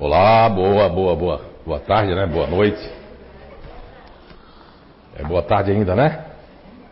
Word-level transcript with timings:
Olá, 0.00 0.48
boa, 0.48 0.88
boa, 0.88 1.16
boa. 1.16 1.44
Boa 1.66 1.80
tarde, 1.80 2.14
né? 2.14 2.24
Boa 2.24 2.46
noite. 2.46 2.80
É 5.16 5.24
boa 5.24 5.42
tarde 5.42 5.72
ainda, 5.72 5.96
né? 5.96 6.24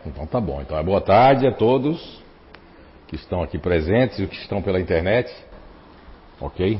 Então 0.05 0.27
tá 0.27 0.41
bom. 0.41 0.61
Então 0.61 0.77
é 0.77 0.83
boa 0.83 0.99
tarde 0.99 1.47
a 1.47 1.53
todos 1.53 2.21
que 3.07 3.15
estão 3.15 3.41
aqui 3.41 3.57
presentes 3.57 4.19
e 4.19 4.27
que 4.27 4.35
estão 4.35 4.61
pela 4.61 4.77
internet. 4.77 5.33
Ok? 6.41 6.77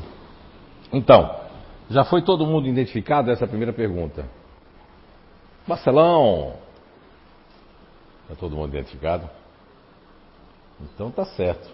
Então, 0.92 1.34
já 1.88 2.04
foi 2.04 2.20
todo 2.20 2.46
mundo 2.46 2.68
identificado 2.68 3.30
essa 3.30 3.46
primeira 3.46 3.72
pergunta? 3.72 4.26
Marcelão! 5.66 6.56
Está 8.24 8.34
todo 8.34 8.54
mundo 8.54 8.68
identificado? 8.68 9.30
Então 10.78 11.10
tá 11.10 11.24
certo. 11.24 11.70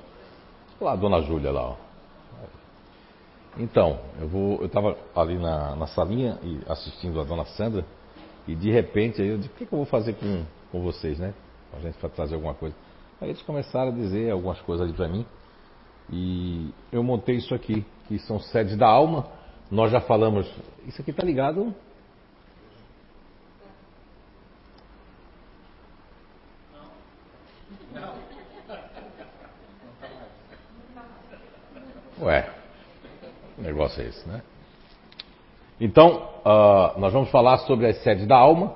Olha 0.81 0.91
lá 0.91 0.97
dona 0.97 1.23
Júlia 1.23 1.51
lá, 1.51 1.71
ó. 1.71 1.84
Então, 3.57 4.01
eu 4.21 4.29
vou, 4.29 4.61
eu 4.61 4.67
estava 4.67 4.97
ali 5.15 5.39
na, 5.39 5.77
na 5.77 5.87
salinha 5.87 6.39
e 6.43 6.61
assistindo 6.69 7.21
a 7.21 7.25
dona 7.25 7.45
Sandra 7.45 7.85
e 8.49 8.55
de 8.55 8.71
repente 8.71 9.23
eu 9.23 9.37
disse, 9.37 9.49
o 9.49 9.53
que, 9.53 9.65
que 9.65 9.73
eu 9.73 9.79
vou 9.79 9.87
fazer 9.87 10.15
com, 10.15 10.45
com 10.73 10.83
vocês, 10.83 11.19
né? 11.19 11.33
A 11.73 11.79
gente 11.79 11.97
para 11.99 12.09
trazer 12.09 12.35
alguma 12.35 12.55
coisa. 12.55 12.75
Aí 13.21 13.29
eles 13.29 13.43
começaram 13.43 13.91
a 13.91 13.95
dizer 13.95 14.31
algumas 14.31 14.61
coisas 14.61 14.85
ali 14.85 14.93
para 14.93 15.09
mim 15.09 15.25
e 16.13 16.71
eu 16.91 17.03
montei 17.03 17.37
isso 17.37 17.55
aqui, 17.55 17.87
que 18.09 18.19
são 18.19 18.41
sedes 18.41 18.77
da 18.77 18.89
alma. 18.89 19.29
Nós 19.71 19.93
já 19.93 20.01
falamos, 20.01 20.51
isso 20.87 21.01
aqui 21.01 21.13
tá 21.13 21.25
ligado 21.25 21.73
Ué, 32.21 32.51
negócio 33.59 34.03
é 34.03 34.07
esse, 34.07 34.29
né? 34.29 34.43
Então, 35.81 36.29
uh, 36.45 36.99
nós 36.99 37.13
vamos 37.13 37.31
falar 37.31 37.59
sobre 37.59 37.87
as 37.87 38.03
sedes 38.03 38.27
da 38.27 38.37
alma. 38.37 38.75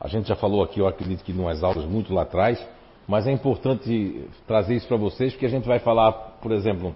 A 0.00 0.08
gente 0.08 0.28
já 0.28 0.34
falou 0.34 0.62
aqui, 0.62 0.80
eu 0.80 0.86
acredito 0.88 1.22
que 1.22 1.32
umas 1.32 1.62
aulas 1.62 1.84
muito 1.84 2.12
lá 2.12 2.22
atrás, 2.22 2.64
mas 3.06 3.26
é 3.26 3.32
importante 3.32 4.28
trazer 4.46 4.74
isso 4.74 4.88
para 4.88 4.96
vocês, 4.96 5.32
porque 5.32 5.46
a 5.46 5.48
gente 5.48 5.66
vai 5.66 5.78
falar, 5.78 6.12
por 6.42 6.50
exemplo, 6.50 6.94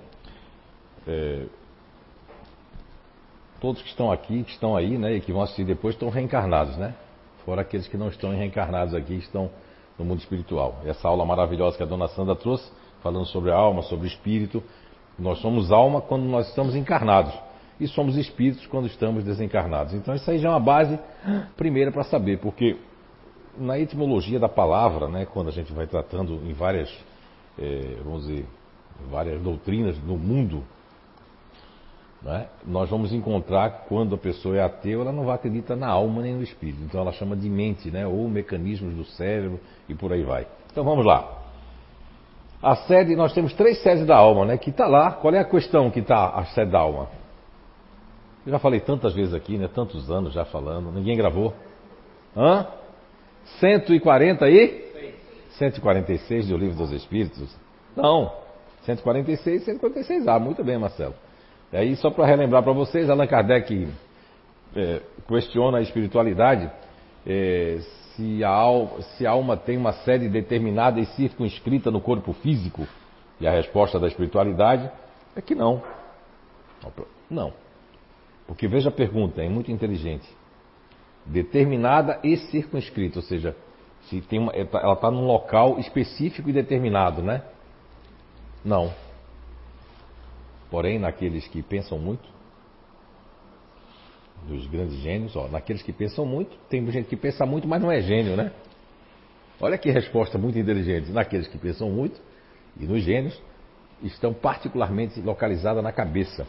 é, 1.07 1.47
todos 3.61 3.81
que 3.81 3.89
estão 3.89 4.11
aqui, 4.11 4.43
que 4.43 4.51
estão 4.51 4.77
aí, 4.77 4.99
né, 4.99 5.15
e 5.15 5.21
que 5.21 5.33
vão 5.33 5.43
assistir 5.43 5.65
depois, 5.65 5.95
estão 5.95 6.09
reencarnados, 6.09 6.77
né? 6.77 6.95
Fora 7.45 7.63
aqueles 7.63 7.87
que 7.87 7.97
não 7.97 8.09
estão 8.09 8.31
reencarnados 8.31 8.93
aqui, 8.93 9.15
estão 9.15 9.51
no 9.97 10.05
mundo 10.05 10.19
espiritual. 10.19 10.81
Essa 10.85 11.07
aula 11.09 11.25
maravilhosa 11.25 11.77
que 11.77 11.83
a 11.83 11.87
dona 11.87 12.09
Sandra 12.09 12.35
trouxe, 12.35 12.69
falando 13.03 13.27
sobre 13.27 13.53
a 13.53 13.55
alma, 13.55 13.83
sobre 13.83 14.07
o 14.07 14.09
espírito, 14.09 14.63
nós 15.19 15.39
somos 15.41 15.73
alma 15.73 16.01
quando 16.01 16.25
nós 16.25 16.49
estamos 16.49 16.75
encarnados 16.75 17.33
e 17.79 17.87
somos 17.87 18.17
espíritos 18.17 18.67
quando 18.67 18.87
estamos 18.87 19.25
desencarnados. 19.25 19.95
Então 19.95 20.15
isso 20.15 20.31
aí 20.31 20.39
já 20.39 20.49
é 20.49 20.53
uma 20.53 20.61
base 20.61 20.99
primeira 21.57 21.91
para 21.91 22.05
saber, 22.05 22.39
porque 22.39 22.77
na 23.57 23.79
etimologia 23.79 24.39
da 24.39 24.49
palavra, 24.49 25.09
né, 25.09 25.27
quando 25.27 25.49
a 25.49 25.53
gente 25.53 25.73
vai 25.73 25.87
tratando 25.87 26.35
em 26.47 26.53
várias, 26.53 26.93
é, 27.59 27.97
vamos 28.05 28.27
dizer, 28.27 28.47
várias 29.11 29.41
doutrinas 29.43 29.99
no 30.05 30.17
mundo, 30.17 30.63
né, 32.23 32.49
nós 32.67 32.91
vamos 32.91 33.13
encontrar 33.13 33.87
quando 33.89 34.15
a 34.15 34.19
pessoa 34.19 34.57
é 34.57 34.63
ateu, 34.63 35.03
ela 35.03 35.13
não 35.13 35.25
vai 35.25 35.37
acreditar 35.37 35.77
na 35.77 35.89
alma 35.89 36.23
nem 36.23 36.35
no 36.35 36.43
espírito. 36.43 36.83
Então 36.83 37.01
ela 37.01 37.13
chama 37.13 37.37
de 37.37 37.49
mente, 37.49 37.91
né, 37.91 38.07
ou 38.07 38.29
mecanismos 38.29 38.95
do 38.95 39.05
cérebro 39.05 39.61
e 39.89 39.95
por 39.95 40.13
aí 40.13 40.23
vai. 40.23 40.47
Então 40.71 40.85
vamos 40.85 41.05
lá. 41.05 41.46
A 42.63 42.75
sede, 42.75 43.15
nós 43.15 43.33
temos 43.33 43.53
três 43.55 43.83
sedes 43.83 44.07
da 44.07 44.17
alma, 44.17 44.45
né? 44.45 44.59
Que 44.59 44.71
está 44.71 44.87
lá. 44.87 45.13
Qual 45.13 45.35
é 45.35 45.39
a 45.39 45.45
questão 45.45 45.91
que 45.91 46.01
está 46.01 46.29
a 46.31 46.45
sede 46.47 46.71
da 46.71 46.79
alma? 46.79 47.09
Eu 48.47 48.53
já 48.53 48.59
falei 48.59 48.81
tantas 48.81 49.15
vezes 49.15 49.35
aqui, 49.35 49.59
né? 49.59 49.69
Tantos 49.73 50.11
anos 50.11 50.33
já 50.33 50.45
falando. 50.45 50.91
Ninguém 50.93 51.17
gravou. 51.17 51.53
Hã? 52.37 52.67
140 53.61 54.49
e? 54.49 54.87
146 55.59 56.49
do 56.49 56.57
Livro 56.57 56.77
dos 56.77 56.93
Espíritos? 56.93 57.55
Não. 57.95 58.33
146 58.85 59.67
e 59.67 59.73
146A. 59.73 60.37
Ah, 60.37 60.39
muito 60.39 60.63
bem, 60.63 60.79
Marcelo. 60.79 61.15
E 61.73 61.77
aí, 61.77 61.97
só 61.97 62.11
para 62.11 62.27
relembrar 62.27 62.63
para 62.63 62.73
vocês, 62.73 63.11
Allan 63.11 63.27
Kardec 63.27 63.89
é, 64.75 65.01
questiona 65.27 65.79
a 65.79 65.83
espiritualidade. 65.83 66.71
É, 67.27 67.79
se 68.17 68.43
a, 68.43 68.49
alma, 68.49 69.03
se 69.03 69.27
a 69.27 69.31
alma 69.31 69.57
tem 69.57 69.77
uma 69.77 69.93
sede 69.93 70.29
determinada 70.29 70.99
e 70.99 71.07
circunscrita 71.07 71.91
no 71.91 72.01
corpo 72.01 72.33
físico? 72.33 72.87
E 73.39 73.47
a 73.47 73.51
resposta 73.51 74.01
da 74.01 74.09
espiritualidade 74.09 74.91
é 75.37 75.43
que 75.43 75.55
não. 75.55 75.83
Não. 77.31 77.53
Porque 78.47 78.67
veja 78.67 78.89
a 78.89 78.93
pergunta, 78.93 79.43
é 79.43 79.49
muito 79.49 79.71
inteligente. 79.71 80.27
Determinada 81.25 82.19
e 82.23 82.37
circunscrita, 82.37 83.19
ou 83.19 83.23
seja, 83.23 83.55
se 84.09 84.21
tem 84.23 84.39
uma, 84.39 84.53
ela 84.53 84.95
está 84.95 85.11
num 85.11 85.27
local 85.27 85.79
específico 85.79 86.49
e 86.49 86.53
determinado, 86.53 87.23
né? 87.23 87.43
Não. 88.65 88.93
Porém, 90.71 90.99
naqueles 90.99 91.47
que 91.49 91.63
pensam 91.63 91.99
muito, 91.99 92.36
dos 94.47 94.67
grandes 94.67 94.97
gênios, 94.99 95.35
ó, 95.35 95.49
naqueles 95.49 95.83
que 95.83 95.93
pensam 95.93 96.25
muito, 96.25 96.57
tem 96.69 96.89
gente 96.91 97.09
que 97.09 97.17
pensa 97.17 97.45
muito, 97.45 97.67
mas 97.67 97.81
não 97.81 97.91
é 97.91 98.01
gênio, 98.01 98.37
né? 98.37 98.53
Olha 99.61 99.79
que 99.79 99.91
resposta 99.91 100.39
muito 100.39 100.59
inteligente. 100.59 101.11
Naqueles 101.11 101.49
que 101.49 101.59
pensam 101.59 101.91
muito 101.91 102.21
e 102.79 102.85
nos 102.85 103.03
gênios, 103.03 103.41
estão 104.03 104.33
particularmente 104.33 105.21
localizadas 105.21 105.83
na 105.83 105.93
cabeça. 105.93 106.47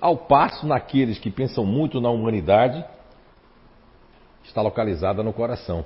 Ao 0.00 0.16
passo, 0.16 0.66
naqueles 0.66 1.18
que 1.18 1.30
pensam 1.30 1.64
muito 1.64 2.00
na 2.00 2.10
humanidade, 2.10 2.84
está 4.44 4.60
localizada 4.60 5.22
no 5.22 5.32
coração. 5.32 5.84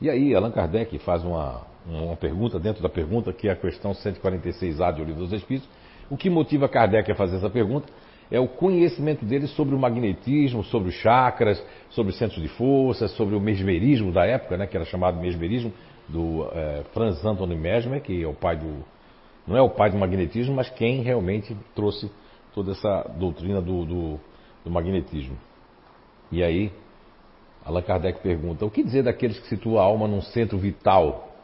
E 0.00 0.10
aí, 0.10 0.34
Allan 0.34 0.50
Kardec 0.50 0.98
faz 0.98 1.24
uma, 1.24 1.62
uma 1.86 2.16
pergunta 2.16 2.58
dentro 2.58 2.82
da 2.82 2.88
pergunta, 2.88 3.32
que 3.32 3.48
é 3.48 3.52
a 3.52 3.56
questão 3.56 3.92
146A 3.92 4.92
do 4.92 5.04
Livro 5.04 5.22
dos 5.22 5.32
Espíritos. 5.32 5.68
O 6.10 6.16
que 6.16 6.28
motiva 6.28 6.68
Kardec 6.68 7.10
a 7.10 7.14
fazer 7.14 7.36
essa 7.36 7.48
pergunta? 7.48 7.86
É 8.30 8.40
o 8.40 8.48
conhecimento 8.48 9.24
dele 9.24 9.46
sobre 9.46 9.74
o 9.74 9.78
magnetismo, 9.78 10.64
sobre 10.64 10.88
os 10.88 10.94
chakras, 10.96 11.62
sobre 11.90 12.12
os 12.12 12.18
centros 12.18 12.42
de 12.42 12.48
força, 12.48 13.08
sobre 13.08 13.36
o 13.36 13.40
mesmerismo 13.40 14.12
da 14.12 14.26
época, 14.26 14.56
né, 14.56 14.66
que 14.66 14.76
era 14.76 14.84
chamado 14.84 15.20
mesmerismo, 15.20 15.72
do 16.08 16.48
é, 16.52 16.82
Franz 16.92 17.24
Anton 17.24 17.46
Mesmer, 17.46 18.00
que 18.00 18.22
é 18.22 18.26
o 18.26 18.34
pai 18.34 18.56
do. 18.56 18.84
não 19.46 19.56
é 19.56 19.62
o 19.62 19.70
pai 19.70 19.90
do 19.90 19.98
magnetismo, 19.98 20.54
mas 20.54 20.68
quem 20.70 21.02
realmente 21.02 21.56
trouxe 21.74 22.10
toda 22.54 22.72
essa 22.72 23.10
doutrina 23.18 23.60
do, 23.60 23.84
do, 23.84 24.20
do 24.64 24.70
magnetismo. 24.70 25.36
E 26.30 26.42
aí, 26.42 26.72
Allan 27.64 27.82
Kardec 27.82 28.20
pergunta: 28.20 28.64
o 28.64 28.70
que 28.70 28.82
dizer 28.82 29.02
daqueles 29.02 29.38
que 29.38 29.48
situam 29.48 29.78
a 29.78 29.82
alma 29.82 30.06
num 30.06 30.22
centro 30.22 30.56
vital? 30.58 31.34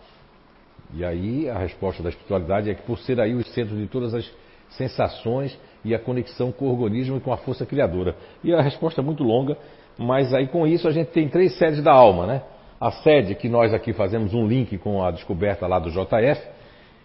E 0.94 1.04
aí 1.04 1.48
a 1.48 1.58
resposta 1.58 2.02
da 2.02 2.10
espiritualidade 2.10 2.70
é 2.70 2.74
que 2.74 2.82
por 2.82 2.98
ser 2.98 3.18
aí 3.18 3.34
o 3.34 3.44
centro 3.44 3.76
de 3.76 3.86
todas 3.86 4.14
as 4.14 4.30
sensações 4.70 5.58
e 5.84 5.94
a 5.94 5.98
conexão 5.98 6.52
com 6.52 6.66
o 6.66 6.70
organismo 6.70 7.16
e 7.16 7.20
com 7.20 7.32
a 7.32 7.36
força 7.36 7.66
criadora. 7.66 8.16
E 8.42 8.52
a 8.52 8.60
resposta 8.60 9.00
é 9.00 9.04
muito 9.04 9.22
longa, 9.22 9.56
mas 9.98 10.32
aí 10.32 10.46
com 10.46 10.66
isso 10.66 10.86
a 10.86 10.92
gente 10.92 11.10
tem 11.10 11.28
três 11.28 11.56
sedes 11.58 11.82
da 11.82 11.92
alma, 11.92 12.26
né? 12.26 12.42
A 12.80 12.90
sede 12.90 13.34
que 13.34 13.48
nós 13.48 13.72
aqui 13.72 13.92
fazemos 13.92 14.34
um 14.34 14.46
link 14.46 14.76
com 14.78 15.04
a 15.04 15.10
descoberta 15.10 15.66
lá 15.66 15.78
do 15.78 15.90
JF 15.90 16.40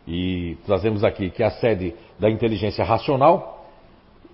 e 0.08 0.58
trazemos 0.66 1.04
aqui 1.04 1.30
que 1.30 1.44
é 1.44 1.48
a 1.48 1.52
sede 1.52 1.94
da 2.20 2.30
inteligência 2.30 2.84
racional. 2.84 3.66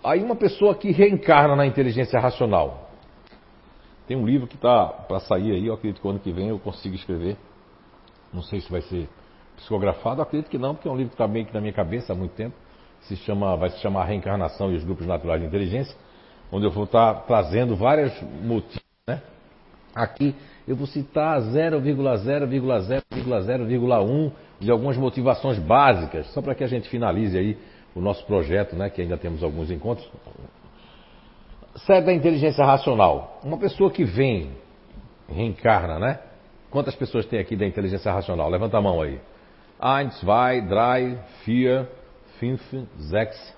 Aí 0.03 0.21
uma 0.21 0.35
pessoa 0.35 0.75
que 0.75 0.91
reencarna 0.91 1.55
na 1.55 1.65
inteligência 1.65 2.19
racional. 2.19 2.89
Tem 4.07 4.17
um 4.17 4.25
livro 4.25 4.47
que 4.47 4.55
está 4.55 4.85
para 4.85 5.19
sair 5.21 5.51
aí, 5.51 5.67
eu 5.67 5.73
acredito 5.73 6.01
que 6.01 6.07
ano 6.07 6.19
que 6.19 6.31
vem 6.31 6.49
eu 6.49 6.59
consigo 6.59 6.95
escrever. 6.95 7.37
Não 8.33 8.41
sei 8.41 8.59
se 8.59 8.69
vai 8.69 8.81
ser 8.81 9.07
psicografado, 9.55 10.21
acredito 10.21 10.49
que 10.49 10.57
não, 10.57 10.73
porque 10.75 10.87
é 10.87 10.91
um 10.91 10.95
livro 10.95 11.09
que 11.09 11.15
está 11.15 11.27
meio 11.27 11.45
que 11.45 11.53
na 11.53 11.61
minha 11.61 11.71
cabeça 11.71 12.11
há 12.11 12.15
muito 12.15 12.33
tempo 12.33 12.55
se 13.07 13.15
chama, 13.17 13.55
vai 13.55 13.69
se 13.69 13.77
chamar 13.79 14.05
Reencarnação 14.05 14.71
e 14.71 14.75
os 14.75 14.83
Grupos 14.83 15.05
Naturais 15.05 15.39
de 15.41 15.47
Inteligência, 15.47 15.95
onde 16.51 16.65
eu 16.65 16.71
vou 16.71 16.85
estar 16.85 17.13
trazendo 17.25 17.75
vários 17.75 18.11
motivos. 18.41 18.81
Né? 19.07 19.21
Aqui 19.95 20.35
eu 20.67 20.75
vou 20.75 20.87
citar 20.87 21.39
0,0,0,0,1 21.41 24.31
de 24.59 24.71
algumas 24.71 24.97
motivações 24.97 25.59
básicas, 25.59 26.25
só 26.27 26.41
para 26.41 26.55
que 26.55 26.63
a 26.63 26.67
gente 26.67 26.89
finalize 26.89 27.37
aí 27.37 27.57
o 27.93 28.01
nosso 28.01 28.25
projeto, 28.25 28.75
né, 28.75 28.89
que 28.89 29.01
ainda 29.01 29.17
temos 29.17 29.43
alguns 29.43 29.69
encontros. 29.69 30.09
Sede 31.75 32.05
da 32.05 32.13
inteligência 32.13 32.65
racional. 32.65 33.39
Uma 33.43 33.57
pessoa 33.57 33.91
que 33.91 34.03
vem, 34.03 34.51
reencarna, 35.27 35.99
né? 35.99 36.19
Quantas 36.69 36.95
pessoas 36.95 37.25
tem 37.25 37.39
aqui 37.39 37.55
da 37.55 37.65
inteligência 37.65 38.11
racional? 38.11 38.49
Levanta 38.49 38.77
a 38.77 38.81
mão 38.81 39.01
aí. 39.01 39.19
Eins, 39.81 40.19
zwei, 40.19 40.61
drei, 40.61 41.17
vier, 41.45 41.87
fünf, 42.43 42.87
sechs, 43.09 43.55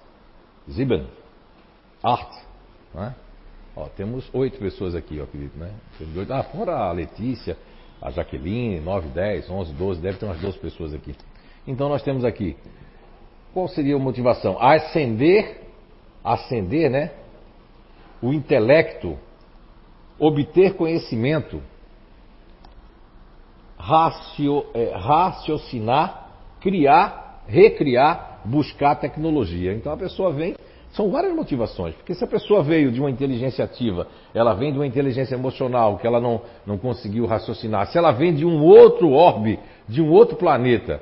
sieben, 0.70 1.08
acht. 2.04 2.46
Né? 2.94 3.16
Ó, 3.76 3.88
temos 3.90 4.30
oito 4.34 4.58
pessoas 4.60 4.96
aqui, 4.96 5.18
eu 5.18 5.24
acredito, 5.24 5.58
né? 5.58 5.72
Ah, 6.30 6.44
fora 6.44 6.78
a 6.78 6.92
Letícia, 6.92 7.58
a 8.02 8.10
Jaqueline, 8.12 8.80
9, 8.80 9.10
10, 9.10 9.50
11, 9.50 9.74
12, 9.74 10.02
deve 10.02 10.18
ter 10.18 10.26
umas 10.26 10.40
12 10.40 10.58
pessoas 10.60 10.94
aqui. 10.94 11.16
Então 11.68 11.90
nós 11.90 12.02
temos 12.04 12.24
aqui, 12.24 12.56
qual 13.54 13.68
seria 13.68 13.96
a 13.96 14.00
motivação? 14.00 14.58
Ascender 14.62 15.66
ascender, 16.26 16.90
né? 16.90 17.12
O 18.20 18.34
intelecto, 18.34 19.18
obter 20.18 20.74
conhecimento, 20.74 21.62
racio, 23.78 24.66
é, 24.74 24.96
raciocinar, 24.96 26.32
criar, 26.60 27.44
recriar, 27.46 28.35
buscar 28.46 28.96
tecnologia. 28.96 29.74
Então 29.74 29.92
a 29.92 29.98
pessoa 29.98 30.32
vem, 30.32 30.56
são 30.92 31.10
várias 31.10 31.36
motivações, 31.36 31.96
porque 31.96 32.14
se 32.14 32.24
a 32.24 32.28
pessoa 32.28 32.64
veio 32.64 32.92
de 32.92 33.00
uma 33.00 33.10
inteligência 33.10 33.66
ativa, 33.66 34.08
ela 34.34 34.54
vem 34.54 34.72
de 34.72 34.78
uma 34.78 34.88
inteligência 34.88 35.36
emocional 35.36 35.98
que 35.98 36.08
ela 36.08 36.22
não, 36.22 36.42
não 36.66 36.78
conseguiu 36.78 37.26
raciocinar, 37.26 37.88
se 37.88 37.98
ela 37.98 38.12
vem 38.12 38.34
de 38.34 38.46
um 38.46 38.64
outro 38.64 39.12
orbe, 39.12 39.60
de 39.88 40.02
um 40.02 40.12
outro 40.12 40.38
planeta, 40.38 41.02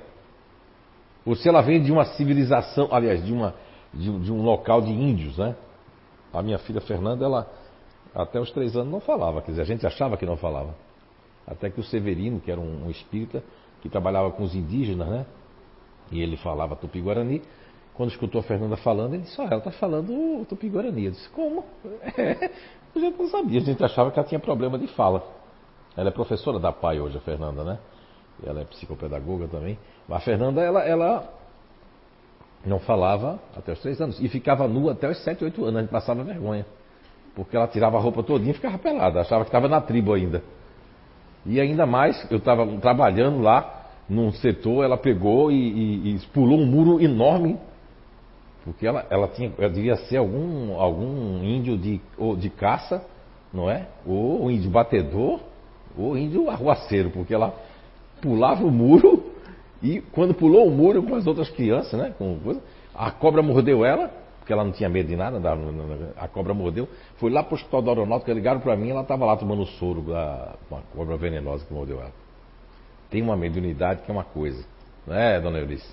ou 1.25 1.35
se 1.35 1.47
ela 1.47 1.61
vem 1.61 1.81
de 1.81 1.91
uma 1.91 2.05
civilização, 2.05 2.89
aliás, 2.91 3.23
de, 3.23 3.31
uma, 3.31 3.53
de, 3.93 4.19
de 4.19 4.31
um 4.31 4.41
local 4.41 4.81
de 4.81 4.91
índios, 4.91 5.37
né? 5.37 5.55
A 6.33 6.41
minha 6.41 6.57
filha 6.57 6.81
Fernanda, 6.81 7.23
ela 7.23 7.47
até 8.13 8.39
os 8.39 8.51
três 8.51 8.75
anos 8.75 8.91
não 8.91 8.99
falava, 8.99 9.41
quer 9.41 9.51
dizer, 9.51 9.61
a 9.61 9.65
gente 9.65 9.85
achava 9.87 10.17
que 10.17 10.25
não 10.25 10.35
falava. 10.35 10.75
Até 11.47 11.69
que 11.69 11.79
o 11.79 11.83
Severino, 11.83 12.39
que 12.39 12.51
era 12.51 12.59
um, 12.59 12.85
um 12.85 12.89
espírita, 12.89 13.43
que 13.81 13.89
trabalhava 13.89 14.31
com 14.31 14.43
os 14.43 14.55
indígenas, 14.55 15.07
né? 15.07 15.25
E 16.11 16.21
ele 16.21 16.37
falava 16.37 16.75
tupi-guarani. 16.75 17.41
Quando 17.93 18.09
escutou 18.09 18.41
a 18.41 18.43
Fernanda 18.43 18.75
falando, 18.77 19.13
ele 19.13 19.23
disse, 19.23 19.39
ah, 19.39 19.45
ela 19.45 19.57
está 19.57 19.71
falando 19.71 20.45
tupi-guarani. 20.45 21.05
Eu 21.05 21.11
disse, 21.11 21.29
como? 21.29 21.63
É, 22.17 22.49
a 22.95 22.99
gente 22.99 23.19
não 23.19 23.29
sabia, 23.29 23.59
a 23.59 23.63
gente 23.63 23.83
achava 23.83 24.11
que 24.11 24.19
ela 24.19 24.27
tinha 24.27 24.39
problema 24.39 24.77
de 24.77 24.87
fala. 24.87 25.23
Ela 25.95 26.09
é 26.09 26.11
professora 26.11 26.59
da 26.59 26.71
PAI 26.71 26.99
hoje, 26.99 27.17
a 27.17 27.21
Fernanda, 27.21 27.63
né? 27.63 27.79
Ela 28.45 28.61
é 28.61 28.65
psicopedagoga 28.65 29.47
também. 29.47 29.77
Mas 30.07 30.17
a 30.17 30.21
Fernanda, 30.21 30.61
ela, 30.61 30.83
ela 30.83 31.33
não 32.65 32.79
falava 32.79 33.39
até 33.55 33.73
os 33.73 33.79
três 33.79 34.01
anos. 34.01 34.19
E 34.19 34.27
ficava 34.27 34.67
nua 34.67 34.93
até 34.93 35.09
os 35.09 35.23
sete, 35.23 35.43
oito 35.43 35.63
anos. 35.63 35.77
A 35.77 35.81
gente 35.81 35.91
passava 35.91 36.23
vergonha. 36.23 36.65
Porque 37.35 37.55
ela 37.55 37.67
tirava 37.67 37.97
a 37.97 38.01
roupa 38.01 38.23
todinha 38.23 38.51
e 38.51 38.55
ficava 38.55 38.77
pelada. 38.77 39.21
Achava 39.21 39.43
que 39.43 39.49
estava 39.49 39.67
na 39.67 39.81
tribo 39.81 40.13
ainda. 40.13 40.43
E 41.45 41.59
ainda 41.59 41.85
mais, 41.85 42.25
eu 42.31 42.37
estava 42.37 42.65
trabalhando 42.77 43.41
lá 43.41 43.82
num 44.09 44.31
setor, 44.31 44.83
ela 44.83 44.97
pegou 44.97 45.51
e, 45.51 45.55
e, 45.55 46.15
e, 46.15 46.19
pulou 46.33 46.59
um 46.59 46.65
muro 46.65 47.01
enorme. 47.01 47.57
Porque 48.63 48.87
ela, 48.87 49.05
ela, 49.09 49.27
tinha, 49.27 49.51
ela 49.57 49.69
devia 49.69 49.95
ser 49.95 50.17
algum, 50.17 50.79
algum 50.79 51.43
índio 51.43 51.77
de, 51.77 51.99
ou 52.17 52.35
de 52.35 52.49
caça, 52.49 53.05
não 53.53 53.69
é? 53.69 53.87
Ou 54.05 54.49
índio 54.49 54.69
batedor, 54.69 55.39
ou 55.97 56.17
índio 56.17 56.49
arruaceiro, 56.49 57.09
porque 57.09 57.33
ela 57.33 57.53
pulava 58.21 58.63
o 58.63 58.71
muro 58.71 59.31
e 59.81 59.99
quando 59.99 60.33
pulou 60.33 60.65
o 60.65 60.71
muro 60.71 61.03
com 61.03 61.15
as 61.15 61.27
outras 61.27 61.49
crianças, 61.49 61.99
né? 61.99 62.13
Com, 62.17 62.39
a 62.95 63.11
cobra 63.11 63.41
mordeu 63.41 63.83
ela, 63.83 64.09
porque 64.39 64.53
ela 64.53 64.63
não 64.63 64.71
tinha 64.71 64.89
medo 64.89 65.07
de 65.09 65.15
nada, 65.15 65.39
a 66.17 66.27
cobra 66.27 66.53
mordeu. 66.53 66.87
Foi 67.17 67.29
lá 67.29 67.43
para 67.43 67.53
o 67.53 67.55
hospital 67.55 67.81
da 67.81 67.91
aeronáutica, 67.91 68.33
ligaram 68.33 68.61
para 68.61 68.75
mim 68.77 68.89
ela 68.89 69.01
estava 69.01 69.25
lá 69.25 69.35
tomando 69.35 69.65
soro 69.65 70.01
da 70.01 70.55
uma 70.69 70.81
cobra 70.95 71.17
venenosa 71.17 71.65
que 71.65 71.73
mordeu 71.73 71.99
ela. 71.99 72.11
Tem 73.13 73.21
uma 73.21 73.37
mediunidade 73.37 74.01
que 74.01 74.09
é 74.09 74.11
uma 74.11 74.23
coisa, 74.23 74.65
não 75.05 75.15
é, 75.15 75.39
dona 75.39 75.59
Eurice? 75.59 75.87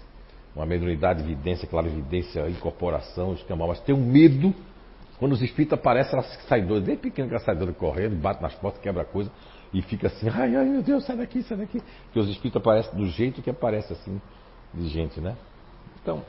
Uma 0.57 0.65
mediunidade, 0.65 1.23
evidência, 1.23 1.69
clarividência, 1.69 2.49
incorporação, 2.49 3.35
escambau, 3.35 3.69
mas 3.69 3.79
tem 3.81 3.95
um 3.95 4.03
medo. 4.03 4.55
Quando 5.19 5.33
os 5.33 5.43
espíritos 5.43 5.79
aparecem, 5.79 6.15
ela 6.15 6.23
sai 6.49 6.63
doida, 6.63 6.87
desde 6.87 7.03
pequeno 7.03 7.29
que 7.29 7.35
ela 7.35 7.45
sai 7.45 7.55
doida 7.55 7.75
correndo, 7.75 8.17
bate 8.17 8.41
nas 8.41 8.55
portas, 8.55 8.81
quebra 8.81 9.05
coisa 9.05 9.31
e 9.71 9.83
fica 9.83 10.07
assim, 10.07 10.31
ai, 10.31 10.57
ai 10.57 10.65
meu 10.65 10.83
Deus, 10.83 11.05
sai 11.05 11.15
daqui, 11.15 11.43
sai 11.43 11.59
daqui. 11.59 11.83
Porque 12.05 12.21
os 12.21 12.29
espíritos 12.31 12.59
aparecem 12.59 12.95
do 12.95 13.07
jeito 13.09 13.43
que 13.43 13.51
aparece 13.51 13.93
assim, 13.93 14.19
de 14.73 14.89
gente, 14.89 15.21
né? 15.21 15.37
Então, 16.01 16.23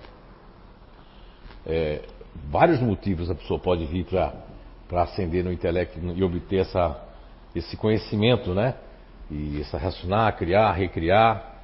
é, 1.66 2.02
vários 2.50 2.82
motivos 2.82 3.32
a 3.32 3.36
pessoa 3.36 3.62
pode 3.62 3.86
vir 3.86 4.06
para 4.90 5.04
ascender 5.04 5.42
no 5.42 5.54
intelecto 5.54 5.98
e 5.98 6.22
obter 6.22 6.58
essa, 6.58 7.02
esse 7.56 7.78
conhecimento, 7.78 8.54
né? 8.54 8.76
E 9.32 9.62
essa 9.62 9.78
racionar, 9.78 10.36
criar, 10.36 10.74
recriar. 10.74 11.62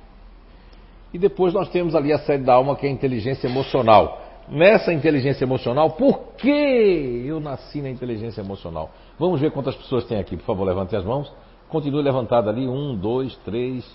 E 1.14 1.18
depois 1.18 1.54
nós 1.54 1.68
temos 1.70 1.96
ali 1.96 2.14
a 2.14 2.20
sede 2.20 2.46
da 2.46 2.54
alma 2.54 2.76
que 2.76 2.86
é 2.86 2.90
a 2.90 2.92
inteligência 2.92 3.48
emocional. 3.48 4.22
Nessa 4.48 4.94
inteligência 4.94 5.44
emocional, 5.44 5.92
por 5.92 6.36
que 6.38 7.26
eu 7.28 7.42
nasci 7.42 7.82
na 7.82 7.90
inteligência 7.90 8.40
emocional? 8.40 8.90
Vamos 9.20 9.42
ver 9.42 9.52
quantas 9.52 9.76
pessoas 9.76 10.06
tem 10.06 10.18
aqui, 10.18 10.38
por 10.38 10.46
favor, 10.46 10.64
levante 10.64 10.96
as 10.96 11.04
mãos. 11.04 11.30
Continue 11.68 12.02
levantado 12.02 12.50
ali. 12.50 12.66
Um, 12.66 12.96
dois, 12.96 13.36
três, 13.44 13.86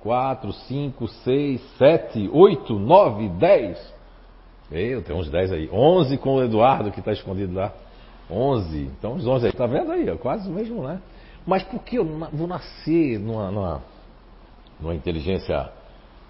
quatro, 0.00 0.52
cinco, 0.52 1.06
seis, 1.06 1.62
sete, 1.78 2.28
oito, 2.32 2.76
nove, 2.76 3.28
dez. 3.28 3.94
Eu 4.72 5.02
tenho 5.02 5.20
uns 5.20 5.30
dez 5.30 5.52
aí. 5.52 5.70
Onze 5.72 6.18
com 6.18 6.34
o 6.34 6.42
Eduardo 6.42 6.90
que 6.90 6.98
está 6.98 7.12
escondido 7.12 7.54
lá. 7.54 7.72
Onze. 8.28 8.90
Então 8.98 9.14
os 9.14 9.24
onze 9.24 9.46
aí. 9.46 9.52
Tá 9.52 9.66
vendo 9.66 9.92
aí? 9.92 10.06
Quase 10.18 10.48
o 10.48 10.52
mesmo, 10.52 10.82
né? 10.82 11.00
Mas 11.46 11.62
por 11.62 11.82
que 11.82 11.96
eu 11.96 12.04
vou 12.04 12.46
nascer 12.46 13.18
numa, 13.18 13.50
numa, 13.50 13.82
numa 14.80 14.94
inteligência 14.94 15.70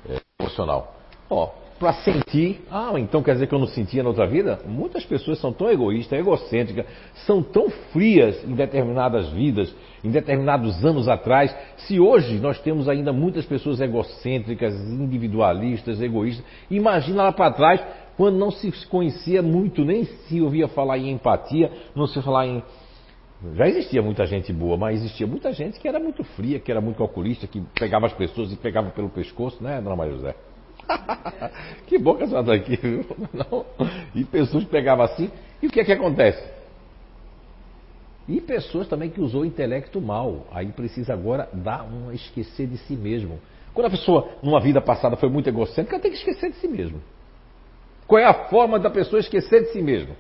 é, 0.09 0.21
emocional? 0.41 0.95
Ó, 1.31 1.51
para 1.79 1.93
sentir. 1.95 2.63
Ah, 2.71 2.93
então 2.97 3.23
quer 3.23 3.35
dizer 3.35 3.47
que 3.47 3.55
eu 3.55 3.59
não 3.59 3.67
sentia 3.67 4.03
na 4.03 4.09
outra 4.09 4.27
vida? 4.27 4.61
Muitas 4.67 5.05
pessoas 5.05 5.39
são 5.39 5.53
tão 5.53 5.71
egoístas, 5.71 6.19
egocêntricas, 6.19 6.87
são 7.27 7.43
tão 7.43 7.69
frias 7.93 8.43
em 8.45 8.55
determinadas 8.55 9.29
vidas, 9.31 9.75
em 10.03 10.11
determinados 10.11 10.85
anos 10.85 11.09
atrás. 11.09 11.55
Se 11.79 11.99
hoje 11.99 12.39
nós 12.39 12.59
temos 12.61 12.89
ainda 12.89 13.13
muitas 13.13 13.45
pessoas 13.45 13.81
egocêntricas, 13.81 14.75
individualistas, 14.75 16.01
egoístas, 16.01 16.45
imagina 16.71 17.25
lá 17.25 17.33
para 17.33 17.53
trás, 17.53 17.81
quando 18.17 18.37
não 18.37 18.51
se 18.51 18.71
conhecia 18.87 19.43
muito, 19.43 19.85
nem 19.85 20.05
se 20.05 20.41
ouvia 20.41 20.69
falar 20.69 20.99
em 20.99 21.11
empatia, 21.11 21.71
não 21.95 22.07
se 22.07 22.21
falar 22.23 22.47
em. 22.47 22.63
Já 23.55 23.69
existia 23.69 24.02
muita 24.02 24.26
gente 24.26 24.52
boa, 24.52 24.76
mas 24.76 25.00
existia 25.00 25.26
muita 25.26 25.52
gente 25.52 25.79
que 25.79 25.87
era 25.87 25.99
muito 25.99 26.25
fria, 26.25 26.58
que 26.58 26.70
era 26.70 26.81
muito 26.81 26.96
calculista, 26.96 27.46
que 27.46 27.61
pegava 27.79 28.06
as 28.06 28.12
pessoas 28.12 28.50
e 28.52 28.56
pegava 28.56 28.91
pelo 28.91 29.11
pescoço, 29.11 29.62
né, 29.62 29.81
dona 29.81 29.96
Maria 29.96 30.14
José? 30.14 30.35
que 31.87 31.99
bom 31.99 32.14
que 32.14 32.25
a 32.25 32.26
senhora 32.26 32.56
está 32.56 32.73
aqui, 32.73 32.76
viu? 32.76 33.05
Não. 33.32 33.64
E 34.14 34.25
pessoas 34.25 34.64
que 34.64 34.70
pegavam 34.70 35.05
assim. 35.05 35.31
E 35.62 35.67
o 35.67 35.70
que 35.70 35.81
é 35.81 35.85
que 35.85 35.93
acontece? 35.93 36.43
E 38.29 38.41
pessoas 38.41 38.88
também 38.88 39.11
que 39.11 39.20
usou 39.20 39.43
o 39.43 39.44
intelecto 39.44 40.00
mal. 40.00 40.46
Aí 40.50 40.69
precisa 40.69 41.12
agora 41.12 41.49
dar 41.52 41.85
um 41.85 42.12
esquecer 42.12 42.67
de 42.67 42.79
si 42.79 42.94
mesmo. 42.96 43.38
Quando 43.73 43.87
a 43.87 43.91
pessoa, 43.91 44.29
numa 44.43 44.61
vida 44.61 44.81
passada, 44.81 45.17
foi 45.17 45.29
muito 45.29 45.49
egocêntrica, 45.49 45.96
ela 45.96 46.02
tem 46.02 46.11
que 46.11 46.19
esquecer 46.19 46.50
de 46.50 46.56
si 46.56 46.69
mesmo. 46.69 47.00
Qual 48.06 48.20
é 48.20 48.25
a 48.25 48.49
forma 48.49 48.79
da 48.79 48.91
pessoa 48.91 49.20
esquecer 49.20 49.64
de 49.64 49.73
si 49.73 49.82
mesmo? 49.82 50.14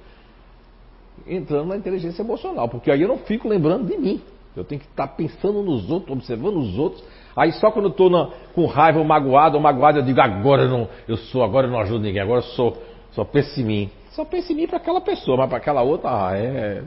Entrando 1.26 1.68
na 1.68 1.76
inteligência 1.76 2.22
emocional, 2.22 2.68
porque 2.68 2.90
aí 2.90 3.00
eu 3.00 3.08
não 3.08 3.18
fico 3.18 3.48
lembrando 3.48 3.86
de 3.86 3.96
mim. 3.96 4.20
Eu 4.56 4.64
tenho 4.64 4.80
que 4.80 4.86
estar 4.86 5.08
pensando 5.08 5.62
nos 5.62 5.90
outros, 5.90 6.12
observando 6.16 6.58
os 6.58 6.78
outros. 6.78 7.02
Aí 7.36 7.52
só 7.52 7.70
quando 7.70 7.86
eu 7.86 7.90
estou 7.90 8.32
com 8.54 8.66
raiva 8.66 8.98
ou 8.98 9.04
magoado 9.04 9.56
ou 9.56 9.62
magoado, 9.62 9.98
eu 9.98 10.02
digo, 10.02 10.20
agora 10.20 10.62
eu 10.62 10.68
não, 10.68 10.88
eu 11.08 11.16
sou, 11.16 11.42
agora 11.42 11.66
eu 11.66 11.70
não 11.70 11.80
ajudo 11.80 12.04
ninguém, 12.04 12.22
agora 12.22 12.38
eu 12.38 12.44
sou, 12.44 12.76
só 13.12 13.24
penso 13.24 13.60
em 13.60 13.64
mim. 13.64 13.90
Só 14.10 14.24
penso 14.24 14.52
em 14.52 14.54
mim 14.54 14.66
para 14.68 14.76
aquela 14.76 15.00
pessoa, 15.00 15.36
mas 15.36 15.48
para 15.48 15.58
aquela 15.58 15.82
outra, 15.82 16.28
ah, 16.28 16.36
é. 16.36 16.84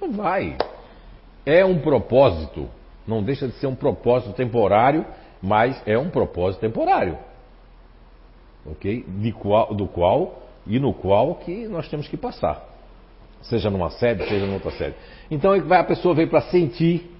Não 0.00 0.12
vai. 0.12 0.58
É 1.46 1.64
um 1.64 1.78
propósito. 1.78 2.68
Não 3.06 3.22
deixa 3.22 3.48
de 3.48 3.54
ser 3.54 3.66
um 3.66 3.74
propósito 3.74 4.34
temporário, 4.34 5.06
mas 5.40 5.80
é 5.86 5.96
um 5.98 6.10
propósito 6.10 6.60
temporário. 6.60 7.16
Ok? 8.66 9.04
Qual, 9.40 9.74
do 9.74 9.86
qual 9.86 10.42
e 10.66 10.78
no 10.78 10.92
qual 10.92 11.34
que 11.36 11.66
nós 11.66 11.88
temos 11.88 12.06
que 12.06 12.16
passar. 12.16 12.71
Seja 13.42 13.70
numa 13.70 13.90
sede, 13.90 14.24
seja 14.28 14.46
em 14.46 14.54
outra 14.54 14.70
sede. 14.70 14.94
Então 15.30 15.52
a 15.52 15.84
pessoa 15.84 16.14
veio 16.14 16.28
para 16.28 16.42
sentir, 16.42 17.10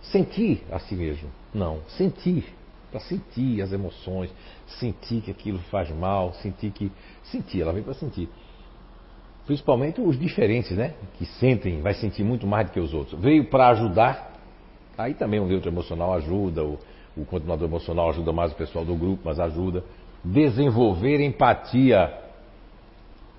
sentir 0.00 0.62
a 0.70 0.78
si 0.78 0.94
mesmo. 0.94 1.28
Não, 1.52 1.80
sentir. 1.88 2.44
Para 2.90 3.00
sentir 3.00 3.60
as 3.60 3.72
emoções, 3.72 4.32
sentir 4.78 5.20
que 5.20 5.30
aquilo 5.30 5.58
faz 5.70 5.90
mal, 5.90 6.32
sentir 6.34 6.70
que. 6.70 6.92
Sentir, 7.24 7.62
ela 7.62 7.72
veio 7.72 7.84
para 7.84 7.94
sentir. 7.94 8.28
Principalmente 9.46 10.00
os 10.00 10.18
diferentes, 10.18 10.76
né? 10.76 10.94
Que 11.18 11.26
sentem, 11.26 11.82
vai 11.82 11.94
sentir 11.94 12.22
muito 12.22 12.46
mais 12.46 12.68
do 12.68 12.72
que 12.72 12.80
os 12.80 12.94
outros. 12.94 13.20
Veio 13.20 13.46
para 13.46 13.68
ajudar. 13.70 14.32
Aí 14.96 15.14
também 15.14 15.40
o 15.40 15.44
neutro 15.44 15.68
emocional 15.68 16.14
ajuda, 16.14 16.62
o, 16.62 16.78
o 17.16 17.24
continuador 17.24 17.68
emocional 17.68 18.10
ajuda 18.10 18.32
mais 18.32 18.52
o 18.52 18.54
pessoal 18.54 18.84
do 18.84 18.94
grupo, 18.94 19.22
mas 19.24 19.40
ajuda. 19.40 19.82
Desenvolver 20.22 21.20
empatia. 21.20 22.16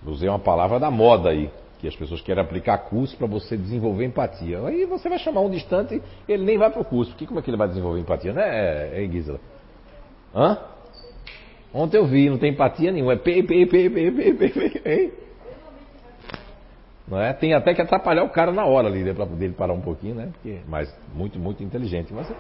Usei 0.06 0.28
uma 0.28 0.38
palavra 0.38 0.78
da 0.80 0.92
moda 0.92 1.30
aí 1.30 1.50
que 1.80 1.88
as 1.88 1.96
pessoas 1.96 2.22
querem 2.22 2.42
aplicar 2.42 2.78
curso 2.78 3.18
para 3.18 3.28
você 3.28 3.58
desenvolver 3.58 4.06
empatia. 4.06 4.60
Aí 4.66 4.86
você 4.86 5.10
vai 5.10 5.20
chamar 5.20 5.42
um 5.42 5.50
distante, 5.50 6.02
ele 6.28 6.44
nem 6.44 6.58
vai 6.58 6.70
para 6.70 6.82
o 6.82 6.86
curso. 6.86 7.12
Porque 7.12 7.26
como 7.26 7.40
é 7.40 7.44
que 7.44 7.50
ele 7.50 7.58
vai 7.58 7.68
desenvolver 7.68 8.00
empatia, 8.00 8.34
né, 8.34 8.44
é, 8.44 9.04
é 9.04 9.08
Gisela? 9.08 9.40
Hã? 10.34 10.58
Ontem 11.74 11.98
eu 11.98 12.06
vi, 12.06 12.30
não 12.30 12.38
tem 12.38 12.52
empatia 12.52 12.92
nenhuma. 12.92 13.14
É 13.14 13.18
pei, 13.18 13.44
pei, 13.44 13.66
pei, 13.66 13.90
pei, 13.90 14.12
pei, 14.12 14.34
pei, 14.34 14.70
pei. 14.70 15.26
Não 17.08 17.20
é? 17.20 17.34
Tem 17.34 17.54
até 17.54 17.74
que 17.74 17.82
atrapalhar 17.82 18.24
o 18.24 18.30
cara 18.30 18.52
na 18.52 18.66
hora 18.66 18.88
ali, 18.88 19.04
né, 19.04 19.14
para 19.14 19.28
poder 19.28 19.54
parar 19.54 19.74
um 19.74 19.82
pouquinho, 19.82 20.16
né? 20.16 20.30
Porque, 20.34 20.62
mas 20.68 20.94
muito, 21.14 21.38
muito 21.38 21.64
inteligente. 21.64 22.14
Mas, 22.14 22.32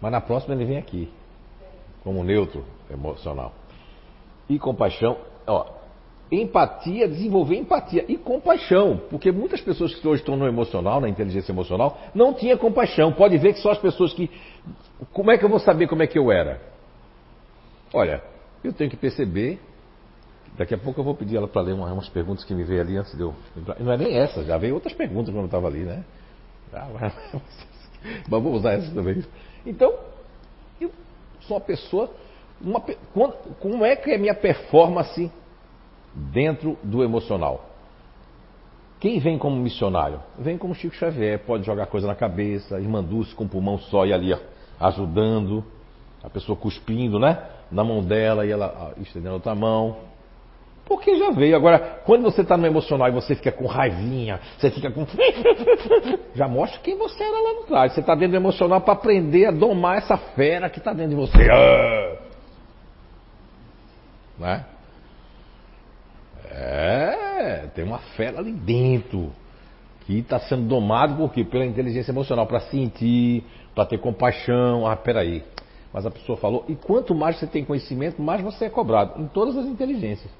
mas 0.00 0.10
na 0.10 0.20
próxima 0.20 0.54
ele 0.54 0.64
vem 0.64 0.78
aqui, 0.78 1.12
como 2.02 2.24
neutro 2.24 2.64
emocional. 2.90 3.52
E 4.48 4.58
compaixão, 4.58 5.18
ó, 5.46 5.75
empatia, 6.30 7.08
desenvolver 7.08 7.56
empatia 7.56 8.04
e 8.08 8.16
compaixão, 8.16 9.00
porque 9.10 9.30
muitas 9.30 9.60
pessoas 9.60 9.94
que 9.94 10.06
hoje 10.06 10.22
estão 10.22 10.36
no 10.36 10.46
emocional, 10.46 11.00
na 11.00 11.08
inteligência 11.08 11.52
emocional, 11.52 11.98
não 12.14 12.34
tinha 12.34 12.56
compaixão. 12.56 13.12
Pode 13.12 13.38
ver 13.38 13.52
que 13.52 13.60
só 13.60 13.70
as 13.70 13.78
pessoas 13.78 14.12
que. 14.12 14.30
Como 15.12 15.30
é 15.30 15.38
que 15.38 15.44
eu 15.44 15.48
vou 15.48 15.58
saber 15.58 15.86
como 15.86 16.02
é 16.02 16.06
que 16.06 16.18
eu 16.18 16.32
era? 16.32 16.60
Olha, 17.92 18.22
eu 18.64 18.72
tenho 18.72 18.90
que 18.90 18.96
perceber. 18.96 19.60
Daqui 20.56 20.74
a 20.74 20.78
pouco 20.78 20.98
eu 20.98 21.04
vou 21.04 21.14
pedir 21.14 21.36
ela 21.36 21.46
para 21.46 21.60
ler 21.60 21.74
umas 21.74 22.08
perguntas 22.08 22.42
que 22.42 22.54
me 22.54 22.64
veio 22.64 22.80
ali 22.80 22.96
antes 22.96 23.14
de 23.14 23.20
eu. 23.20 23.34
Não 23.78 23.92
é 23.92 23.96
nem 23.96 24.16
essa, 24.16 24.42
já 24.42 24.56
veio 24.56 24.74
outras 24.74 24.94
perguntas 24.94 25.28
quando 25.28 25.42
eu 25.42 25.46
estava 25.46 25.66
ali, 25.66 25.80
né? 25.80 26.02
Ah, 26.72 26.88
mas 28.28 28.42
vou 28.42 28.52
usar 28.52 28.72
essa 28.72 28.92
também. 28.92 29.22
Então, 29.66 29.94
eu 30.80 30.90
sou 31.40 31.58
uma 31.58 31.62
pessoa. 31.62 32.10
Uma, 32.58 32.80
como 33.60 33.84
é 33.84 33.94
que 33.96 34.10
é 34.10 34.16
a 34.16 34.18
minha 34.18 34.34
performance 34.34 35.30
dentro 36.16 36.78
do 36.82 37.02
emocional. 37.02 37.64
Quem 38.98 39.18
vem 39.18 39.36
como 39.36 39.56
missionário? 39.56 40.20
Vem 40.38 40.56
como 40.56 40.74
Chico 40.74 40.94
Xavier, 40.94 41.38
pode 41.40 41.64
jogar 41.64 41.86
coisa 41.86 42.06
na 42.06 42.14
cabeça, 42.14 42.80
irmã 42.80 43.04
Dulce 43.04 43.34
com 43.34 43.44
o 43.44 43.48
pulmão 43.48 43.78
só 43.78 44.06
e 44.06 44.12
ali 44.12 44.34
ajudando, 44.80 45.62
a 46.24 46.30
pessoa 46.30 46.56
cuspindo, 46.56 47.18
né? 47.18 47.38
Na 47.70 47.84
mão 47.84 48.02
dela 48.02 48.46
e 48.46 48.50
ela 48.50 48.94
estendendo 48.98 49.30
a 49.30 49.34
outra 49.34 49.54
mão. 49.54 49.98
Porque 50.86 51.16
já 51.18 51.30
veio. 51.30 51.56
Agora, 51.56 52.00
quando 52.04 52.22
você 52.22 52.42
está 52.42 52.56
no 52.56 52.64
emocional 52.64 53.08
e 53.08 53.10
você 53.10 53.34
fica 53.34 53.50
com 53.50 53.66
raivinha, 53.66 54.40
você 54.56 54.70
fica 54.70 54.90
com. 54.90 55.04
já 56.34 56.46
mostra 56.46 56.80
quem 56.80 56.96
você 56.96 57.22
era 57.22 57.40
lá 57.40 57.52
no 57.54 57.66
trás. 57.66 57.92
Você 57.92 58.00
está 58.00 58.14
dentro 58.14 58.30
do 58.32 58.36
emocional 58.36 58.80
para 58.80 58.94
aprender 58.94 59.46
a 59.46 59.50
domar 59.50 59.98
essa 59.98 60.16
fera 60.16 60.70
que 60.70 60.78
está 60.78 60.92
dentro 60.92 61.10
de 61.10 61.16
você. 61.16 61.50
Ah! 61.50 62.16
Né? 64.38 64.64
É, 66.58 67.68
tem 67.74 67.84
uma 67.84 67.98
fera 67.98 68.38
ali 68.38 68.52
dentro 68.52 69.30
que 70.06 70.18
está 70.18 70.40
sendo 70.40 70.66
domado 70.66 71.16
por 71.16 71.32
quê? 71.32 71.44
Pela 71.44 71.66
inteligência 71.66 72.12
emocional, 72.12 72.46
para 72.46 72.60
sentir, 72.60 73.44
para 73.74 73.84
ter 73.84 73.98
compaixão. 73.98 74.86
Ah, 74.86 74.96
peraí. 74.96 75.44
Mas 75.92 76.06
a 76.06 76.10
pessoa 76.10 76.38
falou, 76.38 76.64
e 76.68 76.74
quanto 76.74 77.14
mais 77.14 77.38
você 77.38 77.46
tem 77.46 77.64
conhecimento, 77.64 78.22
mais 78.22 78.40
você 78.40 78.66
é 78.66 78.70
cobrado, 78.70 79.20
em 79.20 79.26
todas 79.26 79.56
as 79.56 79.66
inteligências. 79.66 80.30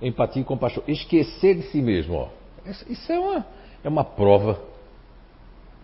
Empatia 0.00 0.42
e 0.42 0.44
compaixão. 0.44 0.82
Esquecer 0.86 1.54
de 1.54 1.62
si 1.68 1.80
mesmo, 1.80 2.14
ó. 2.16 2.28
Isso 2.88 3.10
é 3.10 3.18
uma, 3.18 3.46
é 3.84 3.88
uma 3.88 4.04
prova. 4.04 4.60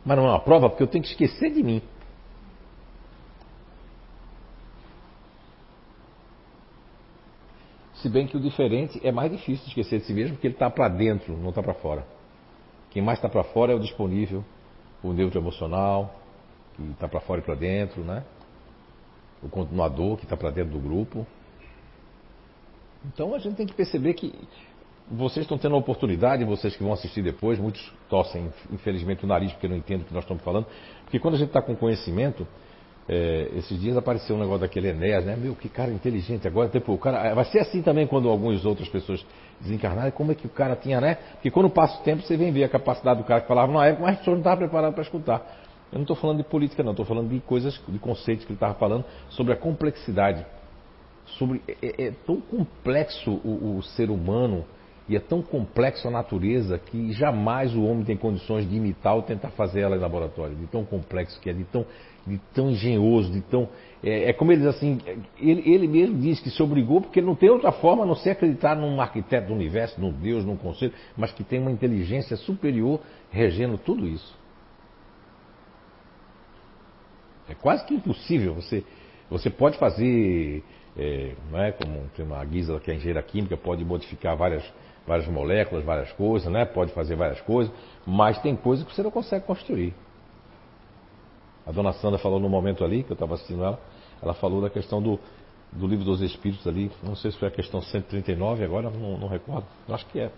Mas 0.04 0.16
não 0.16 0.26
é 0.26 0.30
uma 0.30 0.40
prova 0.40 0.68
porque 0.68 0.82
eu 0.82 0.88
tenho 0.88 1.04
que 1.04 1.10
esquecer 1.10 1.50
de 1.52 1.62
mim. 1.62 1.80
Se 8.02 8.08
bem 8.08 8.26
que 8.26 8.36
o 8.36 8.40
diferente 8.40 9.00
é 9.04 9.10
mais 9.10 9.30
difícil 9.30 9.64
de 9.64 9.70
esquecer 9.70 10.00
de 10.00 10.06
si 10.06 10.12
mesmo, 10.12 10.34
porque 10.36 10.46
ele 10.46 10.54
está 10.54 10.70
para 10.70 10.88
dentro, 10.88 11.36
não 11.36 11.48
está 11.48 11.62
para 11.62 11.74
fora. 11.74 12.06
Quem 12.90 13.02
mais 13.02 13.18
está 13.18 13.28
para 13.28 13.42
fora 13.44 13.72
é 13.72 13.74
o 13.74 13.80
disponível, 13.80 14.44
o 15.02 15.12
neutro 15.12 15.40
emocional, 15.40 16.14
que 16.74 16.82
está 16.92 17.08
para 17.08 17.20
fora 17.20 17.40
e 17.40 17.44
para 17.44 17.54
dentro, 17.56 18.02
né? 18.02 18.24
O 19.42 19.48
continuador, 19.48 20.16
que 20.16 20.24
está 20.24 20.36
para 20.36 20.50
dentro 20.50 20.72
do 20.72 20.78
grupo. 20.78 21.26
Então 23.06 23.34
a 23.34 23.38
gente 23.38 23.56
tem 23.56 23.66
que 23.66 23.74
perceber 23.74 24.14
que 24.14 24.32
vocês 25.10 25.44
estão 25.44 25.58
tendo 25.58 25.74
a 25.74 25.78
oportunidade, 25.78 26.44
vocês 26.44 26.76
que 26.76 26.82
vão 26.82 26.92
assistir 26.92 27.22
depois, 27.22 27.58
muitos 27.58 27.92
torcem, 28.08 28.52
infelizmente, 28.70 29.24
o 29.24 29.26
nariz 29.26 29.52
porque 29.52 29.66
não 29.66 29.76
entendem 29.76 30.02
o 30.02 30.06
que 30.06 30.14
nós 30.14 30.22
estamos 30.22 30.42
falando. 30.44 30.66
Porque 31.02 31.18
quando 31.18 31.34
a 31.34 31.38
gente 31.38 31.48
está 31.48 31.62
com 31.62 31.74
conhecimento, 31.74 32.46
é, 33.08 33.48
esses 33.56 33.80
dias 33.80 33.96
apareceu 33.96 34.36
um 34.36 34.38
negócio 34.38 34.60
daquele 34.60 34.88
Enéas, 34.88 35.24
né? 35.24 35.34
Meu, 35.34 35.54
que 35.54 35.66
cara 35.68 35.90
inteligente. 35.90 36.46
Agora, 36.46 36.68
tipo, 36.68 36.92
o 36.92 36.98
cara. 36.98 37.34
Vai 37.34 37.46
ser 37.46 37.60
assim 37.60 37.80
também 37.80 38.06
quando 38.06 38.28
algumas 38.28 38.66
outras 38.66 38.86
pessoas 38.88 39.24
desencarnarem. 39.58 40.12
Como 40.12 40.30
é 40.30 40.34
que 40.34 40.46
o 40.46 40.50
cara 40.50 40.76
tinha, 40.76 41.00
né? 41.00 41.14
Porque 41.32 41.50
quando 41.50 41.70
passa 41.70 41.98
o 41.98 42.04
tempo, 42.04 42.22
você 42.22 42.36
vem 42.36 42.52
ver 42.52 42.64
a 42.64 42.68
capacidade 42.68 43.20
do 43.20 43.24
cara 43.24 43.40
que 43.40 43.48
falava 43.48 43.72
na 43.72 43.86
época, 43.86 44.02
mas 44.02 44.14
a 44.14 44.18
pessoa 44.18 44.34
não 44.34 44.40
estava 44.42 44.58
preparada 44.58 44.92
para 44.92 45.02
escutar. 45.02 45.38
Eu 45.90 45.96
não 45.96 46.02
estou 46.02 46.16
falando 46.16 46.36
de 46.36 46.44
política, 46.44 46.82
não. 46.82 46.90
Estou 46.90 47.06
falando 47.06 47.30
de 47.30 47.40
coisas, 47.40 47.80
de 47.88 47.98
conceitos 47.98 48.44
que 48.44 48.52
ele 48.52 48.56
estava 48.56 48.74
falando 48.74 49.06
sobre 49.30 49.54
a 49.54 49.56
complexidade. 49.56 50.44
Sobre. 51.38 51.62
É, 51.66 51.86
é, 51.86 52.08
é 52.08 52.10
tão 52.26 52.42
complexo 52.42 53.40
o, 53.42 53.78
o 53.78 53.82
ser 53.82 54.10
humano 54.10 54.66
e 55.08 55.16
é 55.16 55.20
tão 55.20 55.40
complexo 55.40 56.06
a 56.06 56.10
natureza 56.10 56.78
que 56.78 57.10
jamais 57.12 57.74
o 57.74 57.82
homem 57.82 58.04
tem 58.04 58.16
condições 58.16 58.68
de 58.68 58.76
imitar 58.76 59.14
ou 59.14 59.22
tentar 59.22 59.48
fazer 59.50 59.80
ela 59.80 59.96
em 59.96 59.98
laboratório. 59.98 60.54
De 60.54 60.66
tão 60.66 60.84
complexo 60.84 61.40
que 61.40 61.48
é, 61.48 61.54
de 61.54 61.64
tão, 61.64 61.86
de 62.28 62.38
tão 62.54 62.70
engenhoso, 62.70 63.32
de 63.32 63.40
tão. 63.40 63.68
É, 64.02 64.30
é 64.30 64.32
como 64.32 64.52
ele 64.52 64.60
diz 64.60 64.68
assim, 64.68 65.00
ele, 65.40 65.62
ele, 65.68 65.88
mesmo 65.88 66.18
diz 66.18 66.40
que 66.40 66.50
se 66.50 66.62
obrigou 66.62 67.00
porque 67.00 67.20
não 67.20 67.34
tem 67.34 67.50
outra 67.50 67.72
forma 67.72 68.04
a 68.04 68.06
não 68.06 68.14
ser 68.14 68.30
acreditar 68.30 68.76
num 68.76 69.00
arquiteto 69.00 69.48
do 69.48 69.54
universo, 69.54 70.00
num 70.00 70.12
Deus, 70.12 70.44
num 70.44 70.56
conceito, 70.56 70.94
mas 71.16 71.32
que 71.32 71.42
tem 71.42 71.58
uma 71.58 71.70
inteligência 71.70 72.36
superior 72.36 73.00
regendo 73.30 73.78
tudo 73.78 74.06
isso. 74.06 74.36
É 77.48 77.54
quase 77.54 77.84
que 77.86 77.94
impossível. 77.94 78.54
Você, 78.54 78.84
você 79.30 79.48
pode 79.48 79.78
fazer, 79.78 80.62
é, 80.96 81.32
não 81.50 81.60
é, 81.60 81.72
como 81.72 82.08
tem 82.14 82.24
uma 82.24 82.44
guisa 82.44 82.78
que 82.78 82.90
é 82.90 82.94
engenheira 82.94 83.22
química, 83.22 83.56
pode 83.56 83.84
modificar 83.84 84.36
várias 84.36 84.62
várias 85.08 85.26
moléculas, 85.26 85.82
várias 85.84 86.12
coisas, 86.12 86.52
né? 86.52 86.66
Pode 86.66 86.92
fazer 86.92 87.16
várias 87.16 87.40
coisas, 87.40 87.72
mas 88.06 88.38
tem 88.42 88.54
coisas 88.54 88.84
que 88.86 88.94
você 88.94 89.02
não 89.02 89.10
consegue 89.10 89.46
construir. 89.46 89.94
A 91.68 91.70
dona 91.70 91.92
Sandra 91.92 92.18
falou 92.18 92.40
no 92.40 92.48
momento 92.48 92.82
ali, 92.82 93.02
que 93.02 93.10
eu 93.10 93.14
estava 93.14 93.34
assistindo 93.34 93.62
ela, 93.62 93.78
ela 94.22 94.32
falou 94.32 94.62
da 94.62 94.70
questão 94.70 95.02
do, 95.02 95.20
do 95.70 95.86
livro 95.86 96.02
dos 96.02 96.22
Espíritos 96.22 96.66
ali, 96.66 96.90
não 97.02 97.14
sei 97.14 97.30
se 97.30 97.36
foi 97.36 97.48
a 97.48 97.50
questão 97.50 97.82
139, 97.82 98.64
agora 98.64 98.88
não, 98.88 99.18
não 99.18 99.28
recordo, 99.28 99.66
acho 99.90 100.06
que 100.06 100.18
é. 100.18 100.32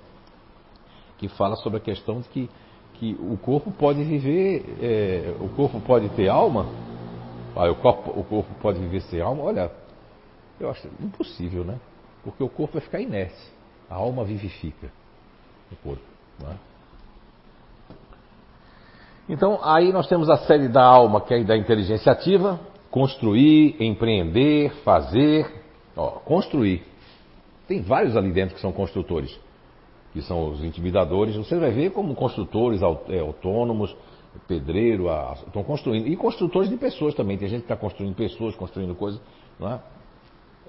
Que 1.18 1.28
fala 1.28 1.54
sobre 1.54 1.78
a 1.78 1.80
questão 1.80 2.20
de 2.20 2.28
que, 2.30 2.50
que 2.94 3.16
o 3.20 3.38
corpo 3.38 3.70
pode 3.70 4.02
viver, 4.02 4.64
é, 4.82 5.32
o 5.40 5.49
corpo 5.50 5.80
pode 5.80 6.08
ter 6.10 6.28
alma, 6.28 6.66
ah, 7.54 7.70
o, 7.70 7.76
corpo, 7.76 8.10
o 8.18 8.25
corpo 8.25 8.52
pode 8.60 8.80
viver 8.80 9.02
sem 9.02 9.20
alma, 9.20 9.44
olha, 9.44 9.70
eu 10.58 10.68
acho 10.68 10.88
impossível, 11.00 11.62
né? 11.64 11.78
Porque 12.25 12.42
o 12.42 12.49
corpo 12.49 12.75
vai 12.75 12.82
ficar 12.82 13.00
inerte. 13.00 13.40
A 13.88 13.94
alma 13.94 14.25
vivifica 14.25 14.90
o 15.70 15.76
corpo. 15.76 16.02
É? 16.42 16.69
Então, 19.30 19.60
aí 19.62 19.92
nós 19.92 20.08
temos 20.08 20.28
a 20.28 20.38
série 20.38 20.66
da 20.66 20.82
alma, 20.82 21.20
que 21.20 21.32
é 21.32 21.44
da 21.44 21.56
inteligência 21.56 22.10
ativa, 22.10 22.58
construir, 22.90 23.76
empreender, 23.78 24.72
fazer. 24.82 25.46
Ó, 25.96 26.10
construir. 26.25 26.82
Tem 27.68 27.80
vários 27.80 28.16
ali 28.16 28.32
dentro 28.32 28.56
que 28.56 28.60
são 28.60 28.72
construtores, 28.72 29.38
que 30.12 30.20
são 30.20 30.50
os 30.50 30.64
intimidadores. 30.64 31.37
Você 31.37 31.56
vai 31.60 31.70
ver 31.70 31.92
como 31.92 32.12
construtores 32.16 32.82
é, 32.82 33.20
autônomos, 33.20 33.96
pedreiro, 34.49 35.06
estão 35.46 35.62
construindo. 35.62 36.08
E 36.08 36.16
construtores 36.16 36.68
de 36.68 36.76
pessoas 36.76 37.14
também. 37.14 37.38
Tem 37.38 37.46
gente 37.46 37.60
que 37.60 37.72
está 37.72 37.76
construindo 37.76 38.16
pessoas, 38.16 38.56
construindo 38.56 38.96
coisas. 38.96 39.20
Não 39.60 39.75
é? 39.75 39.80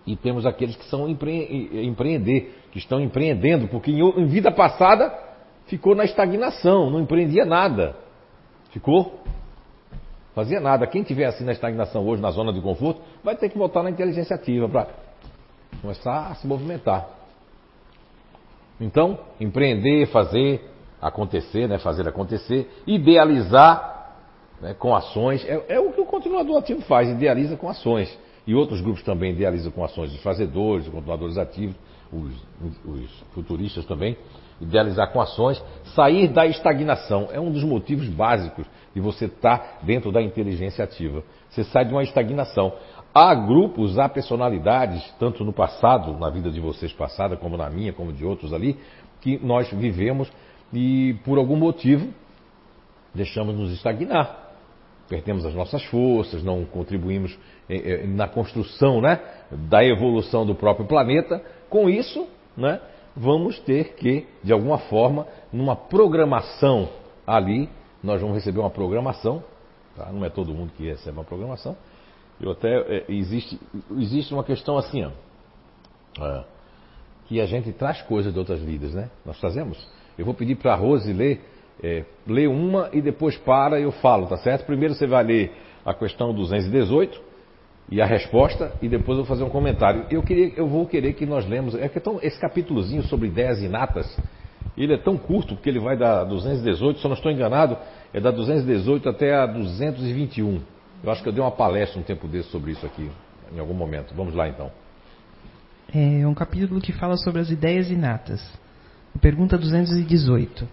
E 0.05 0.15
temos 0.15 0.45
aqueles 0.45 0.75
que 0.75 0.85
são 0.85 1.09
empre... 1.09 1.87
empreender, 1.87 2.55
que 2.71 2.77
estão 2.77 3.01
empreendendo, 3.01 3.67
porque 3.69 3.89
em 3.89 4.25
vida 4.27 4.51
passada 4.51 5.11
ficou 5.65 5.95
na 5.95 6.03
estagnação, 6.03 6.91
não 6.91 6.99
empreendia 6.99 7.43
nada. 7.43 7.95
Ficou? 8.71 9.21
Fazia 10.33 10.59
nada. 10.59 10.87
Quem 10.87 11.03
tiver 11.03 11.25
assim 11.25 11.43
na 11.43 11.51
estagnação 11.51 12.05
hoje, 12.07 12.21
na 12.21 12.31
zona 12.31 12.53
de 12.53 12.61
conforto, 12.61 13.01
vai 13.23 13.35
ter 13.35 13.49
que 13.49 13.57
voltar 13.57 13.83
na 13.83 13.89
inteligência 13.89 14.35
ativa 14.35 14.67
para 14.67 14.87
começar 15.81 16.27
a 16.27 16.35
se 16.35 16.47
movimentar. 16.47 17.07
Então, 18.79 19.19
empreender, 19.39 20.07
fazer 20.07 20.61
acontecer, 21.01 21.67
né, 21.67 21.77
fazer 21.79 22.07
acontecer, 22.07 22.69
idealizar 22.87 24.15
né, 24.61 24.73
com 24.73 24.95
ações, 24.95 25.43
é, 25.45 25.75
é 25.75 25.79
o 25.79 25.91
que 25.91 26.01
o 26.01 26.05
continuador 26.05 26.57
ativo 26.57 26.81
faz, 26.81 27.09
idealiza 27.09 27.57
com 27.57 27.67
ações. 27.67 28.17
E 28.45 28.55
outros 28.55 28.81
grupos 28.81 29.03
também 29.03 29.33
idealizam 29.33 29.71
com 29.71 29.83
ações 29.83 30.11
de 30.11 30.17
fazedores, 30.19 30.87
continuadores 30.87 31.37
ativos, 31.37 31.75
os, 32.11 32.33
os 32.85 33.23
futuristas 33.33 33.85
também, 33.85 34.17
idealizar 34.61 35.11
com 35.11 35.19
ações, 35.19 35.61
sair 35.95 36.27
da 36.27 36.45
estagnação. 36.45 37.29
É 37.31 37.39
um 37.39 37.51
dos 37.51 37.63
motivos 37.63 38.07
básicos 38.07 38.65
de 38.93 39.01
você 39.01 39.25
estar 39.25 39.79
dentro 39.83 40.11
da 40.11 40.21
inteligência 40.21 40.83
ativa. 40.83 41.23
Você 41.49 41.63
sai 41.63 41.85
de 41.85 41.91
uma 41.91 42.03
estagnação. 42.03 42.73
Há 43.13 43.33
grupos, 43.35 43.99
há 43.99 44.07
personalidades, 44.07 45.03
tanto 45.19 45.43
no 45.43 45.51
passado, 45.51 46.17
na 46.17 46.29
vida 46.29 46.49
de 46.49 46.59
vocês 46.59 46.93
passada, 46.93 47.35
como 47.35 47.57
na 47.57 47.69
minha, 47.69 47.91
como 47.91 48.13
de 48.13 48.25
outros 48.25 48.53
ali, 48.53 48.77
que 49.19 49.37
nós 49.43 49.69
vivemos 49.71 50.31
e 50.71 51.15
por 51.25 51.37
algum 51.37 51.57
motivo 51.57 52.07
deixamos 53.13 53.55
nos 53.55 53.73
estagnar 53.73 54.41
perdemos 55.11 55.45
as 55.45 55.53
nossas 55.53 55.83
forças, 55.83 56.41
não 56.41 56.63
contribuímos 56.63 57.37
eh, 57.69 58.03
eh, 58.03 58.07
na 58.07 58.29
construção 58.29 59.01
né, 59.01 59.19
da 59.69 59.83
evolução 59.83 60.45
do 60.45 60.55
próprio 60.55 60.87
planeta. 60.87 61.43
Com 61.69 61.89
isso, 61.89 62.25
né, 62.55 62.79
vamos 63.15 63.59
ter 63.59 63.95
que, 63.95 64.27
de 64.43 64.53
alguma 64.53 64.77
forma, 64.77 65.27
numa 65.51 65.75
programação 65.75 66.89
ali, 67.25 67.69
nós 68.03 68.19
vamos 68.21 68.35
receber 68.35 68.59
uma 68.59 68.69
programação, 68.69 69.43
tá? 69.95 70.11
não 70.11 70.25
é 70.25 70.29
todo 70.29 70.53
mundo 70.53 70.71
que 70.75 70.87
recebe 70.87 71.17
uma 71.17 71.23
programação, 71.23 71.75
Eu 72.39 72.51
até 72.51 72.69
é, 72.69 73.05
existe 73.09 73.59
existe 73.97 74.33
uma 74.33 74.43
questão 74.43 74.77
assim, 74.77 75.03
ó, 75.03 75.11
é, 76.25 76.43
que 77.27 77.39
a 77.39 77.45
gente 77.45 77.71
traz 77.71 78.01
coisas 78.01 78.33
de 78.33 78.39
outras 78.39 78.59
vidas, 78.61 78.93
né? 78.93 79.09
Nós 79.25 79.39
trazemos. 79.39 79.77
Eu 80.17 80.25
vou 80.25 80.33
pedir 80.33 80.55
para 80.55 80.73
a 80.73 80.75
Rose 80.75 81.13
ler, 81.13 81.41
é, 81.81 82.03
ler 82.27 82.47
uma 82.49 82.89
e 82.91 83.01
depois 83.01 83.37
para 83.37 83.79
e 83.79 83.83
eu 83.83 83.91
falo, 83.91 84.27
tá 84.27 84.37
certo? 84.37 84.65
Primeiro 84.65 84.93
você 84.93 85.07
vai 85.07 85.23
ler 85.23 85.51
a 85.85 85.93
questão 85.93 86.33
218 86.33 87.30
e 87.91 88.01
a 88.01 88.05
resposta 88.05 88.71
e 88.81 88.87
depois 88.87 89.17
eu 89.17 89.25
vou 89.25 89.25
fazer 89.25 89.43
um 89.43 89.49
comentário. 89.49 90.05
Eu 90.09 90.23
queria, 90.23 90.53
eu 90.55 90.65
vou 90.65 90.87
querer 90.87 91.13
que 91.13 91.25
nós 91.25 91.45
lemos, 91.45 91.75
é 91.75 91.89
que 91.89 91.99
então, 91.99 92.19
esse 92.23 92.39
capítulozinho 92.39 93.03
sobre 93.03 93.27
ideias 93.27 93.61
inatas, 93.61 94.17
ele 94.77 94.93
é 94.93 94.97
tão 94.97 95.17
curto 95.17 95.55
porque 95.55 95.69
ele 95.69 95.79
vai 95.79 95.97
da 95.97 96.23
218, 96.23 96.99
se 96.99 97.05
eu 97.05 97.09
não 97.09 97.17
estou 97.17 97.29
enganado, 97.29 97.77
é 98.13 98.21
da 98.21 98.31
218 98.31 99.09
até 99.09 99.35
a 99.35 99.45
221. 99.45 100.61
Eu 101.03 101.11
acho 101.11 101.21
que 101.21 101.27
eu 101.27 101.33
dei 101.33 101.43
uma 101.43 101.51
palestra 101.51 101.99
um 101.99 102.03
tempo 102.03 102.27
desse 102.27 102.49
sobre 102.49 102.71
isso 102.71 102.85
aqui, 102.85 103.11
em 103.53 103.59
algum 103.59 103.73
momento. 103.73 104.13
Vamos 104.15 104.33
lá 104.33 104.47
então. 104.47 104.71
É 105.93 106.25
um 106.25 106.33
capítulo 106.33 106.79
que 106.79 106.93
fala 106.93 107.17
sobre 107.17 107.41
as 107.41 107.49
ideias 107.49 107.91
inatas. 107.91 108.41
Pergunta 109.19 109.57
218. 109.57 110.65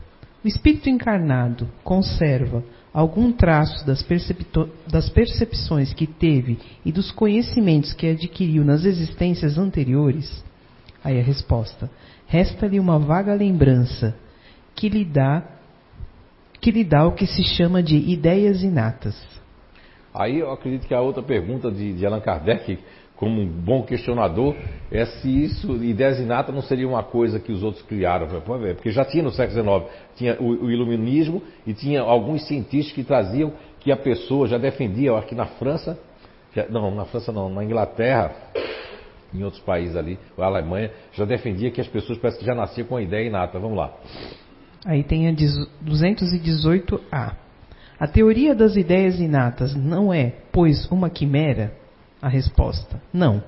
O 0.44 0.46
espírito 0.46 0.88
encarnado 0.88 1.68
conserva 1.82 2.62
algum 2.92 3.32
traço 3.32 3.86
das, 3.86 4.04
das, 4.90 5.08
percepções 5.08 5.92
que 5.92 6.06
teve 6.06 6.58
e 6.84 6.90
dos 6.90 7.10
conhecimentos 7.10 7.92
que 7.92 8.08
adquiriu 8.08 8.64
nas 8.64 8.84
existências 8.84 9.58
anteriores? 9.58 10.44
Aí 11.02 11.18
a 11.18 11.22
resposta: 11.22 11.90
resta-lhe 12.26 12.80
uma 12.80 12.98
vaga 12.98 13.34
lembrança 13.34 14.14
que 14.74 14.88
lhe 14.88 15.04
dá 15.04 15.42
que 16.60 16.72
lhe 16.72 16.82
dá 16.82 17.06
o 17.06 17.12
que 17.12 17.24
se 17.24 17.44
chama 17.44 17.80
de 17.80 17.96
ideias 17.96 18.64
inatas. 18.64 19.16
Aí 20.12 20.40
eu 20.40 20.50
acredito 20.50 20.88
que 20.88 20.94
a 20.94 21.00
outra 21.00 21.22
pergunta 21.22 21.70
de, 21.70 21.92
de 21.92 22.04
Allan 22.04 22.20
Kardec, 22.20 22.78
como 23.18 23.42
um 23.42 23.46
bom 23.46 23.82
questionador, 23.82 24.54
é 24.92 25.04
se 25.04 25.44
isso, 25.44 25.74
ideias 25.82 26.20
inatas, 26.20 26.54
não 26.54 26.62
seria 26.62 26.88
uma 26.88 27.02
coisa 27.02 27.40
que 27.40 27.50
os 27.50 27.64
outros 27.64 27.82
criaram. 27.82 28.28
Porque 28.74 28.92
já 28.92 29.04
tinha 29.04 29.24
no 29.24 29.32
século 29.32 29.60
XIX, 29.60 29.84
tinha 30.14 30.36
o, 30.40 30.66
o 30.66 30.70
iluminismo 30.70 31.42
e 31.66 31.74
tinha 31.74 32.00
alguns 32.00 32.46
cientistas 32.46 32.94
que 32.94 33.02
traziam 33.02 33.52
que 33.80 33.90
a 33.90 33.96
pessoa 33.96 34.46
já 34.46 34.56
defendia, 34.56 35.08
eu 35.08 35.16
acho 35.16 35.26
que 35.26 35.34
na 35.34 35.46
França, 35.46 35.98
já, 36.54 36.68
não, 36.68 36.94
na 36.94 37.06
França 37.06 37.32
não, 37.32 37.48
na 37.48 37.64
Inglaterra, 37.64 38.30
em 39.34 39.42
outros 39.42 39.60
países 39.62 39.96
ali, 39.96 40.16
a 40.38 40.44
Alemanha, 40.44 40.92
já 41.12 41.24
defendia 41.24 41.72
que 41.72 41.80
as 41.80 41.88
pessoas 41.88 42.18
parece 42.18 42.38
que 42.38 42.46
já 42.46 42.54
nasciam 42.54 42.86
com 42.86 42.96
a 42.96 43.02
ideia 43.02 43.26
inata. 43.26 43.58
Vamos 43.58 43.76
lá. 43.76 43.92
Aí 44.86 45.02
tem 45.02 45.28
a 45.28 45.32
218A. 45.32 47.32
A 47.98 48.06
teoria 48.06 48.54
das 48.54 48.76
ideias 48.76 49.18
inatas 49.18 49.74
não 49.74 50.14
é, 50.14 50.34
pois, 50.52 50.88
uma 50.88 51.10
quimera? 51.10 51.72
A 52.20 52.28
resposta: 52.28 53.00
não. 53.12 53.42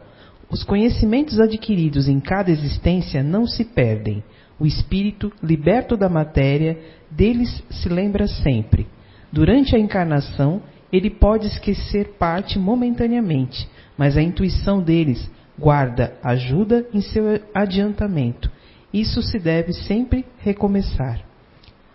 Os 0.50 0.64
conhecimentos 0.64 1.38
adquiridos 1.38 2.08
em 2.08 2.18
cada 2.18 2.50
existência 2.50 3.22
não 3.22 3.46
se 3.46 3.64
perdem. 3.64 4.22
O 4.58 4.66
espírito, 4.66 5.32
liberto 5.42 5.96
da 5.96 6.08
matéria, 6.08 6.78
deles 7.10 7.62
se 7.70 7.88
lembra 7.88 8.26
sempre. 8.26 8.86
Durante 9.32 9.76
a 9.76 9.78
encarnação, 9.78 10.60
ele 10.92 11.08
pode 11.08 11.46
esquecer 11.46 12.16
parte 12.18 12.58
momentaneamente, 12.58 13.68
mas 13.96 14.16
a 14.16 14.22
intuição 14.22 14.82
deles 14.82 15.30
guarda 15.58 16.14
ajuda 16.22 16.86
em 16.92 17.00
seu 17.00 17.24
adiantamento. 17.54 18.50
Isso 18.92 19.22
se 19.22 19.38
deve 19.38 19.72
sempre 19.72 20.24
recomeçar. 20.38 21.29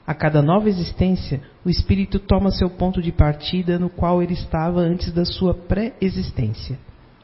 A 0.08 0.14
cada 0.14 0.40
nova 0.40 0.70
existência, 0.70 1.42
o 1.66 1.70
espírito 1.70 2.20
toma 2.20 2.52
seu 2.52 2.70
ponto 2.70 3.02
de 3.02 3.12
partida 3.12 3.80
no 3.80 3.90
qual 3.90 4.22
ele 4.22 4.34
estava 4.34 4.80
antes 4.80 5.12
da 5.12 5.26
sua 5.26 5.56
pré-existência. 5.56 6.78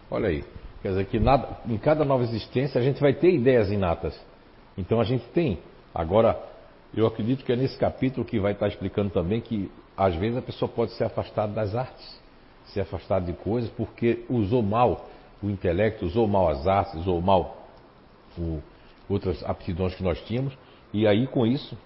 Olha 0.09 0.29
aí, 0.29 0.43
quer 0.81 0.89
dizer 0.89 1.05
que 1.05 1.19
nada, 1.19 1.59
em 1.67 1.77
cada 1.77 2.03
nova 2.03 2.23
existência 2.23 2.81
a 2.81 2.83
gente 2.83 2.99
vai 2.99 3.13
ter 3.13 3.31
ideias 3.31 3.69
inatas. 3.69 4.19
Então 4.75 4.99
a 4.99 5.03
gente 5.03 5.23
tem. 5.25 5.59
Agora, 5.93 6.41
eu 6.91 7.05
acredito 7.05 7.45
que 7.45 7.51
é 7.51 7.55
nesse 7.55 7.77
capítulo 7.77 8.25
que 8.25 8.39
vai 8.39 8.53
estar 8.53 8.67
explicando 8.67 9.11
também 9.11 9.41
que 9.41 9.69
às 9.95 10.15
vezes 10.15 10.37
a 10.37 10.41
pessoa 10.41 10.67
pode 10.67 10.91
ser 10.93 11.03
afastada 11.03 11.53
das 11.53 11.75
artes, 11.75 12.19
ser 12.73 12.81
afastada 12.81 13.25
de 13.25 13.33
coisas 13.33 13.69
porque 13.69 14.25
usou 14.27 14.63
mal 14.63 15.07
o 15.43 15.51
intelecto, 15.51 16.03
usou 16.03 16.27
mal 16.27 16.49
as 16.49 16.67
artes, 16.67 16.95
usou 16.95 17.21
mal 17.21 17.67
o, 18.35 18.59
outras 19.07 19.43
aptidões 19.43 19.93
que 19.93 20.01
nós 20.01 20.19
tínhamos, 20.21 20.57
e 20.91 21.05
aí 21.05 21.27
com 21.27 21.45
isso 21.45 21.77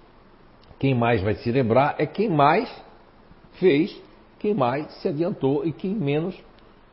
quem 0.80 0.94
mais 0.94 1.22
vai 1.22 1.36
se 1.36 1.52
lembrar 1.52 1.96
é 1.98 2.06
quem 2.06 2.30
mais 2.30 2.70
fez, 3.54 3.96
quem 4.40 4.54
mais 4.54 4.92
se 5.02 5.08
adiantou 5.08 5.66
e 5.66 5.72
quem 5.72 5.94
menos 5.94 6.36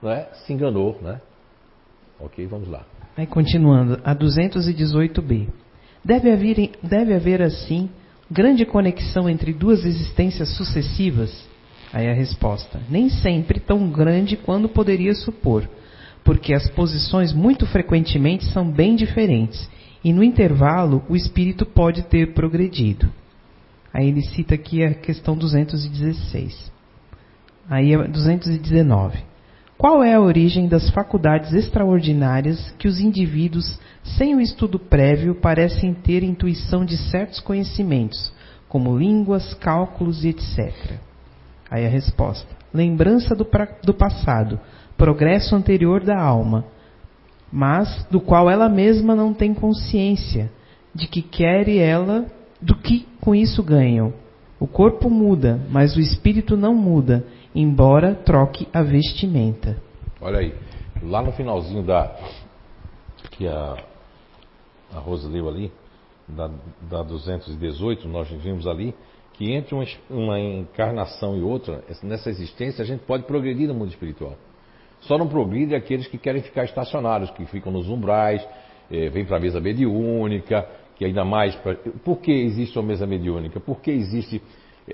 né, 0.03 0.27
se 0.35 0.53
enganou. 0.53 0.99
Né? 1.03 1.21
Ok, 2.21 2.47
vamos 2.47 2.69
lá. 2.69 2.85
Continuando, 3.29 4.01
a 4.05 4.15
218b. 4.15 5.49
Deve 6.05 6.33
haver, 6.33 6.71
deve 6.83 7.15
haver 7.15 7.43
assim 7.43 7.91
grande 8.31 8.65
conexão 8.65 9.29
entre 9.29 9.53
duas 9.53 9.85
existências 9.85 10.49
sucessivas? 10.57 11.47
Aí 11.93 12.09
a 12.09 12.15
resposta: 12.15 12.81
nem 12.89 13.11
sempre 13.11 13.61
tão 13.61 13.91
grande 13.91 14.37
quanto 14.37 14.69
poderia 14.69 15.15
supor, 15.15 15.69
porque 16.25 16.55
as 16.55 16.69
posições 16.71 17.33
muito 17.33 17.67
frequentemente 17.67 18.47
são 18.47 18.71
bem 18.71 18.97
diferentes, 18.97 19.69
e 20.03 20.13
no 20.13 20.25
intervalo 20.25 21.05
o 21.09 21.15
espírito 21.15 21.67
pode 21.67 22.03
ter 22.05 22.33
progredido. 22.33 23.13
Aí 23.93 24.09
ele 24.09 24.23
cita 24.23 24.55
aqui 24.55 24.83
a 24.83 24.95
questão 24.95 25.37
216. 25.37 26.73
Aí 27.69 27.93
é 27.93 28.09
219. 28.09 29.19
Qual 29.77 30.03
é 30.03 30.15
a 30.15 30.21
origem 30.21 30.69
das 30.69 30.91
faculdades 30.91 31.53
extraordinárias 31.53 32.71
que 32.79 32.87
os 32.87 33.01
indivíduos, 33.01 33.79
sem 34.17 34.35
o 34.35 34.41
estudo 34.41 34.79
prévio, 34.79 35.35
parecem 35.35 35.93
ter 35.93 36.23
intuição 36.23 36.85
de 36.85 36.97
certos 36.97 37.41
conhecimentos, 37.41 38.33
como 38.69 38.97
línguas, 38.97 39.55
cálculos 39.55 40.25
e 40.25 40.29
etc? 40.29 40.73
Aí 41.71 41.85
a 41.85 41.89
resposta: 41.89 42.49
lembrança 42.73 43.35
do, 43.35 43.45
pra, 43.45 43.67
do 43.83 43.93
passado, 43.93 44.61
progresso 44.97 45.57
anterior 45.57 46.05
da 46.05 46.19
alma, 46.19 46.65
mas 47.51 48.07
do 48.11 48.21
qual 48.21 48.49
ela 48.49 48.69
mesma 48.69 49.17
não 49.17 49.35
tem 49.35 49.53
consciência, 49.53 50.51
de 50.95 51.09
que 51.09 51.23
quer 51.23 51.69
ela 51.69 52.27
do 52.61 52.77
que 52.77 53.09
com 53.23 53.35
isso 53.37 53.63
ganham? 53.63 54.13
O 54.59 54.67
corpo 54.67 55.09
muda, 55.09 55.65
mas 55.71 55.97
o 55.97 56.01
espírito 56.01 56.57
não 56.57 56.75
muda, 56.75 57.25
embora 57.55 58.17
troque 58.17 58.67
a 58.73 58.83
vestimenta. 58.83 59.81
Olha 60.21 60.41
aí, 60.41 60.53
lá 61.01 61.23
no 61.23 61.33
finalzinho 61.33 61.85
da 61.85 62.17
que 63.31 63.47
a, 63.47 63.77
a 64.93 64.99
Rosa 64.99 65.29
leu 65.29 65.49
ali, 65.49 65.73
da, 66.29 66.51
da 66.91 67.03
218, 67.03 68.09
nós 68.09 68.29
vimos 68.29 68.67
ali, 68.67 68.93
que 69.35 69.53
entre 69.53 69.75
uma, 69.75 69.85
uma 70.11 70.41
encarnação 70.41 71.37
e 71.37 71.43
outra, 71.43 71.83
nessa 72.03 72.29
existência, 72.29 72.83
a 72.83 72.87
gente 72.87 73.05
pode 73.05 73.23
progredir 73.23 73.69
no 73.69 73.75
mundo 73.75 73.91
espiritual. 73.91 74.37
Só 75.01 75.17
não 75.17 75.29
progride 75.29 75.77
aqueles 75.77 76.09
que 76.09 76.19
querem 76.19 76.43
ficar 76.43 76.65
estacionários, 76.65 77.31
que 77.31 77.45
ficam 77.47 77.73
nos 77.73 77.89
umbrais, 77.89 78.45
eh, 78.91 79.09
vêm 79.09 79.25
para 79.25 79.37
a 79.37 79.41
mesa 79.41 79.61
mediúnica, 79.61 80.69
que 81.03 81.07
ainda 81.07 81.25
mais. 81.25 81.55
Pra... 81.57 81.75
Por 82.05 82.19
que 82.19 82.31
existe 82.31 82.79
uma 82.79 82.87
mesa 82.87 83.07
mediúnica? 83.07 83.59
Por 83.59 83.81
que 83.81 83.91
existe 83.91 84.41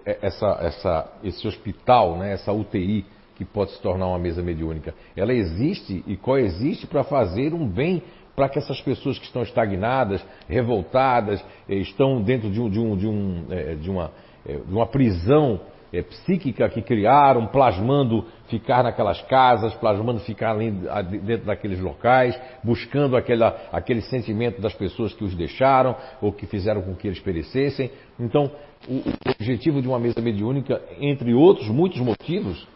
essa, 0.04 0.58
essa, 0.62 1.12
esse 1.22 1.46
hospital, 1.46 2.16
né, 2.16 2.32
essa 2.32 2.50
UTI 2.50 3.04
que 3.36 3.44
pode 3.44 3.72
se 3.72 3.82
tornar 3.82 4.06
uma 4.06 4.18
mesa 4.18 4.42
mediúnica? 4.42 4.94
Ela 5.14 5.34
existe 5.34 6.02
e 6.06 6.16
coexiste 6.16 6.86
para 6.86 7.04
fazer 7.04 7.52
um 7.52 7.68
bem 7.68 8.02
para 8.34 8.48
que 8.48 8.58
essas 8.58 8.80
pessoas 8.80 9.18
que 9.18 9.24
estão 9.26 9.42
estagnadas, 9.42 10.24
revoltadas, 10.48 11.44
eh, 11.68 11.74
estão 11.74 12.22
dentro 12.22 12.48
de, 12.48 12.60
um, 12.60 12.70
de, 12.70 12.78
um, 12.78 12.96
de, 12.96 13.06
um, 13.08 13.44
eh, 13.50 13.74
de 13.74 13.90
uma, 13.90 14.12
eh, 14.46 14.60
de 14.64 14.72
uma 14.72 14.86
prisão 14.86 15.60
é, 15.92 16.02
psíquica 16.02 16.68
que 16.68 16.82
criaram, 16.82 17.46
plasmando 17.46 18.24
ficar 18.48 18.82
naquelas 18.82 19.20
casas, 19.22 19.74
plasmando 19.74 20.20
ficar 20.20 20.56
dentro 20.56 21.46
daqueles 21.46 21.80
locais, 21.80 22.38
buscando 22.62 23.16
aquela, 23.16 23.56
aquele 23.72 24.00
sentimento 24.02 24.60
das 24.60 24.74
pessoas 24.74 25.12
que 25.12 25.24
os 25.24 25.34
deixaram 25.34 25.96
ou 26.20 26.32
que 26.32 26.46
fizeram 26.46 26.82
com 26.82 26.94
que 26.94 27.06
eles 27.06 27.20
perecessem. 27.20 27.90
Então, 28.18 28.50
o, 28.88 28.94
o 28.94 29.30
objetivo 29.30 29.82
de 29.82 29.88
uma 29.88 29.98
mesa 29.98 30.20
mediúnica, 30.20 30.80
entre 31.00 31.34
outros 31.34 31.68
muitos 31.68 32.00
motivos 32.00 32.66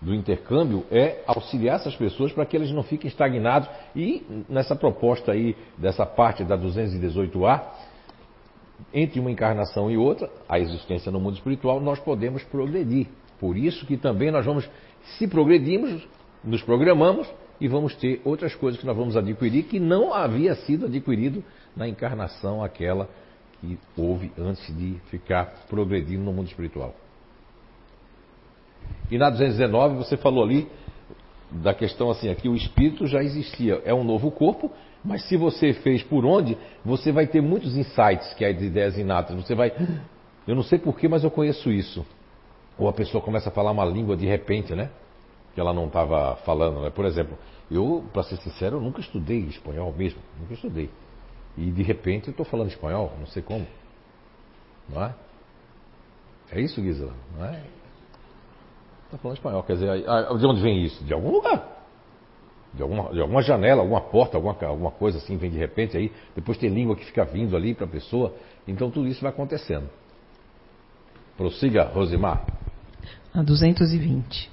do 0.00 0.14
intercâmbio, 0.14 0.84
é 0.90 1.22
auxiliar 1.26 1.76
essas 1.76 1.96
pessoas 1.96 2.32
para 2.32 2.46
que 2.46 2.56
eles 2.56 2.70
não 2.70 2.82
fiquem 2.82 3.08
estagnados. 3.08 3.68
E 3.96 4.24
nessa 4.48 4.76
proposta 4.76 5.32
aí, 5.32 5.56
dessa 5.76 6.06
parte 6.06 6.44
da 6.44 6.56
218A, 6.56 7.62
entre 8.92 9.20
uma 9.20 9.30
encarnação 9.30 9.90
e 9.90 9.96
outra, 9.96 10.30
a 10.48 10.58
existência 10.58 11.10
no 11.10 11.20
mundo 11.20 11.34
espiritual, 11.34 11.80
nós 11.80 11.98
podemos 11.98 12.42
progredir. 12.44 13.08
Por 13.38 13.56
isso 13.56 13.86
que 13.86 13.96
também 13.96 14.30
nós 14.30 14.44
vamos, 14.44 14.68
se 15.18 15.26
progredirmos, 15.26 16.06
nos 16.42 16.62
programamos 16.62 17.28
e 17.60 17.68
vamos 17.68 17.94
ter 17.96 18.20
outras 18.24 18.54
coisas 18.54 18.80
que 18.80 18.86
nós 18.86 18.96
vamos 18.96 19.16
adquirir 19.16 19.64
que 19.64 19.80
não 19.80 20.14
havia 20.14 20.54
sido 20.54 20.86
adquirido 20.86 21.42
na 21.76 21.88
encarnação 21.88 22.62
aquela 22.62 23.08
que 23.60 23.78
houve 23.96 24.32
antes 24.38 24.64
de 24.76 24.94
ficar 25.10 25.66
progredindo 25.68 26.22
no 26.22 26.32
mundo 26.32 26.46
espiritual. 26.46 26.94
E 29.10 29.18
na 29.18 29.30
219 29.30 29.96
você 29.96 30.16
falou 30.16 30.44
ali 30.44 30.68
da 31.50 31.74
questão 31.74 32.10
assim, 32.10 32.28
aqui 32.28 32.48
o 32.48 32.54
espírito 32.54 33.06
já 33.06 33.22
existia, 33.22 33.82
é 33.84 33.92
um 33.92 34.04
novo 34.04 34.30
corpo, 34.30 34.70
mas 35.04 35.22
se 35.24 35.36
você 35.36 35.72
fez 35.72 36.02
por 36.02 36.24
onde, 36.24 36.56
você 36.84 37.12
vai 37.12 37.26
ter 37.26 37.40
muitos 37.40 37.76
insights, 37.76 38.34
que 38.34 38.44
é 38.44 38.52
de 38.52 38.66
ideias 38.66 38.98
inatas. 38.98 39.36
Você 39.36 39.54
vai, 39.54 39.72
eu 40.46 40.54
não 40.54 40.62
sei 40.62 40.78
porquê, 40.78 41.08
mas 41.08 41.24
eu 41.24 41.30
conheço 41.30 41.70
isso. 41.70 42.04
Ou 42.78 42.88
a 42.88 42.92
pessoa 42.92 43.22
começa 43.22 43.48
a 43.48 43.52
falar 43.52 43.70
uma 43.70 43.84
língua 43.84 44.16
de 44.16 44.26
repente, 44.26 44.74
né? 44.74 44.90
Que 45.54 45.60
ela 45.60 45.72
não 45.72 45.86
estava 45.86 46.36
falando, 46.44 46.80
né? 46.80 46.90
Por 46.90 47.04
exemplo, 47.04 47.38
eu, 47.70 48.04
para 48.12 48.22
ser 48.22 48.36
sincero, 48.38 48.76
eu 48.76 48.80
nunca 48.80 49.00
estudei 49.00 49.40
espanhol 49.40 49.92
mesmo, 49.92 50.20
nunca 50.40 50.54
estudei. 50.54 50.90
E 51.56 51.70
de 51.70 51.82
repente 51.82 52.28
eu 52.28 52.30
estou 52.32 52.46
falando 52.46 52.68
espanhol, 52.68 53.12
não 53.18 53.26
sei 53.26 53.42
como. 53.42 53.66
Não 54.88 55.04
é? 55.04 55.14
É 56.52 56.60
isso, 56.60 56.80
Gisela? 56.80 57.12
Não 57.36 57.44
é? 57.44 57.62
Está 59.06 59.18
falando 59.18 59.36
espanhol, 59.36 59.62
quer 59.62 59.74
dizer, 59.74 60.02
de 60.02 60.46
onde 60.46 60.62
vem 60.62 60.84
isso? 60.84 61.02
De 61.04 61.12
algum 61.12 61.30
lugar. 61.30 61.77
De 62.78 62.82
alguma, 62.82 63.10
de 63.10 63.20
alguma 63.20 63.42
janela, 63.42 63.82
alguma 63.82 64.00
porta, 64.00 64.36
alguma, 64.36 64.56
alguma 64.62 64.92
coisa 64.92 65.18
assim, 65.18 65.36
vem 65.36 65.50
de 65.50 65.58
repente 65.58 65.96
aí. 65.96 66.12
Depois 66.36 66.56
tem 66.56 66.70
língua 66.70 66.94
que 66.94 67.04
fica 67.04 67.24
vindo 67.24 67.56
ali 67.56 67.74
para 67.74 67.86
a 67.86 67.88
pessoa. 67.88 68.32
Então 68.68 68.88
tudo 68.88 69.08
isso 69.08 69.20
vai 69.20 69.32
acontecendo. 69.32 69.90
Prossiga, 71.36 71.82
Rosimar. 71.92 72.46
A 73.34 73.42
220. 73.42 74.48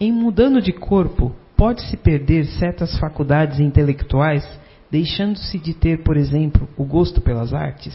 Em 0.00 0.10
mudando 0.10 0.62
de 0.62 0.72
corpo, 0.72 1.30
pode-se 1.58 1.94
perder 1.98 2.46
certas 2.46 2.98
faculdades 2.98 3.60
intelectuais, 3.60 4.48
deixando-se 4.90 5.58
de 5.58 5.74
ter, 5.74 6.02
por 6.02 6.16
exemplo, 6.16 6.66
o 6.74 6.84
gosto 6.84 7.20
pelas 7.20 7.52
artes? 7.52 7.94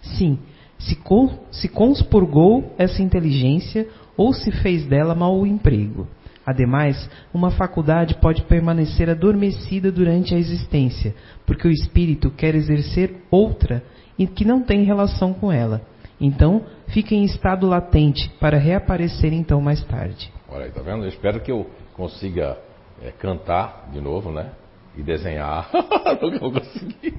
Sim, 0.00 0.38
se, 0.78 0.94
con 0.94 1.40
se 1.50 1.68
conspurgou 1.68 2.72
essa 2.78 3.02
inteligência 3.02 3.88
ou 4.16 4.32
se 4.32 4.52
fez 4.52 4.86
dela 4.86 5.12
mau 5.12 5.44
emprego. 5.44 6.06
Ademais, 6.44 7.08
uma 7.32 7.50
faculdade 7.50 8.16
pode 8.16 8.42
permanecer 8.42 9.08
adormecida 9.08 9.92
durante 9.92 10.34
a 10.34 10.38
existência, 10.38 11.14
porque 11.46 11.68
o 11.68 11.70
espírito 11.70 12.30
quer 12.30 12.54
exercer 12.54 13.22
outra 13.30 13.82
e 14.18 14.26
que 14.26 14.44
não 14.44 14.62
tem 14.62 14.84
relação 14.84 15.32
com 15.32 15.52
ela. 15.52 15.80
Então, 16.20 16.64
fica 16.88 17.14
em 17.14 17.24
estado 17.24 17.66
latente 17.66 18.28
para 18.40 18.58
reaparecer 18.58 19.32
então 19.32 19.60
mais 19.60 19.82
tarde. 19.84 20.32
Olha 20.48 20.66
aí, 20.66 20.70
tá 20.70 20.82
vendo? 20.82 21.04
Eu 21.04 21.08
espero 21.08 21.40
que 21.40 21.50
eu 21.50 21.68
consiga 21.94 22.58
é, 23.02 23.10
cantar 23.10 23.88
de 23.92 24.00
novo, 24.00 24.30
né? 24.30 24.50
E 24.96 25.02
desenhar. 25.02 25.70
Nunca 26.20 26.38
vou 26.38 26.52
conseguir. 26.52 27.14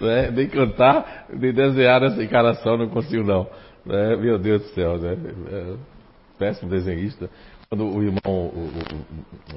Né? 0.00 0.30
Nem 0.30 0.48
cantar, 0.48 1.26
nem 1.32 1.52
desenhar 1.52 2.02
essa 2.02 2.22
encaração, 2.22 2.76
não 2.76 2.88
consigo 2.88 3.24
não. 3.24 3.46
Né? 3.84 4.16
Meu 4.16 4.38
Deus 4.38 4.62
do 4.62 4.68
céu, 4.68 4.98
né? 4.98 5.16
É, 5.50 5.74
péssimo 6.38 6.70
desenhista. 6.70 7.30
Quando 7.72 7.86
o 7.86 8.02
irmão, 8.02 8.20
o, 8.26 8.70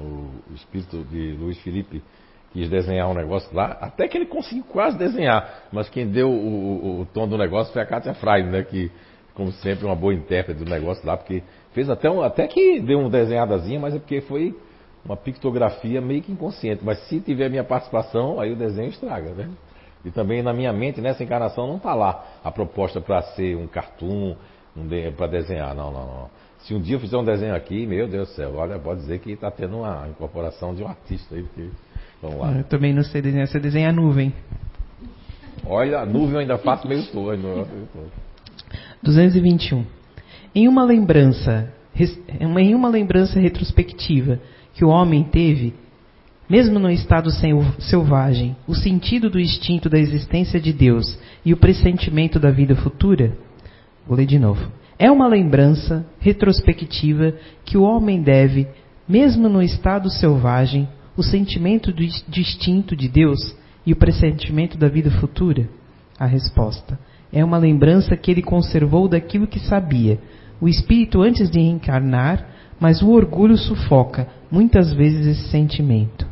o, 0.00 0.30
o 0.50 0.54
espírito 0.54 1.04
de 1.04 1.32
Luiz 1.32 1.60
Felipe 1.60 2.02
quis 2.50 2.66
desenhar 2.70 3.10
um 3.10 3.12
negócio 3.12 3.54
lá, 3.54 3.76
até 3.78 4.08
que 4.08 4.16
ele 4.16 4.24
conseguiu 4.24 4.64
quase 4.64 4.96
desenhar, 4.96 5.66
mas 5.70 5.90
quem 5.90 6.08
deu 6.08 6.30
o, 6.30 7.02
o, 7.02 7.06
tom 7.12 7.28
do 7.28 7.36
negócio 7.36 7.74
foi 7.74 7.82
a 7.82 7.84
Kátia 7.84 8.14
Freire, 8.14 8.48
né, 8.48 8.62
que, 8.62 8.90
como 9.34 9.52
sempre, 9.52 9.84
uma 9.84 9.94
boa 9.94 10.14
intérprete 10.14 10.64
do 10.64 10.70
negócio 10.70 11.06
lá, 11.06 11.14
porque 11.14 11.42
fez 11.72 11.90
até, 11.90 12.10
um, 12.10 12.22
até 12.22 12.46
que 12.46 12.80
deu 12.80 13.00
uma 13.00 13.10
desenhadazinha, 13.10 13.78
mas 13.78 13.94
é 13.94 13.98
porque 13.98 14.22
foi 14.22 14.58
uma 15.04 15.14
pictografia 15.18 16.00
meio 16.00 16.22
que 16.22 16.32
inconsciente. 16.32 16.82
Mas 16.82 16.98
se 17.08 17.20
tiver 17.20 17.50
minha 17.50 17.64
participação, 17.64 18.40
aí 18.40 18.50
o 18.50 18.56
desenho 18.56 18.88
estraga, 18.88 19.32
né? 19.32 19.50
E 20.06 20.10
também 20.10 20.42
na 20.42 20.54
minha 20.54 20.72
mente, 20.72 21.02
nessa 21.02 21.22
encarnação, 21.22 21.66
não 21.66 21.76
está 21.76 21.92
lá 21.92 22.24
a 22.42 22.50
proposta 22.50 22.98
para 22.98 23.20
ser 23.34 23.58
um 23.58 23.66
cartoon, 23.66 24.34
um 24.74 24.86
de, 24.86 25.10
para 25.10 25.26
desenhar. 25.26 25.74
Não, 25.74 25.90
não, 25.90 26.06
não. 26.06 26.30
Se 26.66 26.74
um 26.74 26.80
dia 26.80 26.96
eu 26.96 27.00
fizer 27.00 27.16
um 27.16 27.24
desenho 27.24 27.54
aqui, 27.54 27.86
meu 27.86 28.08
Deus 28.08 28.28
do 28.28 28.34
céu, 28.34 28.54
olha, 28.56 28.76
pode 28.76 28.98
dizer 28.98 29.20
que 29.20 29.30
está 29.30 29.52
tendo 29.52 29.78
uma 29.78 30.08
incorporação 30.08 30.74
de 30.74 30.82
um 30.82 30.88
artista 30.88 31.36
aí. 31.36 31.44
Porque, 31.44 31.68
vamos 32.20 32.40
lá. 32.40 32.52
Eu 32.58 32.64
também 32.64 32.92
não 32.92 33.04
sei 33.04 33.22
desenhar, 33.22 33.46
você 33.46 33.60
desenha 33.60 33.90
a 33.90 33.92
nuvem. 33.92 34.34
Olha, 35.64 36.00
a 36.00 36.06
nuvem 36.06 36.32
eu 36.32 36.38
ainda 36.40 36.58
faço 36.58 36.88
meio 36.88 37.04
todo. 37.12 37.38
221. 39.00 39.84
Em 40.52 40.66
uma 40.66 40.84
lembrança, 40.84 41.72
em 42.40 42.74
uma 42.74 42.88
lembrança 42.88 43.38
retrospectiva 43.38 44.40
que 44.74 44.84
o 44.84 44.88
homem 44.88 45.22
teve, 45.22 45.72
mesmo 46.50 46.80
no 46.80 46.90
estado 46.90 47.30
selvagem, 47.78 48.56
o 48.66 48.74
sentido 48.74 49.30
do 49.30 49.38
instinto 49.38 49.88
da 49.88 50.00
existência 50.00 50.58
de 50.60 50.72
Deus 50.72 51.16
e 51.44 51.52
o 51.52 51.56
pressentimento 51.56 52.40
da 52.40 52.50
vida 52.50 52.74
futura? 52.74 53.36
Vou 54.04 54.16
ler 54.16 54.26
de 54.26 54.38
novo. 54.38 54.68
É 54.98 55.10
uma 55.10 55.26
lembrança 55.26 56.06
retrospectiva 56.18 57.34
que 57.64 57.76
o 57.76 57.82
homem 57.82 58.22
deve, 58.22 58.66
mesmo 59.06 59.48
no 59.48 59.62
estado 59.62 60.08
selvagem, 60.08 60.88
o 61.16 61.22
sentimento 61.22 61.92
distinto 61.92 62.96
de 62.96 63.08
Deus 63.08 63.54
e 63.84 63.92
o 63.92 63.96
pressentimento 63.96 64.78
da 64.78 64.88
vida 64.88 65.10
futura? 65.10 65.68
A 66.18 66.24
resposta 66.24 66.98
é 67.30 67.44
uma 67.44 67.58
lembrança 67.58 68.16
que 68.16 68.30
ele 68.30 68.42
conservou 68.42 69.06
daquilo 69.08 69.46
que 69.46 69.60
sabia, 69.60 70.18
o 70.60 70.68
espírito 70.68 71.20
antes 71.20 71.50
de 71.50 71.60
reencarnar, 71.60 72.48
mas 72.80 73.02
o 73.02 73.10
orgulho 73.10 73.58
sufoca 73.58 74.26
muitas 74.50 74.92
vezes 74.94 75.26
esse 75.26 75.50
sentimento. 75.50 76.26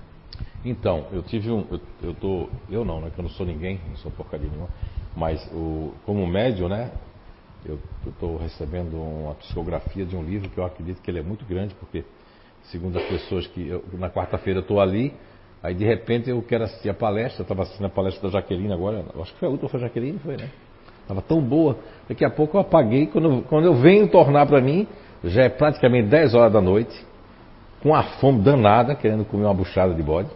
Então, 0.64 1.06
eu 1.12 1.22
tive 1.22 1.50
um. 1.50 1.64
Eu, 1.70 1.80
eu, 2.02 2.14
tô, 2.14 2.48
eu 2.70 2.84
não, 2.84 3.02
né? 3.02 3.10
Que 3.14 3.20
eu 3.20 3.24
não 3.24 3.30
sou 3.30 3.44
ninguém, 3.44 3.78
não 3.86 3.96
sou 3.96 4.10
porcaria 4.10 4.48
nenhuma. 4.48 4.68
Mas 5.14 5.46
o, 5.52 5.92
como 6.06 6.26
médio, 6.26 6.68
né? 6.68 6.90
Eu 7.66 7.78
estou 8.06 8.36
recebendo 8.36 8.94
uma 8.94 9.34
psicografia 9.34 10.04
de 10.04 10.14
um 10.14 10.22
livro 10.22 10.50
que 10.50 10.58
eu 10.58 10.64
acredito 10.64 11.00
que 11.00 11.10
ele 11.10 11.20
é 11.20 11.22
muito 11.22 11.46
grande, 11.46 11.74
porque, 11.74 12.04
segundo 12.64 12.98
as 12.98 13.04
pessoas 13.04 13.46
que. 13.46 13.66
Eu, 13.66 13.82
na 13.94 14.10
quarta-feira 14.10 14.58
eu 14.58 14.62
estou 14.62 14.80
ali, 14.80 15.14
aí 15.62 15.74
de 15.74 15.84
repente 15.84 16.28
eu 16.28 16.42
quero 16.42 16.64
assistir 16.64 16.90
a 16.90 16.94
palestra, 16.94 17.42
estava 17.42 17.62
assistindo 17.62 17.86
a 17.86 17.90
palestra 17.90 18.28
da 18.28 18.38
Jaqueline 18.38 18.72
agora, 18.72 19.04
acho 19.20 19.32
que 19.32 19.38
foi 19.38 19.48
a 19.48 19.50
última, 19.50 19.68
foi 19.70 19.80
a 19.80 19.82
Jaqueline, 19.84 20.18
foi, 20.18 20.36
né? 20.36 20.50
Estava 21.00 21.22
tão 21.22 21.40
boa. 21.40 21.78
Daqui 22.08 22.24
a 22.24 22.30
pouco 22.30 22.56
eu 22.56 22.60
apaguei, 22.60 23.06
quando, 23.06 23.42
quando 23.42 23.64
eu 23.64 23.74
venho 23.74 24.08
tornar 24.08 24.46
para 24.46 24.60
mim, 24.60 24.86
já 25.22 25.44
é 25.44 25.48
praticamente 25.48 26.08
10 26.08 26.34
horas 26.34 26.52
da 26.52 26.60
noite, 26.60 26.94
com 27.82 27.94
a 27.94 28.02
fome 28.02 28.42
danada, 28.42 28.94
querendo 28.94 29.24
comer 29.24 29.44
uma 29.44 29.54
buchada 29.54 29.94
de 29.94 30.02
bode. 30.02 30.28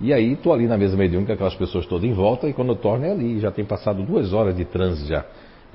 E 0.00 0.12
aí 0.12 0.34
estou 0.34 0.52
ali 0.52 0.66
na 0.66 0.76
mesa 0.76 0.96
mediúnica, 0.96 1.32
aquelas 1.32 1.54
pessoas 1.54 1.86
todas 1.86 2.04
em 2.04 2.12
volta, 2.12 2.46
e 2.46 2.52
quando 2.52 2.70
eu 2.70 2.76
torno 2.76 3.04
é 3.04 3.10
ali, 3.10 3.40
já 3.40 3.50
tem 3.50 3.64
passado 3.64 4.02
duas 4.02 4.32
horas 4.32 4.54
de 4.54 4.64
trânsito 4.64 5.08
já. 5.08 5.24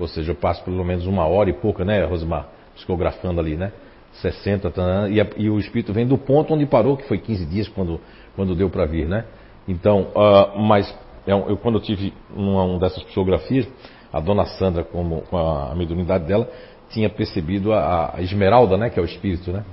Ou 0.02 0.08
seja, 0.08 0.32
eu 0.32 0.34
passo 0.34 0.64
pelo 0.64 0.84
menos 0.84 1.06
uma 1.06 1.24
hora 1.26 1.48
e 1.48 1.52
pouca, 1.52 1.84
né, 1.84 2.04
Rosimar? 2.04 2.48
Psicografando 2.74 3.40
ali, 3.40 3.56
né? 3.56 3.72
60, 4.14 4.70
tá, 4.70 5.08
e, 5.08 5.20
a, 5.20 5.26
e, 5.36 5.48
o 5.48 5.58
espírito 5.58 5.92
vem 5.92 6.06
do 6.06 6.18
ponto 6.18 6.52
onde 6.52 6.66
parou, 6.66 6.96
que 6.96 7.04
foi 7.04 7.18
15 7.18 7.46
dias 7.46 7.68
quando, 7.68 8.00
quando 8.36 8.54
deu 8.54 8.68
para 8.68 8.84
vir, 8.84 9.08
né? 9.08 9.24
Então, 9.66 10.08
uh, 10.14 10.58
mas 10.60 10.92
é 11.26 11.32
eu, 11.32 11.56
quando 11.56 11.76
eu 11.76 11.80
tive 11.80 12.12
uma, 12.34 12.64
uma, 12.64 12.78
dessas 12.78 13.02
psicografias, 13.04 13.66
a 14.12 14.20
dona 14.20 14.44
Sandra, 14.44 14.84
como, 14.84 15.22
com 15.22 15.38
a, 15.38 15.70
a 15.70 15.74
mediunidade 15.74 16.26
dela, 16.26 16.50
tinha 16.90 17.08
percebido 17.08 17.72
a, 17.72 18.14
a, 18.16 18.22
Esmeralda, 18.22 18.76
né, 18.76 18.90
que 18.90 18.98
é 18.98 19.02
o 19.02 19.06
espírito, 19.06 19.52
né? 19.52 19.64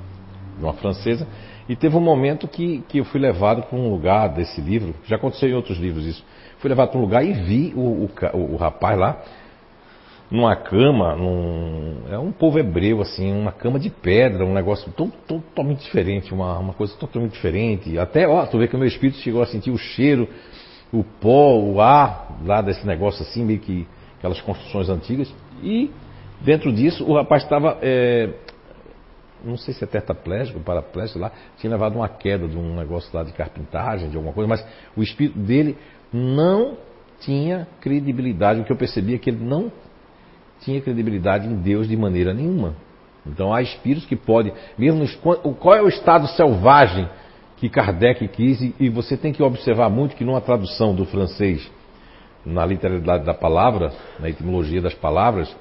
Uma 0.60 0.74
francesa. 0.74 1.28
E 1.68 1.76
teve 1.76 1.98
um 1.98 2.02
momento 2.02 2.48
que, 2.48 2.84
que 2.88 3.00
eu 3.00 3.06
fui 3.06 3.20
levado 3.20 3.64
para 3.64 3.78
um 3.78 3.90
lugar 3.92 4.30
desse 4.30 4.62
livro, 4.62 4.94
já 5.06 5.16
aconteceu 5.18 5.50
em 5.50 5.54
outros 5.54 5.78
livros 5.78 6.06
isso. 6.06 6.24
Fui 6.60 6.70
levado 6.70 6.90
para 6.90 7.00
um 7.00 7.02
lugar 7.02 7.26
e 7.26 7.34
vi 7.34 7.74
o, 7.76 7.80
o, 8.06 8.54
o 8.54 8.56
rapaz 8.56 8.98
lá 8.98 9.22
numa 10.32 10.56
cama, 10.56 11.16
num, 11.16 12.04
é 12.10 12.18
um 12.18 12.32
povo 12.32 12.60
hebreu, 12.60 13.02
assim, 13.02 13.32
uma 13.32 13.52
cama 13.52 13.80
de 13.80 13.90
pedra, 13.90 14.46
um 14.46 14.54
negócio 14.54 14.92
totalmente 15.26 15.84
diferente, 15.84 16.34
uma, 16.34 16.58
uma 16.60 16.74
coisa 16.74 16.96
totalmente 16.98 17.34
diferente. 17.34 17.98
Até, 17.98 18.28
ó, 18.28 18.46
tu 18.46 18.60
vê 18.60 18.68
que 18.68 18.76
o 18.76 18.80
meu 18.80 18.88
espírito 18.88 19.18
chegou 19.20 19.42
a 19.42 19.48
sentir 19.48 19.72
o 19.72 19.78
cheiro, 19.78 20.30
o 20.94 21.04
pó, 21.04 21.58
o 21.58 21.82
ar 21.82 22.40
lá 22.46 22.62
desse 22.62 22.86
negócio 22.86 23.24
assim, 23.24 23.44
meio 23.44 23.60
que 23.60 23.88
aquelas 24.18 24.40
construções 24.42 24.88
antigas. 24.90 25.34
E 25.64 25.90
dentro 26.42 26.72
disso 26.72 27.04
o 27.10 27.16
rapaz 27.16 27.44
estava, 27.44 27.80
é, 27.82 28.30
não 29.44 29.58
sei 29.58 29.74
se 29.74 29.84
é 29.84 29.88
tetraplégico, 29.88 30.60
paraplégico 30.60 31.18
lá, 31.18 31.32
tinha 31.58 31.72
levado 31.72 31.96
uma 31.96 32.08
queda 32.08 32.48
de 32.48 32.56
um 32.56 32.76
negócio 32.76 33.10
lá 33.18 33.24
de 33.24 33.34
carpintagem, 33.34 34.10
de 34.10 34.16
alguma 34.16 34.34
coisa, 34.34 34.48
mas 34.48 34.66
o 34.96 35.02
espírito 35.02 35.40
dele 35.40 35.76
não 36.14 36.78
tinha 37.20 37.68
credibilidade. 37.82 38.62
O 38.62 38.64
que 38.64 38.72
eu 38.72 38.78
percebi 38.78 39.16
é 39.16 39.18
que 39.18 39.32
ele 39.32 39.44
não 39.44 39.72
tinha 40.62 40.82
credibilidade 40.82 41.48
em 41.48 41.56
Deus 41.56 41.88
de 41.88 41.96
maneira 41.96 42.34
nenhuma. 42.34 42.76
Então 43.26 43.54
há 43.54 43.62
espíritos 43.62 44.08
que 44.08 44.16
podem, 44.16 44.54
mesmo 44.78 45.08
qual 45.60 45.76
é 45.76 45.82
o 45.82 45.88
estado 45.88 46.28
selvagem 46.28 47.08
que 47.58 47.70
Kardec 47.70 48.26
quis, 48.30 48.74
e 48.80 48.90
você 48.90 49.18
tem 49.18 49.34
que 49.34 49.44
observar 49.44 49.90
muito 49.90 50.16
que 50.16 50.24
numa 50.24 50.40
tradução 50.40 50.96
do 50.96 51.06
francês, 51.06 51.70
na 52.46 52.66
literalidade 52.66 53.26
da 53.26 53.34
palavra, 53.34 53.92
na 54.18 54.30
etimologia 54.30 54.82
das 54.82 54.94
palavras, 54.94 55.54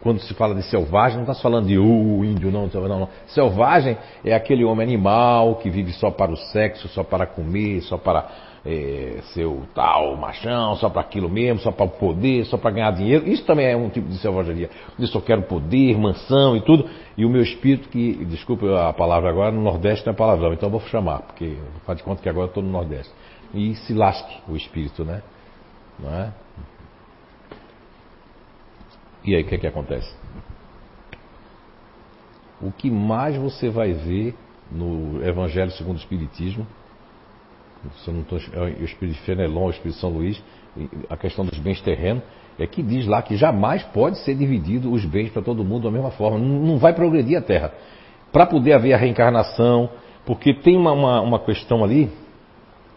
quando 0.00 0.20
se 0.20 0.34
fala 0.34 0.54
de 0.54 0.62
selvagem, 0.62 1.16
não 1.16 1.24
está 1.24 1.34
falando 1.34 1.66
de 1.66 1.78
uh, 1.78 2.24
índio, 2.24 2.50
não, 2.50 2.66
não, 2.66 2.88
não. 2.88 3.08
Selvagem 3.28 3.96
é 4.24 4.34
aquele 4.34 4.64
homem 4.64 4.86
animal 4.86 5.56
que 5.56 5.68
vive 5.70 5.92
só 5.92 6.10
para 6.10 6.30
o 6.30 6.36
sexo, 6.36 6.88
só 6.88 7.02
para 7.02 7.26
comer, 7.26 7.80
só 7.82 7.96
para 7.96 8.28
é, 8.70 9.22
ser 9.32 9.46
o 9.46 9.62
tal 9.74 10.14
machão, 10.14 10.76
só 10.76 10.90
para 10.90 11.00
aquilo 11.00 11.26
mesmo, 11.26 11.58
só 11.60 11.72
para 11.72 11.86
o 11.86 11.88
poder, 11.88 12.44
só 12.44 12.58
para 12.58 12.70
ganhar 12.70 12.90
dinheiro. 12.90 13.26
Isso 13.26 13.42
também 13.46 13.66
é 13.66 13.74
um 13.74 13.88
tipo 13.88 14.06
de 14.08 14.18
selvageria. 14.18 14.68
Eu 14.98 15.06
só 15.06 15.22
quero 15.22 15.42
poder, 15.44 15.96
mansão 15.96 16.54
e 16.54 16.60
tudo. 16.60 16.86
E 17.16 17.24
o 17.24 17.30
meu 17.30 17.40
espírito, 17.40 17.88
que, 17.88 18.26
desculpe 18.26 18.66
a 18.74 18.92
palavra 18.92 19.30
agora, 19.30 19.50
no 19.50 19.62
Nordeste 19.62 20.04
não 20.04 20.12
é 20.12 20.16
palavrão, 20.16 20.52
então 20.52 20.68
vou 20.68 20.80
chamar, 20.82 21.20
porque 21.20 21.56
faz 21.86 21.96
de 21.96 22.04
conta 22.04 22.20
que 22.20 22.28
agora 22.28 22.44
eu 22.44 22.48
estou 22.48 22.62
no 22.62 22.68
Nordeste. 22.68 23.10
E 23.54 23.74
se 23.74 23.94
lasque 23.94 24.36
o 24.46 24.54
espírito, 24.54 25.02
né? 25.02 25.22
Não 25.98 26.14
é? 26.14 26.32
E 29.24 29.34
aí, 29.34 29.42
o 29.42 29.46
que 29.46 29.54
é 29.54 29.58
que 29.58 29.66
acontece? 29.66 30.14
O 32.60 32.70
que 32.70 32.90
mais 32.90 33.34
você 33.34 33.70
vai 33.70 33.94
ver 33.94 34.34
no 34.70 35.24
Evangelho 35.24 35.70
segundo 35.70 35.96
o 35.96 36.00
Espiritismo, 36.00 36.66
se 38.02 38.08
eu 38.08 38.14
não 38.14 38.22
tô, 38.22 38.36
é 38.36 38.60
o 38.60 38.84
Espírito 38.84 39.16
de 39.16 39.20
Fenelon, 39.22 39.66
o 39.66 39.70
Espírito 39.70 39.94
de 39.94 40.00
São 40.00 40.10
Luís, 40.10 40.42
a 41.08 41.16
questão 41.16 41.44
dos 41.44 41.58
bens 41.58 41.80
terrenos, 41.80 42.22
é 42.58 42.66
que 42.66 42.82
diz 42.82 43.06
lá 43.06 43.22
que 43.22 43.36
jamais 43.36 43.82
pode 43.84 44.18
ser 44.18 44.34
dividido 44.34 44.92
os 44.92 45.04
bens 45.04 45.30
para 45.30 45.42
todo 45.42 45.64
mundo 45.64 45.84
da 45.84 45.90
mesma 45.90 46.10
forma. 46.10 46.38
Não 46.38 46.76
vai 46.76 46.92
progredir 46.92 47.38
a 47.38 47.42
Terra. 47.42 47.72
Para 48.32 48.46
poder 48.46 48.72
haver 48.72 48.92
a 48.92 48.96
reencarnação, 48.96 49.88
porque 50.26 50.52
tem 50.52 50.76
uma, 50.76 50.92
uma, 50.92 51.20
uma 51.20 51.38
questão 51.38 51.84
ali, 51.84 52.10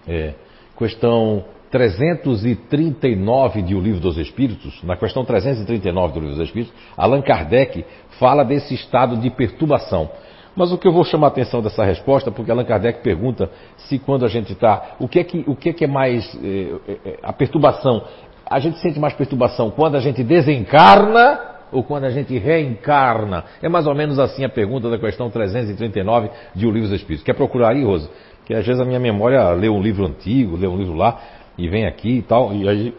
é, 0.07 0.33
questão 0.77 1.45
339 1.69 3.61
de 3.61 3.75
O 3.75 3.79
Livro 3.79 4.01
dos 4.01 4.17
Espíritos, 4.17 4.81
na 4.83 4.97
questão 4.97 5.23
339 5.23 6.13
do 6.13 6.19
Livro 6.19 6.35
dos 6.35 6.47
Espíritos, 6.47 6.73
Allan 6.97 7.21
Kardec 7.21 7.85
fala 8.19 8.43
desse 8.43 8.73
estado 8.73 9.15
de 9.17 9.29
perturbação. 9.29 10.09
Mas 10.55 10.71
o 10.71 10.77
que 10.77 10.87
eu 10.87 10.91
vou 10.91 11.03
chamar 11.03 11.27
a 11.27 11.29
atenção 11.29 11.61
dessa 11.61 11.83
resposta, 11.83 12.29
porque 12.31 12.51
Allan 12.51 12.65
Kardec 12.65 13.01
pergunta 13.01 13.49
se 13.77 13.97
quando 13.97 14.25
a 14.25 14.27
gente 14.27 14.53
está. 14.53 14.95
O 14.99 15.07
que 15.07 15.19
é 15.19 15.23
que, 15.23 15.43
o 15.47 15.55
que, 15.55 15.69
é, 15.69 15.73
que 15.73 15.85
é 15.85 15.87
mais. 15.87 16.37
É, 16.43 17.19
a 17.23 17.31
perturbação. 17.31 18.03
A 18.49 18.59
gente 18.59 18.79
sente 18.79 18.99
mais 18.99 19.13
perturbação 19.13 19.71
quando 19.71 19.95
a 19.95 20.01
gente 20.01 20.23
desencarna 20.23 21.39
ou 21.71 21.83
quando 21.83 22.03
a 22.03 22.09
gente 22.09 22.37
reencarna? 22.37 23.45
É 23.61 23.69
mais 23.69 23.87
ou 23.87 23.95
menos 23.95 24.19
assim 24.19 24.43
a 24.43 24.49
pergunta 24.49 24.89
da 24.89 24.97
questão 24.97 25.29
339 25.29 26.29
de 26.53 26.67
O 26.67 26.71
Livro 26.71 26.89
dos 26.89 26.99
Espíritos. 26.99 27.23
Quer 27.23 27.33
procurar 27.33 27.69
aí, 27.69 27.83
Rosa? 27.83 28.09
Que 28.45 28.53
às 28.53 28.65
vezes 28.65 28.81
a 28.81 28.85
minha 28.85 28.99
memória 28.99 29.49
lê 29.51 29.69
um 29.69 29.81
livro 29.81 30.05
antigo, 30.05 30.57
lê 30.57 30.67
um 30.67 30.77
livro 30.77 30.95
lá 30.95 31.17
e 31.57 31.69
vem 31.69 31.85
aqui 31.85 32.17
e 32.17 32.21
tal, 32.21 32.53
e 32.53 32.67
aí 32.67 32.93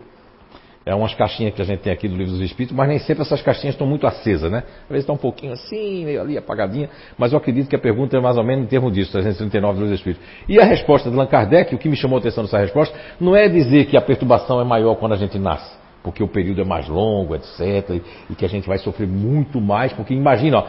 é 0.85 0.95
umas 0.95 1.15
caixinhas 1.15 1.55
que 1.55 1.63
a 1.63 1.65
gente 1.65 1.81
tem 1.81 1.93
aqui 1.93 2.09
do 2.09 2.17
Livro 2.17 2.33
dos 2.33 2.41
Espíritos, 2.43 2.77
mas 2.77 2.89
nem 2.89 2.99
sempre 2.99 3.23
essas 3.23 3.41
caixinhas 3.41 3.75
estão 3.75 3.87
muito 3.87 4.07
acesas, 4.07 4.51
né? 4.51 4.65
Às 4.85 4.89
vezes 4.89 5.05
está 5.05 5.13
um 5.13 5.19
pouquinho 5.19 5.53
assim, 5.53 6.05
meio 6.05 6.21
ali 6.21 6.37
apagadinha, 6.37 6.89
mas 7.17 7.33
eu 7.33 7.39
acredito 7.39 7.69
que 7.69 7.77
a 7.77 7.79
pergunta 7.79 8.17
é 8.17 8.21
mais 8.21 8.37
ou 8.37 8.45
menos 8.45 8.65
em 8.65 8.69
termos 8.69 8.93
disso, 8.93 9.13
339 9.13 9.75
do 9.75 9.85
Livro 9.85 9.91
dos 9.91 10.01
Espíritos. 10.01 10.27
E 10.49 10.61
a 10.61 10.65
resposta 10.65 11.09
de 11.09 11.17
Allan 11.17 11.27
Kardec, 11.27 11.75
o 11.75 11.79
que 11.79 11.89
me 11.89 11.97
chamou 11.97 12.17
a 12.17 12.21
atenção 12.21 12.43
nessa 12.43 12.59
resposta, 12.59 12.97
não 13.21 13.37
é 13.37 13.49
dizer 13.49 13.87
que 13.87 13.97
a 13.97 14.01
perturbação 14.01 14.61
é 14.61 14.65
maior 14.65 14.97
quando 14.97 15.13
a 15.13 15.17
gente 15.17 15.39
nasce, 15.39 15.73
porque 16.03 16.23
o 16.23 16.29
período 16.29 16.61
é 16.61 16.65
mais 16.65 16.89
longo, 16.89 17.35
etc., 17.35 18.01
e 18.31 18.35
que 18.35 18.45
a 18.45 18.49
gente 18.49 18.67
vai 18.67 18.79
sofrer 18.79 19.07
muito 19.07 19.61
mais, 19.61 19.93
porque 19.93 20.15
imagina, 20.15 20.59
ó, 20.59 20.67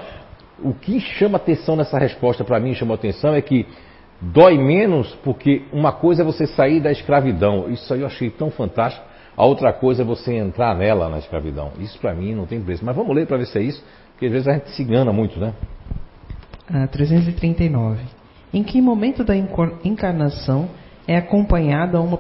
o 0.60 0.74
que 0.74 1.00
chama 1.00 1.38
atenção 1.38 1.76
nessa 1.76 1.98
resposta 1.98 2.44
para 2.44 2.60
mim, 2.60 2.74
chamou 2.76 2.94
atenção, 2.94 3.34
é 3.34 3.42
que 3.42 3.66
Dói 4.32 4.58
menos 4.58 5.14
porque 5.24 5.64
uma 5.74 5.92
coisa 5.92 6.22
é 6.22 6.26
você 6.26 6.48
sair 6.48 6.80
da 6.80 6.92
escravidão. 6.92 7.70
Isso 7.70 7.94
aí 7.94 8.00
eu 8.00 8.08
achei 8.08 8.30
tão 8.30 8.50
fantástico. 8.50 9.06
A 9.36 9.46
outra 9.46 9.74
coisa 9.74 10.04
é 10.04 10.06
você 10.06 10.34
entrar 10.36 10.76
nela 10.76 11.10
na 11.10 11.18
escravidão. 11.18 11.72
Isso 11.80 12.00
para 12.00 12.14
mim 12.14 12.36
não 12.36 12.46
tem 12.46 12.62
preço. 12.62 12.86
Mas 12.86 12.96
vamos 12.96 13.16
ler 13.16 13.28
para 13.28 13.38
ver 13.38 13.48
se 13.48 13.58
é 13.58 13.62
isso, 13.62 13.84
porque 14.12 14.28
às 14.28 14.32
vezes 14.32 14.48
a 14.48 14.54
gente 14.54 14.70
se 14.72 14.84
engana 14.84 15.12
muito, 15.12 15.40
né? 15.40 15.54
Ah, 16.72 16.88
339. 16.88 18.02
Em 18.54 18.64
que 18.64 18.80
momento 18.80 19.24
da 19.24 19.36
encarnação 19.36 20.70
é 21.08 21.18
acompanhada 21.18 22.00
uma 22.00 22.18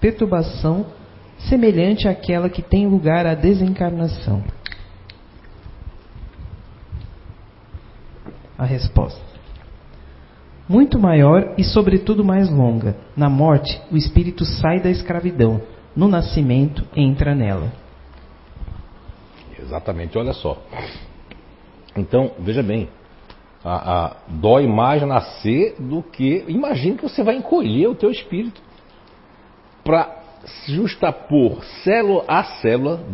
perturbação 0.00 0.86
semelhante 1.48 2.08
àquela 2.08 2.48
que 2.50 2.62
tem 2.62 2.86
lugar 2.86 3.26
à 3.26 3.34
desencarnação? 3.34 4.42
A 8.58 8.64
resposta 8.64 9.30
muito 10.70 11.00
maior 11.00 11.54
e, 11.58 11.64
sobretudo, 11.64 12.24
mais 12.24 12.48
longa. 12.48 12.94
Na 13.16 13.28
morte, 13.28 13.82
o 13.90 13.96
espírito 13.96 14.44
sai 14.44 14.78
da 14.78 14.88
escravidão. 14.88 15.60
No 15.94 16.08
nascimento, 16.08 16.86
entra 16.94 17.34
nela. 17.34 17.72
Exatamente, 19.58 20.16
olha 20.16 20.32
só. 20.32 20.60
Então, 21.96 22.32
veja 22.38 22.62
bem, 22.62 22.88
a, 23.64 24.06
a, 24.06 24.16
dói 24.26 24.66
mais 24.66 25.02
nascer 25.02 25.76
do 25.78 26.02
que. 26.02 26.44
Imagine 26.48 26.96
que 26.96 27.02
você 27.02 27.22
vai 27.22 27.36
encolher 27.36 27.88
o 27.88 27.94
teu 27.94 28.10
espírito 28.10 28.60
para 29.84 30.20
justapor 30.66 31.62
célula 31.84 32.24
a 32.26 32.44
célula, 32.44 33.04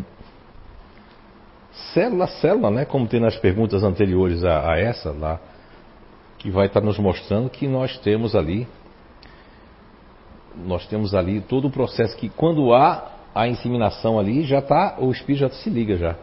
célula 1.93 2.25
a 2.25 2.29
célula, 2.29 2.71
né? 2.71 2.85
Como 2.85 3.09
tem 3.09 3.21
nas 3.21 3.37
perguntas 3.37 3.83
anteriores 3.83 4.45
a, 4.45 4.73
a 4.73 4.79
essa 4.79 5.11
lá 5.11 5.41
que 6.39 6.51
vai 6.51 6.67
estar 6.67 6.81
nos 6.81 6.99
mostrando 6.99 7.51
que 7.51 7.67
nós 7.67 7.99
temos 7.99 8.37
ali, 8.37 8.69
nós 10.65 10.87
temos 10.87 11.15
ali 11.15 11.41
todo 11.41 11.69
o 11.69 11.71
processo 11.71 12.17
que 12.17 12.29
quando 12.29 12.73
há 12.73 13.13
a 13.35 13.47
inseminação 13.47 14.19
ali, 14.19 14.45
já 14.45 14.61
está, 14.61 14.97
o 14.99 15.11
espírito 15.11 15.41
já 15.41 15.49
se 15.51 15.69
liga 15.69 15.97
já. 15.97 16.17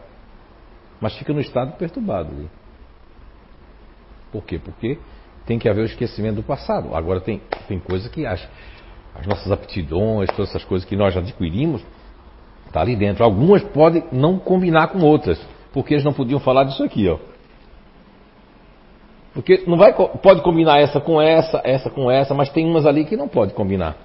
Mas 1.00 1.16
fica 1.16 1.32
no 1.32 1.40
estado 1.40 1.76
perturbado 1.76 2.30
ali. 2.32 2.48
Por 4.32 4.42
quê? 4.42 4.58
Porque 4.58 4.98
tem 5.46 5.58
que 5.58 5.68
haver 5.68 5.82
o 5.82 5.84
esquecimento 5.84 6.36
do 6.36 6.42
passado. 6.42 6.94
Agora 6.94 7.20
tem, 7.20 7.40
tem 7.68 7.78
coisa 7.78 8.08
que 8.08 8.26
as, 8.26 8.46
as 9.14 9.26
nossas 9.26 9.52
aptidões, 9.52 10.28
todas 10.30 10.50
essas 10.50 10.64
coisas 10.64 10.88
que 10.88 10.96
nós 10.96 11.16
adquirimos, 11.16 11.84
está 12.66 12.80
ali 12.80 12.96
dentro. 12.96 13.22
Algumas 13.22 13.62
podem 13.62 14.02
não 14.10 14.38
combinar 14.38 14.88
com 14.88 14.98
outras, 14.98 15.40
porque 15.72 15.94
eles 15.94 16.04
não 16.04 16.12
podiam 16.12 16.40
falar 16.40 16.64
disso 16.64 16.82
aqui, 16.82 17.08
ó. 17.08 17.18
Porque 19.32 19.64
não 19.66 19.76
vai, 19.76 19.92
pode 19.92 20.42
combinar 20.42 20.78
essa 20.78 21.00
com 21.00 21.20
essa, 21.20 21.60
essa 21.64 21.90
com 21.90 22.10
essa, 22.10 22.34
mas 22.34 22.50
tem 22.50 22.68
umas 22.68 22.86
ali 22.86 23.04
que 23.04 23.16
não 23.16 23.28
pode 23.28 23.52
combinar. 23.52 23.96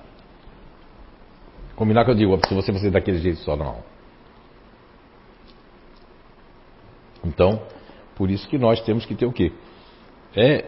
Combinar 1.79 2.03
que 2.03 2.11
eu 2.11 2.15
digo, 2.15 2.37
se 2.45 2.53
você 2.53 2.73
fazer 2.73 2.91
daquele 2.91 3.19
jeito 3.19 3.39
só, 3.39 3.55
não. 3.55 3.77
Então, 7.23 7.61
por 8.17 8.29
isso 8.29 8.45
que 8.49 8.57
nós 8.57 8.81
temos 8.81 9.05
que 9.05 9.15
ter 9.15 9.25
o 9.25 9.31
quê? 9.31 9.53
É, 10.35 10.65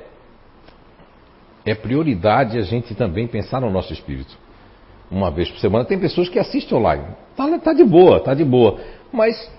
é 1.65 1.76
prioridade 1.76 2.58
a 2.58 2.62
gente 2.62 2.95
também 2.95 3.28
pensar 3.28 3.60
no 3.60 3.69
nosso 3.69 3.91
espírito. 3.91 4.38
Uma 5.12 5.30
vez 5.30 5.52
por 5.52 5.60
semana. 5.60 5.84
Tem 5.84 6.00
pessoas 6.00 6.30
que 6.30 6.39
assistem 6.39 6.78
online. 6.78 7.04
Tá, 7.36 7.60
tá 7.60 7.74
de 7.74 7.84
boa, 7.84 8.21
tá 8.21 8.34
de 8.34 8.45
boa. 8.45 8.80
Mas 9.12 9.52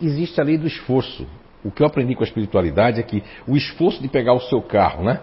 existe 0.00 0.40
a 0.40 0.44
lei 0.44 0.56
do 0.56 0.66
esforço. 0.66 1.26
O 1.62 1.70
que 1.70 1.82
eu 1.82 1.86
aprendi 1.86 2.14
com 2.14 2.22
a 2.22 2.26
espiritualidade 2.26 2.98
é 2.98 3.02
que 3.02 3.22
o 3.46 3.58
esforço 3.58 4.00
de 4.00 4.08
pegar 4.08 4.32
o 4.32 4.40
seu 4.40 4.62
carro, 4.62 5.04
né? 5.04 5.20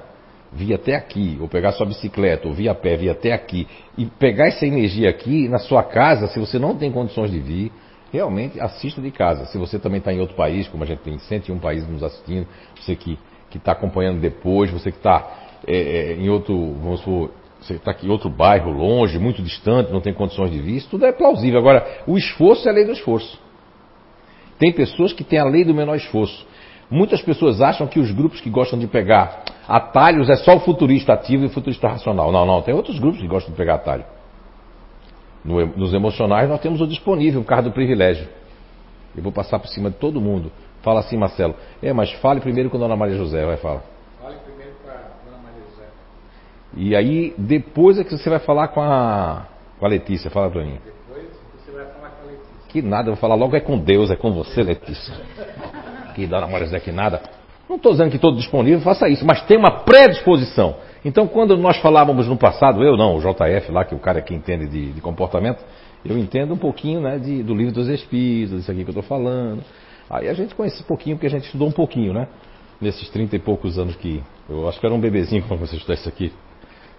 Vir 0.55 0.73
até 0.73 0.95
aqui, 0.95 1.37
ou 1.41 1.49
pegar 1.49 1.73
sua 1.73 1.85
bicicleta, 1.85 2.47
ou 2.47 2.53
vir 2.53 2.69
a 2.69 2.73
pé, 2.73 2.95
vir 2.95 3.09
até 3.09 3.33
aqui, 3.33 3.67
e 3.97 4.05
pegar 4.05 4.47
essa 4.47 4.65
energia 4.65 5.09
aqui 5.09 5.49
na 5.49 5.59
sua 5.59 5.83
casa, 5.83 6.27
se 6.27 6.39
você 6.39 6.57
não 6.57 6.75
tem 6.75 6.91
condições 6.91 7.29
de 7.29 7.39
vir, 7.39 7.71
realmente 8.11 8.59
assista 8.59 9.01
de 9.01 9.11
casa. 9.11 9.45
Se 9.47 9.57
você 9.57 9.77
também 9.77 9.99
está 9.99 10.13
em 10.13 10.19
outro 10.19 10.35
país, 10.35 10.67
como 10.69 10.83
a 10.83 10.87
gente 10.87 10.99
tem 10.99 11.19
101 11.19 11.59
países 11.59 11.87
nos 11.89 12.01
assistindo, 12.01 12.47
você 12.79 12.95
que 12.95 13.19
está 13.53 13.73
acompanhando 13.73 14.19
depois, 14.19 14.71
você 14.71 14.91
que 14.91 14.97
está 14.97 15.45
é, 15.67 15.77
é, 15.77 16.13
em 16.13 16.29
outro, 16.29 16.55
vamos 16.81 17.01
supor, 17.01 17.31
você 17.59 17.73
está 17.73 17.91
aqui 17.91 18.07
em 18.07 18.09
outro 18.09 18.29
bairro, 18.29 18.71
longe, 18.71 19.17
muito 19.17 19.41
distante, 19.41 19.91
não 19.91 20.01
tem 20.01 20.13
condições 20.13 20.51
de 20.51 20.59
vir, 20.59 20.77
isso 20.77 20.89
tudo 20.89 21.05
é 21.05 21.11
plausível. 21.11 21.59
Agora, 21.59 22.03
o 22.05 22.17
esforço 22.17 22.67
é 22.67 22.71
a 22.71 22.73
lei 22.73 22.85
do 22.85 22.91
esforço. 22.91 23.39
Tem 24.59 24.71
pessoas 24.71 25.11
que 25.11 25.23
têm 25.23 25.39
a 25.39 25.45
lei 25.45 25.65
do 25.65 25.73
menor 25.73 25.95
esforço. 25.95 26.45
Muitas 26.89 27.21
pessoas 27.21 27.61
acham 27.61 27.87
que 27.87 27.99
os 27.99 28.11
grupos 28.11 28.39
que 28.39 28.49
gostam 28.49 28.77
de 28.77 28.87
pegar 28.87 29.43
atalhos 29.67 30.29
é 30.29 30.35
só 30.35 30.55
o 30.55 30.59
futurista 30.59 31.13
ativo 31.13 31.43
e 31.43 31.45
o 31.47 31.49
futurista 31.49 31.87
racional. 31.87 32.31
Não, 32.31 32.45
não, 32.45 32.61
tem 32.61 32.73
outros 32.73 32.99
grupos 32.99 33.19
que 33.19 33.27
gostam 33.27 33.51
de 33.51 33.57
pegar 33.57 33.75
atalho. 33.75 34.05
No, 35.43 35.65
nos 35.65 35.93
emocionais 35.93 36.47
nós 36.49 36.59
temos 36.59 36.81
o 36.81 36.87
disponível, 36.87 37.41
por 37.41 37.47
causa 37.47 37.63
do 37.63 37.71
privilégio. 37.71 38.27
Eu 39.15 39.23
vou 39.23 39.31
passar 39.31 39.59
por 39.59 39.67
cima 39.67 39.89
de 39.89 39.95
todo 39.97 40.21
mundo. 40.21 40.51
Fala 40.81 40.99
assim, 40.99 41.17
Marcelo. 41.17 41.55
É, 41.81 41.91
mas 41.93 42.11
fale 42.13 42.39
primeiro 42.39 42.69
com 42.69 42.77
a 42.77 42.79
Dona 42.79 42.95
Maria 42.95 43.17
José, 43.17 43.45
vai 43.45 43.57
falar. 43.57 43.81
Fale 44.21 44.35
primeiro 44.45 44.73
com 44.83 44.89
a 44.89 44.93
Dona 44.93 45.41
Maria 45.41 45.61
José. 45.71 45.87
E 46.75 46.95
aí, 46.95 47.33
depois 47.37 47.97
é 47.97 48.03
que 48.03 48.11
você 48.15 48.29
vai 48.29 48.39
falar 48.39 48.67
com 48.67 48.81
a, 48.81 49.47
com 49.79 49.85
a 49.85 49.89
Letícia. 49.89 50.29
Fala 50.29 50.51
pra 50.51 50.63
mim. 50.63 50.77
Que 52.69 52.81
nada, 52.81 53.07
eu 53.07 53.13
vou 53.13 53.21
falar 53.21 53.35
logo 53.35 53.55
é 53.55 53.61
com 53.61 53.77
Deus, 53.77 54.11
é 54.11 54.17
com 54.17 54.33
você, 54.33 54.61
Letícia. 54.61 55.15
Namoras 56.27 56.73
é 56.73 56.79
que 56.79 56.91
nada. 56.91 57.21
Não 57.67 57.77
estou 57.77 57.91
dizendo 57.91 58.11
que 58.11 58.19
todo 58.19 58.37
disponível 58.37 58.79
faça 58.81 59.09
isso, 59.09 59.25
mas 59.25 59.41
tem 59.43 59.57
uma 59.57 59.71
predisposição. 59.83 60.75
Então, 61.03 61.27
quando 61.27 61.57
nós 61.57 61.77
falávamos 61.77 62.27
no 62.27 62.37
passado, 62.37 62.83
eu 62.83 62.95
não, 62.95 63.15
o 63.15 63.19
JF 63.19 63.71
lá, 63.71 63.83
que 63.83 63.93
é 63.93 63.97
o 63.97 63.99
cara 63.99 64.21
que 64.21 64.33
entende 64.33 64.67
de, 64.67 64.91
de 64.91 65.01
comportamento, 65.01 65.63
eu 66.05 66.17
entendo 66.17 66.53
um 66.53 66.57
pouquinho 66.57 67.01
né, 67.01 67.17
de, 67.17 67.41
do 67.41 67.55
livro 67.55 67.73
dos 67.73 67.87
Espíritos, 67.87 68.61
isso 68.61 68.71
aqui 68.71 68.83
que 68.83 68.89
eu 68.89 68.99
estou 68.99 69.03
falando. 69.03 69.63
Aí 70.09 70.27
a 70.27 70.33
gente 70.33 70.53
conhece 70.53 70.81
um 70.83 70.85
pouquinho, 70.85 71.15
porque 71.15 71.27
a 71.27 71.29
gente 71.29 71.45
estudou 71.45 71.67
um 71.67 71.71
pouquinho, 71.71 72.13
né? 72.13 72.27
Nesses 72.79 73.09
30 73.09 73.35
e 73.35 73.39
poucos 73.39 73.79
anos 73.79 73.95
que. 73.95 74.21
Eu 74.47 74.67
acho 74.69 74.79
que 74.79 74.85
era 74.85 74.93
um 74.93 74.99
bebezinho 74.99 75.43
quando 75.47 75.61
você 75.61 75.75
estudar 75.75 75.95
isso 75.95 76.07
aqui. 76.07 76.31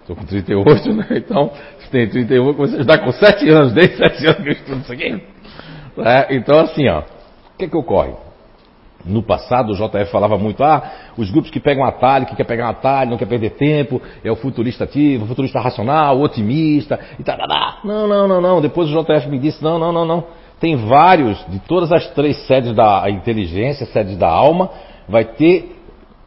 Estou 0.01 0.17
com 0.17 0.25
38, 0.25 0.93
né? 0.93 1.07
Então, 1.13 1.53
tem 1.91 2.09
31, 2.09 2.53
você 2.55 2.81
está 2.81 2.99
com 2.99 3.13
7 3.13 3.49
anos, 3.49 3.73
desde 3.73 3.97
7 3.97 4.27
anos 4.27 4.43
que 4.43 4.49
eu 4.49 4.53
estudo 4.53 4.81
isso 4.81 4.93
aqui. 4.93 5.23
É, 5.99 6.37
então, 6.37 6.61
assim, 6.61 6.89
ó, 6.89 7.01
o 7.01 7.59
que, 7.59 7.69
que 7.69 7.77
ocorre? 7.77 8.13
No 9.07 9.23
passado, 9.23 9.73
o 9.73 9.75
JF 9.75 10.11
falava 10.11 10.37
muito, 10.37 10.63
ah, 10.65 10.83
os 11.17 11.31
grupos 11.31 11.51
que 11.51 11.61
pegam 11.61 11.85
atalho, 11.85 12.27
que 12.27 12.35
quer 12.35 12.45
pegar 12.45 12.67
um 12.67 12.71
atalho, 12.71 13.11
não 13.11 13.17
quer 13.17 13.27
perder 13.27 13.51
tempo, 13.51 14.03
é 14.25 14.31
o 14.31 14.37
futurista 14.37 14.85
ativo, 14.85 15.25
o 15.25 15.29
futurista 15.29 15.61
racional, 15.61 16.19
o 16.19 16.23
otimista, 16.23 16.99
e 17.19 17.23
tal, 17.23 17.39
Não, 17.85 18.09
não, 18.09 18.27
não, 18.27 18.41
não. 18.41 18.61
Depois 18.61 18.93
o 18.93 19.03
JF 19.03 19.29
me 19.29 19.39
disse, 19.39 19.63
não, 19.63 19.79
não, 19.79 19.93
não, 19.93 20.05
não. 20.05 20.25
Tem 20.59 20.75
vários, 20.75 21.39
de 21.49 21.59
todas 21.61 21.93
as 21.93 22.09
três 22.09 22.47
sedes 22.47 22.75
da 22.75 23.09
inteligência, 23.09 23.87
sedes 23.87 24.17
da 24.17 24.29
alma, 24.29 24.71
vai 25.09 25.25
ter 25.25 25.77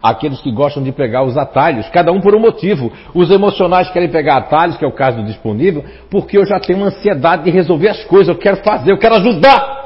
aqueles 0.02 0.40
que 0.40 0.52
gostam 0.52 0.82
de 0.82 0.92
pegar 0.92 1.24
os 1.24 1.38
atalhos, 1.38 1.90
cada 1.90 2.12
um 2.12 2.22
por 2.22 2.34
um 2.36 2.40
motivo. 2.40 2.92
Os 3.14 3.30
emocionais 3.30 3.90
querem 3.90 4.10
pegar 4.10 4.38
atalhos, 4.38 4.78
que 4.78 4.86
é 4.86 4.88
o 4.88 4.94
caso 4.94 5.18
do 5.18 5.26
disponível, 5.26 5.84
porque 6.10 6.38
eu 6.38 6.46
já 6.46 6.60
tenho 6.60 6.84
ansiedade 6.84 7.44
de 7.44 7.52
resolver 7.52 7.90
as 7.90 8.04
coisas, 8.06 8.30
eu 8.30 8.40
quero 8.40 8.58
fazer, 8.58 8.92
eu 8.92 8.98
quero 8.98 9.16
ajudar. 9.16 9.80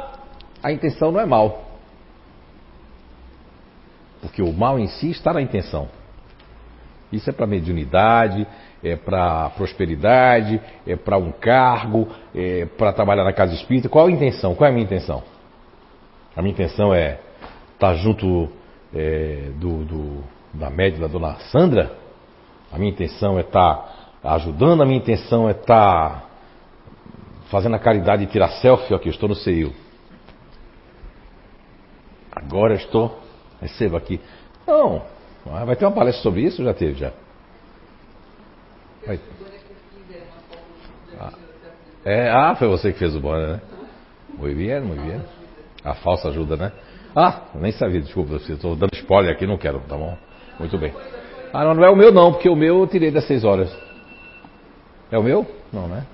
A 0.62 0.72
intenção 0.72 1.12
não 1.12 1.20
é 1.20 1.26
mal. 1.26 1.73
Porque 4.24 4.42
o 4.42 4.54
mal 4.54 4.80
em 4.80 4.88
si 4.88 5.12
está 5.12 5.34
na 5.34 5.42
intenção. 5.42 5.90
Isso 7.12 7.30
é 7.30 7.34
para 7.34 7.46
mediunidade, 7.46 8.48
é 8.82 8.96
para 8.96 9.50
prosperidade, 9.50 10.62
é 10.88 10.96
para 10.96 11.18
um 11.18 11.30
cargo, 11.30 12.08
é 12.34 12.66
para 12.66 12.94
trabalhar 12.94 13.26
na 13.26 13.34
casa 13.34 13.54
espírita. 13.54 13.90
Qual 13.90 14.08
a 14.08 14.12
intenção? 14.12 14.56
Qual 14.56 14.66
é 14.66 14.72
a 14.72 14.74
minha 14.74 14.86
intenção? 14.86 15.22
A 16.36 16.42
minha 16.42 16.54
intenção 16.54 16.94
é 16.94 17.20
estar 17.74 17.90
tá 17.90 17.94
junto 17.96 18.50
é, 18.96 19.50
do, 19.58 19.84
do, 19.84 20.24
da 20.54 20.70
média 20.70 21.02
da 21.02 21.08
dona 21.08 21.36
Sandra. 21.52 21.92
A 22.72 22.80
minha 22.80 22.92
intenção 22.92 23.38
é 23.38 23.42
estar 23.42 23.76
tá 24.22 24.34
ajudando, 24.36 24.84
a 24.84 24.86
minha 24.86 25.00
intenção 25.00 25.50
é 25.50 25.52
estar 25.52 25.66
tá 25.66 26.24
fazendo 27.52 27.76
a 27.76 27.80
caridade 27.80 28.24
e 28.24 28.28
tirar 28.28 28.48
selfie. 28.54 28.96
Aqui, 28.96 29.10
estou 29.10 29.28
no 29.28 29.36
CEIU. 29.36 29.74
Agora 32.32 32.74
estou 32.74 33.23
receba 33.64 33.98
aqui. 33.98 34.20
Não, 34.68 35.02
vai 35.66 35.76
ter 35.76 35.86
uma 35.86 35.92
palestra 35.92 36.22
sobre 36.22 36.42
isso? 36.42 36.64
Já 36.64 36.74
teve, 36.74 36.94
já. 36.94 37.12
Vai. 39.06 39.20
Ah, 41.20 41.34
é, 42.06 42.30
ah, 42.30 42.56
foi 42.56 42.68
você 42.68 42.94
que 42.94 43.00
fez 43.00 43.16
o 43.16 43.20
boné, 43.20 43.54
né? 43.54 43.62
Muito 44.38 44.56
bem, 44.56 44.82
muito 44.82 45.02
bem. 45.02 45.22
A 45.84 45.94
falsa 45.96 46.30
ajuda, 46.30 46.56
né? 46.56 46.72
Ah, 47.16 47.42
nem 47.56 47.72
sabia, 47.72 48.02
desculpa, 48.02 48.36
estou 48.36 48.76
dando 48.76 48.94
spoiler 48.96 49.34
aqui, 49.34 49.46
não 49.46 49.58
quero, 49.58 49.80
tá 49.82 49.96
bom? 49.96 50.18
Muito 50.58 50.78
bem. 50.78 50.94
Ah, 51.52 51.64
não, 51.66 51.76
não 51.76 51.84
é 51.84 51.90
o 51.90 51.96
meu 51.96 52.12
não, 52.12 52.32
porque 52.32 52.50
o 52.50 52.56
meu 52.56 52.80
eu 52.80 52.88
tirei 52.88 53.12
das 53.12 53.26
6 53.28 53.44
horas. 53.44 53.76
É 55.12 55.18
o 55.18 55.24
meu? 55.24 55.46
Não, 55.72 55.88
né? 55.88 56.06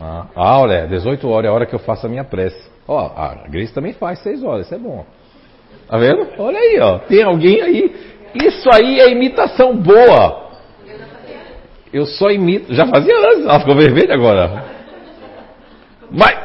Ah, 0.00 0.26
ah 0.34 0.60
olha, 0.60 0.86
18 0.88 1.28
horas 1.28 1.46
é 1.46 1.48
a 1.48 1.54
hora 1.54 1.66
que 1.66 1.74
eu 1.74 1.78
faço 1.78 2.06
a 2.06 2.08
minha 2.08 2.24
prece. 2.24 2.68
Ó, 2.86 2.98
a 2.98 3.46
Grace 3.48 3.72
também 3.72 3.92
faz 3.92 4.18
6 4.20 4.42
horas, 4.42 4.66
isso 4.66 4.74
é 4.74 4.78
bom. 4.78 5.04
Tá 5.88 5.96
vendo? 5.96 6.26
Olha 6.38 6.58
aí, 6.58 6.78
ó. 6.80 6.98
Tem 6.98 7.22
alguém 7.22 7.62
aí. 7.62 7.92
Isso 8.34 8.68
aí 8.72 9.00
é 9.00 9.10
imitação 9.10 9.74
boa. 9.74 10.48
Eu 11.92 12.04
só 12.04 12.30
imito. 12.30 12.74
Já 12.74 12.86
fazia 12.86 13.14
antes, 13.16 13.44
ela 13.44 13.60
ficou 13.60 13.74
vermelha 13.74 14.14
agora. 14.14 14.64
Mas. 16.10 16.36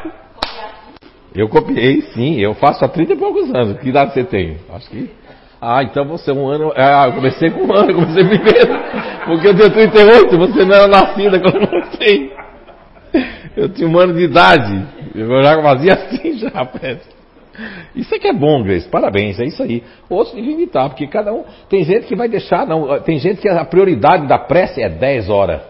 Eu 1.35 1.49
copiei, 1.49 2.01
sim. 2.13 2.39
Eu 2.39 2.53
faço 2.53 2.85
há 2.85 2.87
30 2.87 3.13
e 3.13 3.17
poucos 3.17 3.53
anos. 3.53 3.79
Que 3.79 3.89
idade 3.89 4.13
você 4.13 4.23
tem? 4.23 4.57
Acho 4.73 4.89
que. 4.89 5.09
Ah, 5.59 5.83
então 5.83 6.05
você 6.05 6.31
é 6.31 6.33
um 6.33 6.47
ano. 6.47 6.71
Ah, 6.75 7.05
eu 7.07 7.13
comecei 7.13 7.49
com 7.49 7.65
um 7.65 7.73
ano, 7.73 7.91
eu 7.91 7.95
comecei 7.95 8.23
primeiro. 8.23 8.79
Porque 9.25 9.47
eu 9.47 9.55
tenho 9.55 9.71
38, 9.71 10.37
você 10.37 10.65
não 10.65 10.75
era 10.75 10.87
nascida 10.87 11.39
quando 11.39 11.61
eu 11.61 11.67
comecei. 11.67 12.33
Eu 13.55 13.69
tinha 13.69 13.87
um 13.87 13.99
ano 13.99 14.13
de 14.13 14.23
idade. 14.23 14.85
Eu 15.13 15.43
já 15.43 15.61
fazia 15.61 15.93
assim 15.93 16.37
já, 16.37 16.49
rapaz. 16.49 16.99
Isso 17.95 18.13
é 18.15 18.19
que 18.19 18.27
é 18.27 18.33
bom, 18.33 18.63
Grace. 18.63 18.87
Parabéns, 18.87 19.39
é 19.39 19.45
isso 19.45 19.61
aí. 19.61 19.83
Outros 20.09 20.35
devem 20.35 20.53
imitar, 20.53 20.89
porque 20.89 21.07
cada 21.07 21.33
um. 21.33 21.43
Tem 21.69 21.83
gente 21.83 22.07
que 22.07 22.15
vai 22.15 22.27
deixar, 22.27 22.65
não. 22.65 22.99
Tem 23.01 23.19
gente 23.19 23.41
que 23.41 23.47
a 23.47 23.63
prioridade 23.65 24.27
da 24.27 24.39
prece 24.39 24.81
é 24.81 24.89
10 24.89 25.29
horas. 25.29 25.61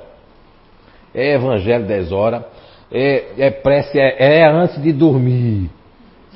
É 1.13 1.33
evangelho 1.33 1.85
10 1.85 2.11
horas. 2.11 2.43
É, 2.91 3.25
é 3.37 3.51
prece, 3.51 3.99
é, 3.99 4.39
é, 4.39 4.47
antes 4.47 4.81
de 4.81 4.93
dormir. 4.93 5.69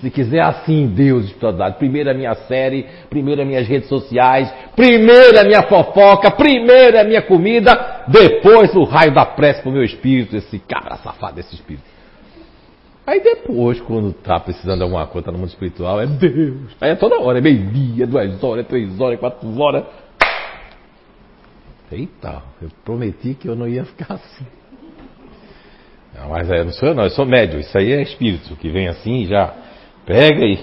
Se 0.01 0.11
quiser 0.11 0.41
assim, 0.41 0.87
Deus 0.87 1.23
espiritualidade. 1.25 1.77
Primeiro 1.77 2.11
a 2.11 2.13
minha 2.13 2.35
série, 2.35 2.85
primeiro 3.09 3.41
as 3.41 3.47
minhas 3.47 3.67
redes 3.67 3.89
sociais, 3.89 4.53
primeiro 4.75 5.39
a 5.39 5.43
minha 5.43 5.63
fofoca, 5.63 6.29
primeiro 6.29 6.99
a 6.99 7.03
minha 7.03 7.21
comida, 7.23 8.03
depois 8.07 8.75
o 8.75 8.83
raio 8.83 9.11
da 9.11 9.25
prece 9.25 9.61
pro 9.63 9.71
meu 9.71 9.83
espírito, 9.83 10.35
esse 10.35 10.59
cara 10.59 10.97
safado 10.97 11.35
desse 11.35 11.55
espírito. 11.55 11.96
Aí 13.07 13.21
depois, 13.21 13.79
quando 13.79 14.11
tá 14.11 14.37
precisando 14.37 14.79
de 14.79 14.83
alguma 14.83 15.07
coisa, 15.07 15.27
tá 15.27 15.31
no 15.31 15.37
mundo 15.37 15.47
espiritual, 15.47 16.01
é 16.01 16.05
Deus. 16.05 16.75
Aí 16.81 16.91
é 16.91 16.95
toda 16.95 17.17
hora, 17.17 17.37
é 17.37 17.41
meio-dia, 17.41 18.05
duas 18.05 18.43
horas, 18.43 18.67
três 18.67 18.99
horas, 18.99 19.17
quatro 19.17 19.57
horas. 19.57 19.85
Eita, 21.89 22.43
eu 22.61 22.69
prometi 22.83 23.33
que 23.33 23.47
eu 23.47 23.55
não 23.55 23.65
ia 23.65 23.85
ficar 23.85 24.15
assim. 24.15 24.45
Não, 26.13 26.31
mas 26.31 26.51
é, 26.51 26.65
não 26.65 26.73
sou 26.73 26.89
eu 26.89 26.95
não, 26.95 27.03
eu 27.05 27.09
sou 27.09 27.25
médio. 27.25 27.61
Isso 27.61 27.77
aí 27.77 27.93
é 27.93 28.01
espírito 28.01 28.53
que 28.57 28.69
vem 28.69 28.89
assim 28.89 29.21
e 29.21 29.27
já 29.27 29.53
pega 30.05 30.43
aí. 30.43 30.59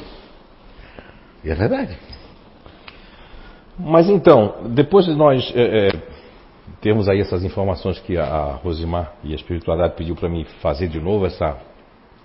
E 1.43 1.51
é 1.51 1.55
verdade. 1.55 1.97
Mas 3.79 4.11
então, 4.11 4.69
depois 4.69 5.07
de 5.07 5.15
nós 5.15 5.51
é, 5.57 5.87
é, 5.87 5.91
termos 6.83 7.09
aí 7.09 7.21
essas 7.21 7.43
informações 7.43 7.99
que 8.01 8.19
a 8.19 8.59
Rosimar 8.63 9.15
e 9.25 9.33
a 9.33 9.35
espiritualidade 9.35 9.97
pediu 9.97 10.15
para 10.15 10.29
mim 10.29 10.45
fazer 10.61 10.89
de 10.89 11.01
novo 11.01 11.25
essa 11.25 11.57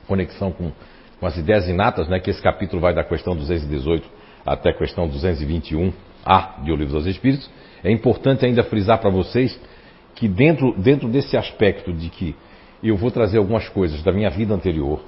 conexão 0.09 0.51
com, 0.51 0.71
com 1.19 1.25
as 1.25 1.37
ideias 1.37 1.69
inatas, 1.69 2.09
né, 2.09 2.19
que 2.19 2.31
esse 2.31 2.41
capítulo 2.41 2.81
vai 2.81 2.93
da 2.93 3.03
questão 3.03 3.35
218 3.35 4.09
até 4.45 4.71
a 4.71 4.73
questão 4.73 5.07
221a 5.07 6.63
de 6.63 6.71
O 6.71 6.75
Livro 6.75 6.95
dos 6.95 7.05
Espíritos, 7.05 7.49
é 7.83 7.91
importante 7.91 8.45
ainda 8.45 8.63
frisar 8.63 8.97
para 8.99 9.11
vocês 9.11 9.57
que 10.15 10.27
dentro, 10.27 10.73
dentro 10.77 11.07
desse 11.07 11.37
aspecto 11.37 11.93
de 11.93 12.09
que 12.09 12.35
eu 12.83 12.97
vou 12.97 13.11
trazer 13.11 13.37
algumas 13.37 13.69
coisas 13.69 14.01
da 14.01 14.11
minha 14.11 14.29
vida 14.29 14.53
anterior, 14.53 15.01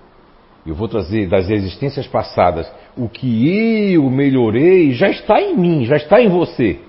eu 0.65 0.75
vou 0.75 0.87
trazer 0.87 1.27
das 1.27 1.49
existências 1.49 2.05
passadas 2.05 2.71
o 2.95 3.09
que 3.09 3.93
eu 3.93 4.07
melhorei, 4.09 4.91
já 4.91 5.09
está 5.09 5.41
em 5.41 5.57
mim, 5.57 5.85
já 5.85 5.95
está 5.95 6.21
em 6.21 6.29
você. 6.29 6.79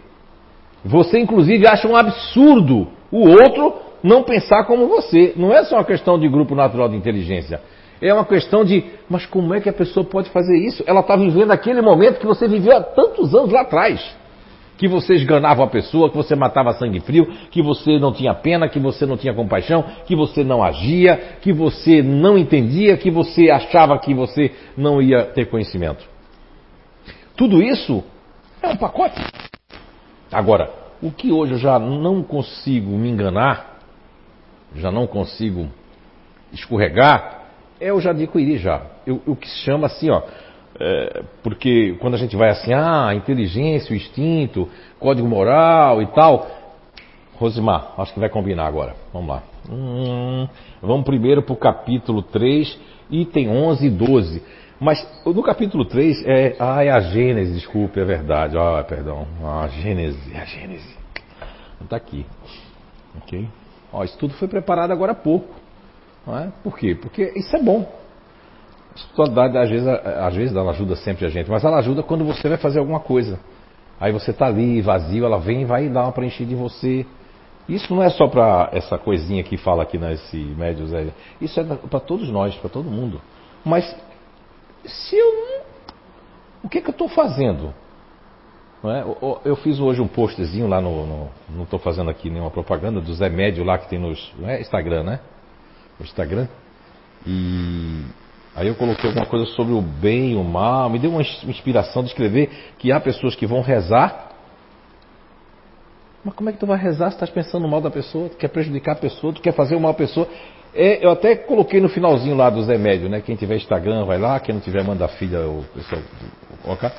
Você, 0.84 1.18
inclusive, 1.18 1.66
acha 1.66 1.88
um 1.88 1.96
absurdo 1.96 2.88
o 3.10 3.28
outro 3.28 3.74
não 4.02 4.24
pensar 4.24 4.64
como 4.64 4.88
você. 4.88 5.32
Não 5.36 5.52
é 5.52 5.64
só 5.64 5.76
uma 5.76 5.84
questão 5.84 6.18
de 6.18 6.28
grupo 6.28 6.54
natural 6.54 6.88
de 6.88 6.96
inteligência. 6.96 7.60
É 8.02 8.12
uma 8.12 8.24
questão 8.24 8.64
de, 8.64 8.84
mas 9.08 9.24
como 9.26 9.54
é 9.54 9.60
que 9.60 9.68
a 9.68 9.72
pessoa 9.72 10.04
pode 10.04 10.28
fazer 10.30 10.58
isso? 10.58 10.82
Ela 10.88 11.00
está 11.00 11.14
vivendo 11.14 11.52
aquele 11.52 11.80
momento 11.80 12.18
que 12.18 12.26
você 12.26 12.48
viveu 12.48 12.76
há 12.76 12.82
tantos 12.82 13.32
anos 13.32 13.52
lá 13.52 13.60
atrás. 13.60 14.04
Que 14.76 14.88
você 14.88 15.14
esganava 15.14 15.62
a 15.62 15.68
pessoa, 15.68 16.10
que 16.10 16.16
você 16.16 16.34
matava 16.34 16.72
sangue 16.72 16.98
frio, 16.98 17.26
que 17.52 17.62
você 17.62 18.00
não 18.00 18.12
tinha 18.12 18.34
pena, 18.34 18.68
que 18.68 18.80
você 18.80 19.06
não 19.06 19.16
tinha 19.16 19.32
compaixão, 19.32 19.84
que 20.04 20.16
você 20.16 20.42
não 20.42 20.64
agia, 20.64 21.36
que 21.40 21.52
você 21.52 22.02
não 22.02 22.36
entendia, 22.36 22.96
que 22.96 23.08
você 23.08 23.48
achava 23.48 23.96
que 24.00 24.12
você 24.12 24.50
não 24.76 25.00
ia 25.00 25.22
ter 25.26 25.46
conhecimento. 25.46 26.04
Tudo 27.36 27.62
isso 27.62 28.02
é 28.60 28.68
um 28.68 28.76
pacote. 28.76 29.22
Agora, 30.32 30.70
o 31.00 31.12
que 31.12 31.30
hoje 31.30 31.52
eu 31.52 31.58
já 31.58 31.78
não 31.78 32.20
consigo 32.20 32.90
me 32.98 33.08
enganar, 33.08 33.78
já 34.74 34.90
não 34.90 35.06
consigo 35.06 35.68
escorregar, 36.52 37.41
o 37.90 38.00
já 38.00 38.10
adquiri 38.10 38.58
já. 38.58 38.82
o 39.26 39.34
que 39.34 39.48
se 39.48 39.64
chama 39.64 39.86
assim, 39.86 40.10
ó. 40.10 40.22
É, 40.78 41.22
porque 41.42 41.96
quando 42.00 42.14
a 42.14 42.18
gente 42.18 42.34
vai 42.34 42.50
assim, 42.50 42.72
ah, 42.72 43.14
inteligência, 43.14 43.92
o 43.92 43.96
instinto, 43.96 44.68
código 44.98 45.28
moral 45.28 46.02
e 46.02 46.06
tal. 46.08 46.46
Rosimar, 47.36 47.94
acho 47.98 48.12
que 48.12 48.20
vai 48.20 48.28
combinar 48.28 48.66
agora. 48.66 48.94
Vamos 49.12 49.28
lá. 49.28 49.42
Hum, 49.70 50.48
vamos 50.80 51.04
primeiro 51.04 51.42
para 51.42 51.52
o 51.52 51.56
capítulo 51.56 52.22
3, 52.22 52.78
item 53.10 53.48
11 53.48 53.86
e 53.86 53.90
12. 53.90 54.42
Mas 54.80 55.06
no 55.24 55.42
capítulo 55.42 55.84
3 55.84 56.24
é. 56.26 56.56
Ah, 56.58 56.84
é 56.84 56.90
a 56.90 57.00
Gênese, 57.00 57.52
desculpe, 57.52 58.00
é 58.00 58.04
verdade. 58.04 58.56
Ah, 58.58 58.84
perdão. 58.86 59.26
A 59.44 59.68
Gênese, 59.68 60.36
a 60.36 60.44
Gênese. 60.44 60.96
Está 61.80 61.96
aqui. 61.96 62.26
Ok? 63.18 63.48
Ó, 63.92 64.02
isso 64.02 64.16
tudo 64.18 64.34
foi 64.34 64.48
preparado 64.48 64.90
agora 64.90 65.12
há 65.12 65.14
pouco. 65.14 65.61
Não 66.26 66.38
é? 66.38 66.52
Por 66.62 66.78
quê? 66.78 66.94
Porque 66.94 67.32
isso 67.36 67.54
é 67.56 67.62
bom. 67.62 67.90
A 68.92 68.94
espiritualidade, 68.94 69.58
às 69.58 69.70
vezes, 69.70 69.86
às 69.88 70.34
vezes, 70.34 70.56
ela 70.56 70.70
ajuda 70.70 70.96
sempre 70.96 71.26
a 71.26 71.28
gente, 71.28 71.50
mas 71.50 71.64
ela 71.64 71.78
ajuda 71.78 72.02
quando 72.02 72.24
você 72.24 72.48
vai 72.48 72.58
fazer 72.58 72.78
alguma 72.78 73.00
coisa. 73.00 73.40
Aí 74.00 74.12
você 74.12 74.32
está 74.32 74.46
ali 74.46 74.80
vazio, 74.80 75.24
ela 75.24 75.38
vem 75.38 75.62
e 75.62 75.64
vai 75.64 75.88
dar 75.88 76.02
uma 76.02 76.12
preenchida 76.12 76.52
em 76.52 76.56
você. 76.56 77.06
Isso 77.68 77.94
não 77.94 78.02
é 78.02 78.10
só 78.10 78.26
para 78.26 78.68
essa 78.72 78.98
coisinha 78.98 79.42
que 79.42 79.56
fala 79.56 79.84
aqui 79.84 79.96
nesse 79.96 80.36
médios, 80.36 80.92
é, 80.92 81.06
isso 81.40 81.58
é 81.60 81.64
para 81.64 82.00
todos 82.00 82.28
nós, 82.28 82.54
para 82.56 82.68
todo 82.68 82.90
mundo. 82.90 83.20
Mas 83.64 83.84
se 84.84 85.16
eu 85.16 85.62
O 86.64 86.68
que, 86.68 86.78
é 86.78 86.80
que 86.80 86.88
eu 86.88 86.92
estou 86.92 87.08
fazendo? 87.08 87.72
É? 88.84 89.04
Eu 89.44 89.54
fiz 89.56 89.78
hoje 89.78 90.00
um 90.00 90.08
postzinho 90.08 90.66
lá 90.66 90.80
no. 90.80 91.06
no 91.06 91.28
não 91.48 91.62
estou 91.62 91.78
fazendo 91.78 92.10
aqui 92.10 92.28
nenhuma 92.28 92.50
propaganda 92.50 93.00
do 93.00 93.14
Zé 93.14 93.28
Médio 93.28 93.62
lá 93.62 93.78
que 93.78 93.88
tem 93.88 93.98
no 93.98 94.12
é 94.44 94.60
Instagram, 94.60 95.04
né? 95.04 95.20
Instagram. 96.04 96.48
E 97.26 98.02
aí 98.54 98.68
eu 98.68 98.74
coloquei 98.74 99.08
alguma 99.08 99.26
coisa 99.26 99.46
sobre 99.52 99.72
o 99.72 99.80
bem 99.80 100.32
e 100.32 100.34
o 100.34 100.44
mal. 100.44 100.90
Me 100.90 100.98
deu 100.98 101.10
uma 101.10 101.22
inspiração 101.22 102.02
de 102.02 102.08
escrever 102.08 102.50
que 102.78 102.92
há 102.92 103.00
pessoas 103.00 103.34
que 103.34 103.46
vão 103.46 103.60
rezar. 103.62 104.30
Mas 106.24 106.34
como 106.34 106.50
é 106.50 106.52
que 106.52 106.58
tu 106.58 106.66
vai 106.66 106.78
rezar 106.78 107.10
se 107.10 107.16
estás 107.16 107.30
pensando 107.30 107.62
no 107.62 107.68
mal 107.68 107.80
da 107.80 107.90
pessoa? 107.90 108.28
Tu 108.28 108.36
quer 108.36 108.48
prejudicar 108.48 108.92
a 108.92 108.96
pessoa, 108.96 109.32
tu 109.32 109.40
quer 109.40 109.52
fazer 109.52 109.74
o 109.74 109.80
mal 109.80 109.90
à 109.90 109.94
pessoa? 109.94 110.28
É, 110.74 111.04
eu 111.04 111.10
até 111.10 111.36
coloquei 111.36 111.80
no 111.80 111.88
finalzinho 111.88 112.34
lá 112.36 112.48
do 112.48 112.62
Zé 112.62 112.78
Médio, 112.78 113.08
né? 113.08 113.20
Quem 113.20 113.36
tiver 113.36 113.56
Instagram 113.56 114.04
vai 114.04 114.18
lá, 114.18 114.40
quem 114.40 114.54
não 114.54 114.62
tiver 114.62 114.82
manda 114.84 115.04
a 115.04 115.08
filha, 115.08 115.40
o 115.40 115.64
pessoal 115.74 116.00
colocar. 116.62 116.92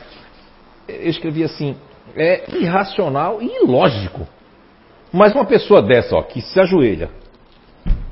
Eu 0.88 1.10
escrevi 1.10 1.44
assim, 1.44 1.76
é 2.16 2.56
irracional 2.56 3.42
e 3.42 3.64
ilógico. 3.64 4.28
Mas 5.12 5.34
uma 5.34 5.46
pessoa 5.46 5.82
dessa, 5.82 6.16
ó, 6.16 6.24
que 6.24 6.42
se 6.42 6.60
ajoelha. 6.60 7.10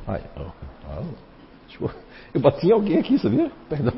Ai, 0.07 0.21
ó, 0.37 0.60
eu 2.33 2.41
bati 2.41 2.67
em 2.67 2.71
alguém 2.71 2.99
aqui, 2.99 3.17
sabia? 3.17 3.51
Perdão. 3.69 3.93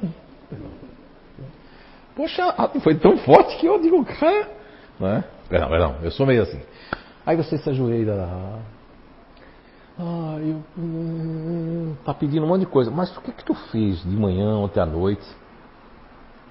Poxa, 2.16 2.54
foi 2.82 2.96
tão 2.96 3.18
forte 3.18 3.58
que 3.58 3.66
eu 3.66 3.80
digo, 3.82 4.04
cara. 4.06 4.50
Não 5.00 5.08
é? 5.08 5.24
Perdão, 5.50 5.70
perdão, 5.70 5.96
eu 6.04 6.12
sou 6.12 6.26
meio 6.26 6.44
assim. 6.44 6.60
Aí 7.26 7.36
você 7.36 7.58
se 7.58 7.70
ajoelha. 7.70 8.14
Ah, 9.98 10.38
eu. 10.40 10.64
Hum, 10.78 11.96
tá 12.04 12.14
pedindo 12.14 12.46
um 12.46 12.50
monte 12.50 12.62
de 12.62 12.66
coisa. 12.68 12.92
Mas 12.92 13.16
o 13.16 13.22
que 13.22 13.32
que 13.32 13.44
tu 13.44 13.54
fez 13.54 14.02
de 14.02 14.16
manhã, 14.16 14.58
ontem 14.58 14.80
à 14.80 14.86
noite? 14.86 15.26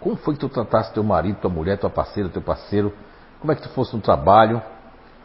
Como 0.01 0.17
foi 0.17 0.35
que 0.35 0.41
tu 0.41 0.49
tratasse 0.49 0.93
teu 0.93 1.05
marido, 1.05 1.41
tua 1.41 1.51
mulher, 1.51 1.79
tua 1.79 1.91
parceira, 1.91 2.29
teu 2.29 2.43
parceiro? 2.43 2.93
Como 3.41 3.53
é 3.53 3.55
que 3.55 3.63
tu 3.63 3.69
fosse 3.71 3.95
no 3.95 4.03
trabalho? 4.03 4.63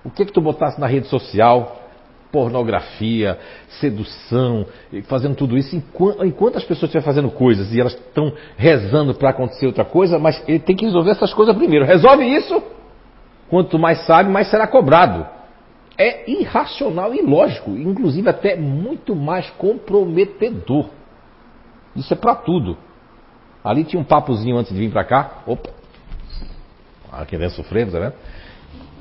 O 0.03 0.10
que 0.10 0.26
que 0.26 0.32
tu 0.32 0.41
botasse 0.41 0.80
na 0.80 0.88
rede 0.88 1.08
social? 1.08 1.87
Pornografia, 2.32 3.38
sedução, 3.80 4.66
fazendo 5.04 5.36
tudo 5.36 5.58
isso 5.58 5.76
enquanto, 5.76 6.26
enquanto 6.26 6.58
as 6.58 6.64
pessoas 6.64 6.84
estiverem 6.84 7.06
fazendo 7.06 7.32
coisas 7.32 7.74
e 7.74 7.80
elas 7.80 7.94
estão 7.94 8.34
rezando 8.58 9.14
para 9.16 9.30
acontecer 9.30 9.66
outra 9.66 9.86
coisa, 9.86 10.20
mas 10.20 10.44
ele 10.48 10.60
tem 10.60 10.76
que 10.76 10.86
resolver 10.86 11.12
essas 11.12 11.34
coisas 11.34 11.56
primeiro. 11.56 11.86
Resolve 11.86 12.26
isso, 12.26 12.62
quanto 13.50 13.80
mais 13.80 14.06
sabe, 14.06 14.30
mais 14.30 14.50
será 14.50 14.68
cobrado 14.68 15.38
é 15.98 16.30
irracional 16.30 17.14
e 17.14 17.20
ilógico, 17.20 17.72
inclusive 17.72 18.30
até 18.30 18.56
muito 18.56 19.16
mais 19.16 19.50
comprometedor. 19.52 20.90
Isso 21.96 22.14
é 22.14 22.16
para 22.16 22.36
tudo. 22.36 22.78
Ali 23.64 23.84
tinha 23.84 24.00
um 24.00 24.06
papozinho 24.06 24.58
antes 24.58 24.72
de 24.72 24.78
vir 24.78 24.92
para 24.92 25.04
cá. 25.04 25.42
Opa! 25.48 25.72
Aqui 27.12 27.38
dentro 27.38 27.62
o 27.62 27.64
frevo, 27.64 27.92
tá 27.92 28.00
vendo? 28.00 28.14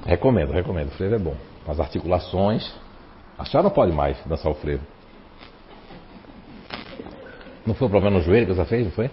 Recomendo, 0.07 0.53
recomendo. 0.53 0.89
O 0.89 0.93
frevo 0.93 1.15
é 1.15 1.19
bom. 1.19 1.35
As 1.69 1.79
articulações. 1.79 2.73
A 3.39 3.45
senhora 3.45 3.69
não 3.69 3.75
pode 3.75 3.93
mais 3.93 4.19
dançar 4.27 4.51
o 4.51 4.55
frevo. 4.55 4.83
Não 7.67 7.75
foi 7.75 7.89
um 7.89 7.91
problema 7.91 8.19
no 8.19 8.23
joelho 8.23 8.47
que 8.47 8.55
você 8.55 8.65
fez, 8.65 8.85
não 8.85 8.93
foi? 8.93 9.11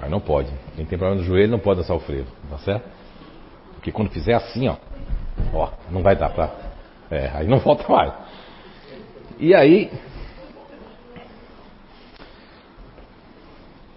Aí 0.00 0.10
não 0.10 0.20
pode. 0.20 0.50
Quem 0.76 0.84
tem 0.84 0.98
problema 0.98 1.20
no 1.20 1.26
joelho 1.26 1.50
não 1.50 1.58
pode 1.58 1.80
dançar 1.80 1.96
o 1.96 2.00
frevo, 2.00 2.28
tá 2.50 2.58
certo? 2.58 2.88
Porque 3.74 3.92
quando 3.92 4.10
fizer 4.10 4.34
assim, 4.34 4.68
ó, 4.68 4.76
ó, 5.54 5.70
não 5.90 6.02
vai 6.02 6.16
dar 6.16 6.30
pra 6.30 6.68
é, 7.10 7.30
aí 7.34 7.46
não 7.46 7.58
volta 7.58 7.90
mais. 7.90 8.12
E 9.38 9.54
aí. 9.54 9.90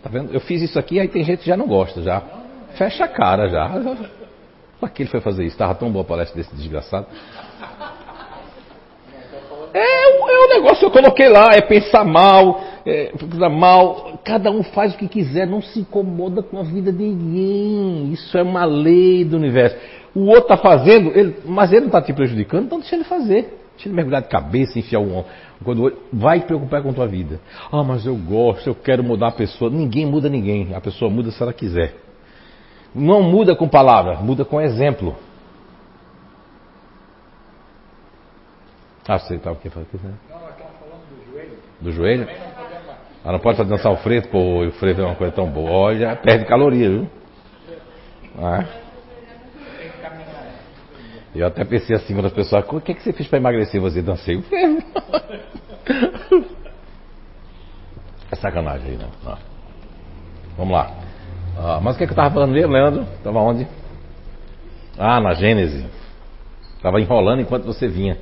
Tá 0.02 0.10
vendo? 0.10 0.34
Eu 0.34 0.40
fiz 0.40 0.62
isso 0.62 0.80
aqui, 0.80 1.00
aí 1.00 1.08
tem 1.08 1.24
gente 1.24 1.40
que 1.40 1.48
já 1.48 1.58
não 1.58 1.68
gosta, 1.68 2.02
já. 2.02 2.22
Fecha 2.78 3.04
a 3.04 3.08
cara 3.08 3.50
já. 3.50 3.70
Pra 4.80 4.90
que 4.90 5.04
ele 5.04 5.10
foi 5.10 5.20
fazer 5.20 5.44
isso? 5.44 5.58
Tava 5.58 5.76
tão 5.76 5.92
boa 5.92 6.04
a 6.04 6.08
palestra 6.08 6.36
desse 6.38 6.56
desgraçado. 6.56 7.06
Um 10.42 10.48
negócio 10.56 10.86
eu 10.86 10.92
coloquei 10.92 11.30
lá, 11.30 11.52
é 11.54 11.62
pensar 11.62 12.04
mal, 12.04 12.60
é, 12.86 13.12
pensar 13.18 13.50
mal. 13.50 14.20
Cada 14.24 14.50
um 14.50 14.64
faz 14.64 14.94
o 14.94 14.98
que 14.98 15.08
quiser, 15.08 15.46
não 15.46 15.62
se 15.62 15.82
incomoda 15.82 16.42
com 16.42 16.60
a 16.60 16.64
vida 16.64 16.92
de 16.92 17.04
ninguém. 17.04 18.12
Isso 18.12 18.38
é 18.38 18.42
uma 18.42 18.66
lei 18.66 19.24
do 19.24 19.38
universo. 19.38 19.78
O 20.16 20.26
outro 20.26 20.54
está 20.54 20.58
fazendo, 20.58 21.12
ele, 21.18 21.36
mas 21.46 21.72
ele 21.72 21.82
não 21.82 21.88
está 21.88 22.02
te 22.02 22.12
prejudicando, 22.12 22.66
então 22.66 22.80
deixa 22.80 22.96
ele 22.96 23.04
fazer. 23.04 23.58
Deixa 23.76 23.88
ele 23.88 23.96
mergulhar 23.96 24.22
de 24.22 24.28
cabeça, 24.28 24.78
enfiar 24.78 25.00
o 25.00 25.26
quando 25.64 25.94
vai 26.12 26.40
te 26.40 26.48
preocupar 26.48 26.82
com 26.82 26.90
a 26.90 26.94
tua 26.94 27.08
vida. 27.08 27.40
Ah, 27.72 27.84
mas 27.84 28.06
eu 28.06 28.16
gosto, 28.16 28.68
eu 28.68 28.76
quero 28.76 29.04
mudar 29.04 29.28
a 29.28 29.32
pessoa. 29.32 29.70
Ninguém 29.70 30.06
muda 30.06 30.28
ninguém. 30.28 30.74
A 30.74 30.82
pessoa 30.82 31.10
muda 31.10 31.32
se 31.32 31.42
ela 31.42 31.54
quiser. 31.54 31.94
Não 32.94 33.22
muda 33.22 33.56
com 33.56 33.68
palavra, 33.68 34.16
muda 34.16 34.44
com 34.44 34.60
exemplo. 34.60 35.16
Você 39.08 39.36
estava 39.36 39.56
aqui 39.58 39.70
falando 39.70 39.88
né? 39.94 40.14
Não, 40.30 40.40
nós 40.40 40.50
estamos 40.52 40.74
falando 40.80 41.02
do 41.10 41.32
joelho. 41.32 41.58
Do 41.82 41.92
joelho? 41.92 42.28
Ah, 43.24 43.32
não 43.32 43.40
pode 43.40 43.64
dançar 43.66 43.92
o 43.92 43.98
frevo, 43.98 44.28
pô, 44.30 44.66
o 44.66 44.72
frevo 44.72 45.02
é 45.02 45.06
uma 45.06 45.16
coisa 45.16 45.34
tão 45.34 45.50
boa. 45.50 45.70
Olha, 45.70 46.16
perde 46.16 46.46
caloria, 46.46 46.90
viu? 46.90 47.10
Ah. 48.38 48.66
Eu 51.34 51.48
até 51.48 51.64
pensei 51.64 51.96
assim 51.96 52.14
quando 52.14 52.26
as 52.26 52.34
pessoas, 52.34 52.66
o 52.68 52.82
que, 52.82 52.92
é 52.92 52.96
que 52.96 53.02
você 53.02 53.14
fez 53.14 53.28
para 53.28 53.40
emagrecer? 53.40 53.80
Você 53.80 54.02
dancei 54.02 54.36
o 54.36 54.42
ferro. 54.42 54.78
é 58.32 58.36
sacanagem 58.36 58.92
aí, 58.92 58.98
não. 58.98 59.10
não. 59.24 59.38
Vamos 60.58 60.74
lá. 60.74 60.92
Ah, 61.58 61.80
mas 61.82 61.96
o 61.96 61.98
que, 61.98 62.04
é 62.04 62.08
que 62.08 62.12
eu 62.12 62.16
estava 62.16 62.34
falando 62.34 62.52
mesmo, 62.52 62.74
Leandro? 62.74 63.04
Estava 63.04 63.40
onde? 63.40 63.68
Ah, 64.98 65.22
na 65.22 65.34
Gênese. 65.34 65.86
Estava 66.76 67.00
enrolando 67.00 67.42
enquanto 67.42 67.66
você 67.66 67.88
vinha. 67.88 68.18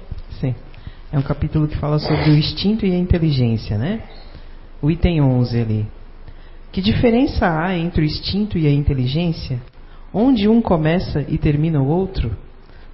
É 1.11 1.17
um 1.17 1.23
capítulo 1.23 1.67
que 1.67 1.77
fala 1.77 1.97
sobre 1.97 2.29
o 2.29 2.37
instinto 2.37 2.85
e 2.85 2.91
a 2.91 2.97
inteligência, 2.97 3.79
né? 3.79 4.03
O 4.79 4.91
item 4.91 5.21
11 5.21 5.59
ali. 5.59 5.87
Que 6.71 6.81
diferença 6.81 7.47
há 7.49 7.75
entre 7.75 8.03
o 8.03 8.05
instinto 8.05 8.59
e 8.59 8.67
a 8.67 8.71
inteligência? 8.71 9.59
Onde 10.13 10.47
um 10.47 10.61
começa 10.61 11.25
e 11.27 11.35
termina 11.39 11.81
o 11.81 11.87
outro? 11.87 12.37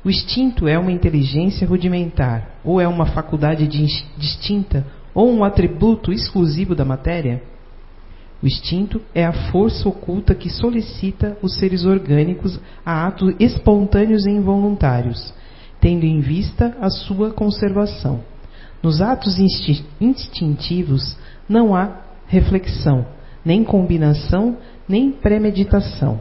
O 0.02 0.10
instinto 0.10 0.66
é 0.66 0.80
uma 0.80 0.94
inteligência 0.94 1.68
rudimentar, 1.68 2.52
ou 2.64 2.80
é 2.80 2.88
uma 2.88 3.08
faculdade 3.08 3.68
distinta, 4.18 4.88
ou 5.14 5.30
um 5.30 5.44
atributo 5.44 6.14
exclusivo 6.14 6.74
da 6.74 6.86
matéria? 6.86 7.44
O 8.42 8.48
instinto 8.48 9.02
é 9.14 9.26
a 9.26 9.34
força 9.52 9.90
oculta 9.90 10.34
que 10.34 10.50
solicita 10.50 11.38
os 11.42 11.56
seres 11.56 11.84
orgânicos 11.84 12.60
a 12.86 13.08
atos 13.08 13.36
espontâneos 13.42 14.26
e 14.26 14.30
involuntários, 14.30 15.34
tendo 15.86 16.04
em 16.04 16.20
vista 16.20 16.76
a 16.82 16.90
sua 16.90 17.30
conservação. 17.30 18.22
Nos 18.82 19.04
atos 19.04 19.38
instintivos 20.02 21.16
não 21.48 21.76
há 21.76 22.02
reflexão, 22.26 23.06
nem 23.46 23.64
combinação, 23.64 24.58
nem 24.90 25.12
premeditação. 25.12 26.20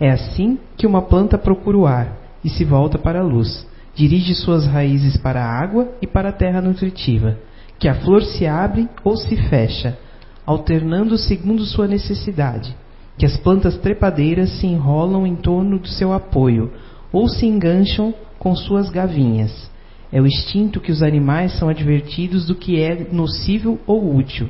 É 0.00 0.10
assim 0.10 0.58
que 0.76 0.84
uma 0.84 1.02
planta 1.02 1.38
procura 1.38 1.78
o 1.78 1.86
ar 1.86 2.12
e 2.42 2.50
se 2.50 2.64
volta 2.64 2.98
para 2.98 3.20
a 3.20 3.22
luz. 3.22 3.64
Dirige 3.94 4.34
suas 4.34 4.66
raízes 4.66 5.16
para 5.16 5.44
a 5.44 5.62
água 5.62 5.92
e 6.02 6.06
para 6.08 6.30
a 6.30 6.32
terra 6.32 6.60
nutritiva, 6.60 7.38
que 7.78 7.86
a 7.86 7.94
flor 7.94 8.24
se 8.24 8.48
abre 8.48 8.88
ou 9.04 9.16
se 9.16 9.36
fecha, 9.48 9.96
alternando 10.44 11.16
segundo 11.16 11.64
sua 11.64 11.86
necessidade, 11.86 12.76
que 13.16 13.24
as 13.24 13.36
plantas 13.36 13.76
trepadeiras 13.78 14.58
se 14.58 14.66
enrolam 14.66 15.24
em 15.24 15.36
torno 15.36 15.78
do 15.78 15.86
seu 15.86 16.12
apoio 16.12 16.72
ou 17.12 17.28
se 17.28 17.46
engancham 17.46 18.12
com 18.38 18.54
suas 18.54 18.90
gavinhas. 18.90 19.70
É 20.10 20.20
o 20.20 20.26
instinto 20.26 20.80
que 20.80 20.92
os 20.92 21.02
animais 21.02 21.58
são 21.58 21.68
advertidos 21.68 22.46
do 22.46 22.54
que 22.54 22.80
é 22.80 23.06
nocível 23.12 23.78
ou 23.86 24.16
útil, 24.16 24.48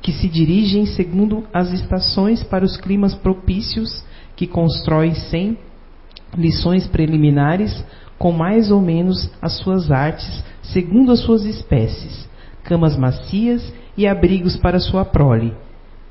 que 0.00 0.12
se 0.12 0.28
dirigem 0.28 0.86
segundo 0.86 1.44
as 1.52 1.72
estações 1.72 2.44
para 2.44 2.64
os 2.64 2.76
climas 2.76 3.14
propícios, 3.14 4.04
que 4.36 4.46
constroem 4.46 5.14
sem 5.14 5.58
lições 6.36 6.86
preliminares 6.86 7.84
com 8.18 8.32
mais 8.32 8.70
ou 8.70 8.80
menos 8.80 9.30
as 9.42 9.58
suas 9.58 9.90
artes, 9.90 10.44
segundo 10.62 11.12
as 11.12 11.20
suas 11.20 11.44
espécies, 11.44 12.28
camas 12.64 12.96
macias 12.96 13.72
e 13.96 14.06
abrigos 14.06 14.56
para 14.56 14.80
sua 14.80 15.04
prole, 15.04 15.54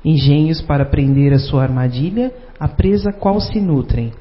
engenhos 0.04 0.60
para 0.60 0.84
prender 0.84 1.32
a 1.32 1.38
sua 1.38 1.62
armadilha, 1.62 2.32
a 2.60 2.68
presa 2.68 3.12
qual 3.12 3.40
se 3.40 3.60
nutrem, 3.60 4.12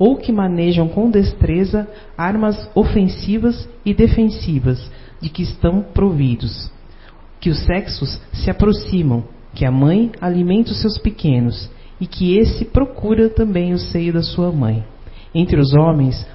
ou 0.00 0.16
que 0.16 0.32
manejam 0.32 0.88
com 0.88 1.10
destreza 1.10 1.86
armas 2.16 2.70
ofensivas 2.74 3.68
e 3.84 3.92
defensivas 3.92 4.90
de 5.20 5.28
que 5.28 5.42
estão 5.42 5.82
providos. 5.82 6.72
Que 7.38 7.50
os 7.50 7.58
sexos 7.66 8.18
se 8.32 8.50
aproximam, 8.50 9.24
que 9.54 9.66
a 9.66 9.70
mãe 9.70 10.10
alimenta 10.18 10.70
os 10.70 10.80
seus 10.80 10.96
pequenos, 10.96 11.70
e 12.00 12.06
que 12.06 12.38
esse 12.38 12.64
procura 12.64 13.28
também 13.28 13.74
o 13.74 13.78
seio 13.78 14.14
da 14.14 14.22
sua 14.22 14.50
mãe. 14.50 14.82
Entre 15.34 15.60
os 15.60 15.74
homens, 15.74 16.26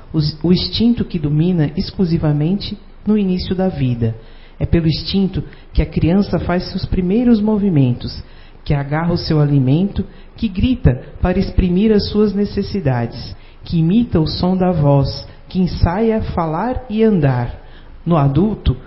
o 0.43 0.53
instinto 0.53 1.03
que 1.03 1.17
domina 1.17 1.71
exclusivamente 1.75 2.77
no 3.05 3.17
início 3.17 3.55
da 3.55 3.67
vida. 3.67 4.15
É 4.59 4.65
pelo 4.67 4.87
instinto 4.87 5.43
que 5.73 5.81
a 5.81 5.87
criança 5.87 6.37
faz 6.37 6.69
seus 6.69 6.85
primeiros 6.85 7.41
movimentos, 7.41 8.23
que 8.63 8.75
agarra 8.75 9.13
o 9.13 9.17
seu 9.17 9.41
alimento, 9.41 10.05
que 10.37 10.47
grita 10.47 11.01
para 11.19 11.39
exprimir 11.39 11.91
as 11.91 12.09
suas 12.09 12.31
necessidades, 12.33 13.35
que 13.65 13.79
imita 13.79 14.19
o 14.19 14.27
som 14.27 14.55
da 14.55 14.71
voz, 14.71 15.27
que 15.49 15.59
ensaia 15.59 16.21
falar 16.21 16.85
e 16.89 17.03
andar. 17.03 17.61
No 18.05 18.15
adulto, 18.15 18.77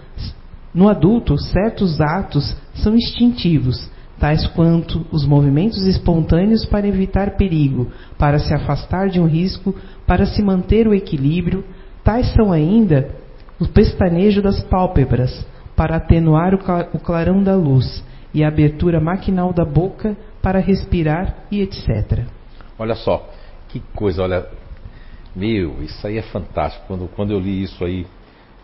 no 0.72 0.88
adulto, 0.88 1.36
certos 1.36 2.00
atos 2.00 2.56
são 2.74 2.94
instintivos, 2.94 3.90
tais 4.18 4.46
quanto 4.46 5.04
os 5.10 5.26
movimentos 5.26 5.84
espontâneos 5.86 6.64
para 6.64 6.86
evitar 6.86 7.36
perigo, 7.36 7.90
para 8.16 8.38
se 8.38 8.54
afastar 8.54 9.08
de 9.08 9.20
um 9.20 9.26
risco, 9.26 9.74
para 10.06 10.24
se 10.24 10.42
manter 10.42 10.86
o 10.86 10.94
equilíbrio, 10.94 11.64
tais 12.04 12.32
são 12.32 12.52
ainda 12.52 13.10
o 13.60 13.66
pestanejo 13.66 14.40
das 14.40 14.62
pálpebras, 14.62 15.44
para 15.74 15.96
atenuar 15.96 16.54
o 16.54 16.98
clarão 16.98 17.42
da 17.42 17.54
luz, 17.56 18.04
e 18.32 18.44
a 18.44 18.48
abertura 18.48 19.00
maquinal 19.00 19.52
da 19.52 19.64
boca 19.64 20.16
para 20.42 20.60
respirar 20.60 21.44
e 21.50 21.60
etc. 21.60 22.24
Olha 22.78 22.94
só, 22.94 23.28
que 23.68 23.80
coisa, 23.94 24.22
olha, 24.22 24.46
meu, 25.34 25.82
isso 25.82 26.06
aí 26.06 26.18
é 26.18 26.22
fantástico. 26.22 26.86
Quando, 26.86 27.08
quando 27.08 27.32
eu 27.32 27.38
li 27.38 27.62
isso 27.62 27.84
aí 27.84 28.06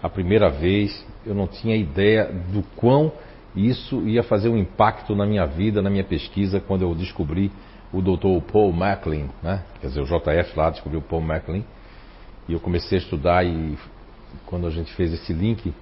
a 0.03 0.09
primeira 0.09 0.51
vez, 0.51 1.05
eu 1.25 1.35
não 1.35 1.47
tinha 1.47 1.77
ideia 1.77 2.31
do 2.53 2.63
quão 2.77 3.13
isso 3.57 4.07
ia 4.07 4.23
fazer 4.23 4.49
um 4.49 4.57
impacto 4.57 5.15
na 5.15 5.25
minha 5.25 5.47
vida, 5.47 5.81
na 5.81 5.89
minha 5.89 6.05
pesquisa, 6.05 6.61
quando 6.61 6.83
eu 6.83 6.95
descobri 6.95 7.51
o 7.93 8.03
Dr. 8.03 8.43
Paul 8.51 8.73
MacLean, 8.73 9.29
né? 9.43 9.63
quer 9.81 9.87
dizer, 9.87 10.01
o 10.01 10.05
JF 10.05 10.57
lá 10.57 10.71
descobriu 10.71 11.01
o 11.01 11.03
Paul 11.03 11.23
MacLean, 11.23 11.63
e 12.49 12.53
eu 12.53 12.61
comecei 12.61 12.99
a 12.99 13.01
estudar 13.01 13.47
e 13.47 13.79
quando 14.45 14.67
a 14.67 14.71
gente 14.71 14.93
fez 14.95 15.13
esse 15.13 15.33
link, 15.33 15.73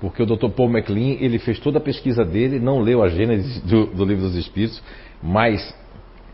porque 0.00 0.22
o 0.22 0.26
Dr. 0.26 0.50
Paul 0.50 0.68
MacLean, 0.68 1.16
ele 1.20 1.38
fez 1.38 1.58
toda 1.58 1.78
a 1.78 1.80
pesquisa 1.80 2.24
dele, 2.24 2.60
não 2.60 2.80
leu 2.80 3.02
a 3.02 3.08
Gênesis 3.08 3.60
do, 3.64 3.86
do 3.86 4.04
Livro 4.04 4.24
dos 4.24 4.36
Espíritos, 4.36 4.82
mas 5.22 5.74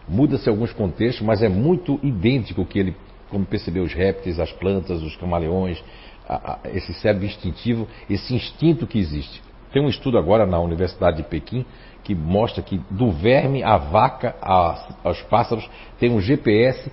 muda-se 0.09 0.49
alguns 0.49 0.73
contextos, 0.73 1.25
mas 1.25 1.43
é 1.43 1.49
muito 1.49 2.01
idêntico 2.03 2.67
que 2.67 2.81
ele, 2.81 2.97
como 3.33 3.47
percebeu 3.47 3.83
os 3.83 3.95
répteis, 3.95 4.39
as 4.39 4.53
plantas, 4.53 5.03
os 5.03 5.17
camaleões, 5.17 5.83
a, 6.29 6.53
a, 6.53 6.59
esse 6.69 6.93
cérebro 6.93 7.25
instintivo, 7.27 7.89
esse 8.09 8.35
instinto 8.35 8.87
que 8.87 8.99
existe. 8.99 9.43
Tem 9.73 9.83
um 9.83 9.89
estudo 9.89 10.19
agora 10.19 10.47
na 10.47 10.61
Universidade 10.61 11.17
de 11.17 11.23
Pequim 11.25 11.65
que 12.05 12.15
mostra 12.15 12.63
que 12.63 12.79
do 12.91 13.11
verme 13.11 13.63
à 13.63 13.79
vaca 13.79 14.37
a, 14.43 14.99
aos 15.03 15.23
pássaros 15.23 15.69
tem 15.99 16.11
um 16.11 16.21
GPS 16.21 16.93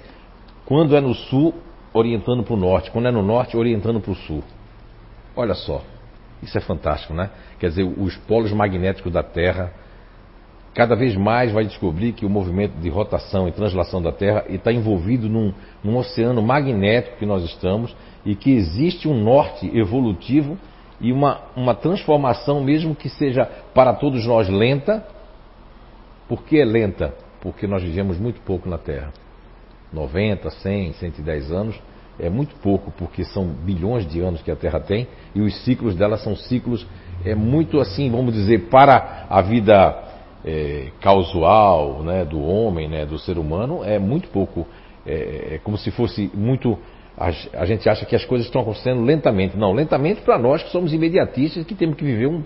quando 0.65 0.95
é 0.95 1.01
no 1.01 1.13
sul 1.13 1.53
orientando 1.93 2.43
para 2.43 2.53
o 2.53 2.57
norte, 2.57 2.89
quando 2.89 3.07
é 3.07 3.11
no 3.11 3.21
norte 3.21 3.57
orientando 3.57 3.99
para 3.99 4.11
o 4.11 4.15
sul. 4.15 4.43
Olha 5.35 5.55
só, 5.55 5.81
isso 6.41 6.57
é 6.57 6.61
fantástico, 6.61 7.13
né? 7.13 7.31
Quer 7.59 7.69
dizer, 7.69 7.83
os 7.83 8.15
polos 8.15 8.51
magnéticos 8.53 9.11
da 9.11 9.23
Terra 9.23 9.73
cada 10.73 10.95
vez 10.95 11.15
mais 11.15 11.51
vai 11.51 11.65
descobrir 11.65 12.13
que 12.13 12.25
o 12.25 12.29
movimento 12.29 12.73
de 12.79 12.89
rotação 12.89 13.47
e 13.47 13.51
translação 13.51 14.01
da 14.01 14.11
Terra 14.11 14.45
está 14.49 14.71
envolvido 14.71 15.27
num, 15.27 15.53
num 15.83 15.97
oceano 15.97 16.41
magnético 16.41 17.17
que 17.17 17.25
nós 17.25 17.43
estamos 17.43 17.95
e 18.25 18.35
que 18.35 18.51
existe 18.51 19.07
um 19.07 19.23
norte 19.23 19.69
evolutivo 19.75 20.57
e 21.01 21.11
uma, 21.11 21.41
uma 21.55 21.73
transformação, 21.73 22.63
mesmo 22.63 22.93
que 22.93 23.09
seja 23.09 23.45
para 23.73 23.93
todos 23.93 24.25
nós 24.25 24.49
lenta. 24.49 25.05
Por 26.27 26.43
que 26.43 26.59
é 26.59 26.65
lenta? 26.65 27.13
Porque 27.41 27.65
nós 27.65 27.81
vivemos 27.81 28.19
muito 28.19 28.41
pouco 28.41 28.69
na 28.69 28.77
Terra. 28.77 29.11
90, 29.91 30.49
100, 30.49 30.93
110 30.93 31.51
anos 31.51 31.81
é 32.19 32.29
muito 32.29 32.53
pouco, 32.57 32.91
porque 32.91 33.23
são 33.23 33.47
bilhões 33.47 34.05
de 34.05 34.19
anos 34.19 34.41
que 34.41 34.51
a 34.51 34.55
Terra 34.55 34.79
tem 34.79 35.07
e 35.33 35.41
os 35.41 35.55
ciclos 35.63 35.95
dela 35.95 36.17
são 36.17 36.35
ciclos 36.35 36.85
é 37.25 37.33
muito 37.33 37.79
assim, 37.79 38.09
vamos 38.09 38.33
dizer, 38.33 38.69
para 38.69 39.25
a 39.29 39.41
vida 39.41 40.08
é, 40.43 40.91
causal 41.01 42.01
né, 42.03 42.23
do 42.23 42.41
homem, 42.41 42.87
né, 42.87 43.05
do 43.05 43.19
ser 43.19 43.37
humano, 43.37 43.83
é 43.83 43.99
muito 43.99 44.29
pouco. 44.29 44.67
É, 45.05 45.55
é 45.55 45.59
como 45.63 45.77
se 45.77 45.91
fosse 45.91 46.29
muito. 46.33 46.77
A, 47.17 47.27
a, 47.61 47.65
gente 47.65 47.89
acha 47.89 48.05
que 48.05 48.15
as 48.15 48.23
coisas 48.25 48.47
estão 48.47 48.61
acontecendo 48.61 49.01
lentamente. 49.01 49.57
Não, 49.57 49.73
lentamente 49.73 50.21
para 50.21 50.37
nós 50.37 50.63
que 50.63 50.69
somos 50.71 50.93
imediatistas 50.93 51.65
que 51.65 51.75
temos 51.75 51.95
que 51.95 52.03
viver 52.03 52.27
um, 52.27 52.43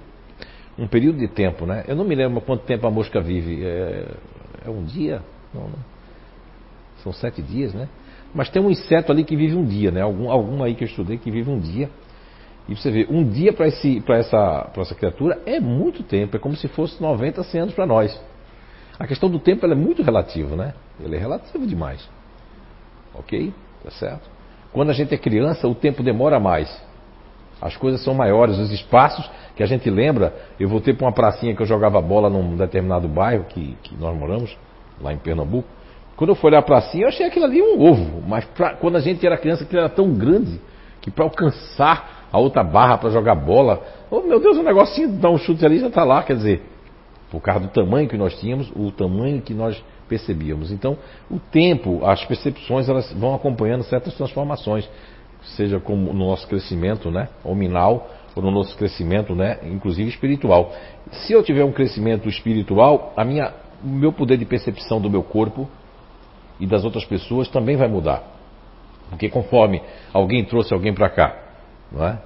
um 0.77 0.87
período 0.87 1.19
de 1.19 1.27
tempo. 1.27 1.65
Né? 1.65 1.83
Eu 1.87 1.95
não 1.95 2.03
me 2.03 2.15
lembro 2.15 2.41
quanto 2.41 2.63
tempo 2.63 2.87
a 2.87 2.91
mosca 2.91 3.21
vive. 3.21 3.63
É, 3.63 4.05
é 4.65 4.69
um 4.69 4.83
dia? 4.83 5.21
Não, 5.53 5.63
não. 5.63 5.93
São 7.03 7.11
sete 7.11 7.41
dias, 7.41 7.73
né? 7.73 7.87
Mas 8.33 8.49
tem 8.49 8.61
um 8.61 8.71
inseto 8.71 9.11
ali 9.11 9.23
que 9.23 9.35
vive 9.35 9.55
um 9.55 9.65
dia, 9.65 9.91
né? 9.91 10.01
Algum, 10.01 10.31
algum 10.31 10.63
aí 10.63 10.73
que 10.73 10.83
eu 10.83 10.87
estudei 10.87 11.17
que 11.17 11.29
vive 11.29 11.51
um 11.51 11.59
dia. 11.59 11.89
E 12.67 12.75
você 12.75 12.89
vê, 12.89 13.07
um 13.09 13.23
dia 13.27 13.51
para 13.51 13.67
essa, 13.67 14.71
essa 14.77 14.95
criatura 14.95 15.41
é 15.45 15.59
muito 15.59 16.01
tempo, 16.01 16.37
é 16.37 16.39
como 16.39 16.55
se 16.55 16.67
fosse 16.69 17.01
90, 17.01 17.43
100 17.43 17.61
anos 17.61 17.73
para 17.73 17.85
nós. 17.85 18.19
A 18.97 19.05
questão 19.05 19.29
do 19.29 19.39
tempo 19.39 19.65
é 19.65 19.75
muito 19.75 20.01
relativa, 20.01 20.55
né? 20.55 20.73
Ele 20.99 21.15
é 21.15 21.19
relativo 21.19 21.65
demais. 21.65 22.07
Ok? 23.13 23.53
Tá 23.83 23.91
certo? 23.91 24.29
Quando 24.71 24.91
a 24.91 24.93
gente 24.93 25.13
é 25.13 25.17
criança, 25.17 25.67
o 25.67 25.75
tempo 25.75 26.01
demora 26.01 26.39
mais. 26.39 26.81
As 27.61 27.75
coisas 27.75 28.03
são 28.03 28.13
maiores, 28.13 28.57
os 28.57 28.71
espaços 28.71 29.29
que 29.55 29.63
a 29.63 29.65
gente 29.65 29.89
lembra. 29.89 30.33
Eu 30.59 30.69
voltei 30.69 30.93
para 30.93 31.05
uma 31.05 31.11
pracinha 31.11 31.55
que 31.55 31.61
eu 31.61 31.65
jogava 31.65 32.01
bola 32.01 32.29
num 32.29 32.55
determinado 32.55 33.07
bairro 33.07 33.45
que, 33.45 33.77
que 33.83 33.95
nós 33.95 34.17
moramos, 34.17 34.57
lá 35.01 35.13
em 35.13 35.17
Pernambuco. 35.17 35.67
Quando 36.15 36.29
eu 36.29 36.35
fui 36.35 36.49
olhar 36.49 36.61
para 36.61 36.81
cima, 36.81 37.03
eu 37.03 37.07
achei 37.09 37.25
aquilo 37.25 37.45
ali 37.45 37.61
um 37.61 37.81
ovo. 37.81 38.23
Mas 38.27 38.45
pra, 38.45 38.75
quando 38.75 38.95
a 38.95 38.99
gente 38.99 39.25
era 39.25 39.37
criança, 39.37 39.63
aquilo 39.63 39.79
era 39.79 39.89
tão 39.89 40.13
grande 40.13 40.59
que 41.01 41.11
para 41.11 41.25
alcançar 41.25 42.22
a 42.33 42.39
outra 42.39 42.63
barra 42.63 42.97
para 42.97 43.11
jogar 43.11 43.35
bola, 43.35 43.83
oh 44.09 44.21
meu 44.21 44.39
Deus, 44.39 44.57
um 44.57 44.63
negocinho, 44.63 45.07
dar 45.09 45.29
um 45.29 45.37
chute 45.37 45.63
ali 45.63 45.77
já 45.77 45.87
está 45.87 46.03
lá. 46.03 46.23
Quer 46.23 46.35
dizer, 46.35 46.63
por 47.29 47.39
causa 47.39 47.67
do 47.67 47.67
tamanho 47.67 48.09
que 48.09 48.17
nós 48.17 48.33
tínhamos, 48.39 48.71
o 48.75 48.91
tamanho 48.91 49.39
que 49.39 49.53
nós 49.53 49.81
percebíamos. 50.09 50.71
Então, 50.71 50.97
o 51.29 51.37
tempo, 51.37 52.03
as 52.03 52.25
percepções, 52.25 52.89
elas 52.89 53.13
vão 53.13 53.35
acompanhando 53.35 53.83
certas 53.83 54.15
transformações, 54.15 54.89
seja 55.43 55.79
como 55.79 56.11
no 56.11 56.25
nosso 56.25 56.47
crescimento, 56.47 57.11
né, 57.11 57.29
hominal, 57.43 58.09
ou 58.35 58.41
no 58.41 58.49
nosso 58.49 58.75
crescimento, 58.77 59.35
né, 59.35 59.59
inclusive 59.65 60.09
espiritual. 60.09 60.73
Se 61.11 61.33
eu 61.33 61.43
tiver 61.43 61.63
um 61.63 61.71
crescimento 61.71 62.27
espiritual, 62.27 63.13
a 63.15 63.23
minha, 63.23 63.53
o 63.83 63.87
meu 63.87 64.11
poder 64.11 64.37
de 64.37 64.45
percepção 64.45 64.99
do 64.99 65.07
meu 65.07 65.21
corpo 65.21 65.69
e 66.59 66.65
das 66.65 66.83
outras 66.83 67.05
pessoas 67.05 67.47
também 67.47 67.77
vai 67.77 67.87
mudar. 67.87 68.23
Porque 69.09 69.29
conforme 69.29 69.83
alguém 70.11 70.43
trouxe 70.43 70.73
alguém 70.73 70.93
para 70.93 71.09
cá, 71.09 71.42
não 71.93 72.05
é? 72.05 72.19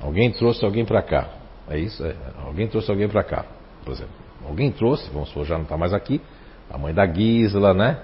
Alguém 0.00 0.32
trouxe 0.32 0.64
alguém 0.64 0.84
para 0.84 1.02
cá. 1.02 1.28
É 1.68 1.78
isso? 1.78 2.04
É. 2.04 2.14
Alguém 2.44 2.68
trouxe 2.68 2.90
alguém 2.90 3.08
para 3.08 3.22
cá. 3.22 3.44
Por 3.84 3.92
exemplo, 3.92 4.14
alguém 4.46 4.70
trouxe, 4.70 5.10
vamos 5.10 5.28
supor, 5.28 5.44
já 5.44 5.56
não 5.56 5.64
está 5.64 5.76
mais 5.76 5.92
aqui, 5.92 6.20
a 6.70 6.78
mãe 6.78 6.94
da 6.94 7.06
Gisela, 7.06 7.74
né? 7.74 8.02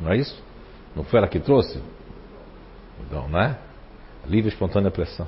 Não 0.00 0.12
é 0.12 0.16
isso? 0.16 0.42
Não 0.94 1.04
foi 1.04 1.18
ela 1.18 1.28
que 1.28 1.38
trouxe? 1.38 1.80
Então, 3.00 3.28
né? 3.28 3.56
Livre 4.26 4.48
espontânea 4.48 4.90
pressão. 4.90 5.26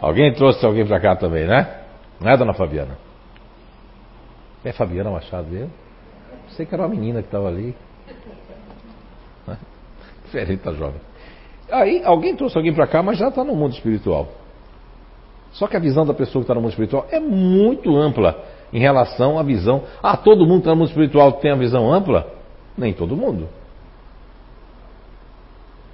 Alguém 0.00 0.34
trouxe 0.34 0.64
alguém 0.66 0.84
para 0.84 1.00
cá 1.00 1.16
também, 1.16 1.46
né? 1.46 1.82
Não 2.20 2.30
é, 2.30 2.36
dona 2.36 2.52
Fabiana? 2.52 2.98
É 4.64 4.72
Fabiana 4.72 5.10
Machado 5.10 5.48
mesmo? 5.48 5.72
Sei 6.50 6.66
que 6.66 6.74
era 6.74 6.82
uma 6.82 6.88
menina 6.88 7.20
que 7.20 7.28
estava 7.28 7.48
ali. 7.48 7.74
Diferente 10.24 10.64
da 10.64 10.72
jovem. 10.72 11.00
Aí 11.72 12.02
alguém 12.04 12.36
trouxe 12.36 12.56
alguém 12.56 12.72
para 12.72 12.86
cá, 12.86 13.02
mas 13.02 13.16
já 13.16 13.28
está 13.28 13.42
no 13.42 13.56
mundo 13.56 13.72
espiritual. 13.72 14.28
Só 15.52 15.66
que 15.66 15.76
a 15.76 15.80
visão 15.80 16.04
da 16.04 16.12
pessoa 16.12 16.42
que 16.42 16.44
está 16.44 16.54
no 16.54 16.60
mundo 16.60 16.70
espiritual 16.70 17.06
é 17.10 17.18
muito 17.18 17.96
ampla 17.96 18.44
em 18.72 18.78
relação 18.78 19.38
à 19.38 19.42
visão. 19.42 19.82
Ah, 20.02 20.16
todo 20.16 20.46
mundo 20.46 20.56
que 20.56 20.58
está 20.60 20.70
no 20.72 20.76
mundo 20.76 20.88
espiritual 20.88 21.32
tem 21.32 21.50
a 21.50 21.56
visão 21.56 21.92
ampla? 21.92 22.26
Nem 22.76 22.92
todo 22.92 23.16
mundo. 23.16 23.48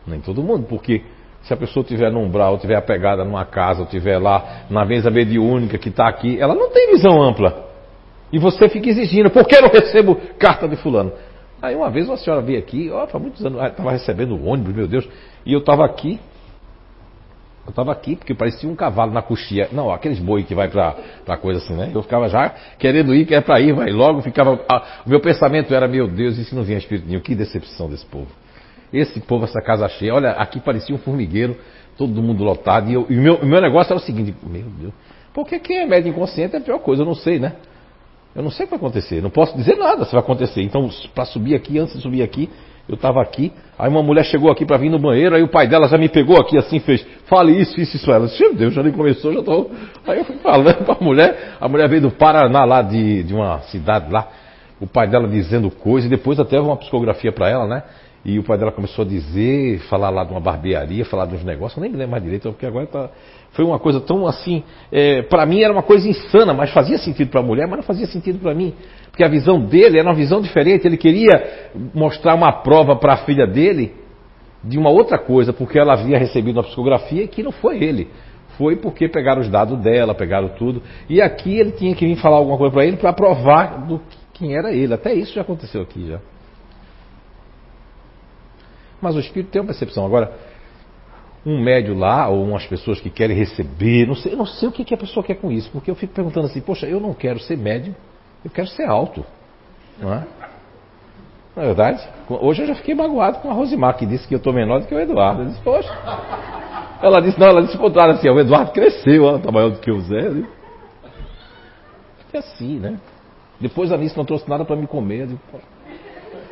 Nem 0.04 0.20
todo 0.20 0.42
mundo, 0.42 0.66
porque 0.68 1.02
se 1.42 1.54
a 1.54 1.56
pessoa 1.56 1.82
estiver 1.82 2.10
num 2.10 2.24
umbral, 2.24 2.56
estiver 2.56 2.76
apegada 2.76 3.24
numa 3.24 3.44
casa, 3.44 3.80
ou 3.80 3.84
estiver 3.84 4.18
lá 4.18 4.64
na 4.68 4.84
mesa 4.84 5.10
mediúnica 5.10 5.78
que 5.78 5.90
está 5.90 6.08
aqui, 6.08 6.40
ela 6.40 6.54
não 6.54 6.70
tem 6.70 6.92
visão 6.92 7.22
ampla. 7.22 7.68
E 8.32 8.38
você 8.38 8.68
fica 8.68 8.88
exigindo, 8.88 9.30
por 9.30 9.46
que 9.46 9.56
eu 9.56 9.62
não 9.62 9.70
recebo 9.70 10.16
carta 10.38 10.68
de 10.68 10.76
fulano? 10.76 11.12
Aí 11.60 11.74
uma 11.74 11.90
vez 11.90 12.08
uma 12.08 12.16
senhora 12.16 12.40
veio 12.40 12.58
aqui, 12.58 12.90
ó, 12.90 13.06
faz 13.06 13.22
muitos 13.22 13.44
anos, 13.44 13.60
estava 13.62 13.90
recebendo 13.90 14.36
o 14.36 14.46
ônibus, 14.46 14.74
meu 14.74 14.86
Deus, 14.86 15.08
e 15.44 15.52
eu 15.52 15.58
estava 15.58 15.84
aqui, 15.84 16.20
eu 17.66 17.70
estava 17.70 17.90
aqui 17.90 18.16
porque 18.16 18.32
parecia 18.32 18.68
um 18.68 18.76
cavalo 18.76 19.12
na 19.12 19.20
coxia. 19.20 19.68
Não, 19.72 19.90
aqueles 19.90 20.18
boi 20.20 20.44
que 20.44 20.54
vai 20.54 20.68
para 20.68 20.96
pra 21.24 21.36
coisa 21.36 21.60
assim, 21.60 21.74
né? 21.74 21.90
Eu 21.92 22.02
ficava 22.02 22.28
já 22.28 22.48
querendo 22.78 23.14
ir, 23.14 23.26
quer 23.26 23.42
para 23.42 23.60
ir, 23.60 23.72
vai 23.72 23.90
logo, 23.90 24.22
ficava. 24.22 24.58
Ah, 24.70 25.02
o 25.04 25.10
meu 25.10 25.20
pensamento 25.20 25.74
era, 25.74 25.86
meu 25.86 26.08
Deus, 26.08 26.38
e 26.38 26.44
se 26.44 26.54
não 26.54 26.62
vinha 26.62 26.78
espírito 26.78 27.06
nenhum? 27.06 27.20
Que 27.20 27.34
decepção 27.34 27.90
desse 27.90 28.06
povo. 28.06 28.28
Esse 28.92 29.20
povo, 29.20 29.44
essa 29.44 29.60
casa 29.60 29.86
cheia, 29.88 30.14
olha, 30.14 30.30
aqui 30.30 30.60
parecia 30.60 30.94
um 30.94 30.98
formigueiro, 30.98 31.56
todo 31.98 32.22
mundo 32.22 32.42
lotado, 32.42 32.88
e, 32.88 32.94
eu, 32.94 33.06
e 33.10 33.18
o 33.18 33.46
meu 33.46 33.60
negócio 33.60 33.92
era 33.92 34.00
o 34.00 34.02
seguinte, 34.02 34.34
meu 34.42 34.62
Deus, 34.62 34.94
porque 35.34 35.58
quem 35.58 35.78
é 35.80 35.86
médio 35.86 36.08
inconsciente 36.08 36.54
é 36.54 36.58
a 36.58 36.62
pior 36.62 36.78
coisa, 36.78 37.02
eu 37.02 37.06
não 37.06 37.14
sei, 37.14 37.38
né? 37.38 37.56
Eu 38.38 38.44
não 38.44 38.52
sei 38.52 38.66
o 38.66 38.68
que 38.68 38.76
vai 38.76 38.78
acontecer, 38.78 39.20
não 39.20 39.30
posso 39.30 39.56
dizer 39.56 39.76
nada 39.76 40.04
se 40.04 40.12
vai 40.12 40.20
acontecer. 40.20 40.62
Então, 40.62 40.88
para 41.12 41.24
subir 41.24 41.56
aqui, 41.56 41.76
antes 41.76 41.96
de 41.96 42.02
subir 42.02 42.22
aqui, 42.22 42.48
Eu 42.88 42.94
estava 42.94 43.20
aqui, 43.20 43.52
aí 43.78 43.86
uma 43.90 44.02
mulher 44.02 44.24
chegou 44.24 44.50
aqui 44.50 44.64
para 44.64 44.78
vir 44.78 44.88
no 44.88 44.98
banheiro, 44.98 45.34
aí 45.34 45.42
o 45.42 45.48
pai 45.48 45.68
dela 45.68 45.86
já 45.88 45.98
me 45.98 46.08
pegou 46.08 46.40
aqui 46.40 46.56
assim, 46.56 46.80
fez, 46.80 47.06
fale 47.26 47.52
isso, 47.52 47.78
isso, 47.78 47.96
isso. 47.96 48.10
Ela 48.10 48.26
disse, 48.26 48.40
meu 48.40 48.54
Deus, 48.54 48.72
já 48.72 48.82
nem 48.82 48.92
começou, 48.92 49.30
já 49.30 49.40
estou. 49.40 49.70
Aí 50.06 50.20
eu 50.20 50.24
fui 50.24 50.36
falando 50.36 50.74
para 50.86 50.94
a 50.94 51.04
mulher, 51.04 51.56
a 51.60 51.68
mulher 51.68 51.86
veio 51.86 52.00
do 52.00 52.10
Paraná, 52.10 52.64
lá 52.64 52.80
de, 52.80 53.24
de 53.24 53.34
uma 53.34 53.58
cidade 53.62 54.10
lá, 54.10 54.28
o 54.80 54.86
pai 54.86 55.06
dela 55.06 55.28
dizendo 55.28 55.70
coisas, 55.70 56.06
e 56.06 56.16
depois 56.16 56.40
até 56.40 56.58
uma 56.58 56.78
psicografia 56.78 57.30
para 57.30 57.50
ela, 57.50 57.66
né? 57.66 57.82
E 58.24 58.38
o 58.38 58.42
pai 58.42 58.56
dela 58.56 58.72
começou 58.72 59.04
a 59.04 59.08
dizer, 59.08 59.80
falar 59.90 60.08
lá 60.08 60.24
de 60.24 60.32
uma 60.32 60.40
barbearia, 60.40 61.04
falar 61.04 61.26
de 61.26 61.34
uns 61.34 61.44
negócios, 61.44 61.76
eu 61.76 61.82
nem 61.82 61.90
me 61.90 61.98
lembro 61.98 62.12
mais 62.12 62.22
direito, 62.22 62.48
porque 62.48 62.64
agora 62.64 62.86
tá, 62.86 63.10
foi 63.52 63.64
uma 63.64 63.78
coisa 63.78 64.00
tão 64.00 64.26
assim, 64.26 64.62
é, 64.92 65.22
para 65.22 65.44
mim 65.44 65.62
era 65.62 65.72
uma 65.72 65.82
coisa 65.82 66.08
insana, 66.08 66.54
mas 66.54 66.70
fazia 66.70 66.98
sentido 66.98 67.30
para 67.30 67.40
a 67.40 67.42
mulher, 67.42 67.66
mas 67.66 67.78
não 67.78 67.82
fazia 67.82 68.06
sentido 68.06 68.38
para 68.38 68.54
mim. 68.54 68.74
Porque 69.10 69.24
a 69.24 69.28
visão 69.28 69.60
dele 69.60 69.98
era 69.98 70.08
uma 70.08 70.14
visão 70.14 70.40
diferente, 70.40 70.86
ele 70.86 70.96
queria 70.96 71.70
mostrar 71.94 72.34
uma 72.34 72.52
prova 72.52 72.96
para 72.96 73.14
a 73.14 73.16
filha 73.18 73.46
dele 73.46 73.94
de 74.62 74.78
uma 74.78 74.90
outra 74.90 75.18
coisa, 75.18 75.52
porque 75.52 75.78
ela 75.78 75.94
havia 75.94 76.18
recebido 76.18 76.56
uma 76.56 76.64
psicografia 76.64 77.26
que 77.26 77.42
não 77.42 77.52
foi 77.52 77.82
ele. 77.82 78.08
Foi 78.56 78.76
porque 78.76 79.08
pegaram 79.08 79.40
os 79.40 79.48
dados 79.48 79.78
dela, 79.80 80.14
pegaram 80.14 80.48
tudo. 80.50 80.82
E 81.08 81.22
aqui 81.22 81.58
ele 81.58 81.72
tinha 81.72 81.94
que 81.94 82.04
vir 82.04 82.16
falar 82.16 82.36
alguma 82.36 82.58
coisa 82.58 82.72
para 82.72 82.84
ele 82.84 82.96
para 82.96 83.12
provar 83.12 83.86
do 83.86 84.00
quem 84.32 84.56
era 84.56 84.72
ele. 84.72 84.94
Até 84.94 85.14
isso 85.14 85.32
já 85.32 85.42
aconteceu 85.42 85.82
aqui 85.82 86.08
já. 86.08 86.18
Mas 89.00 89.14
o 89.14 89.20
espírito 89.20 89.50
tem 89.50 89.60
uma 89.60 89.66
percepção. 89.68 90.04
Agora, 90.04 90.32
um 91.46 91.62
médio 91.62 91.96
lá, 91.96 92.28
ou 92.28 92.44
umas 92.44 92.66
pessoas 92.66 93.00
que 93.00 93.10
querem 93.10 93.36
receber, 93.36 94.06
não 94.06 94.14
sei, 94.14 94.34
não 94.34 94.46
sei 94.46 94.68
o 94.68 94.72
que, 94.72 94.84
que 94.84 94.94
a 94.94 94.98
pessoa 94.98 95.24
quer 95.24 95.36
com 95.36 95.50
isso, 95.50 95.70
porque 95.70 95.90
eu 95.90 95.94
fico 95.94 96.12
perguntando 96.12 96.46
assim, 96.46 96.60
poxa, 96.60 96.86
eu 96.86 97.00
não 97.00 97.14
quero 97.14 97.38
ser 97.40 97.56
médio, 97.56 97.94
eu 98.44 98.50
quero 98.50 98.68
ser 98.68 98.84
alto. 98.84 99.24
Não 99.98 100.12
é? 100.12 100.26
Não 101.56 101.62
é 101.62 101.66
verdade? 101.66 102.08
Hoje 102.28 102.62
eu 102.62 102.68
já 102.68 102.74
fiquei 102.74 102.94
magoado 102.94 103.38
com 103.38 103.50
a 103.50 103.52
Rosimar, 103.52 103.96
que 103.96 104.06
disse 104.06 104.26
que 104.28 104.34
eu 104.34 104.38
estou 104.38 104.52
menor 104.52 104.80
do 104.80 104.86
que 104.86 104.94
o 104.94 105.00
Eduardo. 105.00 105.42
Eu 105.42 105.46
disse, 105.46 105.60
poxa. 105.62 105.92
Ela 107.02 107.20
disse, 107.20 107.38
não, 107.38 107.46
ela 107.46 107.62
disse 107.62 107.76
o 107.76 107.80
contrário, 107.80 108.14
assim, 108.14 108.28
o 108.28 108.38
Eduardo 108.38 108.72
cresceu, 108.72 109.26
ela 109.28 109.38
está 109.38 109.50
maior 109.50 109.70
do 109.70 109.78
que 109.78 109.90
o 109.90 110.00
Zé. 110.00 110.28
Né? 110.28 110.46
Fiquei 112.18 112.40
assim, 112.40 112.78
né? 112.78 112.98
Depois 113.60 113.90
a 113.90 113.96
Anice 113.96 114.16
não 114.16 114.24
trouxe 114.24 114.48
nada 114.48 114.64
para 114.64 114.76
me 114.76 114.86
comer. 114.86 115.22
Eu, 115.22 115.26
digo, 115.26 115.40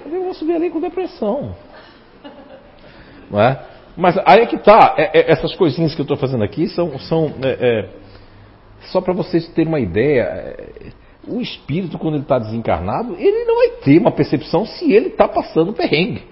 eu 0.06 0.24
vou 0.24 0.34
subir 0.34 0.54
ali 0.54 0.70
com 0.70 0.80
depressão. 0.80 1.54
Não 3.30 3.40
é? 3.40 3.60
Mas 3.96 4.18
aí 4.24 4.40
é 4.40 4.46
que 4.46 4.58
tá. 4.58 4.94
É, 4.96 5.20
é, 5.20 5.30
essas 5.30 5.54
coisinhas 5.54 5.94
que 5.94 6.00
eu 6.00 6.04
estou 6.04 6.16
fazendo 6.16 6.44
aqui 6.44 6.68
são, 6.68 6.98
são 6.98 7.32
é, 7.42 7.48
é 7.50 7.88
só 8.92 9.00
para 9.00 9.12
vocês 9.12 9.48
terem 9.48 9.68
uma 9.68 9.80
ideia. 9.80 10.22
É, 10.22 11.06
o 11.26 11.40
espírito, 11.40 11.98
quando 11.98 12.14
ele 12.14 12.22
está 12.22 12.38
desencarnado, 12.38 13.16
ele 13.18 13.44
não 13.44 13.56
vai 13.56 13.68
ter 13.82 13.98
uma 13.98 14.12
percepção 14.12 14.64
se 14.64 14.92
ele 14.92 15.08
está 15.08 15.26
passando 15.26 15.72
perrengue. 15.72 16.24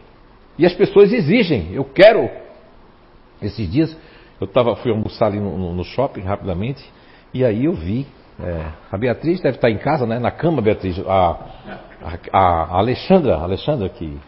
E 0.56 0.64
as 0.64 0.72
pessoas 0.72 1.12
exigem. 1.12 1.72
Eu 1.72 1.84
quero. 1.84 2.30
Esses 3.42 3.70
dias 3.70 3.96
eu 4.40 4.46
tava, 4.46 4.76
fui 4.76 4.90
almoçar 4.90 5.26
ali 5.26 5.40
no, 5.40 5.74
no 5.74 5.84
shopping 5.84 6.20
rapidamente 6.20 6.84
e 7.32 7.44
aí 7.44 7.64
eu 7.64 7.72
vi 7.72 8.06
é, 8.38 8.66
a 8.90 8.96
Beatriz 8.96 9.40
deve 9.40 9.56
estar 9.56 9.70
em 9.70 9.78
casa, 9.78 10.06
né? 10.06 10.18
Na 10.18 10.30
cama, 10.30 10.60
Beatriz. 10.60 10.98
A, 11.06 11.38
a, 12.32 12.38
a 12.38 12.78
Alexandra, 12.78 13.36
Alexandra 13.36 13.88
que 13.88 14.18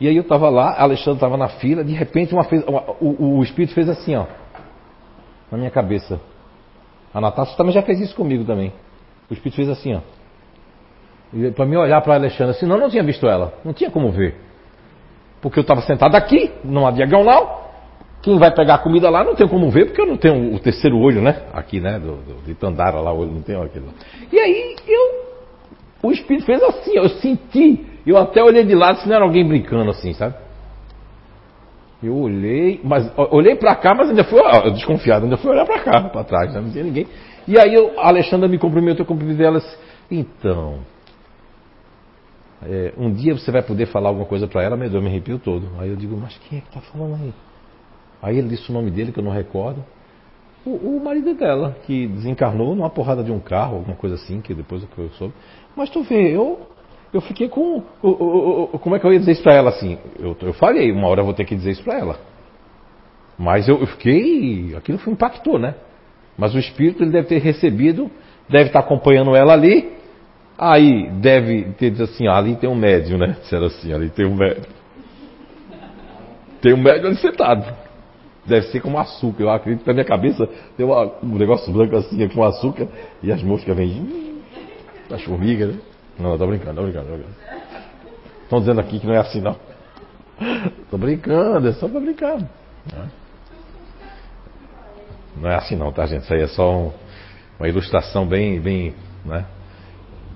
e 0.00 0.08
aí 0.08 0.16
eu 0.16 0.22
estava 0.22 0.48
lá, 0.48 0.74
Alexandre 0.78 1.14
estava 1.14 1.36
na 1.36 1.48
fila, 1.48 1.84
de 1.84 1.92
repente 1.92 2.34
uma 2.34 2.44
fez, 2.44 2.64
uma, 2.64 2.82
o, 3.00 3.38
o, 3.38 3.42
espírito 3.42 3.74
fez 3.74 3.88
assim, 3.88 4.16
ó, 4.16 4.26
na 5.50 5.58
minha 5.58 5.70
cabeça. 5.70 6.20
A 7.12 7.20
Natasha 7.20 7.56
também 7.56 7.72
já 7.72 7.82
fez 7.82 8.00
isso 8.00 8.14
comigo 8.16 8.44
também. 8.44 8.72
O 9.30 9.34
espírito 9.34 9.56
fez 9.56 9.68
assim, 9.68 9.94
ó. 9.94 10.00
Para 11.52 11.64
me 11.64 11.76
olhar 11.76 12.00
para 12.00 12.14
a 12.14 12.16
Alexandra, 12.16 12.54
senão 12.54 12.76
eu 12.76 12.82
não 12.82 12.90
tinha 12.90 13.04
visto 13.04 13.26
ela, 13.26 13.54
não 13.64 13.72
tinha 13.72 13.90
como 13.90 14.10
ver. 14.10 14.36
Porque 15.40 15.58
eu 15.58 15.62
estava 15.62 15.80
sentado 15.82 16.16
aqui, 16.16 16.50
numa 16.64 16.90
diagonal. 16.90 17.62
Quem 18.22 18.38
vai 18.38 18.52
pegar 18.52 18.76
a 18.76 18.78
comida 18.78 19.10
lá 19.10 19.22
não 19.22 19.34
tem 19.34 19.46
como 19.46 19.70
ver, 19.70 19.86
porque 19.86 20.00
eu 20.00 20.06
não 20.06 20.16
tenho 20.16 20.54
o 20.54 20.58
terceiro 20.58 20.96
olho, 20.98 21.20
né? 21.20 21.42
Aqui, 21.52 21.78
né? 21.78 21.98
Do, 21.98 22.16
do, 22.16 22.42
de 22.46 22.54
Tandara 22.54 22.98
lá, 22.98 23.12
o 23.12 23.18
olho 23.18 23.32
não 23.32 23.42
tem 23.42 23.54
aquilo. 23.54 23.92
E 24.32 24.38
aí 24.38 24.76
eu. 24.88 25.24
O 26.02 26.10
espírito 26.10 26.46
fez 26.46 26.62
assim, 26.62 26.96
eu 26.96 27.08
senti 27.08 27.93
eu 28.10 28.16
até 28.18 28.42
olhei 28.42 28.64
de 28.64 28.74
lado 28.74 28.98
se 29.00 29.08
não 29.08 29.16
era 29.16 29.24
alguém 29.24 29.46
brincando 29.46 29.90
assim, 29.90 30.12
sabe? 30.12 30.34
Eu 32.02 32.16
olhei, 32.16 32.80
mas 32.84 33.10
olhei 33.16 33.56
para 33.56 33.74
cá, 33.76 33.94
mas 33.94 34.10
ainda 34.10 34.24
fui 34.24 34.38
ó, 34.38 34.68
desconfiado, 34.70 35.24
ainda 35.24 35.38
fui 35.38 35.50
olhar 35.50 35.64
para 35.64 35.80
cá, 35.80 36.00
para 36.02 36.24
trás, 36.24 36.54
não 36.54 36.70
tinha 36.70 36.84
ninguém. 36.84 37.06
E 37.48 37.58
aí 37.58 37.72
eu, 37.72 37.98
a 37.98 38.08
Alexandra 38.08 38.46
me 38.46 38.58
cumprimentou, 38.58 39.02
eu 39.04 39.06
cumprimentei 39.06 39.46
ela 39.46 39.58
assim, 39.58 39.76
então, 40.10 40.80
é, 42.62 42.92
um 42.96 43.12
dia 43.12 43.34
você 43.34 43.50
vai 43.50 43.62
poder 43.62 43.86
falar 43.86 44.08
alguma 44.08 44.26
coisa 44.26 44.46
para 44.46 44.62
ela, 44.62 44.76
meu 44.76 44.88
Deus, 44.88 45.02
me 45.02 45.08
arrepio 45.08 45.38
todo. 45.38 45.68
Aí 45.78 45.88
eu 45.88 45.96
digo, 45.96 46.16
mas 46.16 46.36
quem 46.48 46.58
é 46.58 46.60
que 46.60 46.68
está 46.68 46.80
falando 46.80 47.14
aí? 47.22 47.32
Aí 48.22 48.38
ele 48.38 48.48
disse 48.48 48.70
o 48.70 48.72
nome 48.72 48.90
dele, 48.90 49.12
que 49.12 49.18
eu 49.18 49.24
não 49.24 49.32
recordo. 49.32 49.84
O, 50.64 50.70
o, 50.70 51.04
marido 51.04 51.34
dela, 51.34 51.76
que 51.86 52.06
desencarnou 52.06 52.74
numa 52.74 52.88
porrada 52.88 53.22
de 53.22 53.30
um 53.30 53.38
carro, 53.38 53.76
alguma 53.76 53.96
coisa 53.96 54.14
assim, 54.14 54.40
que 54.40 54.54
depois 54.54 54.82
eu 54.96 55.10
soube. 55.10 55.34
Mas 55.76 55.90
tu 55.90 56.02
vê, 56.02 56.34
eu 56.34 56.66
eu 57.14 57.20
fiquei 57.20 57.48
com. 57.48 57.80
O, 58.02 58.76
como 58.80 58.96
é 58.96 58.98
que 58.98 59.06
eu 59.06 59.12
ia 59.12 59.20
dizer 59.20 59.32
isso 59.32 59.42
para 59.42 59.54
ela 59.54 59.70
assim? 59.70 59.96
Eu, 60.18 60.36
eu 60.42 60.52
falei, 60.52 60.90
uma 60.90 61.06
hora 61.06 61.20
eu 61.20 61.24
vou 61.24 61.32
ter 61.32 61.44
que 61.44 61.54
dizer 61.54 61.70
isso 61.70 61.84
para 61.84 61.96
ela. 61.96 62.18
Mas 63.38 63.68
eu, 63.68 63.78
eu 63.78 63.86
fiquei. 63.86 64.74
Aquilo 64.76 64.98
foi, 64.98 65.12
impactou, 65.12 65.56
né? 65.56 65.76
Mas 66.36 66.54
o 66.54 66.58
espírito 66.58 67.04
ele 67.04 67.12
deve 67.12 67.28
ter 67.28 67.38
recebido, 67.38 68.10
deve 68.48 68.66
estar 68.66 68.80
acompanhando 68.80 69.36
ela 69.36 69.52
ali. 69.52 69.92
Aí 70.58 71.08
deve 71.20 71.72
ter 71.78 71.90
dito 71.90 72.02
assim: 72.02 72.26
ah, 72.26 72.36
ali 72.36 72.56
tem 72.56 72.68
um 72.68 72.74
médium, 72.74 73.16
né? 73.16 73.36
Disseram 73.42 73.66
assim: 73.66 73.92
ali 73.92 74.10
tem 74.10 74.26
um 74.26 74.34
médium. 74.34 74.64
Tem 76.60 76.74
um 76.74 76.82
médium 76.82 77.06
ali 77.06 77.16
sentado. 77.16 77.72
Deve 78.44 78.66
ser 78.66 78.80
como 78.80 78.98
açúcar. 78.98 79.44
Eu 79.44 79.50
acredito 79.50 79.82
que 79.82 79.88
na 79.88 79.94
minha 79.94 80.04
cabeça 80.04 80.48
tem 80.76 80.84
uma, 80.84 81.12
um 81.22 81.38
negócio 81.38 81.72
branco 81.72 81.94
assim, 81.94 82.28
com 82.28 82.42
açúcar, 82.42 82.88
e 83.22 83.30
as 83.30 83.40
moscas 83.40 83.76
vêm. 83.76 84.34
As 85.10 85.22
formigas, 85.22 85.74
né? 85.74 85.80
Não, 86.18 86.38
tô 86.38 86.46
brincando, 86.46 86.76
tô 86.76 86.82
brincando, 86.82 87.06
tô 87.06 87.14
brincando. 87.14 87.36
Estão 88.42 88.60
dizendo 88.60 88.80
aqui 88.80 89.00
que 89.00 89.06
não 89.06 89.14
é 89.14 89.18
assim 89.18 89.40
não. 89.40 89.56
Tô 90.90 90.98
brincando, 90.98 91.68
é 91.68 91.72
só 91.72 91.88
pra 91.88 92.00
brincar. 92.00 92.38
Não 95.36 95.50
é 95.50 95.56
assim 95.56 95.74
não, 95.74 95.92
tá 95.92 96.06
gente? 96.06 96.22
Isso 96.22 96.34
aí 96.34 96.42
é 96.42 96.46
só 96.46 96.70
um, 96.70 96.92
uma 97.58 97.68
ilustração 97.68 98.26
bem, 98.26 98.60
bem, 98.60 98.94
né? 99.24 99.44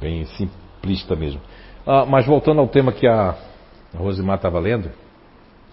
Bem 0.01 0.25
simplista 0.27 1.15
mesmo. 1.15 1.41
Ah, 1.87 2.05
mas 2.05 2.27
voltando 2.27 2.61
ao 2.61 2.69
tema 2.69 2.93
que 2.93 3.07
a 3.07 3.37
Rosimar 3.97 4.37
estava 4.37 4.59
lendo. 4.59 4.91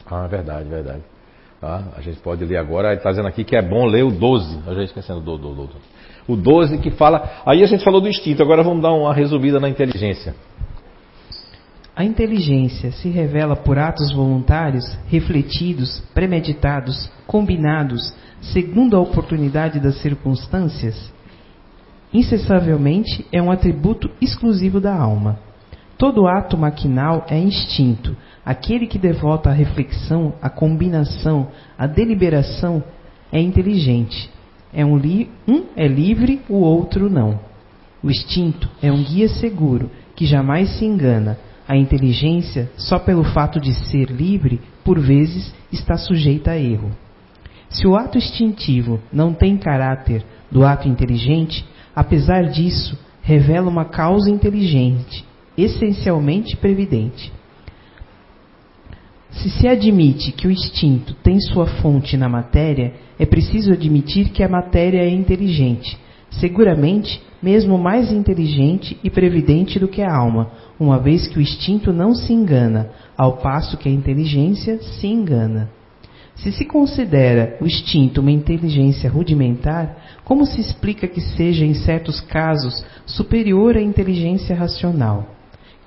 Ah, 0.05 0.27
verdade, 0.27 0.69
verdade. 0.69 1.03
Ah, 1.61 1.83
a 1.95 2.01
gente 2.01 2.19
pode 2.19 2.45
ler 2.45 2.57
agora, 2.57 2.93
está 2.93 3.09
dizendo 3.09 3.27
aqui 3.27 3.43
que 3.43 3.55
é 3.55 3.61
bom 3.61 3.85
ler 3.85 4.03
o 4.03 4.11
12. 4.11 4.61
Eu 4.67 4.75
já 4.75 4.83
esquecendo 4.83 5.19
do, 5.19 5.37
do, 5.37 5.53
do, 5.53 5.67
do 5.67 5.75
o 6.27 6.35
12 6.35 6.77
que 6.79 6.91
fala. 6.91 7.41
Aí 7.45 7.63
a 7.63 7.67
gente 7.67 7.83
falou 7.83 8.01
do 8.01 8.07
instinto, 8.07 8.41
agora 8.41 8.63
vamos 8.63 8.81
dar 8.81 8.91
uma 8.91 9.13
resumida 9.13 9.59
na 9.59 9.69
inteligência. 9.69 10.35
A 11.95 12.03
inteligência 12.03 12.91
se 12.91 13.07
revela 13.09 13.55
por 13.55 13.79
atos 13.79 14.11
voluntários, 14.11 14.85
refletidos, 15.07 16.01
premeditados, 16.13 17.09
combinados, 17.25 18.13
segundo 18.41 18.97
a 18.97 18.99
oportunidade 18.99 19.79
das 19.79 19.95
circunstâncias? 20.01 21.13
Incessavelmente 22.13 23.25
é 23.31 23.41
um 23.41 23.49
atributo 23.49 24.09
exclusivo 24.21 24.81
da 24.81 24.93
alma. 24.93 25.39
Todo 25.97 26.27
ato 26.27 26.57
maquinal 26.57 27.25
é 27.29 27.37
instinto. 27.37 28.15
Aquele 28.45 28.87
que 28.87 28.99
devota 28.99 29.49
à 29.49 29.53
reflexão, 29.53 30.33
à 30.41 30.49
combinação, 30.49 31.47
à 31.77 31.87
deliberação 31.87 32.83
é 33.31 33.39
inteligente. 33.39 34.29
É 34.75 34.85
um, 34.85 34.97
li 34.97 35.29
um 35.47 35.63
é 35.75 35.87
livre, 35.87 36.41
o 36.49 36.55
outro 36.55 37.09
não. 37.09 37.39
O 38.03 38.11
instinto 38.11 38.69
é 38.81 38.91
um 38.91 39.01
guia 39.01 39.29
seguro 39.29 39.89
que 40.15 40.25
jamais 40.25 40.77
se 40.77 40.85
engana. 40.85 41.39
A 41.67 41.77
inteligência, 41.77 42.69
só 42.75 42.99
pelo 42.99 43.23
fato 43.23 43.59
de 43.59 43.73
ser 43.73 44.11
livre, 44.11 44.59
por 44.83 44.99
vezes 44.99 45.51
está 45.71 45.97
sujeita 45.97 46.51
a 46.51 46.59
erro. 46.59 46.91
Se 47.69 47.87
o 47.87 47.95
ato 47.95 48.17
instintivo 48.17 48.99
não 49.11 49.33
tem 49.33 49.57
caráter 49.57 50.23
do 50.51 50.65
ato 50.65 50.87
inteligente, 50.87 51.65
apesar 51.95 52.43
disso, 52.49 52.99
revela 53.21 53.69
uma 53.69 53.85
causa 53.85 54.29
inteligente, 54.29 55.25
essencialmente 55.57 56.55
previdente. 56.57 57.31
Se 59.41 59.49
se 59.49 59.67
admite 59.67 60.31
que 60.31 60.47
o 60.47 60.51
instinto 60.51 61.13
tem 61.15 61.39
sua 61.39 61.65
fonte 61.65 62.15
na 62.15 62.29
matéria, 62.29 62.93
é 63.19 63.25
preciso 63.25 63.73
admitir 63.73 64.29
que 64.29 64.41
a 64.41 64.49
matéria 64.49 65.01
é 65.01 65.09
inteligente, 65.09 65.97
seguramente 66.31 67.21
mesmo 67.41 67.77
mais 67.77 68.11
inteligente 68.11 68.97
e 69.03 69.09
previdente 69.09 69.77
do 69.77 69.87
que 69.87 70.01
a 70.01 70.11
alma, 70.11 70.51
uma 70.79 70.97
vez 70.97 71.27
que 71.27 71.37
o 71.37 71.41
instinto 71.41 71.93
não 71.93 72.15
se 72.15 72.33
engana, 72.33 72.89
ao 73.15 73.37
passo 73.37 73.77
que 73.77 73.87
a 73.87 73.91
inteligência 73.91 74.81
se 74.81 75.05
engana. 75.05 75.69
Se 76.35 76.51
se 76.51 76.65
considera 76.65 77.57
o 77.61 77.65
instinto 77.65 78.21
uma 78.21 78.31
inteligência 78.31 79.09
rudimentar, 79.09 79.97
como 80.23 80.45
se 80.45 80.59
explica 80.59 81.07
que 81.07 81.21
seja, 81.21 81.65
em 81.65 81.73
certos 81.73 82.19
casos, 82.19 82.83
superior 83.05 83.77
à 83.77 83.81
inteligência 83.81 84.55
racional? 84.55 85.34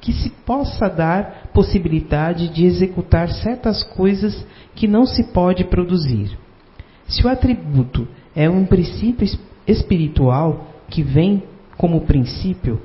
Que 0.01 0.13
se 0.13 0.31
possa 0.31 0.89
dar 0.89 1.51
possibilidade 1.53 2.49
de 2.49 2.65
executar 2.65 3.29
certas 3.31 3.83
coisas 3.83 4.47
que 4.75 4.87
não 4.87 5.05
se 5.05 5.25
pode 5.33 5.65
produzir. 5.65 6.37
Se 7.07 7.27
o 7.27 7.29
atributo 7.29 8.07
é 8.35 8.49
um 8.49 8.65
princípio 8.65 9.27
espiritual 9.67 10.69
que 10.89 11.03
vem 11.03 11.43
como 11.77 12.03
princípio, 12.03 12.81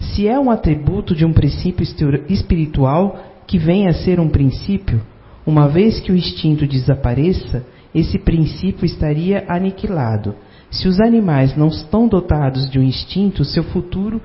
se 0.00 0.28
é 0.28 0.38
um 0.38 0.50
atributo 0.50 1.14
de 1.14 1.24
um 1.24 1.32
princípio 1.32 1.84
espiritual 2.28 3.18
que 3.46 3.58
vem 3.58 3.88
a 3.88 3.92
ser 3.92 4.20
um 4.20 4.28
princípio, 4.28 5.02
uma 5.46 5.68
vez 5.68 5.98
que 5.98 6.12
o 6.12 6.16
instinto 6.16 6.66
desapareça, 6.66 7.66
esse 7.94 8.18
princípio 8.18 8.84
estaria 8.84 9.44
aniquilado. 9.48 10.34
Se 10.70 10.86
os 10.86 11.00
animais 11.00 11.56
não 11.56 11.68
estão 11.68 12.06
dotados 12.06 12.70
de 12.70 12.78
um 12.78 12.82
instinto, 12.82 13.44
seu 13.44 13.64
futuro 13.64 14.20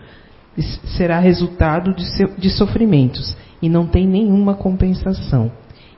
será 0.97 1.20
resultado 1.20 1.93
de, 1.93 2.06
seu, 2.16 2.28
de 2.38 2.49
sofrimentos 2.49 3.36
e 3.62 3.70
não 3.70 3.88
tem 3.88 4.08
nenhuma 4.08 4.56
compensação. 4.56 5.51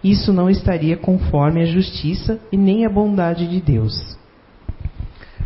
Isso 0.04 0.32
não 0.32 0.50
estaria 0.50 0.96
conforme 0.96 1.62
a 1.62 1.66
justiça 1.66 2.40
e 2.52 2.58
nem 2.58 2.86
a 2.86 2.90
bondade 2.90 3.48
de 3.48 3.60
Deus. 3.60 4.18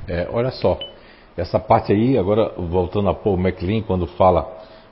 É, 0.08 0.28
olha 0.32 0.52
só, 0.52 0.78
essa 1.38 1.60
parte 1.60 1.94
aí, 1.94 2.18
agora 2.18 2.54
voltando 2.58 3.10
a 3.10 3.14
Paul 3.14 3.38
MacLean, 3.38 3.82
quando 3.82 4.06
fala, 4.06 4.46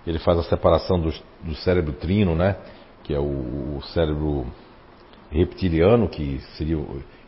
ele 0.05 0.19
faz 0.19 0.39
a 0.39 0.43
separação 0.43 0.99
do, 0.99 1.13
do 1.43 1.55
cérebro 1.55 1.93
trino, 1.93 2.33
né? 2.33 2.55
Que 3.03 3.13
é 3.13 3.19
o, 3.19 3.77
o 3.77 3.81
cérebro 3.93 4.45
reptiliano, 5.29 6.07
que 6.07 6.39
seria. 6.57 6.77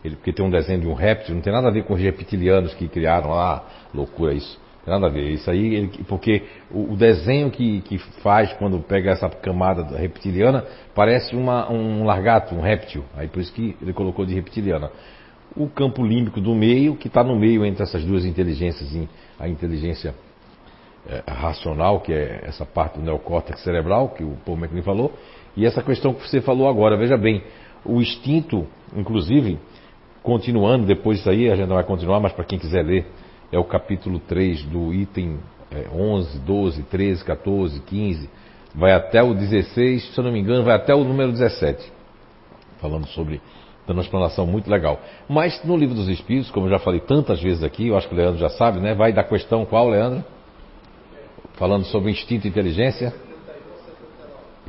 Ele, 0.03 0.15
porque 0.15 0.31
tem 0.31 0.45
um 0.45 0.49
desenho 0.49 0.79
de 0.79 0.87
um 0.87 0.93
réptil, 0.93 1.35
não 1.35 1.41
tem 1.41 1.51
nada 1.51 1.67
a 1.67 1.71
ver 1.71 1.83
com 1.83 1.93
os 1.93 1.99
reptilianos 1.99 2.73
que 2.73 2.87
criaram 2.87 3.31
lá, 3.31 3.65
loucura 3.93 4.33
isso. 4.33 4.57
Nada 4.89 5.07
a 5.07 5.09
ver. 5.09 5.29
Isso 5.29 5.49
aí, 5.49 5.75
ele, 5.75 5.87
porque 6.07 6.43
o, 6.71 6.93
o 6.93 6.95
desenho 6.95 7.51
que, 7.51 7.81
que, 7.81 7.97
faz 8.21 8.51
quando 8.53 8.79
pega 8.79 9.11
essa 9.11 9.29
camada 9.29 9.97
reptiliana 9.97 10.65
parece 10.95 11.35
uma, 11.35 11.71
um 11.71 12.03
largato, 12.03 12.55
um 12.55 12.61
réptil. 12.61 13.03
Aí 13.15 13.27
por 13.27 13.39
isso 13.39 13.53
que 13.53 13.75
ele 13.81 13.93
colocou 13.93 14.25
de 14.25 14.33
reptiliana. 14.33 14.91
O 15.55 15.67
campo 15.67 16.03
límbico 16.03 16.41
do 16.41 16.53
meio, 16.55 16.95
que 16.95 17.07
está 17.07 17.23
no 17.23 17.35
meio 17.35 17.65
entre 17.65 17.83
essas 17.83 18.03
duas 18.03 18.25
inteligências, 18.25 18.89
a 19.39 19.47
inteligência 19.47 20.13
é, 21.07 21.23
racional, 21.27 22.01
que 22.01 22.13
é 22.13 22.41
essa 22.43 22.65
parte 22.65 22.99
do 22.99 23.03
neocórtex 23.03 23.61
cerebral, 23.63 24.09
que 24.09 24.23
o 24.23 24.37
Paul 24.45 24.57
McLean 24.57 24.83
falou, 24.83 25.13
e 25.55 25.65
essa 25.65 25.81
questão 25.81 26.13
que 26.13 26.27
você 26.27 26.41
falou 26.41 26.67
agora. 26.67 26.97
Veja 26.97 27.17
bem, 27.17 27.43
o 27.85 28.01
instinto, 28.01 28.67
inclusive, 28.95 29.57
continuando 30.21 30.85
depois 30.85 31.17
disso 31.17 31.29
aí, 31.29 31.49
a 31.49 31.55
gente 31.55 31.69
vai 31.69 31.83
continuar, 31.83 32.19
mas 32.19 32.31
para 32.33 32.43
quem 32.43 32.59
quiser 32.59 32.83
ler 32.83 33.05
é 33.51 33.57
o 33.57 33.63
capítulo 33.63 34.19
3 34.19 34.63
do 34.65 34.93
item 34.93 35.39
11, 35.93 36.39
12, 36.39 36.83
13, 36.83 37.23
14, 37.23 37.79
15, 37.81 38.29
vai 38.73 38.93
até 38.93 39.21
o 39.21 39.33
16, 39.33 40.13
se 40.13 40.17
eu 40.17 40.23
não 40.23 40.31
me 40.31 40.39
engano, 40.39 40.63
vai 40.63 40.75
até 40.75 40.93
o 40.93 41.03
número 41.03 41.31
17, 41.31 41.91
falando 42.79 43.07
sobre, 43.07 43.41
dando 43.87 43.97
uma 43.97 44.03
explanação 44.03 44.45
muito 44.45 44.69
legal. 44.69 44.99
Mas 45.27 45.63
no 45.63 45.77
livro 45.77 45.95
dos 45.95 46.07
Espíritos, 46.07 46.51
como 46.51 46.67
eu 46.67 46.71
já 46.71 46.79
falei 46.79 46.99
tantas 46.99 47.41
vezes 47.41 47.63
aqui, 47.63 47.87
eu 47.87 47.97
acho 47.97 48.07
que 48.07 48.13
o 48.13 48.17
Leandro 48.17 48.39
já 48.39 48.49
sabe, 48.49 48.79
né? 48.79 48.93
Vai 48.93 49.13
da 49.13 49.23
questão 49.23 49.65
qual, 49.65 49.89
Leandro? 49.89 50.23
Falando 51.53 51.85
sobre 51.85 52.11
instinto 52.11 52.45
e 52.45 52.49
inteligência. 52.49 53.13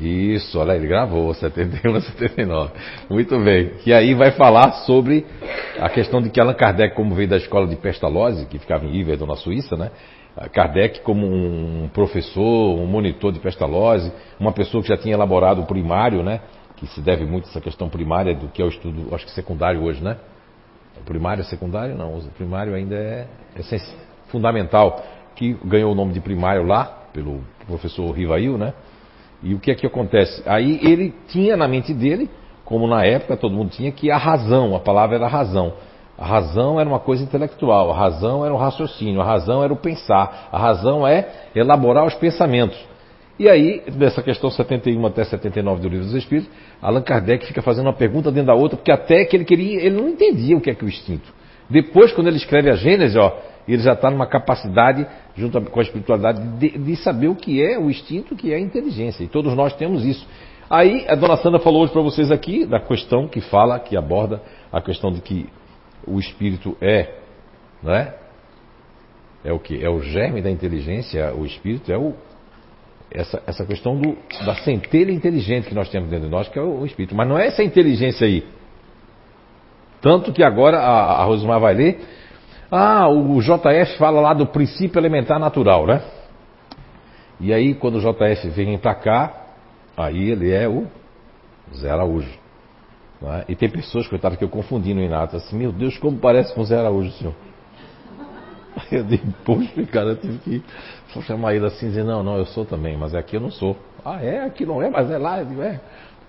Isso, 0.00 0.58
olha, 0.58 0.72
ele 0.72 0.86
gravou, 0.86 1.34
71 1.34 1.94
a 1.94 2.00
79. 2.00 2.72
Muito 3.10 3.38
bem. 3.38 3.72
E 3.84 3.92
aí 3.92 4.14
vai 4.14 4.30
falar 4.30 4.72
sobre 4.86 5.26
a 5.78 5.90
questão 5.90 6.22
de 6.22 6.30
que 6.30 6.40
Allan 6.40 6.54
Kardec, 6.54 6.94
como 6.94 7.14
veio 7.14 7.28
da 7.28 7.36
escola 7.36 7.66
de 7.66 7.76
Pestalozzi, 7.76 8.46
que 8.46 8.58
ficava 8.58 8.86
em 8.86 8.96
Iverdon, 8.96 9.26
na 9.26 9.36
Suíça, 9.36 9.76
né? 9.76 9.90
Kardec 10.52 11.00
como 11.00 11.26
um 11.26 11.90
professor, 11.92 12.78
um 12.78 12.86
monitor 12.86 13.30
de 13.30 13.40
Pestalozzi, 13.40 14.10
uma 14.38 14.52
pessoa 14.52 14.82
que 14.82 14.88
já 14.88 14.96
tinha 14.96 15.12
elaborado 15.12 15.60
o 15.60 15.66
primário, 15.66 16.22
né? 16.22 16.40
Que 16.76 16.86
se 16.86 17.02
deve 17.02 17.26
muito 17.26 17.46
a 17.46 17.50
essa 17.50 17.60
questão 17.60 17.90
primária 17.90 18.34
do 18.34 18.48
que 18.48 18.62
é 18.62 18.64
o 18.64 18.68
estudo, 18.68 19.14
acho 19.14 19.26
que 19.26 19.32
secundário 19.32 19.82
hoje, 19.82 20.02
né? 20.02 20.16
O 20.98 21.04
primário 21.04 21.42
é 21.42 21.44
secundário? 21.44 21.94
Não, 21.94 22.16
o 22.16 22.22
primário 22.30 22.74
ainda 22.74 22.94
é, 22.96 23.26
é 23.54 23.78
fundamental, 24.28 25.04
que 25.36 25.52
ganhou 25.64 25.92
o 25.92 25.94
nome 25.94 26.14
de 26.14 26.20
primário 26.20 26.64
lá, 26.64 26.84
pelo 27.12 27.42
professor 27.66 28.10
Rivail, 28.12 28.56
né? 28.56 28.72
E 29.42 29.54
o 29.54 29.58
que 29.58 29.70
é 29.70 29.74
que 29.74 29.86
acontece? 29.86 30.42
Aí 30.46 30.78
ele 30.82 31.14
tinha 31.28 31.56
na 31.56 31.66
mente 31.66 31.94
dele, 31.94 32.28
como 32.64 32.86
na 32.86 33.04
época 33.04 33.36
todo 33.36 33.54
mundo 33.54 33.70
tinha, 33.70 33.90
que 33.90 34.10
a 34.10 34.16
razão, 34.16 34.74
a 34.76 34.80
palavra 34.80 35.16
era 35.16 35.26
razão. 35.26 35.72
A 36.16 36.26
razão 36.26 36.78
era 36.78 36.88
uma 36.88 37.00
coisa 37.00 37.24
intelectual, 37.24 37.90
a 37.90 37.96
razão 37.96 38.44
era 38.44 38.52
o 38.52 38.58
raciocínio, 38.58 39.22
a 39.22 39.24
razão 39.24 39.64
era 39.64 39.72
o 39.72 39.76
pensar, 39.76 40.48
a 40.52 40.58
razão 40.58 41.06
é 41.06 41.26
elaborar 41.54 42.04
os 42.04 42.14
pensamentos. 42.14 42.78
E 43.38 43.48
aí, 43.48 43.82
dessa 43.96 44.22
questão 44.22 44.50
71 44.50 45.06
até 45.06 45.24
79 45.24 45.80
do 45.80 45.88
Livro 45.88 46.04
dos 46.04 46.14
Espíritos, 46.14 46.50
Allan 46.82 47.00
Kardec 47.00 47.46
fica 47.46 47.62
fazendo 47.62 47.86
uma 47.86 47.94
pergunta 47.94 48.30
dentro 48.30 48.48
da 48.48 48.54
outra, 48.54 48.76
porque 48.76 48.92
até 48.92 49.24
que 49.24 49.34
ele 49.34 49.46
queria, 49.46 49.80
ele 49.80 49.96
não 49.96 50.10
entendia 50.10 50.54
o 50.54 50.60
que 50.60 50.68
é 50.68 50.74
que 50.74 50.84
o 50.84 50.88
instinto. 50.88 51.32
Depois, 51.70 52.12
quando 52.12 52.26
ele 52.26 52.36
escreve 52.36 52.68
a 52.68 52.74
Gênesis, 52.74 53.16
ó, 53.16 53.34
ele 53.68 53.82
já 53.82 53.92
está 53.92 54.10
numa 54.10 54.26
capacidade, 54.26 55.06
junto 55.36 55.60
com 55.60 55.80
a 55.80 55.82
espiritualidade, 55.82 56.40
de, 56.58 56.78
de, 56.78 56.96
saber 56.96 57.28
o 57.28 57.34
que 57.34 57.62
é 57.62 57.78
o 57.78 57.90
instinto, 57.90 58.34
o 58.34 58.36
que 58.36 58.52
é 58.52 58.56
a 58.56 58.60
inteligência. 58.60 59.22
E 59.22 59.28
todos 59.28 59.54
nós 59.54 59.74
temos 59.74 60.04
isso. 60.04 60.26
Aí 60.68 61.04
a 61.08 61.14
dona 61.14 61.36
Sandra 61.36 61.58
falou 61.60 61.82
hoje 61.82 61.92
para 61.92 62.02
vocês 62.02 62.30
aqui 62.30 62.64
da 62.64 62.80
questão 62.80 63.26
que 63.28 63.40
fala, 63.40 63.78
que 63.78 63.96
aborda 63.96 64.40
a 64.72 64.80
questão 64.80 65.10
de 65.10 65.20
que 65.20 65.48
o 66.06 66.18
espírito 66.18 66.76
é, 66.80 67.14
não 67.82 67.92
é? 67.92 68.14
É 69.44 69.52
o 69.52 69.58
que? 69.58 69.82
É 69.82 69.88
o 69.88 70.00
germe 70.00 70.42
da 70.42 70.50
inteligência, 70.50 71.34
o 71.34 71.44
espírito 71.46 71.90
é 71.90 71.96
o, 71.96 72.14
essa, 73.10 73.42
essa 73.46 73.64
questão 73.64 73.98
do, 73.98 74.16
da 74.44 74.54
centelha 74.56 75.10
inteligente 75.10 75.68
que 75.68 75.74
nós 75.74 75.88
temos 75.88 76.10
dentro 76.10 76.26
de 76.26 76.30
nós, 76.30 76.48
que 76.48 76.58
é 76.58 76.62
o, 76.62 76.80
o 76.80 76.86
espírito. 76.86 77.14
Mas 77.14 77.28
não 77.28 77.38
é 77.38 77.46
essa 77.46 77.62
inteligência 77.62 78.26
aí. 78.26 78.44
Tanto 80.00 80.32
que 80.32 80.42
agora 80.42 80.78
a, 80.78 81.22
a 81.22 81.24
Rosemar 81.24 81.60
vai 81.60 81.74
ler 81.74 82.00
ah, 82.70 83.08
o 83.08 83.40
JF 83.40 83.98
fala 83.98 84.20
lá 84.20 84.32
do 84.32 84.46
princípio 84.46 84.98
elementar 84.98 85.38
natural, 85.38 85.86
né? 85.86 86.02
E 87.40 87.52
aí, 87.52 87.74
quando 87.74 87.96
o 87.96 88.00
JF 88.00 88.48
vem 88.50 88.78
para 88.78 88.94
cá, 88.94 89.32
aí 89.96 90.30
ele 90.30 90.52
é 90.52 90.68
o 90.68 90.86
Zé 91.74 91.90
Araújo. 91.90 92.38
É? 93.22 93.44
E 93.48 93.56
tem 93.56 93.68
pessoas, 93.68 94.06
coitadas, 94.06 94.38
que 94.38 94.44
eu 94.44 94.48
confundi 94.48 94.94
no 94.94 95.02
Inato, 95.02 95.36
assim, 95.36 95.56
meu 95.56 95.72
Deus, 95.72 95.98
como 95.98 96.18
parece 96.18 96.54
com 96.54 96.60
o 96.60 96.64
Zé 96.64 96.78
Araújo, 96.78 97.10
senhor. 97.12 97.34
Aí 98.76 98.98
eu 98.98 99.04
dei, 99.04 99.20
poxa, 99.44 99.84
cara, 99.86 100.10
eu 100.10 100.16
tive 100.16 100.38
que 100.38 100.62
chamar 101.22 101.54
ele 101.54 101.66
assim 101.66 101.88
dizer, 101.88 102.04
não, 102.04 102.22
não, 102.22 102.36
eu 102.36 102.46
sou 102.46 102.64
também, 102.64 102.96
mas 102.96 103.14
aqui 103.14 103.36
eu 103.36 103.40
não 103.40 103.50
sou. 103.50 103.76
Ah, 104.04 104.22
é? 104.22 104.44
Aqui 104.44 104.64
não 104.64 104.80
é, 104.80 104.88
mas 104.88 105.10
é 105.10 105.18
lá. 105.18 105.40
É 105.40 105.80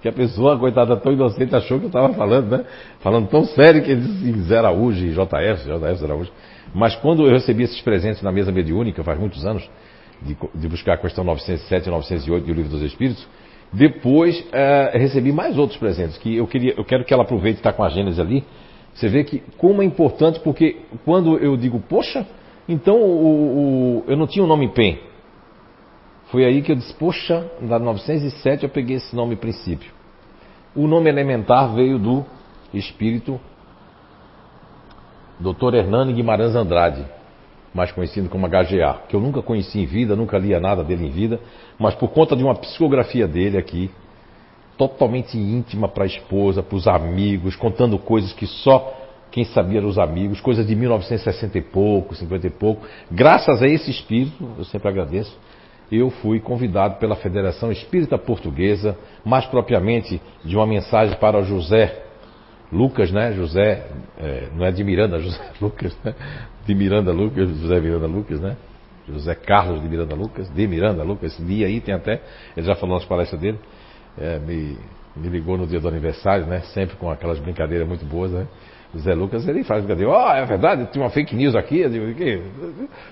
que 0.02 0.08
a 0.08 0.12
pessoa, 0.12 0.58
coitada, 0.58 0.98
tão 0.98 1.14
inocente, 1.14 1.56
achou 1.56 1.78
que 1.78 1.86
eu 1.86 1.90
estava 1.90 2.12
falando, 2.14 2.50
né? 2.50 2.66
Falando 3.02 3.28
tão 3.28 3.46
sério 3.46 3.84
que 3.84 3.92
ele 3.92 4.02
disse 4.02 4.42
Zé 4.44 4.58
Araújo 4.58 5.06
e 5.06 5.12
JF, 5.12 5.64
JF 5.64 6.04
Araújo. 6.04 6.32
Mas 6.74 6.96
quando 6.96 7.26
eu 7.26 7.32
recebi 7.32 7.64
esses 7.64 7.80
presentes 7.82 8.22
na 8.22 8.32
mesa 8.32 8.52
mediúnica, 8.52 9.04
faz 9.04 9.20
muitos 9.20 9.46
anos, 9.46 9.70
de, 10.22 10.36
de 10.56 10.68
buscar 10.68 10.94
a 10.94 10.98
questão 10.98 11.24
907 11.24 11.88
e 11.88 11.92
908 11.92 12.46
do 12.46 12.54
Livro 12.54 12.72
dos 12.72 12.82
Espíritos, 12.82 13.28
depois 13.72 14.44
é, 14.52 14.98
recebi 14.98 15.32
mais 15.32 15.58
outros 15.58 15.78
presentes, 15.80 16.18
que 16.18 16.36
eu, 16.36 16.48
queria, 16.48 16.74
eu 16.76 16.84
quero 16.84 17.06
que 17.06 17.14
ela 17.14 17.24
aproveite 17.24 17.60
estar 17.60 17.74
com 17.74 17.84
a 17.84 17.90
Gênesis 17.90 18.20
ali. 18.20 18.44
Você 18.94 19.08
vê 19.08 19.24
que 19.24 19.42
como 19.58 19.82
é 19.82 19.86
importante, 19.86 20.40
porque 20.42 20.78
quando 21.06 21.38
eu 21.38 21.56
digo, 21.56 21.80
poxa, 21.80 22.26
então 22.68 22.98
o, 22.98 24.00
o, 24.00 24.04
eu 24.08 24.18
não 24.18 24.28
tinha 24.28 24.44
o 24.44 24.48
nome 24.48 24.68
PEN. 24.70 25.11
Foi 26.32 26.46
aí 26.46 26.62
que 26.62 26.72
eu 26.72 26.76
disse, 26.78 26.94
poxa, 26.94 27.46
na 27.60 27.78
907 27.78 28.64
eu 28.64 28.70
peguei 28.70 28.96
esse 28.96 29.14
nome 29.14 29.36
princípio. 29.36 29.92
O 30.74 30.88
nome 30.88 31.10
elementar 31.10 31.76
veio 31.76 32.00
do 32.00 32.26
espírito 32.74 33.38
Dr. 35.38 35.76
Hernani 35.76 36.14
Guimarães 36.14 36.56
Andrade, 36.56 37.06
mais 37.74 37.92
conhecido 37.92 38.30
como 38.30 38.48
HGA, 38.48 39.02
que 39.10 39.16
eu 39.16 39.20
nunca 39.20 39.42
conheci 39.42 39.80
em 39.80 39.86
vida, 39.86 40.16
nunca 40.16 40.38
lia 40.38 40.58
nada 40.60 40.86
dele 40.86 41.08
em 41.08 41.10
vida, 41.10 41.38
mas 41.78 41.96
por 41.96 42.10
conta 42.12 42.34
de 42.34 42.44
uma 42.44 42.56
psicografia 42.56 43.28
dele 43.28 43.58
aqui, 43.58 43.92
totalmente 44.78 45.38
íntima 45.38 45.90
para 45.90 46.06
a 46.06 46.08
esposa, 46.08 46.64
para 46.64 46.78
os 46.78 46.88
amigos, 46.88 47.58
contando 47.58 48.00
coisas 48.00 48.32
que 48.32 48.48
só 48.48 48.98
quem 49.32 49.44
sabia 49.44 49.80
eram 49.80 49.90
os 49.90 50.00
amigos, 50.00 50.40
coisas 50.40 50.66
de 50.66 50.76
1960 50.76 51.58
e 51.58 51.62
pouco, 51.62 52.16
50 52.16 52.48
e 52.48 52.50
pouco. 52.50 52.86
Graças 53.10 53.62
a 53.62 53.68
esse 53.68 53.92
espírito, 53.92 54.50
eu 54.58 54.64
sempre 54.66 54.88
agradeço, 54.88 55.38
eu 55.92 56.10
fui 56.10 56.40
convidado 56.40 56.96
pela 56.96 57.16
Federação 57.16 57.72
Espírita 57.72 58.18
Portuguesa, 58.18 58.98
mais 59.26 59.46
propriamente 59.46 60.22
de 60.44 60.56
uma 60.56 60.66
mensagem 60.66 61.18
para 61.18 61.42
José 61.42 62.04
Lucas, 62.72 63.12
né? 63.12 63.34
José, 63.34 63.86
é, 64.18 64.48
não 64.56 64.66
é 64.66 64.72
de 64.72 64.84
Miranda, 64.84 65.20
José 65.22 65.52
Lucas, 65.60 65.98
né? 66.04 66.16
De 66.66 66.74
Miranda 66.74 67.12
Lucas, 67.12 67.50
José 67.50 67.80
Miranda 67.82 68.08
Lucas, 68.08 68.40
né? 68.40 68.56
José 69.08 69.36
Carlos 69.36 69.82
de 69.82 69.90
Miranda 69.90 70.16
Lucas, 70.16 70.50
de 70.54 70.68
Miranda 70.68 71.04
Lucas, 71.04 71.34
esse 71.34 71.44
dia 71.44 71.68
aí 71.68 71.82
tem 71.82 71.94
até, 71.94 72.22
ele 72.56 72.66
já 72.66 72.76
falou 72.76 72.96
nas 72.96 73.06
palestras 73.06 73.42
dele, 73.42 73.60
é, 74.18 74.40
me, 74.40 74.78
me 75.16 75.28
ligou 75.28 75.58
no 75.58 75.68
dia 75.68 75.80
do 75.80 75.88
aniversário, 75.88 76.46
né? 76.46 76.62
Sempre 76.74 76.96
com 76.96 77.10
aquelas 77.12 77.40
brincadeiras 77.40 77.86
muito 77.86 78.06
boas, 78.06 78.32
né? 78.32 78.48
Zé 78.98 79.14
Lucas, 79.14 79.48
ele 79.48 79.64
faz 79.64 79.84
brincadeira. 79.84 80.12
Ó, 80.12 80.28
oh, 80.28 80.34
é 80.34 80.46
verdade, 80.46 80.86
tem 80.88 81.02
uma 81.02 81.10
fake 81.10 81.36
news 81.36 81.56
aqui. 81.56 81.80
Eu 81.80 81.90
digo, 81.90 82.14
que? 82.14 82.42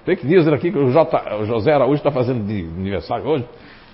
Fake 0.03 0.27
news 0.27 0.47
aqui 0.47 0.71
que 0.71 0.77
o, 0.77 0.91
J, 0.91 1.35
o 1.37 1.45
José 1.45 1.73
Araújo 1.73 1.95
está 1.95 2.11
fazendo 2.11 2.45
de 2.45 2.65
aniversário 2.65 3.25
hoje. 3.25 3.45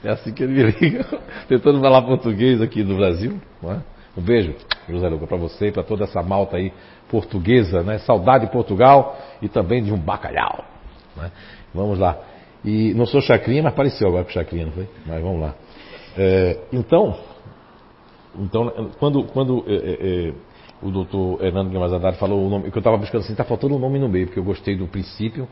É 0.04 0.10
assim 0.10 0.34
que 0.34 0.44
ele 0.44 0.54
me 0.54 0.72
liga, 0.80 1.06
tentando 1.48 1.80
falar 1.80 2.02
português 2.02 2.62
aqui 2.62 2.84
no 2.84 2.98
Brasil. 2.98 3.40
É? 3.64 3.78
Um 4.18 4.22
beijo, 4.22 4.56
José 4.90 5.08
Luca, 5.10 5.28
para 5.28 5.38
você 5.38 5.68
e 5.68 5.72
para 5.72 5.84
toda 5.84 6.06
essa 6.06 6.24
malta 6.24 6.58
aí 6.58 6.72
portuguesa, 7.10 7.84
né? 7.84 8.00
Saudade 8.00 8.46
de 8.46 8.52
Portugal 8.52 9.18
e 9.42 9.48
também 9.48 9.84
de 9.84 9.94
um 9.94 9.98
bacalhau. 9.98 10.64
Né? 11.16 11.32
Vamos 11.74 12.00
lá. 12.00 12.18
E 12.64 12.94
não 12.96 13.06
sou 13.06 13.22
chacrinha, 13.22 13.62
mas 13.62 13.74
pareceu 13.74 14.08
agora 14.08 14.24
com 14.24 14.32
chacrinha, 14.32 14.66
não 14.66 14.72
foi? 14.72 14.88
Mas 15.06 15.22
vamos 15.22 15.42
lá. 15.42 15.54
É, 16.18 16.58
então, 16.74 17.16
então, 18.40 18.92
quando, 19.00 19.24
quando 19.26 19.64
é, 19.68 19.76
é, 19.76 20.30
é 20.30 20.34
o 20.86 20.92
doutor 20.92 21.44
Hernando 21.44 21.70
Guimarães 21.70 21.94
Haddad 21.94 22.18
falou 22.18 22.46
o 22.46 22.50
nome, 22.50 22.70
que 22.70 22.78
eu 22.78 22.80
estava 22.80 22.96
buscando 22.96 23.22
assim, 23.22 23.34
está 23.34 23.44
faltando 23.44 23.76
um 23.76 23.80
nome 23.80 23.98
no 23.98 24.08
meio, 24.08 24.28
porque 24.28 24.40
eu 24.40 24.44
gostei 24.44 24.76
do 24.76 24.86
princípio, 24.86 25.48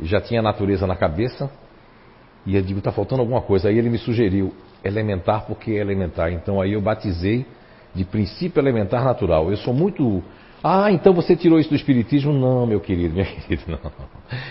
já 0.00 0.20
tinha 0.20 0.40
a 0.40 0.42
natureza 0.42 0.84
na 0.84 0.96
cabeça, 0.96 1.48
e 2.44 2.56
eu 2.56 2.62
digo, 2.62 2.80
está 2.80 2.90
faltando 2.90 3.22
alguma 3.22 3.40
coisa. 3.40 3.68
Aí 3.68 3.78
ele 3.78 3.88
me 3.88 3.98
sugeriu 3.98 4.52
elementar, 4.82 5.46
porque 5.46 5.70
é 5.72 5.76
elementar. 5.76 6.32
Então 6.32 6.60
aí 6.60 6.72
eu 6.72 6.80
batizei 6.80 7.46
de 7.94 8.04
princípio 8.04 8.60
elementar 8.60 9.04
natural. 9.04 9.50
Eu 9.50 9.56
sou 9.56 9.72
muito. 9.72 10.22
Ah, 10.62 10.90
então 10.90 11.14
você 11.14 11.36
tirou 11.36 11.58
isso 11.58 11.70
do 11.70 11.76
Espiritismo? 11.76 12.32
Não, 12.32 12.66
meu 12.66 12.80
querido, 12.80 13.14
minha 13.14 13.24
querida, 13.46 13.62
não. 13.68 13.92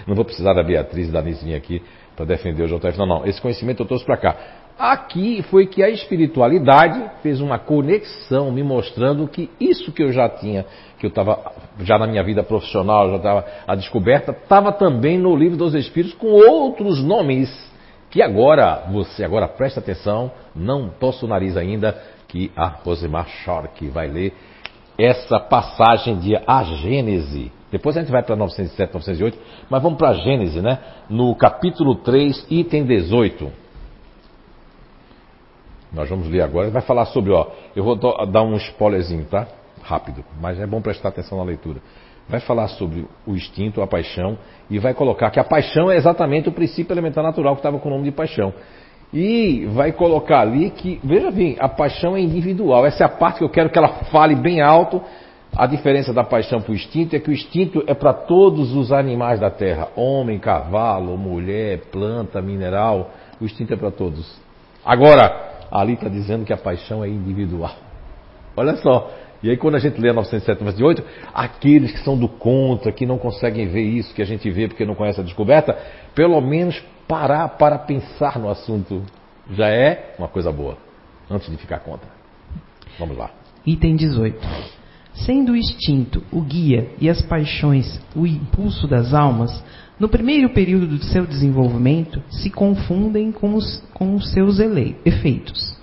Não 0.07 0.15
vou 0.15 0.26
precisar 0.26 0.53
da 0.53 0.63
Beatriz 0.63 1.09
e 1.09 1.11
da 1.11 1.21
Nizinha 1.21 1.57
aqui 1.57 1.84
para 2.15 2.26
defender 2.26 2.63
o 2.63 2.80
JF. 2.80 2.97
Não, 2.97 3.05
não. 3.05 3.26
Esse 3.26 3.41
conhecimento 3.41 3.84
eu 3.84 3.86
trouxe 3.86 4.05
para 4.05 4.17
cá. 4.17 4.38
Aqui 4.78 5.43
foi 5.43 5.67
que 5.67 5.84
a 5.84 5.89
espiritualidade 5.89 7.03
fez 7.21 7.39
uma 7.39 7.59
conexão 7.59 8.51
me 8.51 8.63
mostrando 8.63 9.28
que 9.28 9.49
isso 9.59 9.91
que 9.91 10.01
eu 10.01 10.11
já 10.11 10.28
tinha, 10.28 10.65
que 10.97 11.05
eu 11.05 11.09
estava 11.09 11.51
já 11.80 11.97
na 11.99 12.07
minha 12.07 12.24
vida 12.24 12.43
profissional, 12.43 13.09
já 13.11 13.17
estava 13.17 13.45
a 13.67 13.76
descoberta, 13.76 14.32
estava 14.32 14.71
também 14.71 15.17
no 15.17 15.36
livro 15.36 15.57
dos 15.57 15.76
Espíritos 15.76 16.17
com 16.17 16.28
outros 16.28 17.03
nomes 17.03 17.71
que 18.09 18.21
agora 18.21 18.84
você 18.91 19.24
agora 19.24 19.47
presta 19.47 19.80
atenção, 19.80 20.32
não 20.55 20.89
torça 20.89 21.26
o 21.26 21.30
nariz 21.30 21.55
ainda 21.55 21.99
que 22.28 22.51
a 22.55 22.67
Rosemar 22.67 23.28
Schork 23.28 23.88
vai 23.89 24.07
ler 24.07 24.34
essa 24.97 25.39
passagem 25.39 26.17
de 26.17 26.36
A 26.47 26.63
Gênese. 26.63 27.51
Depois 27.71 27.97
a 27.97 28.01
gente 28.01 28.11
vai 28.11 28.21
para 28.21 28.36
907, 28.36 28.93
908, 28.93 29.39
mas 29.69 29.82
vamos 29.82 29.97
para 29.97 30.09
a 30.09 30.13
Gênese, 30.13 30.61
né? 30.61 30.78
No 31.09 31.36
capítulo 31.36 31.95
3, 31.95 32.45
item 32.51 32.86
18. 32.86 33.62
Nós 35.93 36.09
vamos 36.09 36.27
ler 36.27 36.41
agora. 36.41 36.69
Vai 36.69 36.81
falar 36.81 37.05
sobre, 37.05 37.31
ó, 37.31 37.47
eu 37.75 37.83
vou 37.83 37.95
dar 37.95 38.41
um 38.41 38.55
spoilerzinho, 38.55 39.25
tá? 39.25 39.47
Rápido, 39.81 40.23
mas 40.41 40.59
é 40.59 40.65
bom 40.65 40.81
prestar 40.81 41.09
atenção 41.09 41.37
na 41.37 41.43
leitura. 41.43 41.79
Vai 42.27 42.39
falar 42.39 42.69
sobre 42.69 43.05
o 43.27 43.35
instinto, 43.35 43.81
a 43.81 43.87
paixão, 43.87 44.37
e 44.69 44.79
vai 44.79 44.93
colocar 44.93 45.29
que 45.29 45.39
a 45.39 45.43
paixão 45.43 45.91
é 45.91 45.97
exatamente 45.97 46.47
o 46.47 46.53
princípio 46.53 46.93
elementar 46.93 47.23
natural 47.23 47.53
que 47.53 47.59
estava 47.59 47.77
com 47.79 47.89
o 47.89 47.91
nome 47.91 48.05
de 48.05 48.11
paixão. 48.11 48.53
E 49.13 49.65
vai 49.73 49.91
colocar 49.91 50.39
ali 50.39 50.71
que, 50.71 50.99
veja 51.03 51.29
bem, 51.29 51.55
a 51.59 51.69
paixão 51.69 52.15
é 52.15 52.21
individual. 52.21 52.85
Essa 52.85 53.03
é 53.03 53.05
a 53.05 53.09
parte 53.09 53.39
que 53.39 53.43
eu 53.43 53.49
quero 53.49 53.69
que 53.69 53.77
ela 53.77 53.89
fale 54.05 54.35
bem 54.35 54.61
alto. 54.61 55.01
A 55.55 55.67
diferença 55.67 56.11
da 56.11 56.23
paixão 56.23 56.61
para 56.61 56.71
o 56.71 56.75
instinto 56.75 57.15
é 57.15 57.19
que 57.19 57.29
o 57.29 57.33
instinto 57.33 57.83
é 57.85 57.93
para 57.93 58.11
todos 58.11 58.73
os 58.73 58.91
animais 58.91 59.39
da 59.39 59.51
terra: 59.51 59.89
homem, 59.95 60.39
cavalo, 60.39 61.15
mulher, 61.15 61.81
planta, 61.91 62.41
mineral. 62.41 63.11
O 63.39 63.45
instinto 63.45 63.73
é 63.73 63.77
para 63.77 63.91
todos. 63.91 64.41
Agora, 64.83 65.52
ali 65.74 65.93
está 65.93 66.07
dizendo 66.07 66.45
que 66.45 66.53
a 66.53 66.57
paixão 66.57 67.03
é 67.03 67.09
individual. 67.09 67.76
Olha 68.55 68.76
só. 68.78 69.11
E 69.41 69.49
aí 69.49 69.57
quando 69.57 69.76
a 69.76 69.80
gente 69.80 69.99
lê 69.99 70.09
a 70.09 70.13
907, 70.13 71.03
aqueles 71.34 71.91
que 71.91 71.99
são 71.99 72.17
do 72.17 72.30
contra, 72.30 72.91
que 72.91 73.05
não 73.05 73.17
conseguem 73.17 73.67
ver 73.67 73.82
isso 73.82 74.13
que 74.13 74.21
a 74.21 74.26
gente 74.26 74.49
vê 74.49 74.67
porque 74.67 74.86
não 74.86 74.95
conhece 74.95 75.19
a 75.19 75.24
descoberta, 75.24 75.78
pelo 76.13 76.39
menos 76.39 76.82
parar 77.07 77.49
para 77.49 77.78
pensar 77.80 78.39
no 78.39 78.49
assunto 78.49 79.03
já 79.51 79.67
é 79.67 80.15
uma 80.17 80.30
coisa 80.30 80.51
boa, 80.51 80.78
antes 81.30 81.49
de 81.49 81.57
ficar 81.57 81.80
contra. 81.80 82.07
Vamos 82.97 83.17
lá. 83.17 83.32
Item 83.65 83.95
18. 83.95 84.39
Sendo 85.13 85.51
o 85.51 85.55
instinto 85.55 86.24
o 86.32 86.41
guia 86.41 86.89
e 86.99 87.09
as 87.09 87.21
paixões 87.21 88.01
o 88.15 88.26
impulso 88.26 88.88
das 88.88 89.13
almas, 89.13 89.63
no 90.03 90.09
primeiro 90.09 90.49
período 90.49 90.85
do 90.85 91.01
seu 91.01 91.25
desenvolvimento, 91.25 92.21
se 92.29 92.49
confundem 92.49 93.31
com 93.31 93.55
os, 93.55 93.81
com 93.93 94.15
os 94.15 94.33
seus 94.33 94.59
efeitos. 94.59 95.77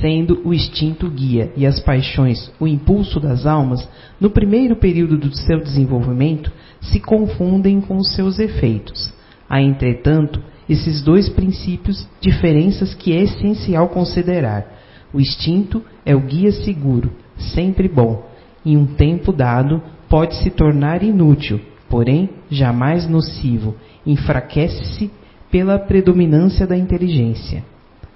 Sendo 0.00 0.40
o 0.44 0.54
instinto 0.54 1.10
guia 1.10 1.52
e 1.56 1.66
as 1.66 1.80
paixões 1.80 2.52
o 2.60 2.68
impulso 2.68 3.18
das 3.18 3.44
almas, 3.44 3.88
no 4.20 4.30
primeiro 4.30 4.76
período 4.76 5.18
do 5.18 5.34
seu 5.34 5.58
desenvolvimento, 5.58 6.52
se 6.80 7.00
confundem 7.00 7.80
com 7.80 7.96
os 7.96 8.14
seus 8.14 8.38
efeitos. 8.38 9.12
Há, 9.50 9.60
entretanto, 9.60 10.40
esses 10.68 11.02
dois 11.02 11.28
princípios 11.28 12.08
diferenças 12.20 12.94
que 12.94 13.12
é 13.12 13.20
essencial 13.20 13.88
considerar. 13.88 14.64
O 15.12 15.20
instinto 15.20 15.82
é 16.06 16.14
o 16.14 16.20
guia 16.20 16.52
seguro, 16.52 17.10
sempre 17.36 17.88
bom. 17.88 18.28
Em 18.64 18.76
um 18.76 18.86
tempo 18.86 19.32
dado, 19.32 19.82
pode 20.08 20.36
se 20.36 20.50
tornar 20.50 21.02
inútil, 21.02 21.60
porém 21.94 22.28
jamais 22.50 23.08
nocivo, 23.08 23.76
enfraquece-se 24.04 25.12
pela 25.48 25.78
predominância 25.78 26.66
da 26.66 26.76
inteligência. 26.76 27.64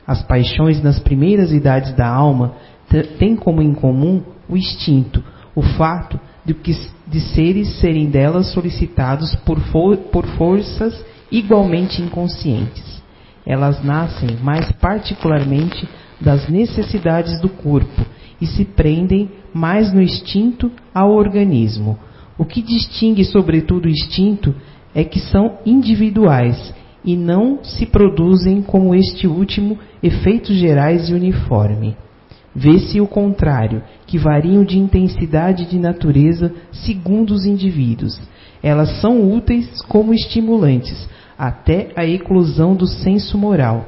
As 0.04 0.20
paixões 0.20 0.82
nas 0.82 0.98
primeiras 0.98 1.52
idades 1.52 1.94
da 1.94 2.08
alma 2.08 2.56
têm 3.20 3.36
como 3.36 3.62
em 3.62 3.72
comum 3.72 4.20
o 4.48 4.56
instinto, 4.56 5.22
o 5.54 5.62
fato 5.62 6.18
de, 6.44 6.54
que, 6.54 6.72
de 7.06 7.20
seres 7.20 7.78
serem 7.78 8.10
delas 8.10 8.48
solicitados 8.48 9.36
por, 9.46 9.60
for, 9.60 9.96
por 9.96 10.26
forças 10.26 11.00
igualmente 11.30 12.02
inconscientes. 12.02 13.00
Elas 13.46 13.80
nascem 13.84 14.38
mais 14.42 14.72
particularmente 14.72 15.88
das 16.20 16.48
necessidades 16.48 17.40
do 17.40 17.48
corpo 17.48 18.04
e 18.40 18.46
se 18.46 18.64
prendem 18.64 19.30
mais 19.54 19.92
no 19.92 20.02
instinto 20.02 20.68
ao 20.92 21.12
organismo, 21.12 21.96
o 22.38 22.44
que 22.44 22.62
distingue, 22.62 23.24
sobretudo, 23.24 23.86
o 23.86 23.90
instinto 23.90 24.54
é 24.94 25.02
que 25.02 25.18
são 25.18 25.58
individuais 25.66 26.72
e 27.04 27.16
não 27.16 27.64
se 27.64 27.84
produzem 27.84 28.62
como 28.62 28.94
este 28.94 29.26
último 29.26 29.78
efeitos 30.02 30.56
gerais 30.56 31.08
e 31.08 31.14
uniforme. 31.14 31.96
Vê-se 32.54 33.00
o 33.00 33.06
contrário, 33.06 33.82
que 34.06 34.18
variam 34.18 34.64
de 34.64 34.78
intensidade 34.78 35.66
de 35.66 35.78
natureza 35.78 36.52
segundo 36.72 37.32
os 37.32 37.44
indivíduos. 37.44 38.20
Elas 38.62 39.00
são 39.00 39.32
úteis 39.32 39.82
como 39.82 40.14
estimulantes, 40.14 41.08
até 41.38 41.90
a 41.94 42.04
eclosão 42.06 42.74
do 42.74 42.86
senso 42.86 43.38
moral, 43.38 43.86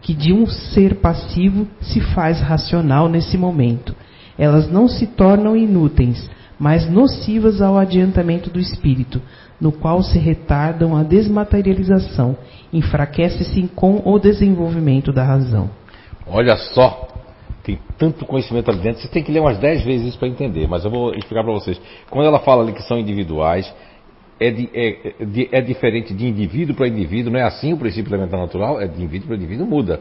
que 0.00 0.14
de 0.14 0.32
um 0.32 0.46
ser 0.46 0.96
passivo 0.96 1.66
se 1.80 2.00
faz 2.00 2.40
racional 2.40 3.08
nesse 3.08 3.38
momento. 3.38 3.94
Elas 4.38 4.70
não 4.70 4.88
se 4.88 5.06
tornam 5.06 5.56
inúteis, 5.56 6.28
mas 6.58 6.88
nocivas 6.88 7.60
ao 7.60 7.76
adiantamento 7.76 8.50
do 8.50 8.60
espírito, 8.60 9.20
no 9.60 9.72
qual 9.72 10.02
se 10.02 10.18
retardam 10.18 10.96
a 10.96 11.02
desmaterialização, 11.02 12.36
enfraquece-se 12.72 13.68
com 13.74 14.02
o 14.04 14.18
desenvolvimento 14.18 15.12
da 15.12 15.24
razão. 15.24 15.70
Olha 16.26 16.56
só, 16.56 17.08
tem 17.62 17.78
tanto 17.96 18.24
conhecimento 18.24 18.70
ali 18.70 18.80
dentro, 18.80 19.00
você 19.00 19.08
tem 19.08 19.22
que 19.22 19.30
ler 19.30 19.40
umas 19.40 19.58
dez 19.58 19.84
vezes 19.84 20.08
isso 20.08 20.18
para 20.18 20.28
entender, 20.28 20.66
mas 20.68 20.84
eu 20.84 20.90
vou 20.90 21.14
explicar 21.14 21.44
para 21.44 21.52
vocês. 21.52 21.80
Quando 22.10 22.26
ela 22.26 22.40
fala 22.40 22.62
ali 22.62 22.72
que 22.72 22.82
são 22.82 22.98
individuais, 22.98 23.72
é, 24.40 24.50
de, 24.50 24.68
é, 24.74 25.24
de, 25.24 25.48
é 25.52 25.60
diferente 25.60 26.12
de 26.12 26.26
indivíduo 26.26 26.74
para 26.74 26.88
indivíduo, 26.88 27.32
não 27.32 27.38
é 27.38 27.44
assim 27.44 27.72
o 27.72 27.76
princípio 27.76 28.10
elementar 28.10 28.40
natural? 28.40 28.80
É 28.80 28.86
de 28.86 28.96
indivíduo 28.96 29.28
para 29.28 29.36
indivíduo, 29.36 29.66
muda. 29.66 30.00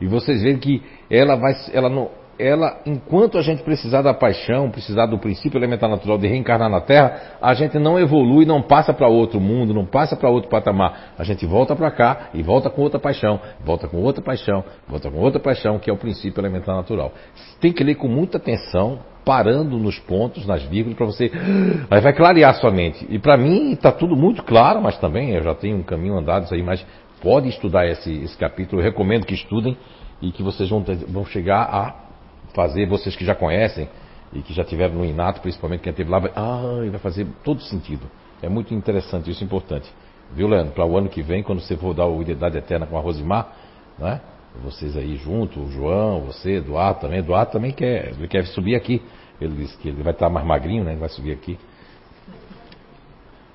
E 0.00 0.06
vocês 0.06 0.42
veem 0.42 0.56
que 0.56 0.82
ela 1.10 1.34
vai, 1.36 1.52
ela 1.72 1.88
não, 1.88 2.08
ela, 2.40 2.80
enquanto 2.86 3.36
a 3.38 3.42
gente 3.42 3.62
precisar 3.62 4.02
da 4.02 4.14
paixão, 4.14 4.70
precisar 4.70 5.06
do 5.06 5.18
princípio 5.18 5.58
elementar 5.58 5.88
natural 5.88 6.18
de 6.18 6.26
reencarnar 6.26 6.70
na 6.70 6.80
Terra, 6.80 7.36
a 7.40 7.54
gente 7.54 7.78
não 7.78 7.98
evolui, 7.98 8.44
não 8.44 8.62
passa 8.62 8.92
para 8.92 9.08
outro 9.08 9.40
mundo, 9.40 9.74
não 9.74 9.84
passa 9.84 10.16
para 10.16 10.28
outro 10.28 10.48
patamar. 10.48 11.12
A 11.18 11.24
gente 11.24 11.44
volta 11.46 11.76
para 11.76 11.90
cá 11.90 12.30
e 12.34 12.42
volta 12.42 12.70
com 12.70 12.82
outra 12.82 12.98
paixão, 12.98 13.40
volta 13.64 13.86
com 13.86 13.98
outra 13.98 14.22
paixão, 14.22 14.64
volta 14.88 15.10
com 15.10 15.18
outra 15.18 15.40
paixão, 15.40 15.78
que 15.78 15.90
é 15.90 15.92
o 15.92 15.96
princípio 15.96 16.40
elementar 16.40 16.74
natural. 16.74 17.12
Tem 17.60 17.72
que 17.72 17.84
ler 17.84 17.96
com 17.96 18.08
muita 18.08 18.38
atenção, 18.38 19.00
parando 19.24 19.78
nos 19.78 19.98
pontos, 19.98 20.46
nas 20.46 20.62
vírgulas, 20.62 20.96
para 20.96 21.06
você. 21.06 21.30
Aí 21.90 22.00
vai 22.00 22.12
clarear 22.12 22.54
sua 22.54 22.70
mente. 22.70 23.06
E 23.08 23.18
para 23.18 23.36
mim 23.36 23.72
está 23.72 23.92
tudo 23.92 24.16
muito 24.16 24.42
claro, 24.42 24.80
mas 24.80 24.98
também 24.98 25.30
eu 25.30 25.42
já 25.42 25.54
tenho 25.54 25.76
um 25.76 25.82
caminho 25.82 26.16
andado 26.16 26.44
isso 26.44 26.54
aí, 26.54 26.62
mas 26.62 26.84
pode 27.22 27.48
estudar 27.48 27.86
esse, 27.86 28.12
esse 28.24 28.36
capítulo. 28.36 28.80
Eu 28.80 28.84
recomendo 28.84 29.26
que 29.26 29.34
estudem 29.34 29.76
e 30.22 30.32
que 30.32 30.42
vocês 30.42 30.68
vão, 30.68 30.84
vão 31.08 31.24
chegar 31.24 31.62
a 31.62 32.09
fazer, 32.54 32.86
vocês 32.86 33.16
que 33.16 33.24
já 33.24 33.34
conhecem 33.34 33.88
e 34.32 34.42
que 34.42 34.52
já 34.52 34.64
tiveram 34.64 34.94
no 34.94 35.04
Inato, 35.04 35.40
principalmente 35.40 35.80
quem 35.80 35.90
esteve 35.90 36.10
lá, 36.10 36.18
vai, 36.18 36.32
ah, 36.34 36.88
vai 36.90 37.00
fazer 37.00 37.26
todo 37.44 37.60
sentido. 37.62 38.06
É 38.42 38.48
muito 38.48 38.72
interessante, 38.74 39.30
isso 39.30 39.42
é 39.42 39.46
importante. 39.46 39.90
Viu, 40.32 40.46
Leandro? 40.46 40.72
Para 40.72 40.86
o 40.86 40.96
ano 40.96 41.08
que 41.08 41.22
vem, 41.22 41.42
quando 41.42 41.60
você 41.60 41.76
for 41.76 41.92
dar 41.92 42.06
o 42.06 42.22
Identidade 42.22 42.56
Eterna 42.56 42.86
com 42.86 42.96
a 42.96 43.00
Rosimar, 43.00 43.52
né? 43.98 44.20
Vocês 44.62 44.96
aí 44.96 45.16
junto, 45.16 45.60
o 45.60 45.70
João, 45.70 46.22
você, 46.22 46.56
Eduardo 46.56 47.00
também. 47.00 47.18
Eduardo 47.20 47.52
também 47.52 47.72
quer, 47.72 48.08
ele 48.08 48.28
quer 48.28 48.46
subir 48.46 48.74
aqui. 48.74 49.02
Ele 49.40 49.54
disse 49.56 49.76
que 49.78 49.88
ele 49.88 50.02
vai 50.02 50.12
estar 50.12 50.28
mais 50.28 50.46
magrinho, 50.46 50.84
né? 50.84 50.92
Ele 50.92 51.00
vai 51.00 51.08
subir 51.08 51.32
aqui. 51.32 51.58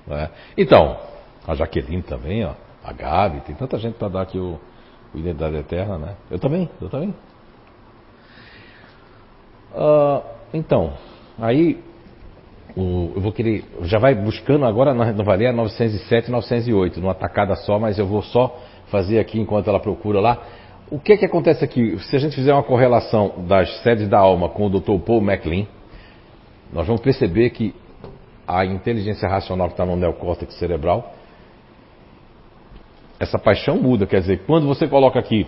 Né? 0.06 0.30
Então, 0.56 0.98
a 1.46 1.54
Jaqueline 1.54 2.02
também, 2.02 2.44
ó. 2.44 2.54
A 2.82 2.92
Gabi, 2.92 3.40
tem 3.40 3.54
tanta 3.54 3.78
gente 3.78 3.94
para 3.94 4.08
dar 4.08 4.22
aqui 4.22 4.38
o, 4.38 4.58
Identidade 5.14 5.56
Eterna, 5.56 5.98
né? 5.98 6.16
Eu 6.30 6.38
também, 6.38 6.68
eu 6.80 6.88
também. 6.88 7.14
Uh, 9.74 10.22
então, 10.54 10.94
aí 11.38 11.78
o, 12.76 13.12
eu 13.14 13.20
vou 13.20 13.32
querer, 13.32 13.64
já 13.82 13.98
vai 13.98 14.14
buscando 14.14 14.64
agora 14.66 14.92
não 14.92 15.24
vai 15.24 15.36
ler 15.36 15.48
a 15.48 15.52
907 15.52 16.28
e 16.28 16.30
908, 16.30 17.00
numa 17.00 17.14
tacada 17.14 17.54
só, 17.56 17.78
mas 17.78 17.98
eu 17.98 18.06
vou 18.06 18.22
só 18.22 18.58
fazer 18.88 19.18
aqui 19.18 19.40
enquanto 19.40 19.68
ela 19.68 19.80
procura 19.80 20.20
lá. 20.20 20.42
O 20.90 21.00
que 21.00 21.12
é 21.12 21.16
que 21.16 21.24
acontece 21.24 21.64
aqui? 21.64 21.98
Se 21.98 22.14
a 22.14 22.18
gente 22.18 22.36
fizer 22.36 22.52
uma 22.52 22.62
correlação 22.62 23.44
das 23.48 23.82
sedes 23.82 24.08
da 24.08 24.18
alma 24.18 24.48
com 24.50 24.66
o 24.66 24.70
Dr. 24.70 24.98
Paul 25.04 25.20
MacLean, 25.20 25.66
nós 26.72 26.86
vamos 26.86 27.02
perceber 27.02 27.50
que 27.50 27.74
a 28.46 28.64
inteligência 28.64 29.28
racional 29.28 29.66
que 29.68 29.74
está 29.74 29.84
no 29.84 29.96
neocórtex 29.96 30.54
cerebral, 30.54 31.12
essa 33.18 33.38
paixão 33.38 33.76
muda. 33.76 34.06
Quer 34.06 34.20
dizer, 34.20 34.42
quando 34.46 34.66
você 34.66 34.86
coloca 34.86 35.18
aqui, 35.18 35.46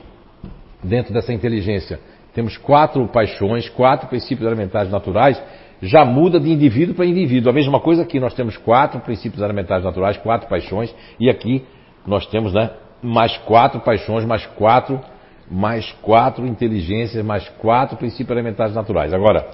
dentro 0.83 1.13
dessa 1.13 1.33
inteligência, 1.33 2.01
temos 2.35 2.57
quatro 2.57 3.07
paixões, 3.09 3.69
quatro 3.69 4.09
princípios 4.09 4.47
elementares 4.47 4.91
naturais, 4.91 5.43
já 5.81 6.05
muda 6.05 6.41
de 6.41 6.51
indivíduo 6.51 6.95
para 6.95 7.07
indivíduo. 7.07 7.51
A 7.51 7.55
mesma 7.55 7.81
coisa 7.81 8.03
aqui, 8.03 8.19
nós 8.19 8.35
temos 8.35 8.57
quatro 8.57 9.01
princípios 9.01 9.43
elementares 9.43 9.85
naturais, 9.85 10.17
quatro 10.19 10.49
paixões, 10.49 10.95
e 11.19 11.31
aqui 11.31 11.65
nós 12.07 12.27
temos 12.27 12.53
né, 12.53 12.71
mais 13.03 13.37
quatro 13.39 13.81
paixões, 13.81 14.25
mais 14.25 14.45
quatro, 14.47 15.01
mais 15.51 15.91
quatro 16.03 16.47
inteligências, 16.47 17.25
mais 17.25 17.49
quatro 17.61 17.97
princípios 17.97 18.31
elementares 18.31 18.75
naturais. 18.75 19.13
Agora, 19.13 19.47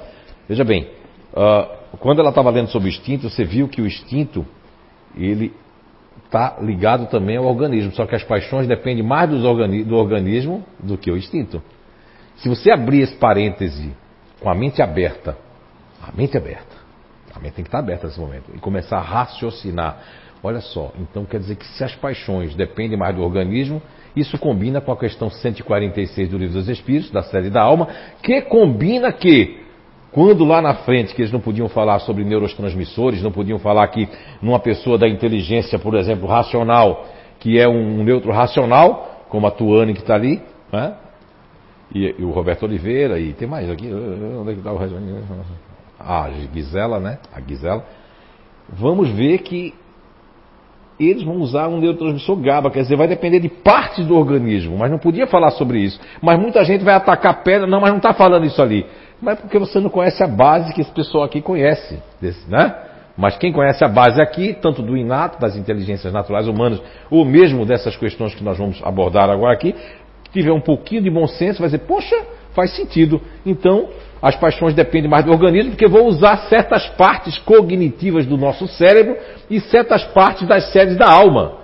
veja 0.48 0.64
bem, 0.64 0.88
uh, 1.32 1.96
quando 1.98 2.20
ela 2.20 2.30
estava 2.30 2.50
lendo 2.50 2.68
sobre 2.68 2.88
o 2.88 2.90
instinto, 2.90 3.28
você 3.28 3.44
viu 3.44 3.68
que 3.68 3.80
o 3.80 3.86
instinto, 3.86 4.46
ele 5.16 5.52
está 6.24 6.56
ligado 6.60 7.06
também 7.06 7.36
ao 7.36 7.44
organismo, 7.44 7.92
só 7.92 8.06
que 8.06 8.14
as 8.14 8.24
paixões 8.24 8.66
dependem 8.66 9.04
mais 9.04 9.30
do 9.30 9.96
organismo 9.96 10.64
do 10.80 10.98
que 10.98 11.10
o 11.10 11.16
instinto. 11.16 11.62
Se 12.37 12.49
você 12.49 12.70
abrir 12.70 13.03
esse 13.03 13.14
parêntese 13.14 13.93
com 14.41 14.51
a 14.51 14.55
mente 14.55 14.82
aberta, 14.82 15.37
a 16.03 16.12
mente 16.16 16.37
aberta, 16.37 16.76
a 17.35 17.41
mente 17.41 17.55
tem 17.55 17.64
que 17.64 17.68
estar 17.68 17.78
aberta 17.78 18.07
nesse 18.07 18.20
momento, 18.20 18.51
e 18.55 18.59
começar 18.59 18.99
a 18.99 19.03
raciocinar. 19.03 19.99
Olha 20.43 20.61
só, 20.61 20.93
então 21.01 21.24
quer 21.24 21.41
dizer 21.41 21.57
que 21.57 21.66
se 21.66 21.82
as 21.82 21.95
paixões 21.95 22.55
dependem 22.55 22.99
mais 22.99 23.16
do 23.16 23.22
organismo, 23.22 23.80
isso 24.14 24.39
combina 24.39 24.80
com 24.80 24.93
a 24.93 24.97
questão 24.97 25.30
146 25.30 26.28
do 26.28 26.39
Livro 26.39 26.55
dos 26.55 26.68
Espíritos, 26.68 27.11
da 27.11 27.22
série 27.22 27.51
da 27.51 27.62
alma, 27.62 27.89
que 28.22 28.43
combina 28.43 29.11
que, 29.11 29.61
quando 30.12 30.45
lá 30.45 30.61
na 30.61 30.74
frente, 30.74 31.14
que 31.14 31.22
eles 31.22 31.32
não 31.32 31.41
podiam 31.41 31.68
falar 31.68 31.99
sobre 32.01 32.22
neurotransmissores, 32.24 33.22
não 33.22 33.32
podiam 33.32 33.59
falar 33.59 33.89
que 33.89 34.09
numa 34.41 34.61
pessoa 34.61 34.99
da 34.99 35.09
inteligência, 35.09 35.78
por 35.78 35.95
exemplo, 35.95 36.28
racional, 36.28 37.07
que 37.41 37.59
é 37.59 37.66
um 37.66 38.05
neutro 38.05 38.30
racional, 38.30 39.24
como 39.28 39.47
a 39.47 39.51
Tuane 39.51 39.95
que 39.95 40.01
está 40.01 40.14
ali, 40.14 40.41
né? 40.70 40.95
E, 41.93 42.14
e, 42.18 42.24
o 42.24 42.30
Roberto 42.30 42.64
Oliveira, 42.64 43.18
e 43.18 43.32
tem 43.32 43.49
mais 43.49 43.68
aqui. 43.70 43.93
Onde 43.93 44.51
é 44.51 44.55
que 44.55 44.61
está 44.61 44.72
o 44.72 44.76
resto? 44.76 44.97
A 45.99 46.30
Gisela, 46.53 47.01
né? 47.01 47.18
A 47.32 47.41
Gisela. 47.41 47.85
Vamos 48.68 49.11
ver 49.11 49.39
que 49.39 49.74
eles 50.99 51.24
vão 51.24 51.37
usar 51.37 51.68
um 51.68 51.80
neurotransmissor 51.80 52.37
GABA, 52.37 52.70
quer 52.70 52.82
dizer, 52.82 52.97
vai 52.97 53.09
depender 53.09 53.41
de 53.41 53.49
partes 53.49 54.07
do 54.07 54.16
organismo, 54.16 54.78
mas 54.78 54.91
não 54.91 54.99
podia 54.99 55.26
falar 55.26 55.51
sobre 55.51 55.80
isso. 55.80 56.01
Mas 56.22 56.39
muita 56.39 56.64
gente 56.64 56.85
vai 56.85 56.95
atacar 56.95 57.43
pedra, 57.43 57.66
não, 57.66 57.80
mas 57.80 57.91
não 57.91 57.97
está 57.97 58.14
falando 58.14 58.47
isso 58.47 58.62
ali. 58.62 58.87
Mas 59.20 59.41
porque 59.41 59.59
você 59.59 59.80
não 59.80 59.91
conhece 59.91 60.22
a 60.22 60.28
base 60.28 60.72
que 60.72 60.80
esse 60.80 60.93
pessoal 60.93 61.24
aqui 61.24 61.41
conhece, 61.41 62.01
desse, 62.20 62.49
né? 62.49 62.74
Mas 63.16 63.37
quem 63.37 63.53
conhece 63.53 63.85
a 63.85 63.89
base 63.89 64.20
aqui, 64.20 64.55
tanto 64.61 64.82
do 64.82 64.97
inato, 64.97 65.41
das 65.41 65.57
inteligências 65.57 66.12
naturais 66.12 66.49
humanas, 66.49 66.82
ou 67.11 67.24
mesmo 67.24 67.64
dessas 67.64 67.97
questões 67.97 68.35
que 68.35 68.43
nós 68.43 68.59
vamos 68.59 68.80
abordar 68.85 69.30
agora 69.30 69.55
aqui, 69.55 69.74
tiver 70.35 70.53
um 70.53 70.61
pouquinho 70.61 71.03
de 71.03 71.09
bom 71.09 71.26
senso, 71.26 71.61
vai 71.61 71.68
dizer, 71.68 71.87
poxa, 71.87 72.14
faz 72.53 72.74
sentido. 72.76 73.20
Então, 73.47 73.89
as 74.20 74.37
paixões 74.37 74.74
dependem 74.74 75.11
mais 75.11 75.24
do 75.24 75.30
organismo, 75.30 75.70
porque 75.70 75.87
vou 75.87 76.07
usar 76.07 76.37
certas 76.49 76.87
partes 76.91 77.39
cognitivas 77.39 78.26
do 78.26 78.37
nosso 78.37 78.66
cérebro 78.68 79.16
e 79.49 79.61
certas 79.61 80.05
partes 80.05 80.47
das 80.47 80.72
sedes 80.72 80.97
da 80.97 81.11
alma. 81.11 81.59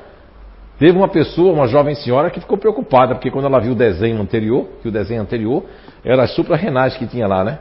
Teve 0.78 0.96
uma 0.96 1.08
pessoa, 1.08 1.52
uma 1.52 1.66
jovem 1.66 1.94
senhora, 1.94 2.30
que 2.30 2.40
ficou 2.40 2.56
preocupada, 2.56 3.14
porque 3.14 3.30
quando 3.30 3.44
ela 3.44 3.60
viu 3.60 3.72
o 3.72 3.74
desenho 3.74 4.20
anterior, 4.20 4.66
que 4.80 4.88
o 4.88 4.90
desenho 4.90 5.20
anterior 5.20 5.64
era 6.02 6.22
as 6.22 6.34
suprarrenais 6.34 6.96
que 6.96 7.06
tinha 7.06 7.26
lá, 7.26 7.44
né? 7.44 7.58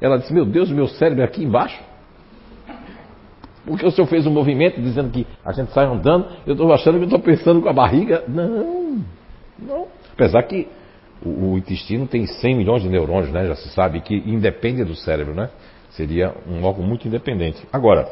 Ela 0.00 0.18
disse, 0.18 0.32
meu 0.32 0.44
Deus, 0.44 0.70
o 0.70 0.74
meu 0.74 0.86
cérebro 0.86 1.22
é 1.22 1.24
aqui 1.26 1.44
embaixo. 1.44 1.78
Porque 3.66 3.84
o 3.84 3.90
senhor 3.90 4.06
fez 4.06 4.26
um 4.26 4.30
movimento 4.30 4.80
dizendo 4.80 5.10
que 5.10 5.26
a 5.44 5.52
gente 5.52 5.72
sai 5.72 5.86
andando, 5.86 6.28
eu 6.46 6.52
estou 6.52 6.72
achando 6.72 6.94
que 6.94 7.02
eu 7.02 7.06
estou 7.06 7.18
pensando 7.18 7.60
com 7.60 7.68
a 7.68 7.72
barriga. 7.72 8.22
Não, 8.28 9.02
não. 9.58 9.86
Apesar 10.16 10.42
que 10.44 10.66
o, 11.24 11.56
intestino 11.56 12.06
tem 12.06 12.26
100 12.26 12.56
milhões 12.56 12.82
de 12.82 12.88
neurônios, 12.88 13.30
né? 13.30 13.46
Já 13.46 13.54
se 13.54 13.68
sabe 13.68 14.00
que 14.00 14.14
independe 14.14 14.82
do 14.82 14.94
cérebro, 14.94 15.34
né? 15.34 15.50
Seria 15.90 16.34
um 16.48 16.64
órgão 16.64 16.84
muito 16.84 17.06
independente. 17.06 17.62
Agora, 17.72 18.08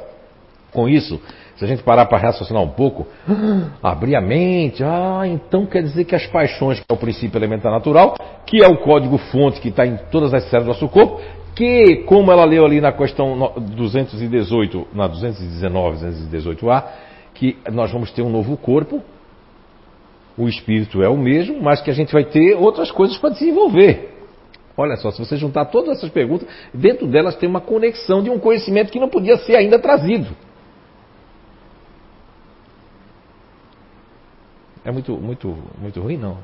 com 0.72 0.88
isso, 0.88 1.20
se 1.56 1.64
a 1.64 1.68
gente 1.68 1.82
parar 1.82 2.06
para 2.06 2.18
raciocinar 2.18 2.62
um 2.62 2.68
pouco, 2.68 3.06
abrir 3.82 4.16
a 4.16 4.20
mente, 4.20 4.82
ah, 4.84 5.22
então 5.24 5.66
quer 5.66 5.82
dizer 5.82 6.04
que 6.04 6.14
as 6.14 6.26
paixões, 6.26 6.78
que 6.78 6.86
é 6.88 6.94
o 6.94 6.96
princípio 6.98 7.38
elementar 7.38 7.72
natural, 7.72 8.16
que 8.46 8.62
é 8.62 8.68
o 8.68 8.78
código-fonte 8.78 9.60
que 9.60 9.68
está 9.68 9.86
em 9.86 9.96
todas 10.10 10.34
as 10.34 10.44
células 10.50 10.76
do 10.76 10.80
nosso 10.80 10.92
corpo, 10.92 11.20
que, 11.54 12.04
como 12.06 12.32
ela 12.32 12.44
leu 12.44 12.66
ali 12.66 12.80
na 12.80 12.92
questão 12.92 13.52
218, 13.56 14.88
na 14.92 15.06
219, 15.06 16.06
218A, 16.06 16.84
que 17.34 17.56
nós 17.72 17.92
vamos 17.92 18.10
ter 18.10 18.22
um 18.22 18.30
novo 18.30 18.56
corpo, 18.56 19.00
o 20.36 20.48
espírito 20.48 21.02
é 21.02 21.08
o 21.08 21.16
mesmo, 21.16 21.62
mas 21.62 21.80
que 21.80 21.90
a 21.90 21.94
gente 21.94 22.12
vai 22.12 22.24
ter 22.24 22.54
outras 22.56 22.90
coisas 22.90 23.16
para 23.16 23.30
desenvolver. 23.30 24.12
Olha 24.76 24.96
só, 24.96 25.10
se 25.10 25.18
você 25.18 25.36
juntar 25.36 25.66
todas 25.66 25.98
essas 25.98 26.10
perguntas, 26.10 26.48
dentro 26.72 27.06
delas 27.06 27.36
tem 27.36 27.48
uma 27.48 27.60
conexão 27.60 28.22
de 28.22 28.30
um 28.30 28.38
conhecimento 28.38 28.90
que 28.90 28.98
não 28.98 29.08
podia 29.08 29.36
ser 29.36 29.54
ainda 29.54 29.78
trazido. 29.78 30.34
É 34.84 34.90
muito, 34.90 35.16
muito, 35.16 35.56
muito 35.78 36.00
ruim, 36.00 36.18
não? 36.18 36.38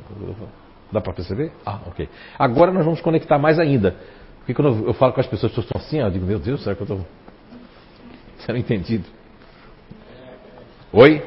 Dá 0.91 1.01
para 1.01 1.13
perceber? 1.13 1.53
Ah, 1.67 1.81
ok. 1.87 2.09
Agora 2.39 2.73
nós 2.73 2.85
vamos 2.85 3.01
conectar 3.01 3.39
mais 3.39 3.59
ainda. 3.59 3.97
Porque 4.39 4.55
quando 4.55 4.87
eu 4.87 4.95
falo 4.95 5.13
com 5.13 5.21
as 5.21 5.27
pessoas 5.27 5.53
que 5.53 5.61
estão 5.61 5.81
assim, 5.81 5.99
eu 5.99 6.11
digo, 6.11 6.25
meu 6.25 6.39
Deus, 6.39 6.63
será 6.63 6.75
que 6.75 6.83
eu 6.83 6.85
estou 6.85 7.07
sendo 8.47 8.59
entendido? 8.59 9.05
Oi? 10.93 11.23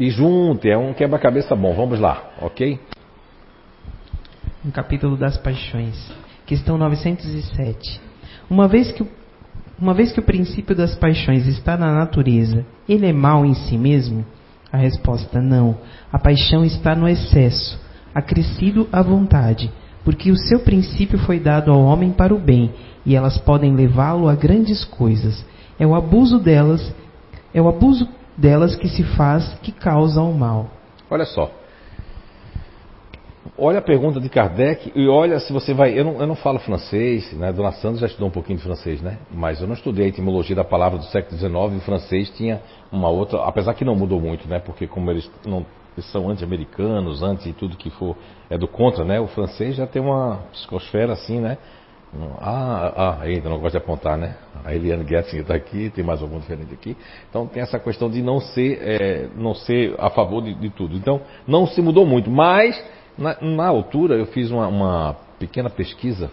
E 0.00 0.08
junte, 0.08 0.66
é 0.70 0.78
um 0.78 0.94
quebra-cabeça 0.94 1.54
bom. 1.54 1.74
Vamos 1.74 2.00
lá, 2.00 2.30
ok? 2.40 2.80
No 4.64 4.72
capítulo 4.72 5.14
das 5.14 5.36
paixões, 5.36 5.94
questão 6.46 6.78
907. 6.78 8.00
Uma 8.48 8.66
vez 8.66 8.90
que 8.92 9.06
uma 9.78 9.92
vez 9.92 10.10
que 10.10 10.20
o 10.20 10.22
princípio 10.22 10.74
das 10.74 10.94
paixões 10.94 11.46
está 11.46 11.76
na 11.76 11.92
natureza, 11.94 12.64
ele 12.88 13.06
é 13.06 13.12
mal 13.12 13.44
em 13.44 13.52
si 13.52 13.76
mesmo? 13.76 14.24
A 14.72 14.78
resposta 14.78 15.40
não. 15.40 15.76
A 16.10 16.18
paixão 16.18 16.64
está 16.64 16.94
no 16.94 17.08
excesso, 17.08 17.78
acrescido 18.14 18.88
à 18.90 19.02
vontade, 19.02 19.70
porque 20.04 20.30
o 20.30 20.36
seu 20.36 20.60
princípio 20.60 21.18
foi 21.18 21.38
dado 21.38 21.70
ao 21.70 21.80
homem 21.80 22.10
para 22.10 22.34
o 22.34 22.38
bem, 22.38 22.72
e 23.04 23.14
elas 23.14 23.36
podem 23.38 23.74
levá-lo 23.74 24.28
a 24.28 24.34
grandes 24.34 24.84
coisas. 24.84 25.44
É 25.78 25.86
o 25.86 25.94
abuso 25.94 26.38
delas, 26.38 26.94
é 27.52 27.60
o 27.60 27.68
abuso 27.68 28.06
delas 28.40 28.74
que 28.74 28.88
se 28.88 29.04
faz 29.16 29.54
que 29.62 29.70
causam 29.70 30.30
o 30.30 30.34
mal. 30.34 30.68
Olha 31.10 31.26
só. 31.26 31.50
Olha 33.58 33.78
a 33.78 33.82
pergunta 33.82 34.18
de 34.18 34.28
Kardec 34.30 34.90
e 34.94 35.06
olha 35.06 35.38
se 35.38 35.52
você 35.52 35.74
vai. 35.74 35.98
Eu 35.98 36.04
não, 36.04 36.20
eu 36.20 36.26
não 36.26 36.34
falo 36.34 36.58
francês, 36.58 37.30
né? 37.34 37.52
Dona 37.52 37.72
Sandra 37.72 38.00
já 38.00 38.06
estudou 38.06 38.28
um 38.28 38.30
pouquinho 38.30 38.56
de 38.56 38.64
francês, 38.64 39.02
né? 39.02 39.18
Mas 39.30 39.60
eu 39.60 39.66
não 39.66 39.74
estudei 39.74 40.06
a 40.06 40.08
etimologia 40.08 40.56
da 40.56 40.64
palavra 40.64 40.98
do 40.98 41.04
século 41.04 41.36
XIX 41.36 41.52
e 41.52 41.76
o 41.76 41.80
francês 41.80 42.30
tinha 42.30 42.62
uma 42.90 43.10
outra. 43.10 43.42
Apesar 43.44 43.74
que 43.74 43.84
não 43.84 43.94
mudou 43.94 44.18
muito, 44.18 44.48
né? 44.48 44.58
Porque 44.58 44.86
como 44.86 45.10
eles, 45.10 45.30
não, 45.44 45.66
eles 45.94 46.10
são 46.10 46.30
anti-americanos, 46.30 47.22
anti 47.22 47.52
tudo 47.52 47.76
que 47.76 47.90
for 47.90 48.16
é 48.48 48.56
do 48.56 48.66
contra, 48.66 49.04
né? 49.04 49.20
O 49.20 49.26
francês 49.26 49.76
já 49.76 49.86
tem 49.86 50.00
uma 50.00 50.38
psicosfera 50.52 51.12
assim, 51.12 51.38
né? 51.38 51.58
Ah, 52.40 52.92
ah, 52.96 53.22
ainda 53.22 53.48
não 53.48 53.58
gosta 53.58 53.78
de 53.78 53.84
apontar, 53.84 54.18
né? 54.18 54.34
A 54.64 54.74
Eliane 54.74 55.06
Getzinger 55.06 55.42
está 55.42 55.54
aqui, 55.54 55.90
tem 55.90 56.02
mais 56.02 56.20
algum 56.20 56.40
diferente 56.40 56.74
aqui. 56.74 56.96
Então 57.28 57.46
tem 57.46 57.62
essa 57.62 57.78
questão 57.78 58.10
de 58.10 58.20
não 58.20 58.40
ser, 58.40 58.78
é, 58.82 59.28
não 59.36 59.54
ser 59.54 59.94
a 59.96 60.10
favor 60.10 60.42
de, 60.42 60.54
de, 60.54 60.70
tudo. 60.70 60.96
Então 60.96 61.20
não 61.46 61.66
se 61.66 61.80
mudou 61.80 62.04
muito, 62.04 62.28
mas 62.28 62.82
na, 63.16 63.40
na 63.40 63.68
altura 63.68 64.16
eu 64.16 64.26
fiz 64.26 64.50
uma, 64.50 64.66
uma, 64.66 65.16
pequena 65.38 65.70
pesquisa 65.70 66.30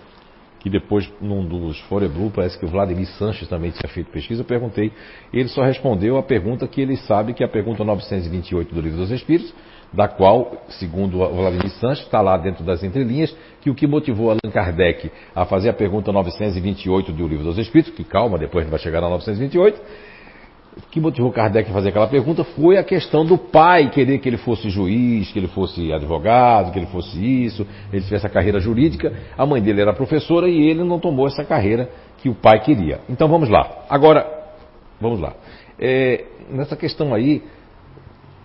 que 0.60 0.70
depois 0.70 1.10
num 1.22 1.46
dos 1.46 1.80
Foreblue 1.82 2.32
parece 2.32 2.58
que 2.58 2.66
o 2.66 2.68
Vladimir 2.68 3.06
Sanches 3.10 3.48
também 3.48 3.70
tinha 3.70 3.88
feito 3.88 4.10
pesquisa. 4.10 4.42
Eu 4.42 4.46
perguntei, 4.46 4.92
ele 5.32 5.48
só 5.48 5.62
respondeu 5.62 6.18
a 6.18 6.24
pergunta 6.24 6.68
que 6.68 6.82
ele 6.82 6.98
sabe 6.98 7.34
que 7.34 7.44
é 7.44 7.46
a 7.46 7.50
pergunta 7.50 7.84
928 7.84 8.74
do 8.74 8.82
Livro 8.82 8.98
dos 8.98 9.12
Espíritos 9.12 9.54
da 9.94 10.08
qual, 10.08 10.52
segundo 10.70 11.22
o 11.22 11.36
Vladimir 11.36 11.70
Sanches, 11.72 12.06
está 12.06 12.22
lá 12.22 12.38
dentro 12.38 12.64
das 12.64 12.84
entrelinhas, 12.84 13.36
que 13.62 13.70
o 13.70 13.76
que 13.76 13.88
motivou 13.88 14.30
Allan 14.30 14.52
Kardec 14.52 15.12
a 15.36 15.46
fazer 15.46 15.70
a 15.70 15.74
pergunta 15.74 16.12
928 16.12 17.12
do 17.12 17.28
Livro 17.28 17.46
dos 17.46 17.58
Espíritos, 17.58 17.94
que 17.94 18.04
calma, 18.04 18.38
depois 18.38 18.62
a 18.62 18.66
gente 18.66 18.72
vai 18.72 18.80
chegar 18.80 19.02
na 19.02 19.10
928, 19.10 19.82
o 20.78 20.90
que 20.92 21.00
motivou 21.00 21.32
Kardec 21.32 21.70
a 21.70 21.74
fazer 21.74 21.90
aquela 21.90 22.08
pergunta 22.08 22.44
foi 22.44 22.78
a 22.78 22.84
questão 22.84 23.26
do 23.26 23.38
pai 23.38 23.90
querer 23.90 24.20
que 24.20 24.30
ele 24.30 24.38
fosse 24.38 24.70
juiz, 24.70 25.32
que 25.32 25.40
ele 25.40 25.48
fosse 25.48 25.92
advogado, 25.92 26.72
que 26.72 26.78
ele 26.78 26.86
fosse 26.88 27.18
isso, 27.18 27.66
ele 27.92 28.04
tivesse 28.04 28.28
a 28.28 28.30
carreira 28.30 28.60
jurídica. 28.60 29.12
A 29.36 29.46
mãe 29.46 29.62
dele 29.62 29.82
era 29.82 29.92
professora 29.94 30.48
e 30.48 30.70
ele 30.70 30.84
não 30.84 31.00
tomou 31.00 31.26
essa 31.26 31.44
carreira 31.44 31.90
que 32.20 32.30
o 32.30 32.36
pai 32.36 32.60
queria. 32.60 33.00
Então 33.10 33.28
vamos 33.28 33.50
lá. 33.50 33.86
Agora, 33.90 34.26
vamos 35.02 35.20
lá. 35.20 35.34
É, 35.80 36.26
nessa 36.50 36.76
questão 36.76 37.14
aí, 37.14 37.42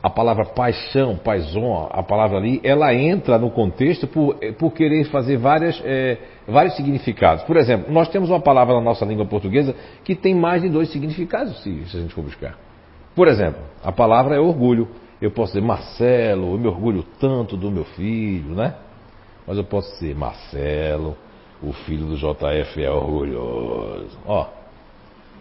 a 0.02 0.10
palavra 0.10 0.44
paixão, 0.44 1.16
paixão, 1.16 1.88
a 1.90 2.02
palavra 2.02 2.38
ali, 2.38 2.60
ela 2.64 2.92
entra 2.92 3.38
no 3.38 3.50
contexto 3.50 4.06
por, 4.08 4.36
por 4.58 4.72
querer 4.72 5.04
fazer 5.04 5.36
várias, 5.36 5.80
é, 5.84 6.18
vários 6.46 6.74
significados. 6.74 7.44
Por 7.44 7.56
exemplo, 7.56 7.92
nós 7.92 8.08
temos 8.08 8.28
uma 8.28 8.40
palavra 8.40 8.74
na 8.74 8.80
nossa 8.80 9.04
língua 9.04 9.24
portuguesa 9.24 9.74
que 10.02 10.16
tem 10.16 10.34
mais 10.34 10.62
de 10.62 10.68
dois 10.68 10.90
significados, 10.90 11.62
se, 11.62 11.84
se 11.84 11.96
a 11.96 12.00
gente 12.00 12.12
for 12.12 12.24
buscar. 12.24 12.58
Por 13.14 13.28
exemplo, 13.28 13.60
a 13.84 13.92
palavra 13.92 14.34
é 14.34 14.40
orgulho. 14.40 14.88
Eu 15.20 15.30
posso 15.30 15.52
dizer 15.52 15.64
Marcelo, 15.64 16.54
eu 16.54 16.58
me 16.58 16.66
orgulho 16.66 17.04
tanto 17.20 17.56
do 17.56 17.70
meu 17.70 17.84
filho, 17.84 18.56
né? 18.56 18.74
Mas 19.46 19.56
eu 19.56 19.62
posso 19.62 19.88
dizer 19.92 20.16
Marcelo, 20.16 21.16
o 21.62 21.72
filho 21.72 22.06
do 22.06 22.16
JF 22.16 22.82
é 22.82 22.90
orgulhoso. 22.90 24.18
Ó. 24.26 24.48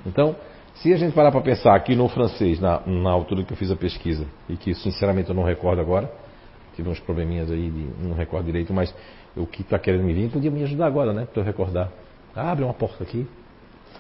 Então, 0.05 0.36
se 0.82 0.91
a 0.91 0.97
gente 0.97 1.13
parar 1.13 1.32
para 1.32 1.41
pensar 1.41 1.75
aqui 1.75 1.95
no 1.95 2.07
francês, 2.07 2.59
na, 2.59 2.82
na 2.88 3.11
altura 3.11 3.43
que 3.43 3.53
eu 3.53 3.57
fiz 3.57 3.69
a 3.69 3.75
pesquisa, 3.75 4.25
e 4.49 4.57
que 4.57 4.73
sinceramente 4.73 5.29
eu 5.29 5.36
não 5.36 5.43
recordo 5.43 5.79
agora, 5.79 6.11
tive 6.75 6.89
uns 6.89 6.99
probleminhas 6.99 7.51
aí, 7.51 7.69
de, 7.69 8.03
não 8.03 8.15
recordo 8.15 8.45
direito, 8.45 8.73
mas 8.73 8.93
o 9.36 9.45
que 9.45 9.61
está 9.61 9.77
querendo 9.77 10.03
me 10.03 10.13
vir 10.13 10.29
podia 10.32 10.49
me 10.49 10.63
ajudar 10.63 10.88
agora, 10.88 11.13
né? 11.13 11.27
Para 11.32 11.41
eu 11.41 11.45
recordar. 11.45 11.91
abre 12.36 12.63
uma 12.63 12.73
porta 12.73 13.03
aqui. 13.03 13.27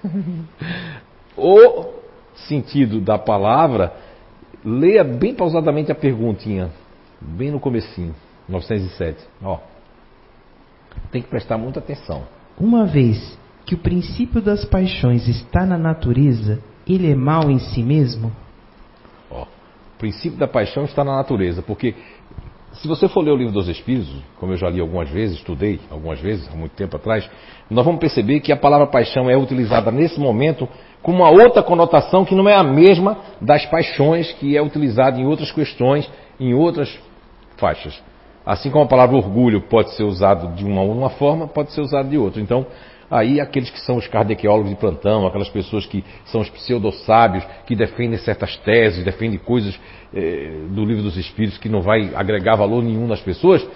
o 1.37 1.85
sentido 2.47 2.99
da 2.99 3.19
palavra, 3.19 3.93
leia 4.65 5.03
bem 5.03 5.35
pausadamente 5.35 5.91
a 5.91 5.95
perguntinha, 5.95 6.71
bem 7.21 7.51
no 7.51 7.59
comecinho, 7.59 8.15
907. 8.49 9.23
Ó, 9.43 9.59
tem 11.11 11.21
que 11.21 11.27
prestar 11.27 11.59
muita 11.59 11.77
atenção. 11.77 12.23
Uma 12.59 12.85
vez 12.85 13.37
que 13.65 13.75
o 13.75 13.77
princípio 13.77 14.41
das 14.41 14.65
paixões 14.65 15.27
está 15.27 15.63
na 15.63 15.77
natureza, 15.77 16.59
ele 16.87 17.11
é 17.11 17.15
mal 17.15 17.49
em 17.49 17.59
si 17.59 17.83
mesmo? 17.83 18.31
Ó, 19.29 19.43
o 19.43 19.97
princípio 19.97 20.37
da 20.37 20.47
paixão 20.47 20.83
está 20.85 21.03
na 21.03 21.15
natureza, 21.15 21.61
porque 21.61 21.95
se 22.73 22.87
você 22.87 23.07
for 23.07 23.21
ler 23.21 23.31
o 23.31 23.35
livro 23.35 23.53
dos 23.53 23.67
Espíritos, 23.67 24.09
como 24.39 24.53
eu 24.53 24.57
já 24.57 24.69
li 24.69 24.79
algumas 24.79 25.09
vezes, 25.09 25.37
estudei 25.37 25.79
algumas 25.89 26.19
vezes, 26.19 26.49
há 26.51 26.55
muito 26.55 26.71
tempo 26.71 26.95
atrás, 26.95 27.29
nós 27.69 27.85
vamos 27.85 27.99
perceber 27.99 28.39
que 28.39 28.51
a 28.51 28.57
palavra 28.57 28.87
paixão 28.87 29.29
é 29.29 29.37
utilizada 29.37 29.91
nesse 29.91 30.19
momento 30.19 30.67
com 31.01 31.11
uma 31.11 31.29
outra 31.29 31.61
conotação 31.61 32.23
que 32.23 32.35
não 32.35 32.47
é 32.47 32.55
a 32.55 32.63
mesma 32.63 33.17
das 33.39 33.65
paixões 33.65 34.31
que 34.33 34.55
é 34.55 34.61
utilizada 34.61 35.19
em 35.19 35.25
outras 35.25 35.51
questões, 35.51 36.09
em 36.39 36.53
outras 36.53 36.97
faixas. 37.57 38.01
Assim 38.45 38.69
como 38.71 38.85
a 38.85 38.87
palavra 38.87 39.15
orgulho 39.15 39.61
pode 39.61 39.95
ser 39.95 40.03
usada 40.03 40.47
de 40.55 40.65
uma, 40.65 40.81
uma 40.81 41.09
forma, 41.11 41.47
pode 41.47 41.71
ser 41.71 41.81
usada 41.81 42.07
de 42.07 42.17
outra. 42.17 42.41
Então, 42.41 42.65
Aí 43.11 43.41
aqueles 43.41 43.69
que 43.69 43.79
são 43.81 43.97
os 43.97 44.07
cardequeólogos 44.07 44.69
de 44.69 44.77
plantão, 44.77 45.27
aquelas 45.27 45.49
pessoas 45.49 45.85
que 45.85 46.01
são 46.23 46.39
os 46.39 46.49
pseudo-sábios, 46.49 47.43
que 47.67 47.75
defendem 47.75 48.17
certas 48.17 48.55
teses, 48.59 49.03
defendem 49.03 49.37
coisas 49.37 49.77
eh, 50.13 50.61
do 50.69 50.85
livro 50.85 51.03
dos 51.03 51.17
Espíritos 51.17 51.59
que 51.59 51.67
não 51.67 51.81
vai 51.81 52.15
agregar 52.15 52.55
valor 52.55 52.81
nenhum 52.81 53.07
nas 53.07 53.19
pessoas, 53.19 53.67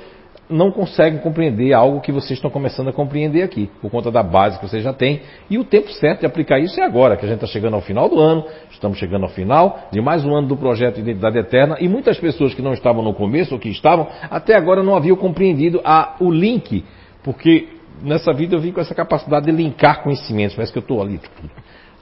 não 0.50 0.72
conseguem 0.72 1.20
compreender 1.20 1.74
algo 1.74 2.02
que 2.02 2.12
vocês 2.12 2.32
estão 2.32 2.52
começando 2.52 2.89
a 2.89 2.93
compreender 2.93 3.43
aqui, 3.43 3.70
por 3.82 3.89
conta 3.89 4.12
da 4.12 4.22
base 4.22 4.60
que 4.60 4.68
vocês 4.68 4.84
já 4.84 4.93
têm. 4.93 5.22
E 5.50 5.58
o 5.58 5.64
tempo 5.64 5.91
certo 5.93 6.22
de 6.22 6.26
aplicar 6.26 6.60
isso 6.60 6.80
é 6.80 6.84
agora, 6.84 7.18
que 7.18 7.26
a 7.26 7.28
gente 7.28 7.38
está 7.38 7.48
chegando 7.48 7.74
ao 7.76 7.82
final 7.82 8.08
do 8.08 8.20
ano, 8.20 8.46
estamos 8.70 8.98
chegando 8.98 9.24
ao 9.24 9.30
final 9.30 9.88
de 9.91 10.02
mais 10.02 10.24
um 10.24 10.36
ano 10.36 10.48
do 10.48 10.58
projeto 10.58 11.00
Identidade 11.00 11.38
Eterna, 11.38 11.78
e 11.80 11.88
muitas 11.88 12.20
pessoas 12.20 12.54
que 12.54 12.62
não 12.62 12.74
estavam 12.74 13.04
no 13.04 13.14
começo, 13.14 13.54
ou 13.54 13.60
que 13.60 13.70
estavam, 13.70 14.08
até 14.30 14.56
agora 14.56 14.84
não 14.84 14.96
haviam 14.96 15.16
compreendido 15.16 15.82
a, 15.84 16.16
o 16.20 16.32
link, 16.32 16.86
porque 17.24 17.70
nessa 18.02 18.32
vida 18.34 18.56
eu 18.56 18.60
vim 18.60 18.72
com 18.72 18.82
essa 18.82 18.93
capacidade 18.93 19.46
de 19.46 19.52
linkar 19.52 20.04
conhecimentos. 20.04 20.56
Parece 20.56 20.72
que 20.72 20.78
eu 20.78 20.82
estou 20.82 21.02
ali. 21.02 21.20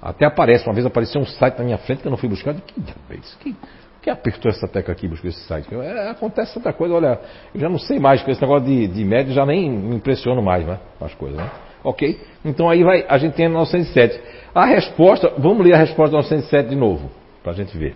Até 0.01 0.25
aparece, 0.25 0.67
uma 0.67 0.73
vez 0.73 0.85
apareceu 0.85 1.21
um 1.21 1.25
site 1.25 1.57
na 1.57 1.63
minha 1.63 1.77
frente 1.77 2.01
que 2.01 2.07
eu 2.07 2.11
não 2.11 2.17
fui 2.17 2.27
buscar. 2.27 2.53
Que 2.53 2.81
diabos 2.81 3.37
que, 3.39 3.55
que 4.03 4.09
apertou 4.09 4.51
essa 4.51 4.67
tecla 4.67 4.93
aqui 4.93 5.07
buscou 5.07 5.29
esse 5.29 5.39
site? 5.47 5.73
É, 5.73 6.09
acontece 6.09 6.53
tanta 6.53 6.73
coisa, 6.73 6.93
olha, 6.93 7.19
eu 7.55 7.61
já 7.61 7.69
não 7.69 7.79
sei 7.79 7.99
mais, 7.99 8.21
com 8.21 8.29
esse 8.29 8.41
negócio 8.41 8.67
de, 8.67 8.87
de 8.87 9.05
médio 9.05 9.33
já 9.33 9.45
nem 9.45 9.71
me 9.71 9.95
impressiono 9.95 10.41
mais, 10.41 10.65
né? 10.65 10.77
As 10.99 11.15
coisas, 11.15 11.37
né? 11.37 11.49
Ok? 11.83 12.19
Então 12.43 12.69
aí 12.69 12.83
vai, 12.83 13.05
a 13.07 13.17
gente 13.17 13.33
tem 13.33 13.45
a 13.45 13.49
907. 13.49 14.21
A 14.53 14.65
resposta, 14.65 15.31
vamos 15.37 15.65
ler 15.65 15.73
a 15.73 15.77
resposta 15.77 16.11
da 16.11 16.17
907 16.17 16.69
de 16.69 16.75
novo, 16.75 17.09
para 17.41 17.53
a 17.53 17.55
gente 17.55 17.77
ver. 17.77 17.95